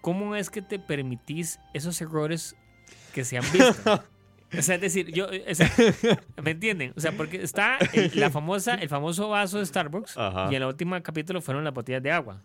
¿cómo 0.00 0.36
es 0.36 0.50
que 0.50 0.62
te 0.62 0.78
permitís 0.78 1.58
esos 1.74 2.00
errores 2.00 2.56
que 3.12 3.24
se 3.24 3.38
han 3.38 3.44
visto? 3.52 4.04
O 4.56 4.62
sea, 4.62 4.74
es 4.76 4.80
decir, 4.80 5.12
yo, 5.12 5.26
o 5.28 5.54
sea, 5.54 5.70
¿me 6.42 6.50
entienden? 6.52 6.92
O 6.96 7.00
sea, 7.00 7.12
porque 7.12 7.42
está 7.42 7.78
el, 7.92 8.10
la 8.14 8.30
famosa, 8.30 8.74
el 8.74 8.88
famoso 8.88 9.28
vaso 9.28 9.58
de 9.58 9.66
Starbucks 9.66 10.16
Ajá. 10.16 10.48
y 10.50 10.56
en 10.56 10.62
el 10.62 10.68
último 10.68 11.00
capítulo 11.02 11.40
fueron 11.40 11.62
las 11.64 11.72
botellas 11.72 12.02
de 12.02 12.10
agua. 12.10 12.42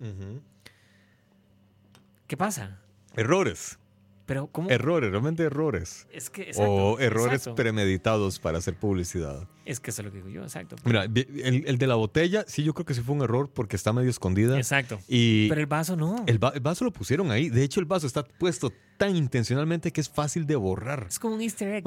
¿Qué 2.28 2.38
pasa? 2.38 2.80
Errores. 3.16 3.80
Pero, 4.26 4.48
¿cómo? 4.48 4.70
Errores, 4.72 5.12
realmente 5.12 5.44
errores. 5.44 6.08
es 6.12 6.30
que, 6.32 6.44
exacto, 6.44 6.72
o 6.72 7.00
errores 7.00 7.34
exacto. 7.42 7.56
premeditados 7.56 8.40
para 8.40 8.58
hacer 8.58 8.76
publicidad. 8.76 9.48
Es 9.66 9.80
que 9.80 9.90
eso 9.92 10.02
es 10.02 10.06
lo 10.06 10.12
que 10.12 10.18
digo 10.18 10.30
yo, 10.30 10.42
exacto. 10.44 10.76
Mira, 10.84 11.04
el, 11.06 11.64
el 11.68 11.78
de 11.78 11.88
la 11.88 11.96
botella, 11.96 12.44
sí, 12.48 12.64
yo 12.64 12.74
creo 12.74 12.86
que 12.86 12.94
sí 12.94 13.02
fue 13.02 13.16
un 13.16 13.22
error 13.24 13.50
porque 13.54 13.76
está 13.76 13.94
medio 13.94 14.10
escondida. 14.10 14.58
Exacto. 14.58 15.00
Y 15.08 15.48
Pero 15.50 15.62
el 15.62 15.68
vaso 15.68 15.96
no. 15.96 16.24
el, 16.28 16.44
va- 16.44 16.52
el 16.56 16.60
vaso 16.60 16.86
lo 16.86 16.92
pusieron 16.92 17.32
ahí. 17.32 17.50
De 17.50 17.64
hecho, 17.64 17.80
el 17.80 17.86
vaso 17.88 18.06
está 18.08 18.24
puesto 18.24 18.72
tan 18.98 19.16
intencionalmente 19.16 19.92
que 19.92 20.02
es 20.02 20.10
fácil 20.10 20.46
de 20.48 20.56
borrar. 20.56 21.06
Es 21.10 21.18
como 21.20 21.36
un 21.36 21.42
easter 21.42 21.68
egg. 21.74 21.84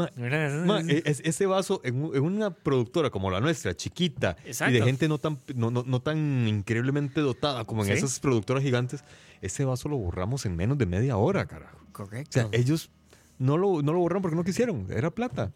Ma- 0.66 0.80
e- 0.80 1.03
es- 1.07 1.20
ese 1.24 1.47
vaso 1.47 1.80
en, 1.84 2.03
un- 2.03 2.16
en 2.16 2.22
una 2.22 2.51
productora 2.51 3.11
como 3.11 3.30
la 3.30 3.41
nuestra, 3.41 3.74
chiquita, 3.76 4.36
y 4.45 4.72
de 4.72 4.82
gente 4.82 5.09
no 5.09 5.18
tan, 5.18 5.39
no, 5.55 5.70
no- 5.70 5.84
no 5.86 6.01
tan 6.03 6.47
increíblemente 6.49 7.20
dotada 7.20 7.64
como 7.64 7.82
en 7.82 7.89
Sí. 7.89 7.93
esas 7.95 8.18
productoras 8.20 8.62
gigantes, 8.62 9.03
ese 9.43 9.64
vaso 9.64 9.89
lo 9.89 9.97
borramos 9.97 10.45
en 10.47 10.57
menos 10.57 10.78
de 10.78 10.86
media 10.86 11.16
hora, 11.16 11.47
carajo. 11.47 11.78
O 11.89 11.93
Correcto. 11.93 12.30
sea, 12.32 12.49
ellos 12.53 12.91
no 13.39 13.57
lo, 13.57 13.82
no 13.82 13.93
lo 13.93 13.99
borraron 14.01 14.22
porque 14.22 14.36
no 14.36 14.45
quisieron, 14.45 14.86
era 14.91 15.11
plata. 15.11 15.53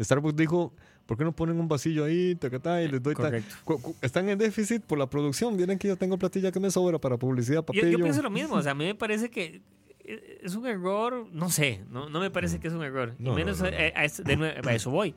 Starbucks 0.00 0.36
dijo, 0.36 0.72
¿por 1.06 1.16
qué 1.18 1.24
no 1.24 1.32
ponen 1.32 1.58
un 1.58 1.66
vasillo 1.68 2.04
ahí? 2.04 2.34
tacatá, 2.36 2.80
y 2.82 2.88
les 2.88 3.02
doy 3.02 3.14
ta-". 3.14 3.22
Correcto. 3.64 3.94
Están 4.02 4.28
en 4.28 4.38
déficit 4.38 4.82
por 4.82 4.98
la 4.98 5.08
producción. 5.10 5.56
Vienen 5.56 5.78
que 5.78 5.88
yo 5.88 5.96
tengo 5.96 6.16
platilla 6.18 6.52
que 6.52 6.60
me 6.60 6.70
sobra 6.70 6.98
para 6.98 7.16
publicidad, 7.16 7.56
yo, 7.60 7.62
papel. 7.64 7.90
yo 7.90 7.98
pienso 7.98 8.22
lo 8.22 8.30
mismo. 8.30 8.54
O 8.56 8.62
sea, 8.62 8.72
a 8.72 8.74
mí 8.74 8.84
me 8.84 8.94
parece 8.94 9.28
que 9.30 9.60
eh, 10.04 10.40
es 10.42 10.54
un 10.54 10.66
error, 10.66 11.26
no 11.32 11.50
sé, 11.50 11.80
no, 11.90 12.08
no 12.08 12.20
me 12.20 12.30
parece 12.30 12.60
que 12.60 12.68
es 12.68 12.74
un 12.74 12.82
error. 12.84 13.14
y 13.18 13.22
No, 13.24 13.30
no, 13.30 13.36
menos 13.36 13.60
no, 13.60 13.66
a- 13.66 13.70
a 13.70 14.04
eso- 14.04 14.22
de 14.22 14.36
nuevo, 14.36 14.68
a 14.68 14.74
eso 14.74 14.90
voy. 14.90 15.14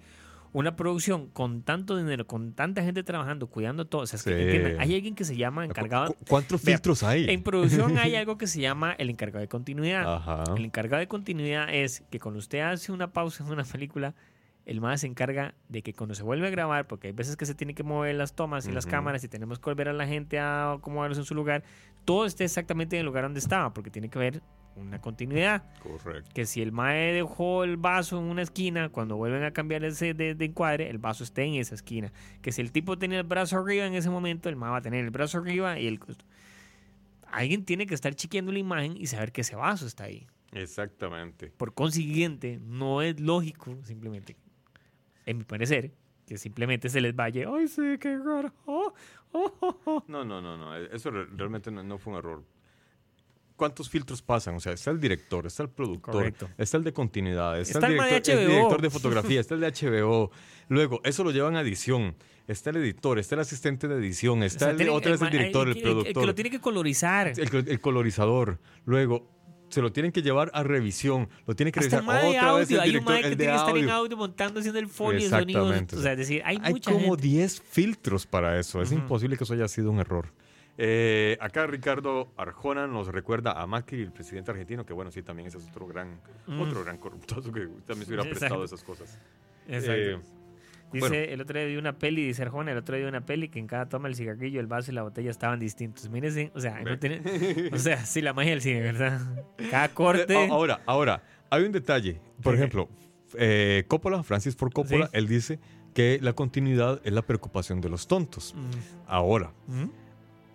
Una 0.53 0.75
producción 0.75 1.27
con 1.27 1.61
tanto 1.63 1.95
dinero, 1.95 2.27
con 2.27 2.53
tanta 2.53 2.83
gente 2.83 3.03
trabajando, 3.03 3.47
cuidando 3.47 3.85
todo. 3.87 4.01
O 4.01 4.07
sea, 4.07 4.17
es 4.17 4.23
que, 4.23 4.35
Sí. 4.35 4.41
entiendan, 4.41 4.81
hay 4.81 4.95
alguien 4.95 5.15
que 5.15 5.23
se 5.23 5.37
llama 5.37 5.63
encargado. 5.63 6.13
¿Cu- 6.13 6.25
¿Cuántos 6.27 6.61
Vea, 6.63 6.75
filtros 6.75 7.03
hay? 7.03 7.29
En 7.29 7.41
producción 7.41 7.97
hay 7.97 8.15
algo 8.17 8.37
que 8.37 8.47
se 8.47 8.59
llama 8.59 8.93
el 8.97 9.09
encargado 9.09 9.39
de 9.41 9.47
continuidad. 9.47 10.13
Ajá. 10.13 10.43
El 10.57 10.65
encargado 10.65 10.99
de 10.99 11.07
continuidad 11.07 11.73
es 11.73 12.03
que 12.11 12.19
cuando 12.19 12.39
usted 12.39 12.59
hace 12.59 12.91
una 12.91 13.13
pausa 13.13 13.45
en 13.45 13.51
una 13.51 13.63
película, 13.63 14.13
el 14.65 14.81
más 14.81 15.01
se 15.01 15.07
encarga 15.07 15.55
de 15.69 15.81
que 15.83 15.93
cuando 15.93 16.15
se 16.15 16.23
vuelve 16.23 16.47
a 16.47 16.49
grabar, 16.49 16.85
porque 16.85 17.07
hay 17.07 17.13
veces 17.13 17.35
que 17.37 17.45
se 17.45 17.55
tienen 17.55 17.75
que 17.75 17.83
mover 17.83 18.13
las 18.15 18.33
tomas 18.35 18.67
y 18.67 18.71
las 18.71 18.85
cámaras 18.85 19.23
y 19.23 19.27
tenemos 19.29 19.57
que 19.57 19.69
volver 19.69 19.87
a 19.89 19.93
la 19.93 20.05
gente 20.05 20.37
a 20.37 20.73
acomodarlos 20.73 21.17
en 21.17 21.23
su 21.25 21.33
lugar, 21.33 21.63
todo 22.05 22.25
esté 22.25 22.43
exactamente 22.43 22.95
en 22.97 22.99
el 23.01 23.05
lugar 23.05 23.23
donde 23.23 23.39
estaba, 23.39 23.73
porque 23.73 23.89
tiene 23.89 24.09
que 24.09 24.19
haber 24.19 24.41
una 24.75 24.99
continuidad. 25.01 25.63
Correcto. 25.81 26.31
Que 26.33 26.45
si 26.45 26.61
el 26.61 26.71
mae 26.71 27.13
dejó 27.13 27.63
el 27.63 27.77
vaso 27.77 28.17
en 28.17 28.25
una 28.25 28.41
esquina, 28.41 28.89
cuando 28.89 29.17
vuelven 29.17 29.43
a 29.43 29.51
cambiar 29.51 29.83
ese 29.83 30.13
de, 30.13 30.35
de 30.35 30.45
encuadre, 30.45 30.89
el 30.89 30.97
vaso 30.97 31.23
esté 31.23 31.43
en 31.43 31.55
esa 31.55 31.75
esquina. 31.75 32.11
Que 32.41 32.51
si 32.51 32.61
el 32.61 32.71
tipo 32.71 32.97
tenía 32.97 33.19
el 33.19 33.25
brazo 33.27 33.57
arriba 33.57 33.85
en 33.85 33.93
ese 33.93 34.09
momento, 34.09 34.49
el 34.49 34.55
mae 34.55 34.71
va 34.71 34.77
a 34.77 34.81
tener 34.81 35.03
el 35.03 35.11
brazo 35.11 35.37
arriba 35.39 35.79
y 35.79 35.87
el... 35.87 35.99
Alguien 37.31 37.63
tiene 37.63 37.85
que 37.85 37.93
estar 37.93 38.13
chequeando 38.13 38.51
la 38.51 38.59
imagen 38.59 38.97
y 38.97 39.07
saber 39.07 39.31
que 39.31 39.41
ese 39.41 39.55
vaso 39.55 39.87
está 39.87 40.03
ahí. 40.05 40.27
Exactamente. 40.51 41.47
Por 41.55 41.73
consiguiente, 41.73 42.59
no 42.61 43.01
es 43.01 43.19
lógico, 43.21 43.77
simplemente, 43.83 44.35
en 45.25 45.37
mi 45.37 45.43
parecer, 45.45 45.93
que 46.27 46.37
simplemente 46.37 46.89
se 46.89 46.99
les 46.99 47.15
vaya, 47.15 47.47
ay, 47.53 47.69
sí, 47.69 47.97
qué 48.01 48.17
raro. 48.17 48.53
oh, 48.65 48.93
oh, 49.31 49.53
oh, 49.61 49.79
oh". 49.85 50.03
No, 50.07 50.25
no, 50.25 50.41
no, 50.41 50.57
no. 50.57 50.75
Eso 50.75 51.09
re- 51.09 51.27
realmente 51.37 51.71
no, 51.71 51.83
no 51.83 51.97
fue 51.97 52.11
un 52.13 52.19
error. 52.19 52.43
¿Cuántos 53.61 53.89
filtros 53.91 54.23
pasan? 54.23 54.55
O 54.55 54.59
sea, 54.59 54.73
está 54.73 54.89
el 54.89 54.99
director, 54.99 55.45
está 55.45 55.61
el 55.61 55.69
productor, 55.69 56.13
Correcto. 56.15 56.49
está 56.57 56.77
el 56.77 56.83
de 56.83 56.93
continuidad, 56.93 57.59
está, 57.59 57.77
Está 57.77 57.87
el, 57.87 57.93
el 57.93 57.99
director, 58.05 58.35
el 58.39 58.47
director 58.47 58.81
de 58.81 58.89
fotografía, 58.89 59.39
está 59.39 59.53
el 59.53 59.61
de 59.61 59.67
HBO. 59.71 60.31
Luego, 60.67 60.99
eso 61.03 61.23
lo 61.23 61.29
llevan 61.29 61.55
a 61.55 61.61
edición. 61.61 62.15
Está 62.47 62.71
el 62.71 62.77
editor, 62.77 63.19
está 63.19 63.35
el 63.35 63.41
asistente 63.41 63.87
de 63.87 63.95
edición, 63.97 64.41
O 64.41 64.45
está 64.45 64.59
sea, 64.65 64.69
el, 64.71 64.77
tiene- 64.77 64.91
otra 64.91 65.11
vez 65.11 65.21
el 65.21 65.29
director, 65.29 65.67
el, 65.67 65.75
que- 65.75 65.81
productor, 65.81 66.21
que 66.23 66.25
lo 66.25 66.33
tiene 66.33 66.49
que 66.49 66.59
colorizar. 66.59 67.27
el, 67.37 67.65
el 67.69 67.79
colorizador. 67.79 68.57
Luego, 68.85 69.29
se 69.69 69.81
lo 69.83 69.91
tienen 69.93 70.11
que 70.11 70.23
llevar 70.23 70.49
a 70.55 70.63
revisión, 70.63 71.29
lo 71.45 71.55
tiene 71.55 71.71
que 71.71 71.81
Hasta 71.81 71.99
el 71.99 72.05
revisar 72.07 72.25
otra 72.49 72.53
vez 72.53 72.71
el. 72.71 72.79
Hay 72.79 72.89
un 72.89 72.93
director, 73.05 73.21
que 73.21 73.27
el 73.27 73.29
de 73.29 73.35
tiene 73.37 73.51
que 73.53 73.57
estar 73.59 73.77
en 73.77 73.89
audio. 73.91 74.17
montando, 74.17 74.59
haciendo 74.59 74.79
el 74.79 74.87
folio 74.87 75.19
de. 75.19 75.25
Exactamente. 75.27 75.95
O 75.95 76.01
sea, 76.01 76.13
es 76.13 76.17
decir, 76.17 76.41
hay, 76.43 76.57
Hay 76.63 76.73
mucha 76.73 76.91
como 76.91 77.05
gente. 77.15 77.21
10 77.27 77.61
filtros 77.61 78.25
para 78.25 78.59
eso. 78.59 78.81
Es 78.81 78.91
imposible 78.91 79.37
que 79.37 79.43
eso 79.43 79.53
haya 79.53 79.67
sido 79.67 79.91
un 79.91 79.99
error. 79.99 80.33
Eh, 80.77 81.37
acá 81.41 81.67
Ricardo 81.67 82.31
Arjona 82.37 82.87
nos 82.87 83.07
recuerda 83.07 83.61
a 83.61 83.67
Macri, 83.67 84.01
el 84.01 84.11
presidente 84.11 84.51
argentino, 84.51 84.85
que 84.85 84.93
bueno, 84.93 85.11
sí, 85.11 85.21
también 85.21 85.47
ese 85.47 85.57
es 85.57 85.67
otro 85.67 85.85
gran, 85.87 86.19
Mm. 86.47 86.61
otro 86.61 86.83
gran 86.83 86.97
corruptazo 86.97 87.51
que 87.51 87.67
también 87.85 88.05
se 88.05 88.13
hubiera 88.13 88.23
Exacto. 88.23 88.29
prestado 88.39 88.63
esas 88.63 88.83
cosas. 88.83 89.19
Exacto. 89.67 89.93
Eh, 90.01 90.19
Dice, 90.93 91.07
bueno. 91.07 91.15
el 91.15 91.39
otro 91.41 91.57
día 91.57 91.67
vi 91.67 91.77
una 91.77 91.97
peli, 91.97 92.25
dice 92.25 92.41
Arjona, 92.41 92.71
el 92.73 92.77
otro 92.77 92.95
día 92.95 93.05
vi 93.05 93.09
una 93.09 93.25
peli 93.25 93.47
que 93.47 93.59
en 93.59 93.67
cada 93.67 93.87
toma 93.87 94.09
el 94.09 94.15
cigarrillo, 94.15 94.59
el 94.59 94.67
vaso 94.67 94.91
y 94.91 94.93
la 94.95 95.03
botella 95.03 95.29
estaban 95.31 95.57
distintos. 95.59 96.09
Mírense, 96.09 96.51
o 96.53 96.59
sea, 96.59 96.81
no 96.81 96.99
tiene- 96.99 97.21
o 97.71 97.77
sea, 97.77 97.97
sí, 98.05 98.21
la 98.21 98.33
magia 98.33 98.51
del 98.51 98.61
cine, 98.61 98.81
¿verdad? 98.81 99.21
Cada 99.69 99.87
corte. 99.93 100.33
Eh, 100.33 100.47
ahora, 100.51 100.81
ahora, 100.85 101.23
hay 101.49 101.63
un 101.63 101.71
detalle. 101.71 102.19
Por 102.43 102.55
ejemplo, 102.55 102.89
eh, 103.37 103.85
Coppola, 103.87 104.21
Francis 104.23 104.55
Ford 104.57 104.73
Coppola, 104.73 105.05
Sí. 105.07 105.11
él 105.13 105.27
dice 105.27 105.59
que 105.93 106.19
la 106.21 106.33
continuidad 106.33 106.99
es 107.05 107.13
la 107.13 107.21
preocupación 107.21 107.79
de 107.79 107.87
los 107.89 108.07
tontos. 108.07 108.53
Mm, 108.53 109.07
Ahora, 109.07 109.53
mm, 109.67 109.83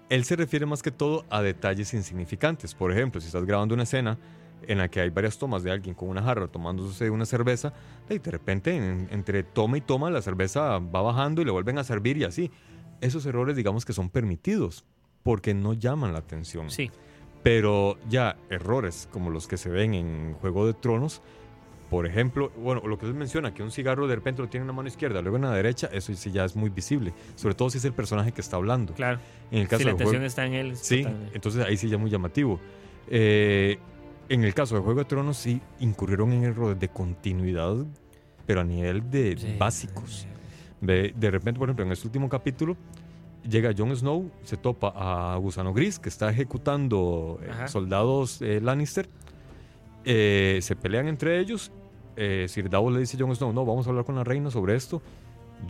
Él 0.08 0.24
se 0.24 0.36
refiere 0.36 0.66
más 0.66 0.82
que 0.82 0.90
todo 0.90 1.24
a 1.30 1.42
detalles 1.42 1.92
insignificantes. 1.94 2.74
Por 2.74 2.92
ejemplo, 2.92 3.20
si 3.20 3.26
estás 3.26 3.44
grabando 3.44 3.74
una 3.74 3.82
escena 3.84 4.18
en 4.66 4.78
la 4.78 4.88
que 4.88 5.00
hay 5.00 5.10
varias 5.10 5.38
tomas 5.38 5.62
de 5.62 5.70
alguien 5.70 5.94
con 5.94 6.08
una 6.08 6.22
jarra 6.22 6.48
tomándose 6.48 7.10
una 7.10 7.26
cerveza, 7.26 7.72
y 8.08 8.18
de 8.18 8.30
repente 8.30 8.74
en- 8.76 9.08
entre 9.10 9.42
toma 9.42 9.78
y 9.78 9.80
toma 9.80 10.10
la 10.10 10.22
cerveza 10.22 10.78
va 10.78 11.02
bajando 11.02 11.42
y 11.42 11.44
le 11.44 11.50
vuelven 11.50 11.78
a 11.78 11.84
servir 11.84 12.16
y 12.16 12.24
así. 12.24 12.50
Esos 13.00 13.26
errores 13.26 13.56
digamos 13.56 13.84
que 13.84 13.92
son 13.92 14.08
permitidos 14.08 14.84
porque 15.22 15.54
no 15.54 15.74
llaman 15.74 16.12
la 16.12 16.20
atención. 16.20 16.70
Sí. 16.70 16.90
Pero 17.42 17.98
ya 18.08 18.36
errores 18.48 19.08
como 19.12 19.30
los 19.30 19.46
que 19.46 19.56
se 19.56 19.68
ven 19.68 19.94
en 19.94 20.34
Juego 20.34 20.66
de 20.66 20.74
Tronos, 20.74 21.20
por 21.96 22.06
ejemplo, 22.06 22.52
bueno, 22.58 22.82
lo 22.86 22.98
que 22.98 23.06
él 23.06 23.14
menciona, 23.14 23.54
que 23.54 23.62
un 23.62 23.70
cigarro 23.70 24.06
de 24.06 24.14
repente 24.16 24.42
lo 24.42 24.48
tiene 24.50 24.64
en 24.64 24.66
la 24.66 24.74
mano 24.74 24.86
izquierda, 24.86 25.22
luego 25.22 25.36
en 25.38 25.44
la 25.44 25.52
derecha, 25.52 25.88
eso 25.90 26.12
sí 26.12 26.30
ya 26.30 26.44
es 26.44 26.54
muy 26.54 26.68
visible, 26.68 27.14
sobre 27.36 27.54
todo 27.54 27.70
si 27.70 27.78
es 27.78 27.86
el 27.86 27.94
personaje 27.94 28.32
que 28.32 28.42
está 28.42 28.56
hablando. 28.56 28.92
Claro. 28.92 29.18
En 29.50 29.60
el 29.60 29.66
caso 29.66 29.78
Si 29.78 29.84
la 29.86 29.92
del 29.92 29.96
juego, 29.96 30.10
atención 30.10 30.24
está 30.26 30.44
en 30.44 30.52
él. 30.52 30.76
Sí, 30.76 30.98
totalmente. 30.98 31.30
entonces 31.36 31.64
ahí 31.64 31.78
sí 31.78 31.88
ya 31.88 31.96
muy 31.96 32.10
llamativo. 32.10 32.60
Eh, 33.08 33.78
en 34.28 34.44
el 34.44 34.52
caso 34.52 34.74
de 34.74 34.82
Juego 34.82 34.98
de 34.98 35.04
Tronos 35.06 35.38
sí 35.38 35.58
incurrieron 35.80 36.34
en 36.34 36.44
errores 36.44 36.78
de 36.78 36.88
continuidad, 36.90 37.76
pero 38.44 38.60
a 38.60 38.64
nivel 38.64 39.10
de 39.10 39.34
Sí. 39.38 39.56
básicos. 39.58 40.26
Ve, 40.82 41.14
de 41.16 41.30
repente, 41.30 41.58
por 41.58 41.70
ejemplo, 41.70 41.86
en 41.86 41.92
este 41.92 42.06
último 42.08 42.28
capítulo 42.28 42.76
llega 43.48 43.72
Jon 43.74 43.96
Snow, 43.96 44.30
se 44.42 44.58
topa 44.58 44.92
a 44.94 45.34
Gusano 45.38 45.72
Gris, 45.72 45.98
que 45.98 46.10
está 46.10 46.28
ejecutando 46.28 47.40
eh, 47.42 47.68
soldados 47.68 48.42
eh, 48.42 48.60
Lannister. 48.60 49.08
Eh, 50.04 50.58
se 50.62 50.76
pelean 50.76 51.08
entre 51.08 51.40
ellos. 51.40 51.72
Eh, 52.16 52.46
Sir 52.48 52.68
Davos 52.70 52.92
le 52.92 53.00
dice 53.00 53.16
a 53.16 53.20
Jon 53.20 53.34
Snow, 53.36 53.52
no, 53.52 53.64
vamos 53.64 53.86
a 53.86 53.90
hablar 53.90 54.04
con 54.04 54.14
la 54.16 54.24
reina 54.24 54.50
sobre 54.50 54.74
esto. 54.74 55.02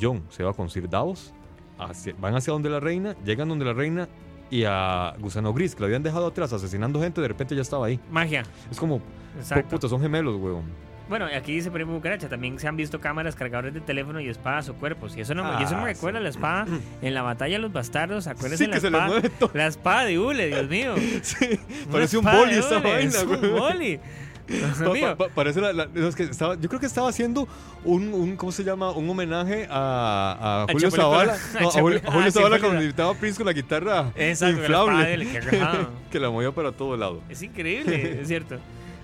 Jon 0.01 0.22
se 0.28 0.42
va 0.44 0.53
con 0.53 0.68
Sir 0.70 0.88
Davos, 0.88 1.32
hacia- 1.78 2.14
van 2.18 2.34
hacia 2.36 2.53
donde 2.53 2.70
la 2.70 2.80
reina, 2.80 3.14
llegan 3.24 3.49
donde 3.49 3.64
la 3.64 3.72
reina 3.72 4.09
y 4.51 4.64
a 4.64 5.14
Gusano 5.18 5.53
Gris, 5.53 5.74
que 5.74 5.80
lo 5.80 5.86
habían 5.86 6.03
dejado 6.03 6.26
atrás 6.28 6.53
asesinando 6.53 7.01
gente, 7.01 7.20
de 7.20 7.28
repente 7.28 7.55
ya 7.57 7.62
estaba 7.62 7.86
ahí. 7.86 7.99
Magia. 8.11 8.44
Es 8.70 8.78
como, 8.78 9.01
puta, 9.70 9.88
son 9.88 10.01
gemelos, 10.01 10.36
weón. 10.40 10.64
Bueno, 11.09 11.26
aquí 11.36 11.53
dice 11.53 11.70
Primo 11.70 11.92
Cucaracha, 11.94 12.28
también 12.28 12.59
se 12.59 12.66
han 12.66 12.76
visto 12.76 13.01
cámaras, 13.01 13.36
cargadores 13.36 13.72
de 13.74 13.80
teléfono 13.80 14.18
y 14.20 14.28
espadas 14.28 14.68
o 14.68 14.74
cuerpos. 14.74 15.16
Y 15.16 15.20
eso, 15.20 15.34
no, 15.36 15.44
me- 15.44 15.61
y 15.61 15.62
eso 15.62 15.76
me 15.76 15.82
Ah, 15.82 15.84
recuerda 15.84 16.18
a 16.18 16.22
la 16.22 16.28
espada 16.30 16.66
en 17.01 17.14
la 17.14 17.22
batalla 17.22 17.55
de 17.55 17.59
los 17.61 17.72
bastardos. 17.72 18.26
Acuérdense 18.26 18.64
Sí, 18.64 18.70
la 18.70 18.76
espada, 18.78 19.22
la 19.55 19.66
espada 19.68 20.05
de 20.05 20.18
Hule, 20.18 20.49
Dios 20.49 20.68
mío. 20.68 20.94
Sí, 21.22 21.61
parece 21.92 22.18
un 22.18 22.24
boli 22.24 22.59
hule, 22.59 22.80
vaina, 22.80 23.09
Es 23.11 23.22
un 23.22 23.40
boli. 23.57 24.01
Pa- 24.47 25.16
pa- 25.16 25.28
parece 25.28 25.61
la, 25.61 25.72
la- 25.72 25.86
no, 25.86 26.09
es 26.09 26.14
que 26.14 26.24
estaba, 26.24 26.55
yo 26.55 26.68
creo 26.68 26.80
que 26.80 26.86
estaba 26.86 27.09
haciendo 27.09 27.49
un, 27.84 28.12
un 28.14 28.36
¿cómo 28.36 28.53
se 28.53 28.62
llama? 28.64 28.90
Un 28.92 29.09
homenaje 29.11 29.66
a, 29.70 30.66
Julio 30.70 30.90
Zavala. 30.90 31.36
No, 31.61 31.68
A 31.68 31.72
Julio, 31.80 32.01
a 32.05 32.12
Julio 32.12 32.28
ah, 32.28 32.30
Zavala 32.30 32.59
cuando 32.61 32.82
imitaba 32.82 33.11
a 33.11 33.14
Prince 33.14 33.36
con 33.38 33.47
la 33.47 33.53
guitarra 33.53 34.12
Exacto, 34.14 34.61
inflable. 34.61 35.26
que 36.11 36.20
la 36.20 36.30
movía 36.30 36.53
para 36.53 36.72
todo 36.72 36.97
lado. 36.97 37.22
Es 37.28 37.42
increíble, 37.42 38.20
es 38.20 38.28
cierto. 38.28 38.59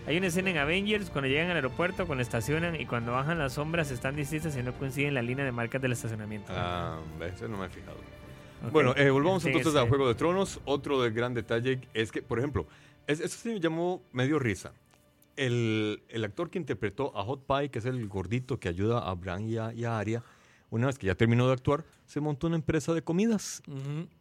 Hay 0.07 0.17
una 0.17 0.27
escena 0.27 0.51
en 0.51 0.59
Avengers 0.59 1.11
cuando 1.11 1.29
llegan 1.29 1.51
al 1.51 1.57
aeropuerto, 1.57 2.07
cuando 2.07 2.23
estacionan 2.23 2.81
y 2.81 2.87
cuando 2.87 3.13
bajan 3.13 3.39
las 3.39 3.53
sombras 3.53 3.91
están 3.93 4.17
distintas 4.17 4.57
y 4.57 4.63
no 4.63 4.73
coinciden 4.73 5.15
la 5.15 5.23
línea 5.23 5.45
de 5.45 5.53
marcas 5.53 5.81
del 5.81 5.93
estacionamiento. 5.93 6.53
Ah, 6.57 6.99
ese 7.25 7.49
no 7.49 7.57
me 7.57 7.67
he 7.67 7.69
fijado. 7.69 7.97
Bueno, 8.73 8.95
eh, 8.97 9.11
volvamos 9.11 9.43
Sí, 9.43 9.49
entonces 9.49 9.73
sí. 9.73 9.79
a 9.79 9.89
Juego 9.89 10.09
de 10.09 10.15
Tronos. 10.15 10.61
Otro 10.65 11.01
de 11.03 11.11
gran 11.11 11.35
detalle 11.35 11.81
es 11.95 12.11
que, 12.13 12.23
por 12.23 12.39
ejemplo, 12.39 12.67
es, 13.07 13.21
eso 13.21 13.37
sí 13.41 13.49
me 13.51 13.61
llamó 13.61 14.03
medio 14.13 14.39
risa. 14.39 14.73
El, 15.37 16.03
el 16.09 16.25
actor 16.25 16.51
que 16.51 16.59
interpretó 16.59 17.17
a 17.17 17.25
Hot 17.25 17.47
Pie, 17.47 17.71
que 17.71 17.79
es 17.79 17.85
el 17.85 18.07
gordito 18.09 18.59
que 18.59 18.69
ayuda 18.69 18.99
a 18.99 19.15
Bran 19.15 19.49
y 19.49 19.57
a, 19.57 19.73
y 19.73 19.85
a 19.85 19.99
Arya, 19.99 20.23
una 20.71 20.87
vez 20.87 20.99
que 20.99 21.07
ya 21.07 21.15
terminó 21.15 21.47
de 21.47 21.53
actuar, 21.53 21.85
se 22.07 22.21
montó 22.21 22.47
una 22.47 22.57
empresa 22.57 22.95
de 22.95 23.03
comidas. 23.03 23.63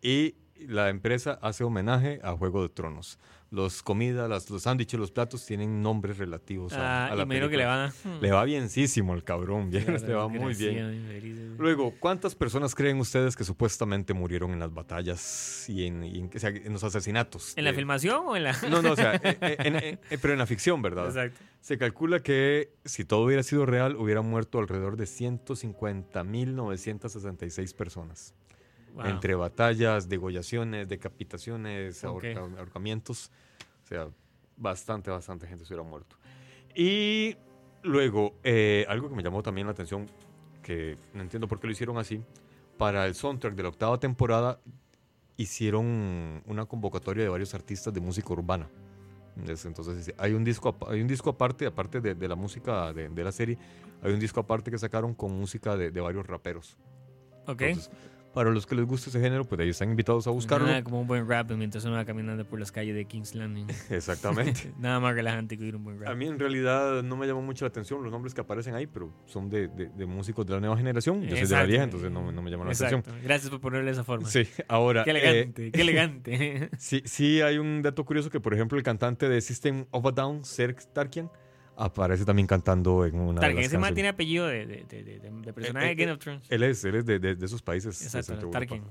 Y 0.02 0.36
la 0.68 0.90
empresa 0.90 1.40
hace 1.42 1.64
homenaje 1.64 2.20
a 2.24 2.34
Juego 2.34 2.62
de 2.62 2.70
Tronos. 2.70 3.20
Los 3.54 3.84
comidas, 3.84 4.30
las- 4.30 4.50
los 4.50 4.62
sándwiches, 4.62 4.98
los 4.98 5.12
platos 5.12 5.46
tienen 5.46 5.82
nombres 5.82 6.18
relativos 6.18 6.72
a, 6.72 7.08
Ah, 7.08 7.12
a 7.12 7.16
la 7.16 7.26
me 7.26 7.36
imagino 7.36 7.50
que 7.50 7.58
le 7.58 7.66
van 7.66 7.90
a... 7.90 7.94
Le 8.22 8.32
va 8.32 8.46
bienísimo 8.46 9.14
el 9.14 9.26
cabrón, 9.26 9.70
bien, 9.70 9.86
le 10.08 10.14
va 10.14 10.30
muy 10.30 10.54
bien. 10.54 11.58
Luego, 11.60 11.94
¿cuántas 12.00 12.34
personas 12.34 12.74
creen 12.74 12.98
ustedes 13.02 13.36
que 13.36 13.44
supuestamente 13.44 14.14
murieron 14.14 14.52
en 14.52 14.60
las 14.60 14.74
batallas 14.74 15.66
y 15.68 15.86
en, 15.86 16.02
y 16.06 16.20
en- 16.20 16.30
o 16.34 16.40
sea, 16.40 16.50
en 16.50 16.72
los 16.72 16.82
asesinatos? 16.86 17.52
¿En 17.58 17.66
la 17.66 17.74
filmación 17.74 18.24
o 18.26 18.38
en 18.38 18.46
la...? 18.46 18.56
No, 18.70 18.82
no, 18.82 18.94
o 18.94 18.96
sea, 18.96 19.16
eh, 19.24 19.38
eh, 19.42 19.58
en- 19.60 19.76
eh, 19.76 19.98
pero 20.22 20.32
en 20.32 20.40
la 20.40 20.46
ficción, 20.46 20.82
¿verdad? 20.82 21.08
Exacto. 21.08 21.42
Se 21.60 21.78
calcula 21.78 22.22
que 22.24 22.72
si 22.86 23.04
todo 23.04 23.26
hubiera 23.26 23.44
sido 23.44 23.66
real, 23.66 23.98
hubieran 23.98 24.30
muerto 24.30 24.60
alrededor 24.60 24.96
de 24.96 25.08
150.966 25.08 27.76
personas. 27.76 28.34
Wow. 28.94 29.06
Entre 29.06 29.36
batallas, 29.36 30.10
degollaciones, 30.10 30.88
decapitaciones, 30.88 32.04
Ok. 32.04 32.24
ahorca- 32.24 32.58
ahorcamientos. 32.60 33.32
O 33.84 33.88
sea, 33.88 34.10
bastante, 34.58 35.10
bastante 35.10 35.48
gente 35.48 35.66
se 35.66 35.74
hubiera 35.74 35.88
muerto. 35.90 36.18
Y 36.76 37.36
luego, 37.84 38.36
eh, 38.44 38.86
algo 38.90 39.10
que 39.10 39.16
me 39.16 39.24
llamó 39.24 39.42
también 39.44 39.68
la 39.68 39.72
atención, 39.72 40.08
que 40.62 40.98
no 41.14 41.22
entiendo 41.22 41.48
por 41.48 41.60
qué 41.60 41.68
lo 41.68 41.74
hicieron 41.74 41.98
así, 41.98 42.22
para 42.78 43.06
el 43.06 43.16
soundtrack 43.16 43.56
de 43.56 43.64
la 43.64 43.70
octava 43.70 44.00
temporada 44.00 44.60
hicieron 45.38 46.44
una 46.46 46.66
convocatoria 46.66 47.24
de 47.24 47.30
varios 47.30 47.54
artistas 47.54 47.94
de 47.94 48.00
música 48.02 48.32
urbana. 48.34 48.70
Entonces, 49.38 50.14
hay 50.18 50.34
un 50.34 50.44
disco, 50.44 50.76
hay 50.88 51.02
un 51.02 51.08
disco 51.08 51.30
aparte, 51.32 51.66
aparte 51.66 52.02
de, 52.02 52.16
de 52.16 52.28
la 52.28 52.36
música 52.36 52.92
de, 52.94 53.10
de 53.10 53.24
la 53.24 53.32
serie, 53.32 53.58
hay 54.04 54.12
un 54.14 54.20
disco 54.20 54.42
aparte 54.42 54.70
que 54.70 54.78
sacaron 54.78 55.14
con 55.16 55.32
música 55.32 55.78
de, 55.78 55.90
de 55.92 56.02
varios 56.02 56.28
raperos. 56.28 56.78
Ok. 57.48 57.62
Entonces, 57.62 57.90
para 58.34 58.50
los 58.52 58.66
que 58.66 58.76
les 58.76 58.86
gusta 58.86 59.10
ese 59.10 59.20
género, 59.20 59.44
pues 59.46 59.60
ahí 59.62 59.70
están 59.70 59.90
invitados 59.90 60.26
a 60.28 60.32
buscarlo. 60.32 60.68
Nada 60.68 60.84
como 60.84 61.02
un 61.02 61.08
buen 61.08 61.28
rap 61.28 61.52
mientras 61.52 61.84
uno 61.86 61.96
va 61.96 62.06
caminando 62.06 62.46
por 62.46 62.60
las 62.60 62.72
calles 62.72 62.96
de 62.96 63.06
King's 63.06 63.36
Landing. 63.36 63.68
Exactamente. 63.90 64.72
Nada 64.80 65.00
más 65.00 65.14
relajante 65.16 65.58
que 65.58 65.64
oír 65.66 65.76
un 65.76 65.84
buen 65.84 65.98
A 66.04 66.06
rap. 66.10 66.16
mí 66.18 66.28
en 66.28 66.40
realidad 66.40 67.04
no 67.04 67.18
me 67.18 67.28
llamó 67.28 67.42
mucho 67.42 67.66
la 67.66 67.70
atención 67.70 68.02
los 68.04 68.12
nombres 68.12 68.34
que 68.34 68.42
aparecen 68.42 68.74
ahí, 68.76 68.88
pero 68.88 69.12
son 69.26 69.50
de, 69.50 69.68
de- 69.68 69.90
de 69.90 70.06
músicos 70.06 70.46
de 70.46 70.54
la 70.54 70.60
nueva 70.60 70.78
generación. 70.78 71.22
Yo 71.24 71.36
soy 71.36 71.46
de 71.48 71.56
la 71.56 71.64
vieja, 71.64 71.84
entonces 71.84 72.10
no, 72.12 72.22
me- 72.24 72.32
no 72.32 72.42
me 72.42 72.50
llama 72.50 72.66
la 72.66 72.72
atención. 72.72 73.00
Exacto. 73.02 73.20
Gracias 73.24 73.50
por 73.50 73.60
ponerle 73.62 73.92
esa 73.92 74.04
forma. 74.04 74.28
Sí, 74.30 74.48
ahora. 74.68 75.04
Qué 75.04 75.12
eh, 75.12 75.18
elegante, 75.20 75.72
qué 75.72 75.82
elegante. 75.82 76.70
sí, 76.78 77.02
sí 77.06 77.42
hay 77.42 77.58
un 77.58 77.82
dato 77.82 78.06
curioso 78.06 78.30
que, 78.30 78.40
por 78.40 78.54
ejemplo, 78.54 78.78
el 78.78 78.84
cantante 78.84 79.28
de 79.30 79.42
System 79.42 79.86
of 79.92 80.06
a 80.06 80.12
Down, 80.12 80.46
Serge 80.46 80.86
Tarkian, 80.94 81.30
aparece 81.84 82.26
también 82.26 82.48
cantando 82.48 83.06
en 83.06 83.16
una 83.20 83.42
de 83.42 83.48
Tarkin, 83.48 83.60
ese 83.60 83.78
man 83.78 83.94
tiene 83.94 84.10
apellido 84.10 84.48
de, 84.48 84.66
de, 84.66 84.84
de, 84.88 85.04
de, 85.04 85.20
de 85.20 85.54
personaje 85.54 85.86
Eh, 85.86 85.90
de 85.90 85.92
eh, 85.94 86.06
Game 86.06 86.12
of 86.14 86.20
Thrones. 86.20 86.46
Él 86.50 86.64
es, 86.64 86.84
él 86.86 86.96
es 86.96 87.06
de, 87.06 87.20
de- 87.20 87.36
de 87.36 87.46
esos 87.46 87.62
países. 87.62 88.02
Exacto, 88.16 88.50
Tarkin. 88.50 88.84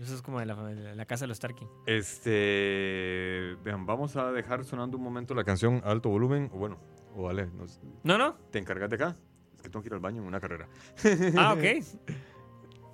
Eso 0.00 0.14
es 0.14 0.20
como 0.22 0.38
de 0.40 0.46
la, 0.46 0.54
de 0.54 0.94
la 0.94 1.04
casa 1.06 1.24
de 1.24 1.28
los 1.28 1.40
Tarkin. 1.40 1.66
Este, 1.86 3.56
vean, 3.64 3.86
vamos 3.86 4.14
a 4.16 4.30
dejar 4.32 4.64
sonando 4.64 4.96
un 4.98 5.02
momento 5.02 5.34
la 5.34 5.42
canción 5.44 5.80
a 5.84 5.90
alto 5.90 6.08
volumen, 6.10 6.50
o 6.52 6.58
bueno, 6.58 6.78
o 7.16 7.22
vale, 7.24 7.46
nos- 7.56 7.80
No, 8.02 8.18
no. 8.18 8.34
te 8.50 8.58
encargas 8.58 8.90
de 8.90 8.96
acá. 8.96 9.16
Es 9.56 9.62
que 9.62 9.68
tengo 9.70 9.82
que 9.82 9.88
ir 9.88 9.94
al 9.94 10.00
baño 10.00 10.20
en 10.22 10.28
una 10.28 10.38
carrera. 10.40 10.68
Ah, 11.36 11.52
ok. 11.54 11.64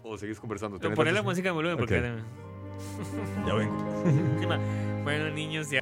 O 0.04 0.18
seguís 0.18 0.40
conversando. 0.40 0.78
No, 0.78 0.80
¿Tenés 0.80 0.96
poner 0.96 1.14
la 1.14 1.22
música 1.22 1.50
en 1.50 1.54
volumen 1.54 1.76
porque... 1.76 1.94
Ya 3.46 3.54
vengo. 3.54 5.02
bueno, 5.04 5.30
niños, 5.30 5.70
ya. 5.70 5.80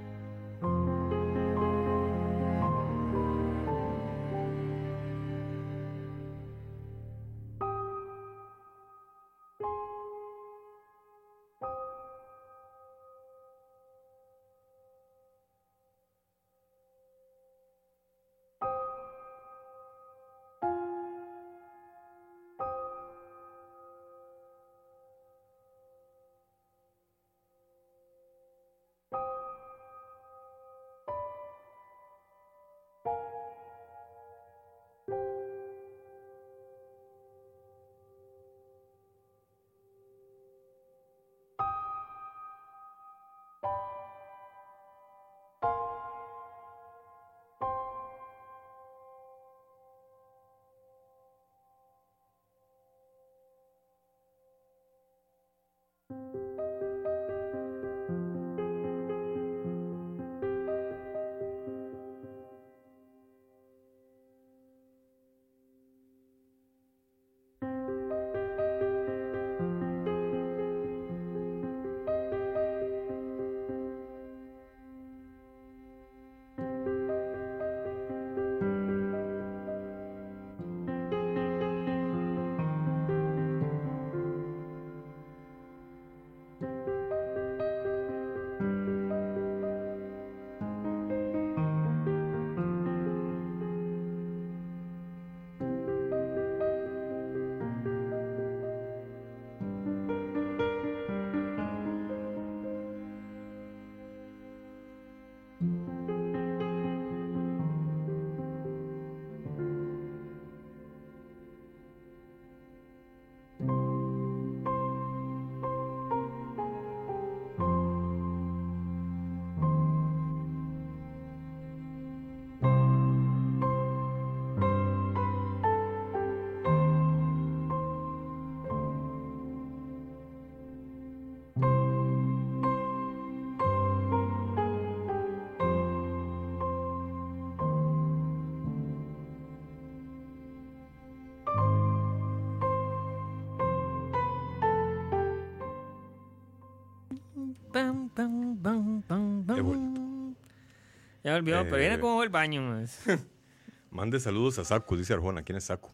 Olvidó, 151.25 151.62
pero 151.64 151.77
Eh. 151.77 151.81
viene 151.81 152.01
como 152.01 152.23
el 152.23 152.29
baño. 152.31 152.62
más. 152.62 153.01
Mande 153.91 154.21
saludos 154.21 154.59
a 154.59 154.64
Saku, 154.64 154.97
dice 154.97 155.12
Arjona. 155.14 155.43
¿Quién 155.43 155.59
es 155.59 155.64
Saku? 155.64 155.91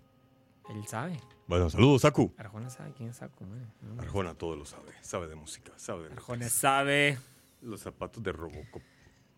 Él 0.68 0.86
sabe. 0.86 1.18
Bueno, 1.46 1.70
saludos, 1.70 2.02
Saku. 2.02 2.32
Arjona 2.36 2.68
sabe 2.70 2.92
quién 2.96 3.10
es 3.10 3.16
Saco, 3.16 3.44
man. 3.44 3.72
No. 3.80 4.02
Arjona 4.02 4.34
todo 4.34 4.56
lo 4.56 4.64
sabe. 4.66 4.92
Sabe 5.00 5.28
de 5.28 5.36
música, 5.36 5.72
sabe 5.76 6.08
de 6.08 6.14
Arjona 6.14 6.48
sabe. 6.48 7.18
los 7.62 7.80
zapatos 7.80 8.22
de 8.22 8.32
Robocop. 8.32 8.82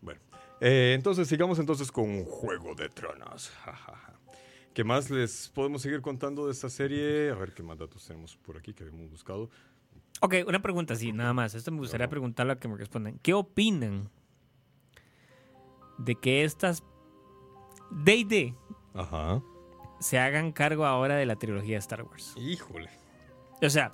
Bueno, 0.01 0.19
eh, 0.59 0.93
entonces 0.95 1.27
sigamos 1.27 1.59
entonces 1.59 1.91
con 1.91 2.25
Juego 2.25 2.75
de 2.75 2.89
Tronos. 2.89 3.49
Ja, 3.63 3.73
ja, 3.73 3.95
ja. 3.95 4.13
¿Qué 4.73 4.83
más 4.83 5.09
les 5.09 5.49
podemos 5.49 5.81
seguir 5.81 6.01
contando 6.01 6.45
de 6.45 6.51
esta 6.53 6.69
serie? 6.69 7.29
A 7.31 7.35
ver 7.35 7.53
qué 7.53 7.63
más 7.63 7.77
datos 7.77 8.05
tenemos 8.05 8.37
por 8.37 8.57
aquí 8.57 8.73
que 8.73 8.83
habíamos 8.83 9.09
buscado. 9.11 9.49
Ok, 10.21 10.35
una 10.47 10.61
pregunta, 10.61 10.95
sí, 10.95 11.11
nada 11.11 11.33
más. 11.33 11.53
Esto 11.55 11.71
me 11.71 11.79
gustaría 11.79 12.07
preguntarle 12.09 12.53
a 12.53 12.59
que 12.59 12.67
me 12.67 12.77
respondan. 12.77 13.19
¿Qué 13.19 13.33
opinan 13.33 14.09
de 15.99 16.15
que 16.15 16.43
estas 16.43 16.83
D&D 17.91 18.55
Ajá. 18.95 19.41
se 19.99 20.17
hagan 20.19 20.51
cargo 20.51 20.85
ahora 20.85 21.15
de 21.15 21.25
la 21.25 21.35
trilogía 21.35 21.75
de 21.75 21.79
Star 21.79 22.03
Wars? 22.03 22.33
Híjole. 22.37 22.89
O 23.61 23.69
sea, 23.69 23.93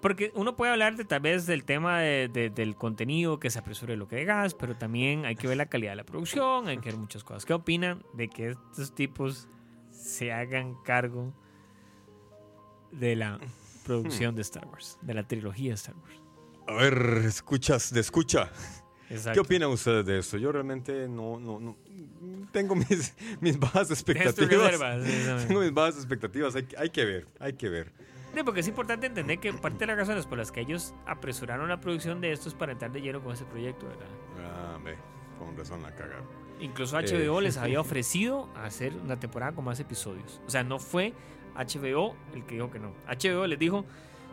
porque 0.00 0.30
uno 0.36 0.54
puede 0.54 0.70
hablar 0.72 0.96
de 0.96 1.04
tal 1.04 1.20
vez 1.20 1.46
del 1.46 1.64
tema 1.64 1.98
de- 2.00 2.28
de- 2.28 2.50
del 2.50 2.76
contenido, 2.76 3.40
que 3.40 3.50
se 3.50 3.58
apresure 3.58 3.96
lo 3.96 4.06
que 4.06 4.16
digas, 4.16 4.54
pero 4.54 4.76
también 4.76 5.24
hay 5.26 5.34
que 5.34 5.48
ver 5.48 5.56
la 5.56 5.66
calidad 5.66 5.92
de 5.92 5.96
la 5.96 6.04
producción, 6.04 6.68
hay 6.68 6.78
que 6.78 6.90
ver 6.90 6.98
muchas 6.98 7.24
cosas. 7.24 7.44
¿Qué 7.44 7.52
opinan 7.52 8.04
de 8.14 8.28
que 8.28 8.50
estos 8.50 8.94
tipos 8.94 9.48
se 9.90 10.32
hagan 10.32 10.74
cargo 10.84 11.32
de 12.92 13.16
la 13.16 13.40
producción 13.84 14.34
de 14.36 14.42
Star 14.42 14.66
Wars, 14.66 14.98
de 15.02 15.14
la 15.14 15.26
trilogía 15.26 15.70
de 15.70 15.74
Star 15.74 15.96
Wars? 15.96 16.22
A 16.68 16.74
ver, 16.74 17.22
escuchas, 17.24 17.92
de 17.92 18.00
escucha. 18.00 18.50
¿Qué 19.08 19.14
Exacto. 19.14 19.40
opinan 19.40 19.70
ustedes 19.70 20.04
de 20.04 20.18
esto? 20.18 20.36
Yo 20.36 20.52
realmente 20.52 21.08
no, 21.08 21.40
no, 21.40 21.58
no. 21.58 21.76
Tengo 22.52 22.74
mis, 22.74 23.14
mis 23.40 23.58
bajas 23.58 23.90
expectativas. 23.90 24.74
sí. 25.04 25.46
Tengo 25.48 25.60
mis 25.60 25.72
bajas 25.72 25.96
expectativas. 25.96 26.54
Hay, 26.56 26.68
hay 26.76 26.90
que 26.90 27.04
ver, 27.04 27.26
hay 27.40 27.54
que 27.54 27.68
ver. 27.68 27.92
Sí, 28.34 28.42
porque 28.44 28.60
es 28.60 28.68
importante 28.68 29.06
entender 29.06 29.38
que 29.40 29.52
parte 29.54 29.78
de 29.78 29.86
las 29.86 29.96
razones 29.96 30.26
por 30.26 30.36
las 30.38 30.52
que 30.52 30.60
ellos 30.60 30.94
apresuraron 31.06 31.68
la 31.68 31.80
producción 31.80 32.20
de 32.20 32.32
esto 32.32 32.48
es 32.48 32.54
para 32.54 32.72
entrar 32.72 32.92
de 32.92 33.00
lleno 33.00 33.22
con 33.22 33.32
ese 33.32 33.44
proyecto, 33.46 33.86
¿verdad? 33.88 34.06
Ah, 34.44 34.78
ve, 34.84 34.96
con 35.38 35.56
razón 35.56 35.82
la 35.82 35.90
cagaron. 35.94 36.26
Incluso 36.60 36.98
Eh. 37.00 37.04
HBO 37.26 37.40
les 37.40 37.56
había 37.56 37.80
ofrecido 37.80 38.48
hacer 38.56 38.92
una 38.94 39.18
temporada 39.18 39.52
con 39.52 39.64
más 39.64 39.80
episodios. 39.80 40.40
O 40.46 40.50
sea, 40.50 40.62
no 40.62 40.78
fue 40.78 41.14
HBO 41.56 42.14
el 42.34 42.44
que 42.44 42.56
dijo 42.56 42.70
que 42.70 42.78
no. 42.78 42.92
HBO 43.08 43.46
les 43.46 43.58
dijo, 43.58 43.84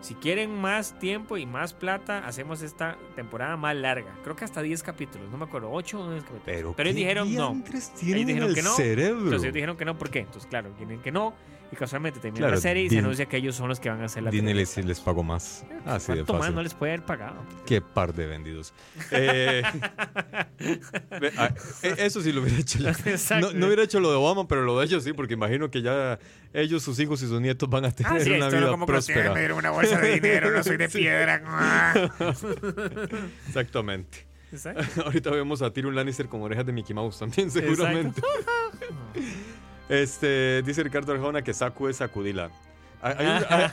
si 0.05 0.13
quieren 0.13 0.55
más 0.55 0.99
tiempo 0.99 1.35
y 1.35 1.47
más 1.47 1.73
plata, 1.73 2.27
hacemos 2.27 2.61
esta 2.61 2.95
temporada 3.15 3.57
más 3.57 3.75
larga. 3.75 4.15
Creo 4.23 4.35
que 4.35 4.45
hasta 4.45 4.61
10 4.61 4.83
capítulos, 4.83 5.31
no 5.31 5.37
me 5.37 5.45
acuerdo, 5.45 5.71
8 5.71 5.99
o 5.99 6.05
9 6.05 6.21
capítulos. 6.21 6.75
Pero, 6.75 6.75
ellos 6.77 6.95
dijeron 6.95 7.33
no. 7.33 7.63
tienen 7.99 8.27
dijeron 8.27 8.53
que 8.53 8.61
no, 8.61 8.75
cerebro? 8.75 9.23
Entonces 9.23 9.43
ellos 9.45 9.53
dijeron 9.55 9.77
que 9.77 9.85
no, 9.85 9.97
¿por 9.97 10.11
qué? 10.11 10.19
Entonces, 10.19 10.47
claro, 10.47 10.69
tienen 10.77 10.99
que 11.01 11.11
no. 11.11 11.33
Y 11.71 11.75
casualmente 11.75 12.19
termina 12.19 12.37
Claro, 12.41 12.55
la 12.55 12.61
serie 12.61 12.83
y 12.83 12.89
se 12.89 12.99
anuncia 12.99 13.25
que 13.25 13.37
ellos 13.37 13.55
son 13.55 13.67
los 13.69 13.79
que 13.79 13.89
van 13.89 14.01
a 14.01 14.05
hacer 14.05 14.21
la 14.23 14.29
Disney 14.31 14.53
les, 14.53 14.77
les 14.77 14.99
pago 14.99 15.23
más. 15.23 15.65
Así 15.85 16.11
de 16.11 16.17
¿Cuánto 16.19 16.33
más 16.33 16.41
fácil. 16.43 16.55
no 16.55 16.61
les 16.61 16.73
puede 16.75 16.93
haber 16.93 17.05
pagado? 17.05 17.35
Qué 17.65 17.81
par 17.81 18.13
de 18.13 18.27
vendidos. 18.27 18.73
Eh, 19.11 19.63
ah, 21.37 21.49
eh, 21.81 21.95
eso 21.97 22.21
sí 22.21 22.31
lo 22.31 22.41
hubiera 22.41 22.59
hecho. 22.59 22.79
No, 23.41 23.51
no 23.51 23.65
hubiera 23.65 23.83
hecho 23.83 23.99
lo 23.99 24.09
de 24.11 24.15
Obama, 24.15 24.47
pero 24.47 24.61
lo 24.63 24.79
de 24.79 24.85
ellos 24.85 25.03
sí, 25.03 25.13
porque 25.13 25.33
imagino 25.33 25.69
que 25.71 25.81
ya 25.81 26.19
ellos, 26.53 26.83
sus 26.83 26.99
hijos 26.99 27.21
y 27.23 27.27
sus 27.27 27.41
nietos 27.41 27.67
van 27.69 27.85
a 27.85 27.91
tener 27.91 28.13
Ah, 28.13 28.19
sí, 28.19 28.31
una 28.31 28.47
vida 28.49 28.69
como 28.69 28.85
que 28.85 28.91
próspera. 28.93 29.33
me 29.33 29.39
dieron 29.39 29.57
una 29.57 29.71
bolsa 29.71 29.99
de 29.99 30.13
dinero, 30.13 30.51
no 30.51 30.63
soy 30.63 30.77
de 30.77 30.87
piedra. 30.89 31.41
Exactamente. 33.47 34.25
Exacto. 34.51 35.03
Ahorita 35.03 35.31
vemos 35.31 35.61
a 35.61 35.73
Tyrion 35.73 35.95
Lannister 35.95 36.27
con 36.27 36.41
orejas 36.43 36.65
de 36.65 36.71
Mickey 36.71 36.93
Mouse 36.93 37.19
también, 37.19 37.49
seguramente. 37.51 38.21
Este, 39.89 40.61
dice 40.63 40.83
Ricardo 40.83 41.13
Arjona 41.13 41.41
que 41.43 41.53
Saku 41.53 41.87
es 41.87 41.97
sacudila. 41.97 42.49
Hay, 43.01 43.13
un, 43.25 43.31
hay- 43.49 43.71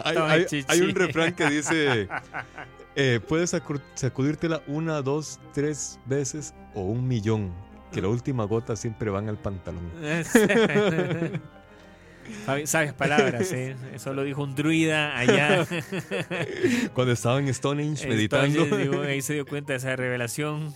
hay- 0.00 0.46
hay- 0.68 0.92
refrán 0.92 1.34
que 1.34 1.46
dice: 1.50 2.08
eh, 2.94 3.20
Puedes 3.26 3.52
sacu- 3.52 3.80
sacudírtela 3.94 4.62
una, 4.68 5.02
dos, 5.02 5.40
tres 5.52 5.98
veces 6.06 6.54
o 6.74 6.82
un 6.82 7.08
millón. 7.08 7.52
Que 7.92 8.02
la 8.02 8.08
última 8.08 8.44
gota 8.44 8.76
siempre 8.76 9.10
va 9.10 9.20
en 9.20 9.28
el 9.28 9.36
pantalón. 9.36 9.90
Sabias 12.64 12.92
palabras, 12.94 13.52
¿eh? 13.52 13.76
Eso 13.94 14.12
lo 14.12 14.24
dijo 14.24 14.42
un 14.42 14.54
druida 14.56 15.16
allá. 15.16 15.64
Cuando 16.94 17.12
estaba 17.12 17.38
en 17.38 17.52
Stonehenge 17.54 18.06
meditando. 18.08 18.62
Entonces, 18.64 18.78
digo, 18.90 19.02
ahí 19.02 19.22
se 19.22 19.34
dio 19.34 19.46
cuenta 19.46 19.72
de 19.72 19.78
esa 19.78 19.94
revelación. 19.94 20.74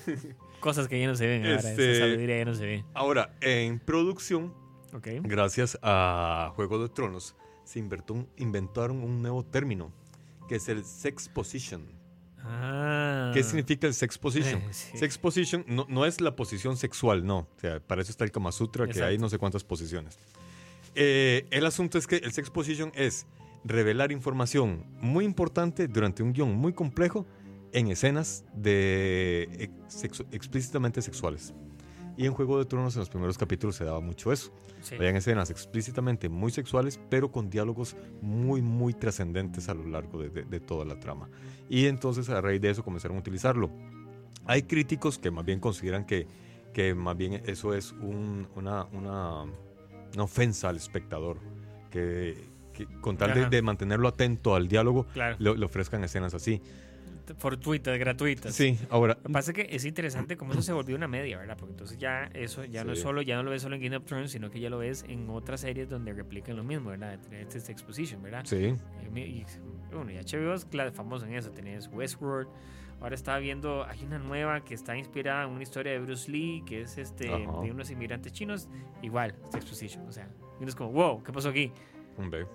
Cosas 0.61 0.89
que 0.89 1.01
ya 1.01 1.07
no 1.07 1.15
se 1.17 1.27
ven 1.27 1.45
ahora. 1.45 1.57
Este- 1.57 1.93
Esa 1.93 2.01
sabiduría 2.01 2.39
ya 2.39 2.45
no 2.45 2.55
se 2.55 2.67
ve. 2.67 2.85
Ahora, 2.95 3.35
en 3.41 3.79
producción, 3.79 4.53
Ok. 4.93 5.09
gracias 5.23 5.79
a 5.83 6.53
Juego 6.55 6.83
de 6.83 6.89
Tronos, 6.89 7.35
se 7.65 7.79
inventó 7.79 8.27
inventaron 8.37 9.03
un 9.03 9.23
nuevo 9.23 9.45
término, 9.45 9.93
que 10.49 10.57
es 10.57 10.69
el 10.69 10.85
sex 10.85 11.29
position. 11.29 11.87
Ah. 12.43 13.31
¿Qué 13.35 13.43
significa 13.43 13.87
el 13.87 13.95
sex 13.95 14.19
position? 14.19 14.61
Eh, 14.63 14.69
sí. 14.73 14.99
Sex 14.99 15.19
position 15.19 15.65
no, 15.69 15.87
no 15.89 16.05
es 16.07 16.21
la 16.21 16.35
posición 16.37 16.77
sexual, 16.77 17.25
no. 17.25 17.39
O 17.57 17.61
sea, 17.61 17.81
para 17.81 18.03
eso 18.03 18.11
está 18.11 18.25
el 18.25 18.33
Kama 18.33 18.51
Sutra, 18.53 18.87
que 18.89 19.03
hay 19.03 19.19
no 19.19 19.29
sé 19.29 19.39
cuántas 19.39 19.63
posiciones. 19.65 20.19
Eh, 20.95 21.47
el 21.51 21.67
asunto 21.67 21.99
es 21.99 22.07
que 22.07 22.17
el 22.17 22.33
sex 22.33 22.51
position 22.51 22.91
es 22.95 23.27
revelar 23.65 24.11
información 24.11 24.85
muy 25.01 25.25
importante 25.25 25.87
durante 25.87 26.23
un 26.23 26.33
guion 26.33 26.53
muy 26.55 26.73
complejo 26.73 27.27
en 27.73 27.89
escenas 27.89 28.45
de 28.55 29.49
ex- 29.59 30.05
sexu- 30.05 30.27
explícitamente 30.33 31.03
sexuales. 31.03 31.55
Y 32.17 32.27
en 32.27 32.33
Juego 32.35 32.59
de 32.59 32.65
Tronos 32.67 32.95
en 32.97 33.01
los 33.01 33.09
primeros 33.09 33.39
capítulos 33.39 33.77
se 33.77 33.85
daba 33.85 34.01
mucho 34.01 34.33
eso. 34.33 34.53
Sí. 34.83 34.95
Habían 34.97 35.17
escenas 35.17 35.49
explícitamente 35.51 36.29
muy 36.29 36.51
sexuales, 36.51 37.01
pero 37.09 37.31
con 37.31 37.49
diálogos 37.49 37.97
muy, 38.21 38.61
muy 38.61 38.93
trascendentes 38.93 39.69
a 39.69 39.75
lo 39.75 39.87
largo 39.87 40.21
de, 40.21 40.29
de- 40.31 40.43
de 40.45 40.61
toda 40.61 40.85
la 40.85 40.99
trama. 41.01 41.29
Y 41.69 41.87
entonces 41.87 42.29
a 42.29 42.41
raíz 42.41 42.61
de 42.61 42.71
eso 42.71 42.83
comenzaron 42.85 43.17
a 43.17 43.21
utilizarlo. 43.21 43.71
Hay 44.47 44.63
críticos 44.65 45.19
que 45.19 45.31
más 45.31 45.45
bien 45.45 45.61
consideran 45.61 46.05
que, 46.05 46.27
que 46.75 46.95
más 46.95 47.17
bien 47.17 47.43
eso 47.47 47.75
es 47.75 47.93
un- 47.93 48.49
una, 48.55 48.85
una, 48.93 49.43
una 50.15 50.23
ofensa 50.23 50.69
al 50.69 50.77
espectador, 50.77 51.39
que, 51.91 52.37
que 52.75 52.87
con 53.01 53.17
tal 53.17 53.33
de, 53.35 53.47
de 53.49 53.63
mantenerlo 53.63 54.09
atento 54.09 54.55
al 54.55 54.69
diálogo, 54.69 55.07
Claro. 55.15 55.37
le, 55.39 55.57
le 55.57 55.65
ofrezcan 55.65 56.05
escenas 56.05 56.35
así. 56.35 56.61
Fortuitas, 57.39 57.99
gratuitas. 57.99 58.55
Sí, 58.55 58.79
ahora, 58.91 59.15
Lo 59.15 59.23
que 59.23 59.33
pasa 59.33 59.51
es 59.53 59.55
que 59.57 59.75
es 59.75 59.85
interesante 59.85 60.37
cómo 60.37 60.53
eso 60.53 60.63
se 60.63 60.73
volvió 60.73 60.97
una 60.97 61.09
media, 61.09 61.39
¿verdad? 61.39 61.57
Porque 61.59 61.73
entonces 61.73 61.99
ya 61.99 62.25
eso 62.35 62.65
ya 62.65 62.85
no 62.85 62.93
es 62.93 63.01
solo, 63.01 63.23
ya 63.23 63.37
no 63.37 63.43
lo 63.43 63.51
ves 63.51 63.63
solo 63.63 63.77
en 63.77 63.83
Game 63.83 63.97
of 63.97 64.05
Thrones, 64.05 64.31
sino 64.33 64.51
que 64.51 64.61
ya 64.61 64.71
lo 64.71 64.79
ves 64.79 65.05
en 65.09 65.29
otras 65.31 65.61
series 65.61 65.89
donde 65.89 66.13
replican 66.13 66.57
lo 66.57 66.65
mismo, 66.65 66.91
¿verdad? 66.91 67.13
De 67.13 67.19
tener 67.19 67.47
Este 67.47 67.73
exposition, 67.73 68.23
¿verdad? 68.23 68.45
sí, 68.45 68.75
Y, 69.07 69.11
mi- 69.11 69.23
y, 69.23 69.47
bueno, 69.93 70.11
y 70.11 70.17
HBO 70.17 70.55
es 70.55 70.67
famoso 70.93 71.27
en 71.27 71.35
eso. 71.35 71.51
Tenés 71.51 71.89
Westworld. 71.93 72.49
Ahora 73.01 73.15
estaba 73.15 73.39
viendo, 73.39 73.85
hay 73.87 74.05
una 74.05 74.19
nueva 74.19 74.63
que 74.63 74.75
está 74.75 74.95
inspirada 74.95 75.45
en 75.45 75.51
una 75.51 75.63
historia 75.63 75.93
de 75.93 76.01
Bruce 76.01 76.31
Lee, 76.31 76.63
que 76.67 76.83
es 76.83 76.99
este 76.99 77.29
Ajá. 77.33 77.63
de 77.63 77.71
unos 77.71 77.91
inmigrantes 77.91 78.31
chinos. 78.33 78.69
Igual, 79.01 79.35
es 79.49 79.55
exposition. 79.55 80.07
O 80.07 80.13
sea, 80.13 80.29
y 80.59 80.63
uno 80.63 80.69
es 80.69 80.75
como, 80.75 80.93
wow, 80.93 81.23
¿qué 81.23 81.33
pasó 81.33 81.49
aquí? 81.49 81.73
hombre. 82.19 82.47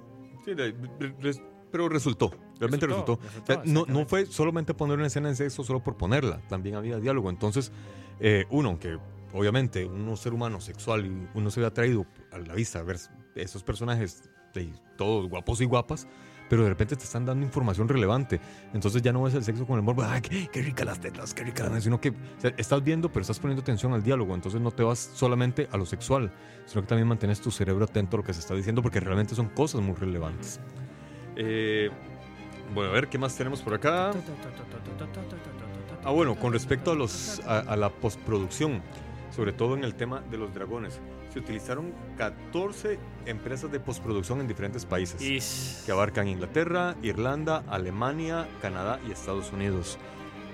Sí, 0.43 0.53
de- 0.53 0.73
de- 0.73 1.41
pero 1.71 1.89
resultó, 1.89 2.31
realmente 2.59 2.87
Resultó, 2.87 3.19
resultó. 3.21 3.53
resultó, 3.61 3.71
no, 3.71 3.85
no 3.85 4.05
fue 4.05 4.25
solamente 4.25 4.73
poner 4.73 4.97
una 4.97 5.07
escena 5.07 5.29
de 5.29 5.35
sexo 5.35 5.63
solo 5.63 5.83
por 5.83 5.97
ponerla, 5.97 6.41
también 6.47 6.75
había 6.75 6.99
diálogo. 6.99 7.29
Entonces, 7.29 7.71
eh, 8.19 8.45
uno, 8.49 8.69
aunque 8.69 8.97
obviamente 9.33 9.85
uno 9.85 10.15
ser 10.15 10.33
humano 10.33 10.61
sexual 10.61 11.05
y 11.05 11.27
uno 11.33 11.51
se 11.51 11.59
ve 11.59 11.65
atraído 11.65 12.05
a 12.31 12.37
la 12.37 12.53
vista 12.53 12.79
a 12.79 12.83
ver 12.83 12.97
esos 13.35 13.63
personajes, 13.63 14.29
todos 14.95 15.27
guapos 15.27 15.59
y 15.61 15.65
guapas, 15.65 16.07
pero 16.49 16.63
de 16.63 16.69
repente 16.69 16.95
te 16.95 17.03
están 17.03 17.25
dando 17.25 17.45
información 17.45 17.87
relevante. 17.87 18.39
Entonces 18.73 19.01
ya 19.01 19.11
no 19.11 19.23
ves 19.23 19.33
el 19.33 19.43
sexo 19.43 19.65
con 19.65 19.77
el 19.77 19.81
morbo, 19.81 20.03
¡ay, 20.03 20.21
qué, 20.21 20.47
qué 20.47 20.61
rica 20.61 20.85
las 20.85 20.99
tetas, 20.99 21.33
qué 21.33 21.43
rica 21.43 21.67
la 21.67 21.81
sino 21.81 21.99
que 21.99 22.09
o 22.09 22.13
sea, 22.37 22.53
estás 22.57 22.83
viendo, 22.83 23.09
pero 23.09 23.21
estás 23.21 23.39
poniendo 23.39 23.61
atención 23.61 23.93
al 23.93 24.03
diálogo. 24.03 24.35
Entonces 24.35 24.61
no 24.61 24.71
te 24.71 24.83
vas 24.83 25.11
solamente 25.13 25.67
a 25.71 25.77
lo 25.77 25.85
sexual, 25.85 26.31
sino 26.65 26.81
que 26.81 26.87
también 26.87 27.07
mantienes 27.07 27.41
tu 27.41 27.51
cerebro 27.51 27.85
atento 27.85 28.15
a 28.15 28.19
lo 28.19 28.23
que 28.23 28.33
se 28.33 28.39
está 28.39 28.53
diciendo, 28.53 28.81
porque 28.81 28.99
realmente 28.99 29.35
son 29.35 29.49
cosas 29.49 29.81
muy 29.81 29.95
relevantes. 29.95 30.59
Eh, 31.35 31.89
bueno, 32.73 32.89
a 32.89 32.93
ver, 32.93 33.07
¿qué 33.07 33.17
más 33.17 33.35
tenemos 33.35 33.61
por 33.61 33.73
acá? 33.73 34.11
Ah, 36.03 36.11
bueno, 36.11 36.35
con 36.35 36.53
respecto 36.53 36.91
a, 36.91 36.95
los, 36.95 37.39
a, 37.45 37.59
a 37.59 37.75
la 37.75 37.89
postproducción, 37.89 38.81
sobre 39.35 39.53
todo 39.53 39.75
en 39.75 39.83
el 39.83 39.95
tema 39.95 40.21
de 40.29 40.37
los 40.37 40.53
dragones, 40.53 40.99
se 41.33 41.39
utilizaron 41.39 41.93
14 42.17 42.97
empresas 43.25 43.71
de 43.71 43.79
postproducción 43.79 44.39
en 44.39 44.47
diferentes 44.47 44.85
países, 44.85 45.21
Ish. 45.21 45.85
que 45.85 45.91
abarcan 45.91 46.27
Inglaterra, 46.27 46.95
Irlanda, 47.01 47.63
Alemania, 47.67 48.47
Canadá 48.61 48.99
y 49.07 49.11
Estados 49.11 49.51
Unidos. 49.51 49.97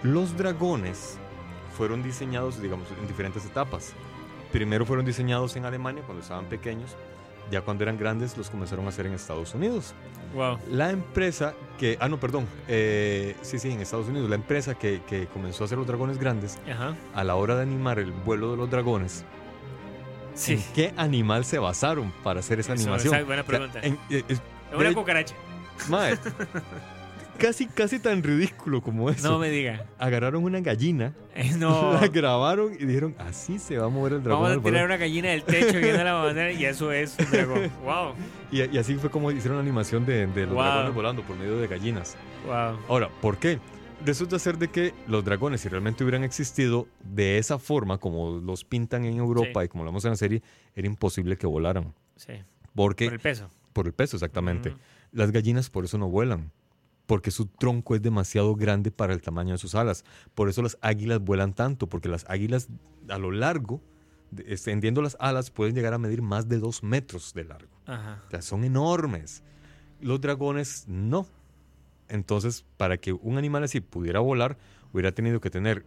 Los 0.03 0.35
dragones 0.35 1.17
fueron 1.77 2.01
diseñados, 2.01 2.61
digamos, 2.61 2.87
en 2.99 3.07
diferentes 3.07 3.45
etapas. 3.45 3.93
Primero 4.51 4.85
fueron 4.85 5.05
diseñados 5.05 5.55
en 5.55 5.65
Alemania 5.65 6.03
cuando 6.03 6.23
estaban 6.23 6.45
pequeños, 6.45 6.95
ya 7.51 7.61
cuando 7.61 7.83
eran 7.83 7.97
grandes 7.97 8.37
los 8.37 8.49
comenzaron 8.49 8.85
a 8.85 8.89
hacer 8.89 9.05
en 9.05 9.13
Estados 9.13 9.53
Unidos. 9.53 9.93
Wow. 10.33 10.59
La 10.69 10.91
empresa 10.91 11.53
que, 11.77 11.97
ah 11.99 12.07
no, 12.07 12.19
perdón, 12.19 12.47
eh, 12.67 13.35
sí, 13.41 13.59
sí, 13.59 13.71
en 13.71 13.81
Estados 13.81 14.07
Unidos, 14.07 14.29
la 14.29 14.35
empresa 14.35 14.75
que, 14.75 15.01
que 15.07 15.27
comenzó 15.27 15.63
a 15.63 15.65
hacer 15.65 15.77
los 15.77 15.87
dragones 15.87 16.17
grandes, 16.17 16.57
Ajá. 16.71 16.95
a 17.13 17.23
la 17.23 17.35
hora 17.35 17.55
de 17.55 17.63
animar 17.63 17.99
el 17.99 18.11
vuelo 18.11 18.51
de 18.51 18.57
los 18.57 18.69
dragones, 18.69 19.25
Sí. 20.33 20.53
¿en 20.53 20.63
qué 20.73 20.93
animal 20.95 21.43
se 21.43 21.59
basaron 21.59 22.13
para 22.23 22.39
hacer 22.39 22.59
esa 22.59 22.73
Eso, 22.73 22.83
animación? 22.83 23.15
esa 23.15 23.23
buena 23.25 23.41
O 23.41 23.45
sea, 23.45 23.57
pregunta. 23.57 23.79
en- 23.81 23.99
eh, 24.09 24.23
es- 24.27 24.41
una 24.73 24.89
de- 24.89 24.95
cucaracha. 24.95 25.35
mae, 25.89 26.13
casi, 27.41 27.65
casi 27.67 27.99
tan 27.99 28.23
ridículo 28.23 28.81
como 28.81 29.09
eso. 29.09 29.29
No 29.29 29.39
me 29.39 29.49
diga. 29.49 29.85
Agarraron 29.97 30.43
una 30.43 30.59
gallina, 30.61 31.13
Eh, 31.35 31.51
No. 31.57 31.93
la 32.01 32.07
grabaron 32.07 32.73
y 32.73 32.85
dijeron, 32.85 33.15
así 33.17 33.59
se 33.59 33.77
va 33.77 33.87
a 33.87 33.89
mover 33.89 34.13
el 34.13 34.23
dragón. 34.23 34.43
Vamos 34.43 34.57
a 34.59 34.61
tirar 34.61 34.71
volar". 34.73 34.85
una 34.85 34.97
gallina 34.97 35.29
del 35.29 35.43
techo 35.43 35.77
viendo 35.79 36.03
la 36.03 36.51
y 36.51 36.65
eso 36.65 36.91
es 36.91 37.17
un 37.19 37.31
dragón. 37.31 37.71
Wow. 37.83 38.13
y, 38.51 38.63
y 38.73 38.77
así 38.77 38.95
fue 38.95 39.09
como 39.09 39.31
hicieron 39.31 39.57
la 39.57 39.63
animación 39.63 40.05
de, 40.05 40.27
de 40.27 40.45
los 40.45 40.55
Wow. 40.55 40.63
dragones 40.63 40.93
volando 40.93 41.21
por 41.23 41.37
medio 41.37 41.57
de 41.57 41.67
gallinas. 41.67 42.15
Wow. 42.45 42.77
Ahora, 42.87 43.09
¿por 43.21 43.37
qué? 43.37 43.59
Resulta 44.05 44.39
ser 44.39 44.57
de 44.57 44.67
que 44.69 44.93
los 45.07 45.23
dragones, 45.23 45.61
si 45.61 45.69
realmente 45.69 46.03
hubieran 46.03 46.23
existido 46.23 46.87
de 47.03 47.37
esa 47.37 47.59
forma, 47.59 47.99
como 47.99 48.39
los 48.39 48.63
pintan 48.65 49.05
en 49.05 49.17
Europa 49.17 49.59
Sí. 49.61 49.65
y 49.65 49.67
como 49.69 49.83
lo 49.83 49.91
vemos 49.91 50.03
en 50.05 50.11
la 50.11 50.17
serie, 50.17 50.41
era 50.75 50.87
imposible 50.87 51.37
que 51.37 51.45
volaran. 51.45 51.93
Sí. 52.15 52.33
Porque, 52.73 53.05
Por 53.05 53.13
el 53.13 53.19
peso. 53.19 53.49
por 53.73 53.85
el 53.85 53.93
peso, 53.93 54.15
exactamente. 54.15 54.69
Ujú. 54.69 54.79
Las 55.11 55.31
gallinas 55.31 55.69
por 55.69 55.85
eso 55.85 55.97
no 55.99 56.09
vuelan. 56.09 56.51
Porque 57.11 57.29
su 57.29 57.47
tronco 57.47 57.93
es 57.93 58.01
demasiado 58.01 58.55
grande 58.55 58.89
para 58.89 59.11
el 59.11 59.21
tamaño 59.21 59.51
de 59.51 59.57
sus 59.57 59.75
alas. 59.75 60.05
Por 60.33 60.47
eso 60.47 60.61
las 60.61 60.77
águilas 60.79 61.19
vuelan 61.19 61.53
tanto. 61.53 61.87
Porque 61.87 62.07
las 62.07 62.23
águilas 62.29 62.69
a 63.09 63.17
lo 63.17 63.31
largo, 63.31 63.81
extendiendo 64.45 65.01
las 65.01 65.17
alas, 65.19 65.51
pueden 65.51 65.75
llegar 65.75 65.93
a 65.93 65.97
medir 65.97 66.21
más 66.21 66.47
de 66.47 66.57
dos 66.57 66.83
metros 66.83 67.33
de 67.33 67.43
largo. 67.43 67.67
Ajá. 67.85 68.23
O 68.27 68.31
sea, 68.31 68.41
son 68.41 68.63
enormes. 68.63 69.43
Los 69.99 70.21
dragones 70.21 70.85
no. 70.87 71.27
Entonces, 72.07 72.63
para 72.77 72.95
que 72.95 73.11
un 73.11 73.37
animal 73.37 73.65
así 73.65 73.81
pudiera 73.81 74.21
volar, 74.21 74.57
hubiera 74.93 75.11
tenido 75.11 75.41
que 75.41 75.49
tener 75.49 75.85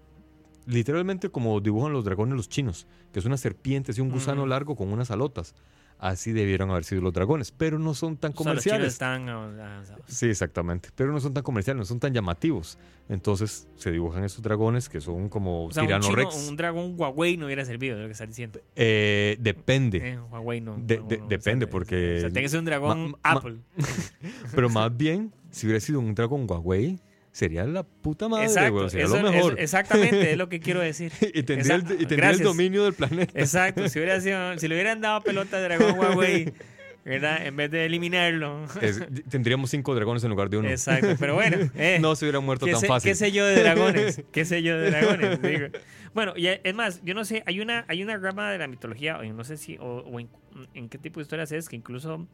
literalmente 0.66 1.30
como 1.30 1.58
dibujan 1.62 1.94
los 1.94 2.04
dragones 2.04 2.36
los 2.36 2.50
chinos, 2.50 2.86
que 3.14 3.20
es 3.20 3.24
una 3.24 3.38
serpiente, 3.38 3.92
así 3.92 4.02
un 4.02 4.10
gusano 4.10 4.44
largo 4.44 4.76
con 4.76 4.92
unas 4.92 5.10
alotas. 5.10 5.54
Así 5.98 6.32
debieron 6.32 6.70
haber 6.70 6.84
sido 6.84 7.00
los 7.00 7.12
dragones, 7.14 7.50
pero 7.50 7.78
no 7.78 7.94
son 7.94 8.16
tan 8.18 8.32
O 8.32 8.34
sea, 8.34 8.52
los 8.52 8.62
comerciales. 8.62 8.92
están 8.92 9.28
avanzados. 9.28 10.02
Sí, 10.06 10.26
exactamente. 10.26 10.90
Pero 10.94 11.12
no 11.12 11.20
son 11.20 11.32
tan 11.32 11.42
comerciales, 11.42 11.78
no 11.78 11.84
son 11.86 11.98
tan 11.98 12.12
llamativos. 12.12 12.76
Entonces 13.08 13.68
se 13.76 13.90
dibujan 13.90 14.22
estos 14.24 14.42
dragones 14.42 14.88
que 14.90 15.00
son 15.00 15.28
como 15.30 15.66
O 15.66 15.72
sea, 15.72 15.82
un, 15.84 16.00
chino, 16.00 16.14
Rex. 16.14 16.48
un 16.48 16.56
dragón 16.56 16.94
Huawei 16.98 17.36
no 17.38 17.46
hubiera 17.46 17.64
servido, 17.64 17.96
es 17.96 18.02
lo 18.02 18.06
que 18.08 18.12
estás 18.12 18.28
diciendo. 18.28 18.60
Eh, 18.76 19.36
depende. 19.40 19.98
Eh, 20.12 20.18
Huawei 20.20 20.60
no. 20.60 20.76
De- 20.78 20.98
de- 20.98 21.22
depende, 21.28 21.64
o 21.64 21.68
sea, 21.68 21.72
porque- 21.72 22.16
O 22.16 22.20
sea, 22.20 22.28
tiene 22.30 22.42
que 22.42 22.48
ser 22.50 22.58
un 22.60 22.66
dragón 22.66 23.10
Ma- 23.12 23.18
ma- 23.22 23.38
Apple. 23.38 23.56
Pero 24.54 24.68
más 24.70 24.94
bien, 24.96 25.32
si 25.50 25.66
hubiera 25.66 25.80
sido 25.80 26.00
un 26.00 26.14
dragón 26.14 26.46
Huawei, 26.48 26.98
sería 27.34 27.64
la 27.64 27.82
puta 27.82 28.28
madre, 28.28 28.44
Exacto. 28.46 28.72
güey, 28.74 28.90
Sería 28.90 29.06
eso- 29.06 29.16
lo 29.20 29.30
mejor. 29.32 29.52
eso- 29.54 29.60
exactamente, 29.60 30.30
es 30.30 30.38
lo 30.38 30.48
que 30.48 30.60
quiero 30.60 30.78
decir. 30.80 31.10
y 31.20 31.42
tendría, 31.42 31.74
el, 31.74 31.80
Exacto, 31.82 31.94
y 31.94 31.96
tendría 32.06 32.30
el 32.30 32.36
gracias. 32.38 32.42
dominio 32.48 32.84
del 32.84 32.94
planeta. 32.94 33.38
Exacto. 33.38 33.88
Si, 33.88 33.98
hubiera 33.98 34.20
sido, 34.20 34.56
si 34.58 34.68
le 34.68 34.76
hubieran 34.76 35.00
dado 35.00 35.20
pelota 35.20 35.56
al 35.56 35.64
dragón 35.64 35.98
Huawei, 35.98 36.52
¿verdad? 37.04 37.44
En 37.44 37.56
vez 37.56 37.70
de 37.72 37.86
eliminarlo. 37.86 38.64
Es- 38.80 39.02
tendríamos 39.28 39.68
cinco 39.70 39.94
dragones 39.96 40.22
en 40.22 40.30
lugar 40.30 40.48
de 40.48 40.58
uno. 40.58 40.68
Exacto. 40.70 41.16
Pero 41.18 41.34
bueno, 41.34 41.56
eh, 41.76 41.98
no 42.00 42.14
se 42.14 42.24
hubieran 42.24 42.44
muerto 42.44 42.66
¿Qué 42.66 42.72
tan 42.72 42.80
sé, 42.82 42.86
fácil. 42.86 43.10
qué 43.10 43.14
sé 43.16 43.32
yo 43.32 43.44
de 43.44 43.56
dragones? 43.62 44.22
¿Qué 44.32 44.44
sé 44.44 44.62
yo 44.62 44.78
de 44.78 44.90
dragones? 44.90 45.42
Digo. 45.42 45.66
Bueno, 46.14 46.34
y 46.36 46.46
es 46.46 46.74
más, 46.76 47.00
yo 47.04 47.12
no 47.14 47.24
sé, 47.24 47.42
hay 47.46 47.58
una, 47.60 47.84
hay 47.88 48.00
una 48.04 48.16
rama 48.16 48.52
de 48.52 48.58
la 48.58 48.68
mitología, 48.68 49.18
o 49.18 49.24
no 49.24 49.42
sé 49.42 49.56
si, 49.56 49.76
o, 49.78 50.04
o 50.06 50.20
en, 50.20 50.28
en 50.72 50.88
qué 50.88 50.96
tipo 50.98 51.18
de 51.18 51.22
historias 51.24 51.50
es, 51.50 51.68
que 51.68 51.74
incluso 51.74 52.28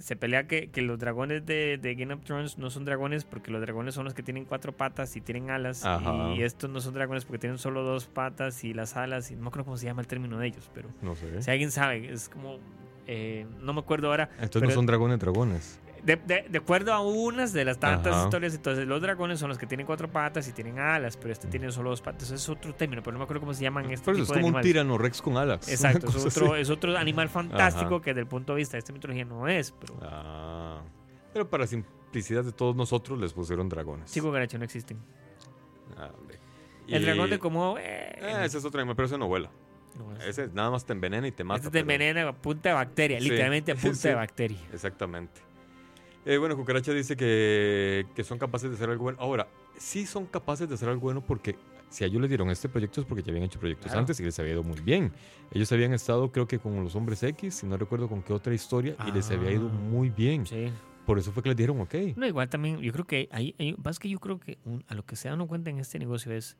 se 0.00 0.16
pelea 0.16 0.46
que, 0.46 0.68
que 0.70 0.82
los 0.82 0.98
dragones 0.98 1.44
de, 1.46 1.78
de 1.78 1.94
Game 1.94 2.12
of 2.14 2.22
Thrones 2.24 2.58
no 2.58 2.70
son 2.70 2.84
dragones 2.84 3.24
porque 3.24 3.50
los 3.50 3.60
dragones 3.60 3.94
son 3.94 4.04
los 4.04 4.14
que 4.14 4.22
tienen 4.22 4.44
cuatro 4.44 4.72
patas 4.72 5.16
y 5.16 5.20
tienen 5.20 5.50
alas, 5.50 5.84
Ajá. 5.84 6.32
y 6.34 6.42
estos 6.42 6.70
no 6.70 6.80
son 6.80 6.94
dragones 6.94 7.24
porque 7.24 7.38
tienen 7.38 7.58
solo 7.58 7.82
dos 7.82 8.06
patas 8.06 8.64
y 8.64 8.74
las 8.74 8.96
alas, 8.96 9.30
y 9.30 9.36
no 9.36 9.42
me 9.42 9.48
acuerdo 9.48 9.64
cómo 9.66 9.76
se 9.76 9.86
llama 9.86 10.00
el 10.02 10.06
término 10.06 10.38
de 10.38 10.46
ellos, 10.48 10.70
pero 10.74 10.88
No 11.02 11.14
sé. 11.14 11.42
si 11.42 11.50
alguien 11.50 11.70
sabe, 11.70 12.12
es 12.12 12.28
como, 12.28 12.58
eh, 13.06 13.46
no 13.60 13.72
me 13.72 13.80
acuerdo 13.80 14.08
ahora, 14.08 14.30
pero- 14.52 14.66
no 14.66 14.70
son 14.72 14.86
dragones, 14.86 15.18
dragones. 15.18 15.80
De, 16.04 16.16
de- 16.16 16.46
de 16.48 16.58
acuerdo 16.58 16.92
a 16.92 17.00
unas 17.00 17.52
de 17.52 17.64
las 17.64 17.78
tantas 17.78 18.14
Ajá. 18.14 18.24
historias, 18.24 18.54
entonces 18.54 18.86
los 18.86 19.00
dragones 19.00 19.38
son 19.40 19.48
los 19.48 19.58
que 19.58 19.66
tienen 19.66 19.86
cuatro 19.86 20.10
patas 20.10 20.46
y 20.48 20.52
tienen 20.52 20.78
alas, 20.78 21.16
pero 21.16 21.32
este 21.32 21.48
tiene 21.48 21.70
solo 21.72 21.90
dos 21.90 22.00
patas. 22.02 22.24
Eso 22.24 22.34
es 22.34 22.48
otro 22.48 22.74
término, 22.74 23.02
pero 23.02 23.12
no 23.12 23.18
me 23.18 23.24
acuerdo 23.24 23.40
cómo 23.40 23.54
se 23.54 23.62
llaman 23.62 23.90
eso 23.90 24.02
tipo 24.02 24.22
es 24.22 24.28
de 24.28 24.34
como 24.42 24.56
un 24.56 24.60
tirano 24.62 24.98
rex 24.98 25.22
con 25.22 25.36
alas. 25.36 25.68
Exacto, 25.68 26.08
es 26.08 26.16
otro, 26.36 26.56
es 26.56 26.70
otro 26.70 26.96
animal 26.96 27.28
fantástico 27.28 27.96
Ajá. 27.96 28.04
que 28.04 28.10
desde 28.10 28.20
el 28.20 28.26
punto 28.26 28.52
de 28.52 28.58
vista 28.58 28.72
de 28.72 28.80
esta 28.80 28.92
mitología 28.92 29.24
no 29.24 29.48
es, 29.48 29.72
pero 29.72 29.94
Ah, 30.02 30.82
pero 31.32 31.48
para 31.48 31.66
simplicidad 31.66 32.44
de 32.44 32.52
todos 32.52 32.76
nosotros 32.76 33.18
les 33.18 33.32
pusieron 33.32 33.68
dragones. 33.68 34.10
sí, 34.10 34.20
cucaracha 34.20 34.58
no 34.58 34.64
existen. 34.64 34.98
Ah. 35.96 36.10
El 36.86 37.02
dragón 37.02 37.30
de 37.30 37.38
como... 37.38 37.76
eh, 37.78 38.18
Ah, 38.22 38.44
ese 38.44 38.58
es 38.58 38.64
otro 38.64 38.78
animal, 38.80 38.94
pero 38.94 39.06
ese 39.06 39.16
no 39.16 39.26
vuela. 39.26 39.50
no, 39.98 40.14
Ese 40.22 40.48
nada 40.52 40.70
más 40.70 40.84
te 40.84 40.92
envenena 40.92 41.26
y 41.26 41.32
te 41.32 41.44
mata. 41.44 41.58
este 41.60 41.70
te 41.70 41.72
pero- 41.84 41.94
envenena 41.94 42.28
a 42.28 42.32
punta 42.34 42.68
de 42.68 42.74
bacteria, 42.74 43.18
Sí, 43.20 43.30
literalmente 43.30 43.72
a 43.72 43.74
punta 43.74 43.94
sí. 43.96 44.08
de 44.08 44.14
bacteria. 44.14 44.58
Exactamente. 44.72 45.40
Eh, 46.26 46.38
bueno, 46.38 46.56
Cucaracha 46.56 46.92
dice 46.92 47.16
que, 47.16 48.06
que 48.14 48.24
son 48.24 48.38
capaces 48.38 48.70
de 48.70 48.76
hacer 48.76 48.88
algo 48.88 49.02
bueno. 49.04 49.18
Ahora, 49.20 49.46
sí 49.76 50.06
son 50.06 50.24
capaces 50.26 50.68
de 50.68 50.74
hacer 50.74 50.88
algo 50.88 51.02
bueno 51.02 51.20
porque 51.20 51.56
si 51.90 52.02
a 52.02 52.06
ellos 52.06 52.20
les 52.22 52.30
dieron 52.30 52.48
este 52.50 52.68
proyecto 52.68 53.00
es 53.02 53.06
porque 53.06 53.22
ya 53.22 53.30
habían 53.30 53.44
hecho 53.44 53.58
proyectos 53.60 53.86
Claro. 53.86 54.00
antes 54.00 54.18
y 54.20 54.24
les 54.24 54.38
había 54.38 54.52
ido 54.52 54.62
muy 54.62 54.80
bien. 54.80 55.12
Ellos 55.52 55.70
habían 55.72 55.92
estado, 55.92 56.32
creo 56.32 56.46
que 56.48 56.58
con 56.58 56.82
los 56.82 56.94
Hombres 56.96 57.22
X, 57.22 57.56
si 57.56 57.66
no 57.66 57.76
recuerdo 57.76 58.08
con 58.08 58.22
qué 58.22 58.32
otra 58.32 58.54
historia, 58.54 58.96
y 59.06 59.12
les 59.12 59.30
había 59.30 59.52
ido 59.52 59.68
Ah. 59.68 59.72
muy 59.76 60.08
bien. 60.10 60.46
Sí. 60.46 60.70
Por 61.06 61.18
eso 61.18 61.30
fue 61.32 61.42
que 61.42 61.50
les 61.50 61.56
dijeron, 61.56 61.78
ok. 61.82 61.94
No, 62.16 62.26
igual 62.26 62.48
también, 62.48 62.78
yo 62.78 62.90
creo 62.92 63.04
que 63.04 63.28
hay, 63.30 63.54
hay 63.58 63.76
más 63.84 63.98
que 63.98 64.08
yo 64.08 64.18
creo 64.18 64.40
que 64.40 64.56
un- 64.64 64.82
a 64.88 64.94
lo 64.94 65.04
que 65.04 65.16
se 65.16 65.28
dan 65.28 65.46
cuenta 65.46 65.68
en 65.68 65.78
este 65.78 65.98
negocio 65.98 66.32
es, 66.32 66.56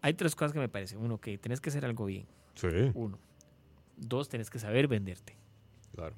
hay 0.00 0.14
tres 0.14 0.36
cosas 0.36 0.52
que 0.52 0.60
me 0.60 0.68
parecen. 0.68 0.98
Uno, 1.00 1.18
que 1.18 1.36
tenés 1.38 1.60
que 1.60 1.70
hacer 1.70 1.84
algo 1.84 2.04
bien. 2.06 2.26
Sí, 2.54 2.68
Uno. 2.94 3.18
Dos, 3.96 4.28
tenés 4.28 4.48
que 4.50 4.60
saber 4.60 4.86
venderte. 4.86 5.36
claro. 5.94 6.14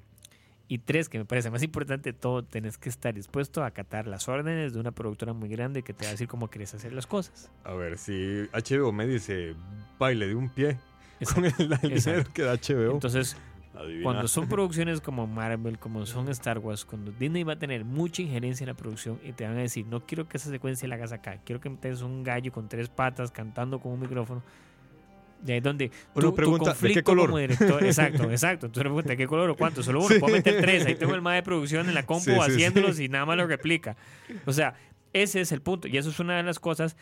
Y 0.71 0.77
tres, 0.77 1.09
que 1.09 1.17
me 1.17 1.25
parece 1.25 1.51
más 1.51 1.63
importante 1.63 2.13
de 2.13 2.17
todo, 2.17 2.45
tenés 2.45 2.77
que 2.77 2.87
estar 2.87 3.13
dispuesto 3.13 3.61
a 3.61 3.65
acatar 3.65 4.07
las 4.07 4.29
órdenes 4.29 4.71
de 4.71 4.79
una 4.79 4.91
productora 4.91 5.33
muy 5.33 5.49
grande 5.49 5.83
que 5.83 5.91
te 5.91 6.05
va 6.05 6.09
a 6.09 6.11
decir 6.13 6.29
cómo 6.29 6.47
quieres 6.47 6.73
hacer 6.73 6.93
las 6.93 7.05
cosas. 7.07 7.51
A 7.65 7.73
ver, 7.73 7.97
si 7.97 8.47
HBO 8.53 8.93
me 8.93 9.05
dice, 9.05 9.53
baile 9.99 10.27
de 10.27 10.35
un 10.35 10.47
pie 10.47 10.77
con 11.33 11.43
el, 11.43 11.53
el 11.59 11.67
dinero 11.81 11.95
Exacto. 11.97 12.31
que 12.33 12.41
da 12.43 12.53
HBO, 12.55 12.93
Entonces, 12.93 13.35
adivina. 13.75 14.03
cuando 14.03 14.29
son 14.29 14.47
producciones 14.49 15.01
como 15.01 15.27
Marvel, 15.27 15.77
como 15.77 16.05
son 16.05 16.29
Star 16.29 16.59
Wars, 16.59 16.85
cuando 16.85 17.11
Disney 17.11 17.43
va 17.43 17.51
a 17.51 17.59
tener 17.59 17.83
mucha 17.83 18.21
injerencia 18.21 18.63
en 18.63 18.69
la 18.69 18.73
producción 18.75 19.19
y 19.25 19.33
te 19.33 19.43
van 19.45 19.57
a 19.57 19.61
decir, 19.61 19.85
no 19.87 20.05
quiero 20.05 20.29
que 20.29 20.37
esa 20.37 20.49
secuencia 20.49 20.87
la 20.87 20.95
hagas 20.95 21.11
acá, 21.11 21.41
quiero 21.43 21.59
que 21.59 21.69
metes 21.69 22.01
un 22.01 22.23
gallo 22.23 22.49
con 22.53 22.69
tres 22.69 22.87
patas 22.87 23.29
cantando 23.29 23.79
con 23.81 23.91
un 23.91 23.99
micrófono. 23.99 24.41
Y 25.45 25.51
ahí 25.51 25.57
es 25.57 25.63
donde 25.63 25.91
Uno 26.13 26.21
tu, 26.25 26.29
tu 26.31 26.35
pregunta, 26.35 26.65
¿de 26.65 26.71
qué 26.71 26.79
conflicto 26.79 27.03
color? 27.03 27.25
como 27.27 27.37
director, 27.39 27.83
exacto, 27.85 28.23
exacto. 28.31 28.65
Entonces 28.67 28.83
pregunta, 28.83 29.09
¿de 29.09 29.17
qué 29.17 29.27
color 29.27 29.49
o 29.49 29.55
cuánto? 29.55 29.81
Solo 29.83 29.99
uno, 29.99 30.09
Sí. 30.09 30.19
puedo 30.19 30.35
meter 30.35 30.61
tres. 30.61 30.85
Ahí 30.85 30.95
tengo 30.95 31.15
el 31.15 31.21
más 31.21 31.35
de 31.35 31.43
producción 31.43 31.87
en 31.87 31.95
la 31.95 32.05
compu 32.05 32.25
Sí, 32.31 32.37
haciéndolos 32.39 32.97
sí. 32.97 33.05
y 33.05 33.09
nada 33.09 33.25
más 33.25 33.37
lo 33.37 33.47
replica. 33.47 33.95
O 34.45 34.53
sea, 34.53 34.75
ese 35.13 35.41
es 35.41 35.51
el 35.51 35.61
punto. 35.61 35.87
Y 35.87 35.97
eso 35.97 36.09
es 36.09 36.19
una 36.19 36.37
de 36.37 36.43
las 36.43 36.59
cosas 36.59 36.95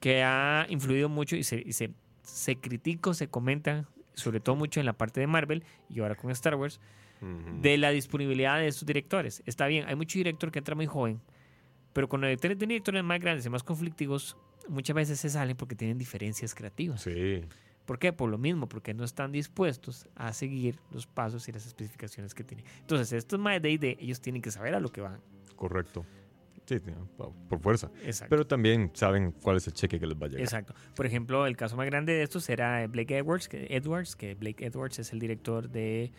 que 0.00 0.22
ha 0.22 0.66
influido 0.68 1.08
mucho 1.08 1.36
y 1.36 1.42
se, 1.44 1.62
y 1.64 1.72
se, 1.72 1.90
se 2.22 2.56
critica 2.56 3.14
se 3.14 3.28
comenta, 3.28 3.88
sobre 4.14 4.40
todo 4.40 4.56
mucho 4.56 4.78
en 4.80 4.86
la 4.86 4.92
parte 4.92 5.20
de 5.20 5.26
Marvel 5.26 5.64
y 5.88 6.00
ahora 6.00 6.14
con 6.16 6.30
Star 6.32 6.54
Wars, 6.56 6.80
de 7.62 7.78
la 7.78 7.90
disponibilidad 7.90 8.58
de 8.58 8.66
estos 8.68 8.84
directores. 8.84 9.42
Está 9.46 9.66
bien, 9.68 9.86
hay 9.88 9.94
mucho 9.96 10.18
director 10.18 10.52
que 10.52 10.58
entra 10.58 10.74
muy 10.74 10.84
joven, 10.86 11.20
pero 11.94 12.10
con 12.10 12.20
los 12.20 12.28
directores, 12.28 12.58
directores 12.58 13.02
más 13.02 13.18
grandes 13.20 13.46
y 13.46 13.48
más 13.48 13.62
conflictivos, 13.62 14.36
muchas 14.68 14.94
veces 14.94 15.18
se 15.18 15.30
salen 15.30 15.56
porque 15.56 15.74
tienen 15.74 15.96
diferencias 15.96 16.54
creativas. 16.54 17.00
Sí, 17.02 17.40
¿Por 17.86 17.98
qué? 17.98 18.12
Por 18.12 18.28
lo 18.28 18.36
mismo, 18.36 18.68
porque 18.68 18.92
no 18.92 19.04
están 19.04 19.32
dispuestos 19.32 20.08
a 20.14 20.32
seguir 20.32 20.78
los 20.90 21.06
pasos 21.06 21.48
y 21.48 21.52
las 21.52 21.66
especificaciones 21.66 22.34
que 22.34 22.44
tienen. 22.44 22.66
Entonces, 22.80 23.12
estos 23.12 23.38
más 23.38 23.62
de 23.62 23.70
ID, 23.70 23.84
ellos 24.00 24.20
tienen 24.20 24.42
que 24.42 24.50
saber 24.50 24.74
a 24.74 24.80
lo 24.80 24.90
que 24.90 25.00
van. 25.00 25.20
correcto. 25.54 26.04
Sí, 26.66 26.80
sí, 26.80 26.90
por 27.16 27.60
fuerza. 27.60 27.92
Exacto. 28.02 28.28
Pero 28.28 28.44
también 28.44 28.90
saben 28.92 29.30
cuál 29.30 29.56
es 29.56 29.68
el 29.68 29.72
cheque 29.72 30.00
que 30.00 30.06
les 30.08 30.20
va 30.20 30.26
a 30.26 30.28
llegar. 30.28 30.42
Exacto. 30.42 30.74
Por 30.96 31.06
ejemplo, 31.06 31.46
el 31.46 31.56
caso 31.56 31.76
más 31.76 31.86
grande 31.86 32.12
de 32.12 32.24
estos 32.24 32.48
era 32.48 32.84
Blake 32.88 33.16
Edwards, 33.16 33.48
que, 33.48 33.68
Edwards, 33.70 34.16
que 34.16 34.34
Blake 34.34 34.66
Edwards 34.66 34.98
es 34.98 35.12
el 35.12 35.20
director 35.20 35.70
de 35.70 36.10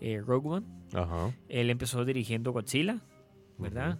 eh, 0.00 0.22
Rogue 0.24 0.48
One. 0.48 0.66
Ajá. 0.94 1.34
Él 1.48 1.68
empezó 1.68 2.04
dirigiendo 2.04 2.52
Godzilla, 2.52 3.00
¿verdad? 3.58 3.98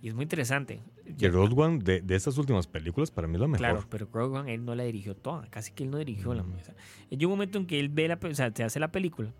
Y 0.00 0.08
es 0.08 0.14
muy 0.14 0.22
interesante. 0.22 0.80
El 1.18 1.32
Road 1.32 1.52
One 1.58 1.78
de, 1.82 2.00
de 2.00 2.14
estas 2.14 2.38
últimas 2.38 2.66
películas 2.68 3.10
para 3.10 3.26
mí 3.26 3.34
es 3.34 3.40
la 3.40 3.48
mejor. 3.48 3.58
Claro, 3.58 3.84
pero 3.90 4.08
Rogue 4.12 4.38
One 4.38 4.54
él 4.54 4.64
no 4.64 4.74
la 4.76 4.84
dirigió 4.84 5.16
toda, 5.16 5.48
casi 5.50 5.72
que 5.72 5.82
él 5.84 5.90
no 5.90 5.98
dirigió 5.98 6.34
la 6.34 6.42
Mm. 6.44 6.52
mesa. 6.54 6.74
Hay 7.10 7.24
un 7.24 7.30
momento 7.30 7.58
en 7.58 7.66
que 7.66 7.80
él 7.80 7.88
ve 7.88 8.06
la, 8.06 8.18
o 8.22 8.34
sea, 8.34 8.52
se 8.54 8.62
hace 8.62 8.78
la 8.78 8.92
película, 8.92 9.32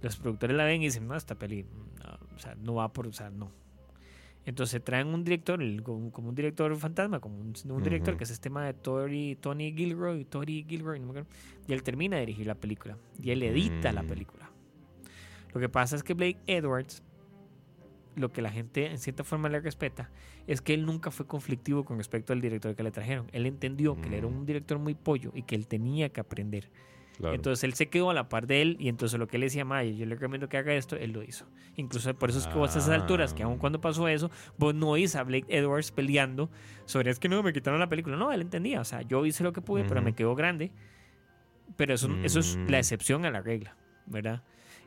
los 0.00 0.16
productores 0.16 0.56
la 0.56 0.64
ven 0.64 0.80
y 0.82 0.86
dicen, 0.86 1.06
no, 1.06 1.14
esta 1.14 1.34
peli, 1.34 1.64
no, 1.64 2.18
o 2.34 2.38
sea, 2.38 2.54
no 2.54 2.74
va 2.76 2.92
por, 2.92 3.06
o 3.06 3.12
sea, 3.12 3.28
no. 3.30 3.50
Entonces 4.46 4.82
traen 4.82 5.08
un 5.08 5.24
director, 5.24 5.60
el- 5.60 5.82
como, 5.82 6.10
como 6.12 6.28
un 6.28 6.34
director 6.34 6.74
fantasma, 6.76 7.18
como 7.20 7.36
un, 7.38 7.52
un 7.68 7.82
director 7.82 8.16
que 8.16 8.24
es 8.24 8.30
este 8.30 8.44
tema 8.44 8.64
de 8.64 8.72
Tori, 8.74 9.36
Tony 9.40 9.72
Gilroy, 9.76 10.24
Tori 10.24 10.64
Gilroy, 10.68 11.00
no 11.00 11.06
me 11.06 11.10
acuerdo, 11.20 11.28
y 11.66 11.72
él 11.72 11.82
termina 11.82 12.16
de 12.16 12.20
dirigir 12.26 12.46
la 12.46 12.54
película, 12.54 12.96
y 13.20 13.30
él 13.30 13.42
edita 13.42 13.92
la 13.92 14.04
Mm. 14.04 14.06
película. 14.06 14.50
Lo 15.52 15.60
que 15.60 15.68
pasa 15.68 15.96
es 15.96 16.02
que 16.04 16.14
Blake 16.14 16.38
Edwards, 16.46 17.02
lo 18.16 18.32
que 18.32 18.42
la 18.42 18.50
gente 18.50 18.86
en 18.90 18.98
cierta 18.98 19.22
forma 19.24 19.48
le 19.48 19.60
respeta, 19.60 20.10
es 20.46 20.60
que 20.60 20.74
él 20.74 20.84
nunca 20.86 21.10
fue 21.10 21.26
conflictivo 21.26 21.84
con 21.84 21.98
respecto 21.98 22.32
al 22.32 22.40
director 22.40 22.74
que 22.74 22.82
le 22.82 22.90
trajeron. 22.90 23.28
Él 23.32 23.46
entendió 23.46 23.94
que 24.00 24.08
él 24.08 24.14
era 24.14 24.26
Mm. 24.26 24.36
un 24.38 24.46
director 24.46 24.78
muy 24.78 24.94
pollo 24.94 25.30
y 25.34 25.42
que 25.42 25.54
él 25.54 25.66
tenía 25.68 26.08
que 26.08 26.20
aprender. 26.20 26.70
Claro. 27.18 27.34
Entonces 27.34 27.64
él 27.64 27.72
se 27.72 27.88
quedó 27.88 28.10
a 28.10 28.14
la 28.14 28.28
par 28.28 28.46
de 28.46 28.60
él 28.60 28.76
y 28.78 28.88
entonces 28.90 29.18
lo 29.18 29.26
que 29.26 29.36
él 29.36 29.42
decía, 29.42 29.64
Maya, 29.64 29.90
yo 29.90 30.04
le 30.04 30.16
recomiendo 30.16 30.50
que 30.50 30.58
haga 30.58 30.74
esto, 30.74 30.96
él 30.96 31.12
lo 31.12 31.22
hizo. 31.22 31.46
Incluso 31.76 32.12
por 32.14 32.28
eso 32.28 32.38
es 32.40 32.46
que 32.46 32.54
vos 32.58 32.74
a 32.76 32.78
esas 32.78 32.90
alturas, 32.90 33.32
que 33.32 33.42
aun 33.42 33.54
Ah. 33.54 33.58
cuando 33.58 33.80
pasó 33.80 34.06
eso, 34.08 34.30
vos 34.58 34.74
no 34.74 34.88
oís 34.90 35.16
a 35.16 35.22
Blake 35.22 35.46
Edwards 35.48 35.92
peleando 35.92 36.50
sobre 36.84 37.10
es 37.10 37.18
que 37.18 37.28
no, 37.30 37.42
me 37.42 37.52
quitaron 37.54 37.80
la 37.80 37.88
película. 37.88 38.16
No, 38.16 38.32
él 38.32 38.42
entendía, 38.42 38.80
o 38.82 38.84
sea, 38.84 39.00
yo 39.02 39.24
hice 39.24 39.44
lo 39.44 39.52
que 39.54 39.62
pude, 39.62 39.84
pero 39.84 40.02
me 40.02 40.14
quedó 40.14 40.34
grande. 40.34 40.72
Pero 41.76 41.94
eso, 41.94 42.08
eso 42.22 42.40
es 42.40 42.56
la 42.68 42.76
Mm. 42.78 42.80
excepción 42.80 43.24
a 43.24 43.30
la 43.30 43.40
regla, 43.40 43.76
¿verdad? 44.06 44.42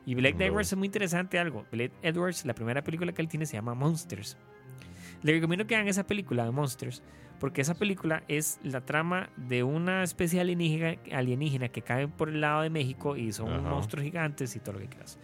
Y 0.06 0.14
Blake. 0.14 0.44
Edwards 0.44 0.72
es 0.72 0.78
muy 0.78 0.86
interesante 0.86 1.38
algo. 1.38 1.66
Blake 1.70 1.92
Edwards, 2.02 2.44
la 2.44 2.54
primera 2.54 2.82
película 2.82 3.12
que 3.12 3.22
él 3.22 3.28
tiene 3.28 3.46
se 3.46 3.54
llama 3.54 3.74
Monsters. 3.74 4.36
Le 5.22 5.32
recomiendo 5.32 5.66
que 5.66 5.76
hagan 5.76 5.88
esa 5.88 6.06
película 6.06 6.44
de 6.44 6.50
Monsters, 6.50 7.02
porque 7.38 7.60
esa 7.60 7.74
película 7.74 8.22
es 8.28 8.58
la 8.62 8.80
trama 8.80 9.28
de 9.36 9.62
una 9.62 10.02
especie 10.02 10.40
alienígena, 10.40 10.96
alienígena 11.12 11.68
que 11.68 11.82
cae 11.82 12.08
por 12.08 12.30
el 12.30 12.40
lado 12.40 12.62
de 12.62 12.70
México 12.70 13.16
y 13.16 13.32
son 13.32 13.50
Ajá. 13.50 13.60
monstruos 13.68 14.04
gigantes 14.04 14.56
y 14.56 14.60
todo 14.60 14.74
lo 14.74 14.78
que 14.80 14.88
quieras. 14.88 15.18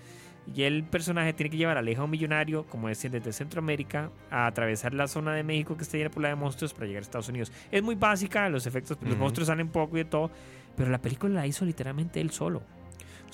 Y 0.55 0.63
el 0.63 0.85
personaje 0.85 1.33
tiene 1.33 1.51
que 1.51 1.57
llevar 1.57 1.77
a 1.77 1.83
de 1.83 1.99
un 1.99 2.11
millonario, 2.11 2.67
como 2.67 2.89
decía, 2.89 3.11
desde 3.11 3.33
Centroamérica, 3.33 4.13
a 4.31 4.47
atravesar 4.47 4.95
la 4.95 5.09
zona 5.09 5.35
de 5.35 5.43
México 5.43 5.77
que 5.77 5.83
está 5.83 5.97
llena 5.97 6.11
por 6.11 6.23
la 6.23 6.29
de 6.29 6.37
monstruos 6.37 6.73
para 6.73 6.87
llegar 6.87 7.01
a 7.01 7.03
Estados 7.03 7.29
Unidos. 7.29 7.51
Es 7.73 7.83
muy 7.83 7.97
básica, 7.97 8.49
los 8.49 8.67
efectos, 8.67 8.99
los 9.01 9.15
Ujú. 9.15 9.23
monstruos 9.23 9.49
salen 9.49 9.69
poco 9.69 9.97
y 9.97 10.01
de 10.01 10.05
todo, 10.05 10.31
pero 10.77 10.91
la 10.91 10.99
película 11.03 11.35
la 11.35 11.47
hizo 11.47 11.65
literalmente 11.65 12.21
él 12.21 12.31
solo. 12.31 12.63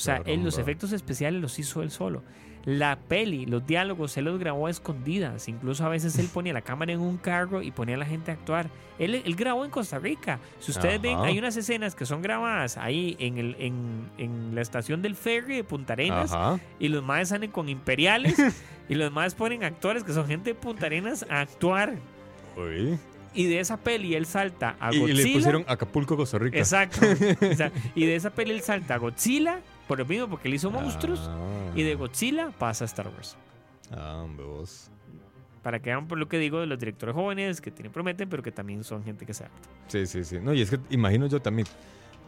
O 0.03 0.05
sea, 0.05 0.23
él, 0.27 0.43
los 0.43 0.59
efectos 0.59 0.91
especiales 0.93 1.41
los 1.41 1.59
hizo 1.61 1.81
él 1.81 1.93
solo. 1.93 2.25
La 2.65 2.97
peli, 2.97 3.47
los 3.47 3.65
diálogos, 3.67 4.17
él 4.17 4.25
los 4.25 4.39
grabó 4.39 4.67
a 4.67 4.71
escondidas. 4.71 5.49
Incluso 5.49 5.85
a 5.85 5.89
veces 5.89 6.19
él 6.19 6.29
ponía 6.33 6.53
la 6.53 6.63
cámara 6.63 6.93
en 6.93 7.01
un 7.01 7.17
carro 7.19 7.63
y 7.63 7.71
ponía 7.71 7.95
a 7.95 7.99
la 7.99 8.05
gente 8.05 8.33
a 8.33 8.35
actuar. 8.35 8.69
Él, 8.99 9.15
él 9.25 9.35
grabó 9.37 9.65
en 9.65 9.71
Costa 9.71 9.99
Rica. 10.01 10.41
Si 10.59 10.73
ustedes 10.73 11.01
ven, 11.01 11.19
hay 11.19 11.39
unas 11.39 11.57
escenas 11.57 11.95
que 11.95 12.05
son 12.05 12.21
grabadas 12.21 12.77
ahí 12.79 13.17
en, 13.21 13.39
el, 13.39 13.57
en, 13.61 14.09
en 14.19 14.55
la 14.57 14.61
estación 14.61 15.03
del 15.03 15.15
ferry 15.15 15.57
de 15.57 15.65
Punta 15.65 15.93
Arenas 15.93 16.33
Ajá. 16.33 16.59
y 16.81 16.89
los 16.89 17.03
maes 17.05 17.29
salen 17.29 17.51
con 17.53 17.69
imperiales 17.69 18.37
y 18.89 18.95
los 18.97 19.13
maes 19.13 19.35
ponen 19.35 19.63
actores 19.63 20.03
que 20.05 20.13
son 20.13 20.27
gente 20.27 20.51
de 20.51 20.55
Punta 20.55 20.87
Arenas 20.87 21.25
a 21.31 21.41
actuar. 21.43 21.95
Uy. 22.57 22.99
Y 23.35 23.47
de 23.47 23.61
esa 23.61 23.79
peli 23.79 24.15
él 24.15 24.27
salta 24.27 24.77
a 24.79 24.93
Y, 24.93 24.97
y 24.97 25.01
Godzilla. 25.01 25.23
le 25.25 25.33
pusieron 25.35 25.65
Acapulco, 25.67 26.17
Costa 26.17 26.39
Rica. 26.39 26.59
Exacto. 26.59 27.01
Y 27.95 28.05
de 28.07 28.15
esa 28.15 28.31
peli 28.31 28.51
él 28.53 28.61
salta 28.61 28.95
a 28.95 28.99
Godzilla, 28.99 29.61
por 29.87 29.99
lo 29.99 30.05
mismo, 30.05 30.29
porque 30.29 30.49
él 30.49 30.55
hizo 30.55 30.71
monstruos. 30.71 31.21
Ah. 31.29 31.73
Y 31.75 31.83
de 31.83 31.95
Godzilla 31.95 32.51
pasa 32.51 32.85
a 32.85 32.87
Star 32.87 33.09
Wars. 33.09 33.37
Ah, 33.91 34.27
vos. 34.37 34.91
Para 35.63 35.81
que 35.81 35.91
vean 35.91 36.09
por 36.09 36.19
lo 36.19 36.29
que 36.29 36.39
digo 36.39 36.61
de 36.61 36.67
los 36.67 36.79
directores 36.79 37.15
jóvenes 37.15 37.61
que 37.61 37.71
tienen 37.71 37.93
prometen, 37.93 38.29
pero 38.29 38.43
que 38.43 38.51
también 38.51 38.83
son 38.85 39.05
gente 39.05 39.25
que 39.25 39.35
se 39.35 39.45
adapta. 39.45 39.69
Sí, 39.89 40.07
sí, 40.07 40.25
sí. 40.25 40.39
No, 40.41 40.53
y 40.53 40.63
es 40.63 40.71
que 40.71 40.79
imagino 40.91 41.27
yo 41.27 41.41
también. 41.41 41.69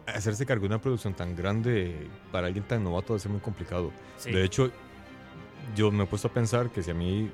Hacerse 0.07 0.45
cargo 0.45 0.61
de 0.61 0.67
una 0.67 0.79
producción 0.79 1.15
tan 1.15 1.35
grande 1.35 2.07
para 2.31 2.45
alguien 2.45 2.63
tan 2.63 2.83
novato 2.83 3.13
debe 3.13 3.19
ser 3.19 3.31
muy 3.31 3.41
complicado. 3.41 3.91
Sí. 4.17 4.31
De 4.31 4.43
hecho, 4.43 4.71
yo 5.75 5.91
me 5.91 6.03
he 6.03 6.07
puesto 6.07 6.27
a 6.27 6.31
pensar 6.31 6.69
que 6.69 6.83
si 6.83 6.91
a 6.91 6.93
mí, 6.93 7.31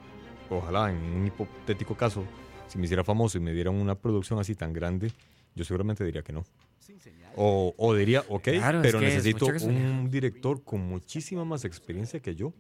ojalá 0.50 0.90
en 0.90 0.98
un 0.98 1.28
hipotético 1.28 1.96
caso, 1.96 2.24
si 2.68 2.78
me 2.78 2.86
hiciera 2.86 3.04
famoso 3.04 3.38
y 3.38 3.42
me 3.42 3.52
dieran 3.52 3.76
una 3.76 3.96
producción 3.96 4.40
así 4.40 4.56
tan 4.56 4.72
grande, 4.72 5.12
yo 5.54 5.66
seguramente 5.66 6.06
diría 6.06 6.22
que 6.22 6.32
no. 6.32 6.46
O, 7.36 7.74
o 7.78 7.96
diría, 7.96 8.22
ok, 8.28 8.44
Claro, 8.44 8.80
es 8.82 8.88
pero 8.92 9.00
necesito 9.02 9.46
un 9.48 10.10
director 10.10 10.64
con 10.64 10.82
muchísima 10.82 11.46
más 11.46 11.64
experiencia 11.66 12.20
que 12.20 12.36
yo 12.36 12.54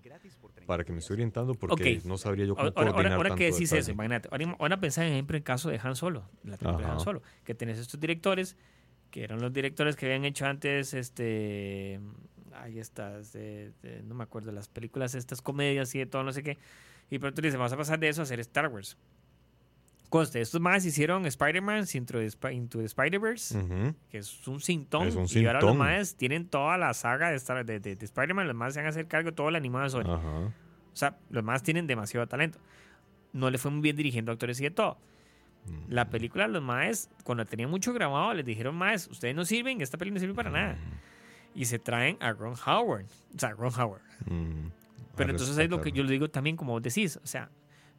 para 0.65 0.83
que 0.83 0.91
me 0.93 0.99
esté 0.99 1.13
orientando 1.13 1.55
porque 1.55 2.01
no 2.05 2.17
sabría 2.17 2.45
yo 2.45 2.55
cómo 2.55 2.67
Ahora, 2.67 2.79
ahora, 2.79 2.91
coordinar 2.93 3.17
ahora 3.17 3.29
tanto 3.29 3.37
que 3.39 3.45
decís 3.45 3.69
detalle. 3.69 3.79
eso, 3.81 3.91
imagínate. 3.91 4.29
Ahora, 4.31 4.55
ahora 4.59 4.79
pensá, 4.79 5.01
por 5.01 5.09
ejemplo, 5.11 5.35
en 5.35 5.39
el 5.39 5.43
caso 5.43 5.69
de 5.69 5.79
Han 5.83 5.95
Solo, 5.95 6.29
la 6.43 6.57
película 6.57 6.85
de 6.87 6.93
Han. 6.93 6.99
Solo, 6.99 7.21
que 7.43 7.55
tenés 7.55 7.79
estos 7.79 7.99
directores, 7.99 8.57
que 9.09 9.23
eran 9.23 9.41
los 9.41 9.51
directores 9.51 9.95
que 9.95 10.05
habían 10.05 10.23
hecho 10.25 10.45
antes, 10.45 10.93
este, 10.93 11.99
ahí 12.53 12.79
estas, 12.79 13.33
de- 13.33 13.71
de- 13.81 14.03
no 14.03 14.15
me 14.15 14.23
acuerdo, 14.23 14.51
las 14.51 14.67
películas, 14.69 15.15
estas 15.15 15.41
comedias 15.41 15.93
y 15.95 15.99
de 15.99 16.05
todo, 16.05 16.23
no 16.23 16.31
sé 16.31 16.43
qué, 16.43 16.57
y 17.09 17.19
pronto 17.19 17.41
dicen, 17.41 17.59
vamos 17.59 17.73
a 17.73 17.77
pasar 17.77 17.99
de 17.99 18.07
eso 18.09 18.21
a 18.21 18.23
hacer 18.23 18.39
Star 18.39 18.67
Wars. 18.67 18.97
Conste, 20.11 20.41
estos 20.41 20.61
más 20.61 20.85
hicieron 20.85 21.25
Spider-Man 21.25 21.85
Into 21.93 22.19
the, 22.19 22.25
Spi- 22.29 22.51
Into 22.53 22.77
the 22.79 22.85
Spider-Verse, 22.85 23.57
Ujú. 23.57 23.95
que 24.09 24.17
es 24.19 24.47
un 24.47 24.59
sintón, 24.59 25.07
Es 25.07 25.15
un 25.15 25.25
y 25.27 25.45
ahora 25.47 25.61
los 25.61 25.75
más 25.75 26.15
tienen 26.15 26.47
toda 26.47 26.77
la 26.77 26.93
saga 26.93 27.29
de, 27.31 27.37
Star- 27.37 27.65
de, 27.65 27.79
de- 27.79 27.95
de 27.95 28.05
Spider-Man, 28.05 28.45
los 28.45 28.55
más 28.55 28.73
se 28.73 28.81
van 28.81 28.87
a 28.87 28.89
hacer 28.89 29.07
cargo 29.07 29.29
de 29.31 29.35
todo 29.35 29.49
la 29.49 29.57
animado 29.57 29.85
de 29.85 29.89
Sony. 29.89 30.13
Ajá. 30.13 30.27
O 30.37 30.51
sea, 30.95 31.17
los 31.29 31.43
más 31.43 31.63
tienen 31.63 31.87
demasiado 31.87 32.27
talento. 32.27 32.59
No 33.33 33.49
le 33.49 33.57
fue 33.57 33.71
muy 33.71 33.81
bien 33.81 33.95
dirigiendo 33.95 34.31
actores 34.31 34.59
y 34.59 34.63
de 34.63 34.71
todo. 34.71 34.97
La 35.87 36.09
película, 36.09 36.47
los 36.47 36.61
maes, 36.61 37.09
cuando 37.23 37.45
tenían 37.45 37.69
mucho 37.69 37.93
grabado, 37.93 38.33
les 38.33 38.45
dijeron, 38.45 38.75
maes, 38.75 39.07
ustedes 39.07 39.33
no 39.33 39.45
sirven, 39.45 39.79
esta 39.79 39.97
película 39.97 40.15
no 40.15 40.19
sirve 40.19 40.33
para 40.35 40.49
nada. 40.49 40.77
Y 41.55 41.65
se 41.65 41.79
traen 41.79 42.17
a 42.19 42.33
Ron 42.33 42.55
Howard. 42.65 43.05
O 43.35 43.39
sea, 43.39 43.51
Ron 43.51 43.71
Howard. 43.79 44.01
Mm. 44.25 44.69
Pero 45.15 45.29
A 45.29 45.31
entonces 45.31 45.57
es 45.57 45.69
lo 45.69 45.79
que 45.79 45.91
yo 45.91 46.03
le 46.03 46.11
digo 46.11 46.29
también, 46.29 46.57
como 46.57 46.73
vos 46.73 46.81
decís. 46.81 47.17
O 47.23 47.27
sea, 47.27 47.49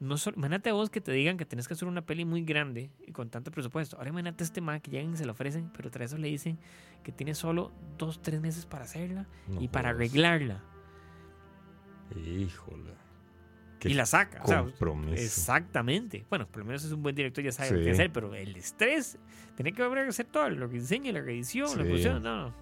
no 0.03 0.17
solo, 0.19 0.37
imagínate 0.37 0.73
vos 0.73 0.91
que 0.91 1.01
te 1.01 1.13
digan 1.13 1.37
que 1.37 1.47
tenés 1.47 1.69
que 1.69 1.75
hacer 1.75 1.87
una 1.89 2.03
peli 2.05 2.25
muy 2.25 2.43
grande 2.45 2.91
y 3.07 3.13
con 3.13 3.31
tanto 3.31 3.51
presupuesto. 3.51 3.97
Ahora 3.97 4.11
imagínate 4.11 4.43
este 4.45 4.61
man 4.61 4.81
que 4.81 4.91
llegan 4.91 5.13
y 5.13 5.17
se 5.17 5.25
lo 5.25 5.33
ofrecen, 5.33 5.71
pero 5.77 5.91
tras 5.91 6.07
eso 6.13 6.19
le 6.19 6.29
dicen 6.29 6.59
que 7.03 7.13
tiene 7.13 7.35
solo 7.35 7.73
dos, 7.99 8.21
tres 8.21 8.41
meses 8.41 8.67
para 8.67 8.85
hacerla 8.85 9.27
No 9.49 9.61
y 9.63 9.69
para 9.69 9.91
arreglarla. 9.91 10.61
Híjole. 12.17 12.93
Qué 13.79 13.89
Y 13.89 13.95
la 13.95 14.07
saca. 14.07 14.43
O 14.45 14.47
sea. 14.47 14.65
Exactamente. 15.15 16.25
Bueno, 16.29 16.47
por 16.47 16.59
lo 16.59 16.65
menos 16.67 16.85
es 16.85 16.93
un 16.93 17.03
buen 17.03 17.15
director, 17.15 17.43
ya 17.43 17.53
sabe 17.53 17.71
lo 17.73 17.79
Sí. 17.79 17.85
que 17.85 17.91
hacer, 17.91 18.13
pero 18.13 18.35
el 18.35 18.55
estrés, 18.57 19.19
tiene 19.57 19.73
que 19.73 19.83
volver 19.83 20.07
a 20.07 20.09
hacer 20.09 20.27
todo, 20.27 20.49
lo 20.51 20.69
que 20.69 20.79
diseña, 20.79 21.11
la 21.13 21.21
reedición, 21.21 21.67
la 21.67 21.73
Sí. 21.73 21.79
producción, 21.83 22.23
no. 22.23 22.55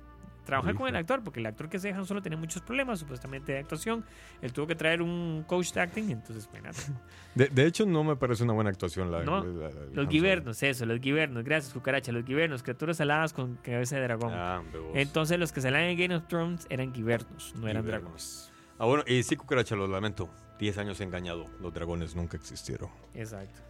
Trabajar 0.45 0.75
con 0.75 0.89
el 0.89 0.97
actor, 0.97 1.23
porque 1.23 1.39
el 1.41 1.47
actor 1.47 1.69
que 1.69 1.79
se 1.79 1.89
dejan 1.89 2.05
solo 2.07 2.23
tenía 2.23 2.39
muchos 2.39 2.63
problemas, 2.63 2.99
supuestamente, 2.99 3.53
de 3.53 3.59
actuación. 3.59 4.05
Él 4.43 4.53
tuvo 4.53 4.67
que 4.67 4.75
traer 4.75 5.01
un 5.03 5.45
coach 5.47 5.73
de 5.73 5.81
acting, 5.81 6.11
entonces, 6.11 6.49
bueno, 6.51 6.71
De, 7.35 7.47
de 7.49 7.67
hecho, 7.67 7.87
no 7.87 8.03
me 8.03 8.17
parece 8.17 8.43
una 8.43 8.53
buena 8.55 8.71
actuación 8.71 9.11
la, 9.13 9.23
No, 9.23 9.45
la- 9.45 9.69
la- 9.69 9.75
la- 9.75 9.87
los 9.93 10.09
guibernos, 10.09 10.63
eso, 10.63 10.85
los 10.87 11.01
guibernos, 11.01 11.45
gracias, 11.45 11.73
cucaracha, 11.73 12.11
los 12.11 12.25
guibernos, 12.25 12.63
criaturas 12.65 13.01
aladas 13.01 13.33
con 13.33 13.57
cabeza 13.57 13.97
de 13.97 14.03
dragón. 14.03 14.33
Ah. 14.35 14.63
Entonces, 14.95 15.39
los 15.39 15.53
que 15.53 15.61
salían 15.61 15.83
en 15.85 15.99
Game 15.99 16.17
of 16.17 16.27
Thrones 16.27 16.67
eran 16.71 16.93
guibernos, 16.93 17.55
no 17.57 17.69
eran 17.69 17.87
dragones. 17.87 18.51
Ah, 18.79 18.87
bueno, 18.87 19.05
y 19.07 19.23
sí, 19.23 19.37
cucaracha, 19.37 19.77
lo 19.77 19.87
lamento. 19.87 20.29
Diez 20.59 20.77
años 20.79 21.01
engañado. 21.01 21.47
Los 21.61 21.73
dragones 21.73 22.17
nunca 22.17 22.37
existieron. 22.37 22.91
Exacto. 23.15 23.61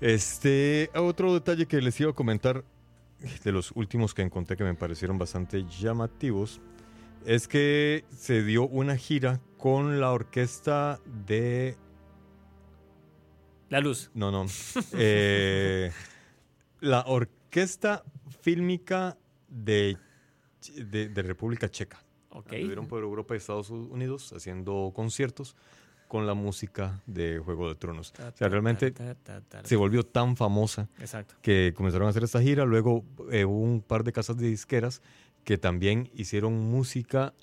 Este, 0.00 0.90
otro 0.94 1.34
detalle 1.34 1.66
que 1.66 1.80
les 1.80 1.98
iba 2.00 2.10
a 2.10 2.14
comentar, 2.14 2.64
de 3.44 3.52
los 3.52 3.72
últimos 3.72 4.14
que 4.14 4.22
encontré 4.22 4.56
que 4.56 4.64
me 4.64 4.74
parecieron 4.74 5.18
bastante 5.18 5.64
llamativos, 5.64 6.60
es 7.24 7.48
que 7.48 8.04
se 8.16 8.42
dio 8.42 8.66
una 8.66 8.96
gira 8.96 9.40
con 9.56 10.00
la 10.00 10.12
orquesta 10.12 11.00
de... 11.26 11.76
La 13.68 13.80
luz. 13.80 14.10
No, 14.14 14.30
no. 14.30 14.46
eh, 14.92 15.92
la 16.80 17.04
orquesta 17.06 18.04
fílmica 18.40 19.18
de, 19.48 19.98
de, 20.76 21.08
de 21.08 21.22
República 21.22 21.68
Checa. 21.68 22.02
Ok. 22.30 22.52
Estuvieron 22.52 22.86
por 22.86 23.02
Europa 23.02 23.34
y 23.34 23.38
Estados 23.38 23.70
Unidos 23.70 24.32
haciendo 24.32 24.92
conciertos 24.94 25.56
con 26.08 26.26
la 26.26 26.34
música 26.34 27.00
de 27.06 27.38
Juego 27.38 27.68
de 27.68 27.74
Tronos. 27.74 28.12
Ta, 28.12 28.28
O 28.28 28.36
sea, 28.36 28.48
realmente 28.48 28.90
ta, 28.90 29.14
se 29.62 29.76
volvió 29.76 30.04
tan 30.04 30.36
famosa 30.36 30.88
Exacto. 30.98 31.34
que 31.42 31.72
comenzaron 31.76 32.06
a 32.06 32.10
hacer 32.10 32.24
esta 32.24 32.40
gira. 32.40 32.64
Luego 32.64 33.04
eh, 33.30 33.44
hubo 33.44 33.60
un 33.60 33.82
par 33.82 34.02
de 34.04 34.12
casas 34.12 34.36
de 34.38 34.48
disqueras 34.48 35.02
que 35.44 35.58
también 35.58 36.10
hicieron 36.14 36.58
música 36.58 37.34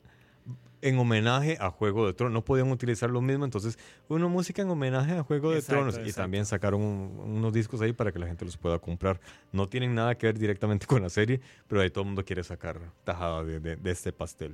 en 0.82 1.00
homenaje 1.00 1.58
a 1.60 1.72
Juego 1.72 2.06
de 2.06 2.14
Tronos. 2.14 2.34
No 2.34 2.44
podían 2.46 2.70
utilizar 2.70 3.10
lo 3.10 3.20
mismo, 3.22 3.44
entonces 3.46 3.80
una 4.08 4.28
música 4.28 4.62
en 4.62 4.70
homenaje 4.70 5.14
a 5.14 5.24
Juego 5.24 5.52
de 5.52 5.60
Exacto, 5.60 5.90
Tronos. 5.92 6.08
Y 6.08 6.14
también 6.14 6.46
sacaron 6.46 6.82
un- 6.82 7.20
unos 7.38 7.54
discos 7.54 7.82
ahí 7.82 7.94
para 7.94 8.12
que 8.12 8.20
la 8.20 8.28
gente 8.28 8.46
los 8.46 8.58
pueda 8.58 8.78
comprar. 8.80 9.20
No 9.52 9.68
tienen 9.68 9.96
nada 9.96 10.16
que 10.16 10.28
ver 10.28 10.38
directamente 10.38 10.86
con 10.88 11.02
la 11.02 11.10
serie, 11.10 11.40
pero 11.68 11.82
ahí 11.82 11.90
todo 11.90 12.02
el 12.04 12.08
mundo 12.08 12.24
quiere 12.26 12.44
sacar 12.44 12.80
tajada 13.04 13.44
de, 13.44 13.60
de- 13.60 13.76
de 13.78 13.92
este 13.92 14.12
pastel. 14.12 14.54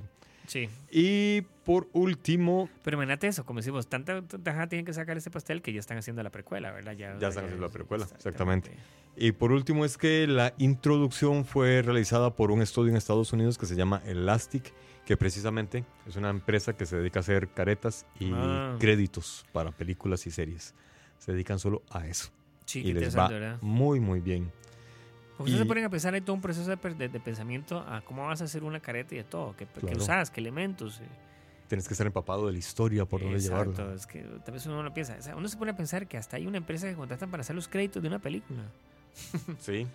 Sí. 0.52 0.68
Y 0.90 1.42
por 1.64 1.88
último, 1.94 2.68
Pero 2.84 2.96
imagínate 2.96 3.26
eso, 3.28 3.44
como 3.46 3.60
decimos, 3.60 3.86
tanta 3.86 4.20
tajada 4.22 4.66
tienen 4.66 4.84
que 4.84 4.92
sacar 4.92 5.16
ese 5.16 5.30
pastel 5.30 5.62
que 5.62 5.72
ya 5.72 5.80
están 5.80 5.96
haciendo 5.96 6.22
la 6.22 6.28
precuela, 6.30 6.70
¿verdad? 6.72 6.92
Ya, 6.92 7.16
Ya 7.18 7.28
están 7.28 7.44
haciendo 7.46 7.66
la 7.66 7.72
precuela, 7.72 8.04
exactamente. 8.14 8.70
Y 9.16 9.32
por 9.32 9.52
último 9.52 9.84
es 9.86 9.96
que 9.96 10.26
la 10.26 10.52
introducción 10.58 11.44
fue 11.46 11.80
realizada 11.80 12.34
por 12.36 12.50
un 12.50 12.60
estudio 12.60 12.90
en 12.90 12.96
Estados 12.96 13.32
Unidos 13.32 13.56
que 13.56 13.64
se 13.66 13.76
llama 13.76 14.02
Elastic, 14.04 14.74
que 15.06 15.16
precisamente 15.16 15.84
es 16.06 16.16
una 16.16 16.28
empresa 16.30 16.74
que 16.76 16.84
se 16.84 16.96
dedica 16.96 17.20
a 17.20 17.22
hacer 17.22 17.48
caretas 17.48 18.04
y 18.20 18.30
Ah. 18.34 18.76
créditos 18.78 19.46
para 19.52 19.70
películas 19.72 20.26
y 20.26 20.30
series. 20.30 20.74
Se 21.18 21.32
dedican 21.32 21.58
solo 21.58 21.82
a 21.90 22.06
eso. 22.06 22.30
Sí, 22.66 22.80
y 22.80 22.92
les 22.92 23.16
va 23.16 23.28
¿verdad? 23.28 23.58
muy, 23.62 24.00
muy 24.00 24.20
bien. 24.20 24.50
Ustedes 25.42 25.60
se 25.60 25.66
ponen 25.66 25.84
a 25.84 25.90
pensar 25.90 26.14
en 26.14 26.24
todo 26.24 26.34
un 26.34 26.40
proceso 26.42 26.68
de, 26.70 26.76
per- 26.76 26.96
de- 26.96 27.08
de 27.08 27.20
pensamiento 27.20 27.78
a 27.80 28.00
cómo 28.02 28.26
vas 28.26 28.40
a 28.40 28.44
hacer 28.44 28.64
una 28.64 28.80
careta 28.80 29.14
y 29.14 29.18
de 29.18 29.24
todo, 29.24 29.54
qué, 29.56 29.66
usas, 29.96 30.30
qué 30.30 30.40
elementos. 30.40 31.00
eh. 31.00 31.04
tienes 31.68 31.86
que 31.88 31.94
estar 31.94 32.06
empapado 32.06 32.46
de 32.46 32.52
la 32.52 32.58
historia 32.58 33.04
por 33.06 33.20
dónde 33.22 33.36
Exacto, 33.38 33.72
llevarlo. 33.72 33.94
es 33.94 34.06
que 34.06 34.22
tal 34.44 34.52
vez 34.54 34.66
uno 34.66 34.82
no 34.82 34.92
piensa. 34.92 35.16
O 35.18 35.22
sea, 35.22 35.36
uno 35.36 35.48
se 35.48 35.56
pone 35.56 35.70
a 35.70 35.76
pensar 35.76 36.06
que 36.06 36.16
hasta 36.18 36.36
hay 36.36 36.46
una 36.46 36.58
empresa 36.58 36.86
que 36.88 36.94
contratan 36.94 37.30
para 37.30 37.40
hacer 37.40 37.56
los 37.56 37.66
créditos 37.68 38.02
de 38.02 38.08
una 38.08 38.18
película. 38.18 38.62
Sí. 39.58 39.86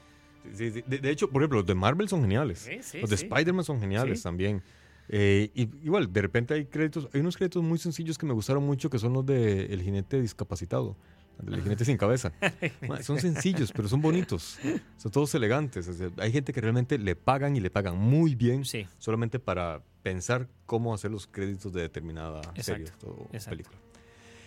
Sí, 0.54 0.72
sí. 0.72 0.84
De, 0.88 1.00
de 1.00 1.10
hecho, 1.12 1.30
por 1.30 1.42
ejemplo, 1.42 1.58
los 1.60 1.66
de 1.68 1.76
Marvel 1.76 2.08
son 2.08 2.22
geniales. 2.22 2.60
Sí, 2.82 3.00
los 3.00 3.10
de. 3.10 3.16
Spider-Man 3.18 3.66
son 3.66 3.80
geniales 3.82 4.22
también. 4.24 4.62
Eh, 5.10 5.52
y, 5.54 5.64
igual, 5.86 6.12
de 6.12 6.22
repente 6.22 6.54
hay 6.54 6.66
créditos, 6.66 7.08
hay 7.14 7.20
unos 7.22 7.36
créditos 7.38 7.64
muy 7.64 7.78
sencillos 7.78 8.18
que 8.18 8.26
me 8.26 8.34
gustaron 8.34 8.64
mucho 8.66 8.90
que 8.90 8.98
son 9.00 9.14
los 9.14 9.26
de 9.26 9.66
El 9.74 9.82
jinete 9.82 10.22
discapacitado, 10.22 10.96
del 11.44 11.62
jinete 11.62 11.86
sin 11.86 11.98
cabeza. 11.98 12.32
Ma, 12.88 13.02
son 13.04 13.20
sencillos, 13.20 13.72
pero 13.72 13.88
son 13.88 14.02
bonitos. 14.02 14.60
Son 14.98 15.12
todos 15.12 15.34
elegantes. 15.36 15.88
o 15.88 15.94
sea, 15.94 16.10
hay 16.18 16.32
gente 16.32 16.54
que 16.54 16.62
realmente 16.62 16.98
le 16.98 17.16
pagan 17.16 17.56
y 17.56 17.60
le 17.60 17.70
pagan 17.70 17.98
muy 17.98 18.36
bien 18.36 18.66
Sí. 18.66 18.88
solamente 18.98 19.40
para 19.40 19.82
pensar 20.04 20.48
cómo 20.66 20.94
hacer 20.94 21.12
los 21.12 21.28
créditos 21.28 21.74
de 21.74 21.82
determinada 21.82 22.42
serie 22.62 22.84
Exacto, 22.86 23.08
o 23.08 23.30
exacto. 23.34 23.50
película. 23.50 23.78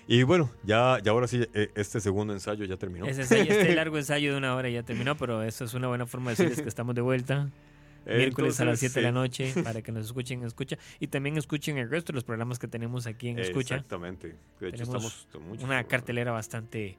Y 0.09 0.24
bueno, 0.24 0.51
ya, 0.64 0.99
ya 1.05 1.12
ahora 1.12 1.28
sí, 1.28 1.47
eh, 1.55 1.70
este 1.76 2.01
segundo 2.01 2.32
ensayo 2.32 2.64
ya 2.64 2.76
terminó. 2.76 3.07
Ese 3.07 3.22
ensayo, 3.22 3.43
este 3.53 3.74
largo 3.76 3.97
ensayo 3.97 4.32
de 4.32 4.38
una 4.38 4.55
hora 4.57 4.68
ya 4.68 4.82
terminó, 4.82 5.16
pero 5.16 5.43
eso 5.45 5.64
es 5.64 5.74
una 5.74 5.86
buena 5.86 6.07
forma 6.07 6.30
de 6.30 6.36
decirles 6.36 6.62
que 6.62 6.68
estamos 6.68 6.95
de 6.97 7.01
vuelta. 7.03 7.49
Miércoles 8.07 8.59
a 8.61 8.64
las 8.64 8.82
Entonces, 8.82 8.92
7 8.92 9.01
de 9.01 9.03
la 9.03 9.12
noche 9.12 9.53
para 9.64 9.82
que 9.82 9.92
nos 9.92 10.07
escuchen 10.07 10.40
en 10.40 10.46
Escucha. 10.46 10.78
Y 10.98 11.07
también 11.09 11.36
escuchen 11.36 11.78
el 11.78 11.90
resto 11.90 12.12
de 12.12 12.16
los 12.16 12.24
programas 12.24 12.59
que 12.59 12.66
tenemos 12.68 13.07
aquí 13.07 13.28
en 13.28 13.38
Escucha. 13.38 13.74
Exactamente. 13.76 14.36
De 14.61 14.68
hecho, 14.68 14.84
Tenemos 14.84 15.26
estamos 15.26 15.46
muchos 15.48 15.64
Una 15.64 15.84
cartelera 15.84 16.32
bastante 16.32 16.96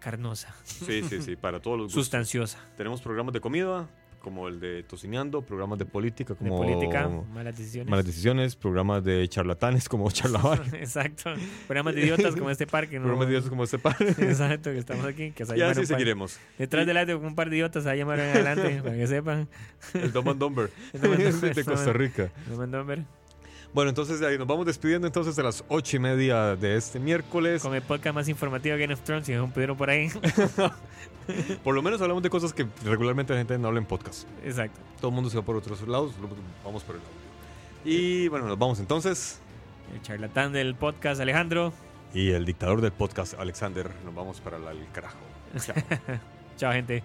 carnosa, 0.00 0.54
Sí, 0.64 1.02
sí, 1.02 1.20
sí, 1.22 1.36
para 1.36 1.60
todos 1.60 1.76
los 1.76 1.84
gustos. 1.88 2.04
sustanciosa. 2.04 2.58
Tenemos 2.76 3.00
programas 3.02 3.34
de 3.34 3.40
comida, 3.40 3.88
como 4.20 4.46
el 4.48 4.60
de 4.60 4.82
Tocineando, 4.84 5.42
programas 5.42 5.78
de 5.78 5.86
política, 5.86 6.34
De 6.34 6.38
como 6.38 6.58
política, 6.58 7.08
malas 7.08 7.56
decisiones. 7.56 7.90
Malas 7.90 8.04
Decisiones, 8.06 8.54
programas 8.54 9.02
de 9.02 9.26
charlatanes, 9.28 9.88
como 9.88 10.10
Charlavar, 10.12 10.62
Exacto. 10.74 11.32
Programas 11.66 11.94
de 11.94 12.02
idiotas 12.06 12.36
como 12.36 12.50
este 12.50 12.66
parque. 12.66 12.96
¿no? 12.98 13.02
programas 13.04 13.26
de 13.26 13.32
idiotas 13.32 13.50
como 13.50 13.64
este 13.64 13.78
par. 13.78 13.96
Exacto, 14.00 14.70
que 14.70 14.78
estamos 14.78 15.04
aquí. 15.06 15.32
Que 15.32 15.44
se 15.46 15.56
y 15.58 15.62
así 15.62 15.70
un 15.70 15.74
par- 15.76 15.86
seguiremos. 15.86 16.38
Detrás 16.58 16.86
del 16.86 16.96
audio, 16.98 17.18
un 17.18 17.34
par 17.34 17.50
de 17.50 17.56
idiotas 17.56 17.86
a 17.86 17.94
llamar 17.96 18.20
adelante 18.20 18.80
para 18.82 18.94
que 18.96 19.06
sepan. 19.06 19.48
El 19.94 20.12
Dumb 20.12 20.28
and 20.30 20.38
Dumber 20.38 20.70
El 20.92 21.00
Dumb 21.00 21.12
and 21.14 21.22
de 21.22 21.30
Dumber, 21.32 21.64
Costa 21.64 21.92
Rica. 21.92 22.30
Me 22.48 22.56
mandó 22.56 22.78
a 22.78 22.82
ver. 22.82 23.04
Bueno, 23.72 23.90
entonces 23.90 24.18
de 24.18 24.26
ahí 24.26 24.36
nos 24.36 24.48
vamos 24.48 24.66
despidiendo 24.66 25.06
entonces 25.06 25.38
a 25.38 25.42
las 25.44 25.64
ocho 25.68 25.96
y 25.96 26.00
media 26.00 26.56
de 26.56 26.76
este 26.76 26.98
miércoles. 26.98 27.62
Con 27.62 27.74
el 27.74 27.82
podcast 27.82 28.14
más 28.14 28.28
informativo 28.28 28.74
de 28.74 28.82
Game 28.82 28.94
of 28.94 29.00
Thrones, 29.02 29.26
si 29.26 29.32
no 29.32 29.48
pudieron 29.48 29.76
por 29.76 29.90
ahí. 29.90 30.08
Por 31.62 31.74
lo 31.76 31.82
menos 31.82 32.00
hablamos 32.00 32.24
de 32.24 32.30
cosas 32.30 32.52
que 32.52 32.66
regularmente 32.84 33.32
la 33.32 33.38
gente 33.38 33.56
no 33.58 33.68
habla 33.68 33.78
en 33.78 33.86
podcast. 33.86 34.26
Exacto. 34.44 34.80
Todo 34.98 35.10
el 35.10 35.14
mundo 35.14 35.30
se 35.30 35.36
va 35.36 35.44
por 35.44 35.54
otros 35.54 35.86
lados, 35.86 36.12
vamos 36.64 36.82
por 36.82 36.96
el 36.96 37.00
audio. 37.02 37.20
Y 37.84 38.26
bueno, 38.28 38.46
nos 38.46 38.58
vamos 38.58 38.80
entonces. 38.80 39.38
El 39.94 40.02
charlatán 40.02 40.52
del 40.52 40.74
podcast, 40.74 41.20
Alejandro. 41.20 41.72
Y 42.12 42.30
el 42.30 42.44
dictador 42.44 42.80
del 42.80 42.92
podcast, 42.92 43.34
Alexander, 43.38 43.88
nos 44.04 44.14
vamos 44.14 44.40
para 44.40 44.56
el 44.56 44.86
carajo. 44.92 45.18
Chao. 45.56 45.76
Chao, 46.56 46.72
gente. 46.72 47.04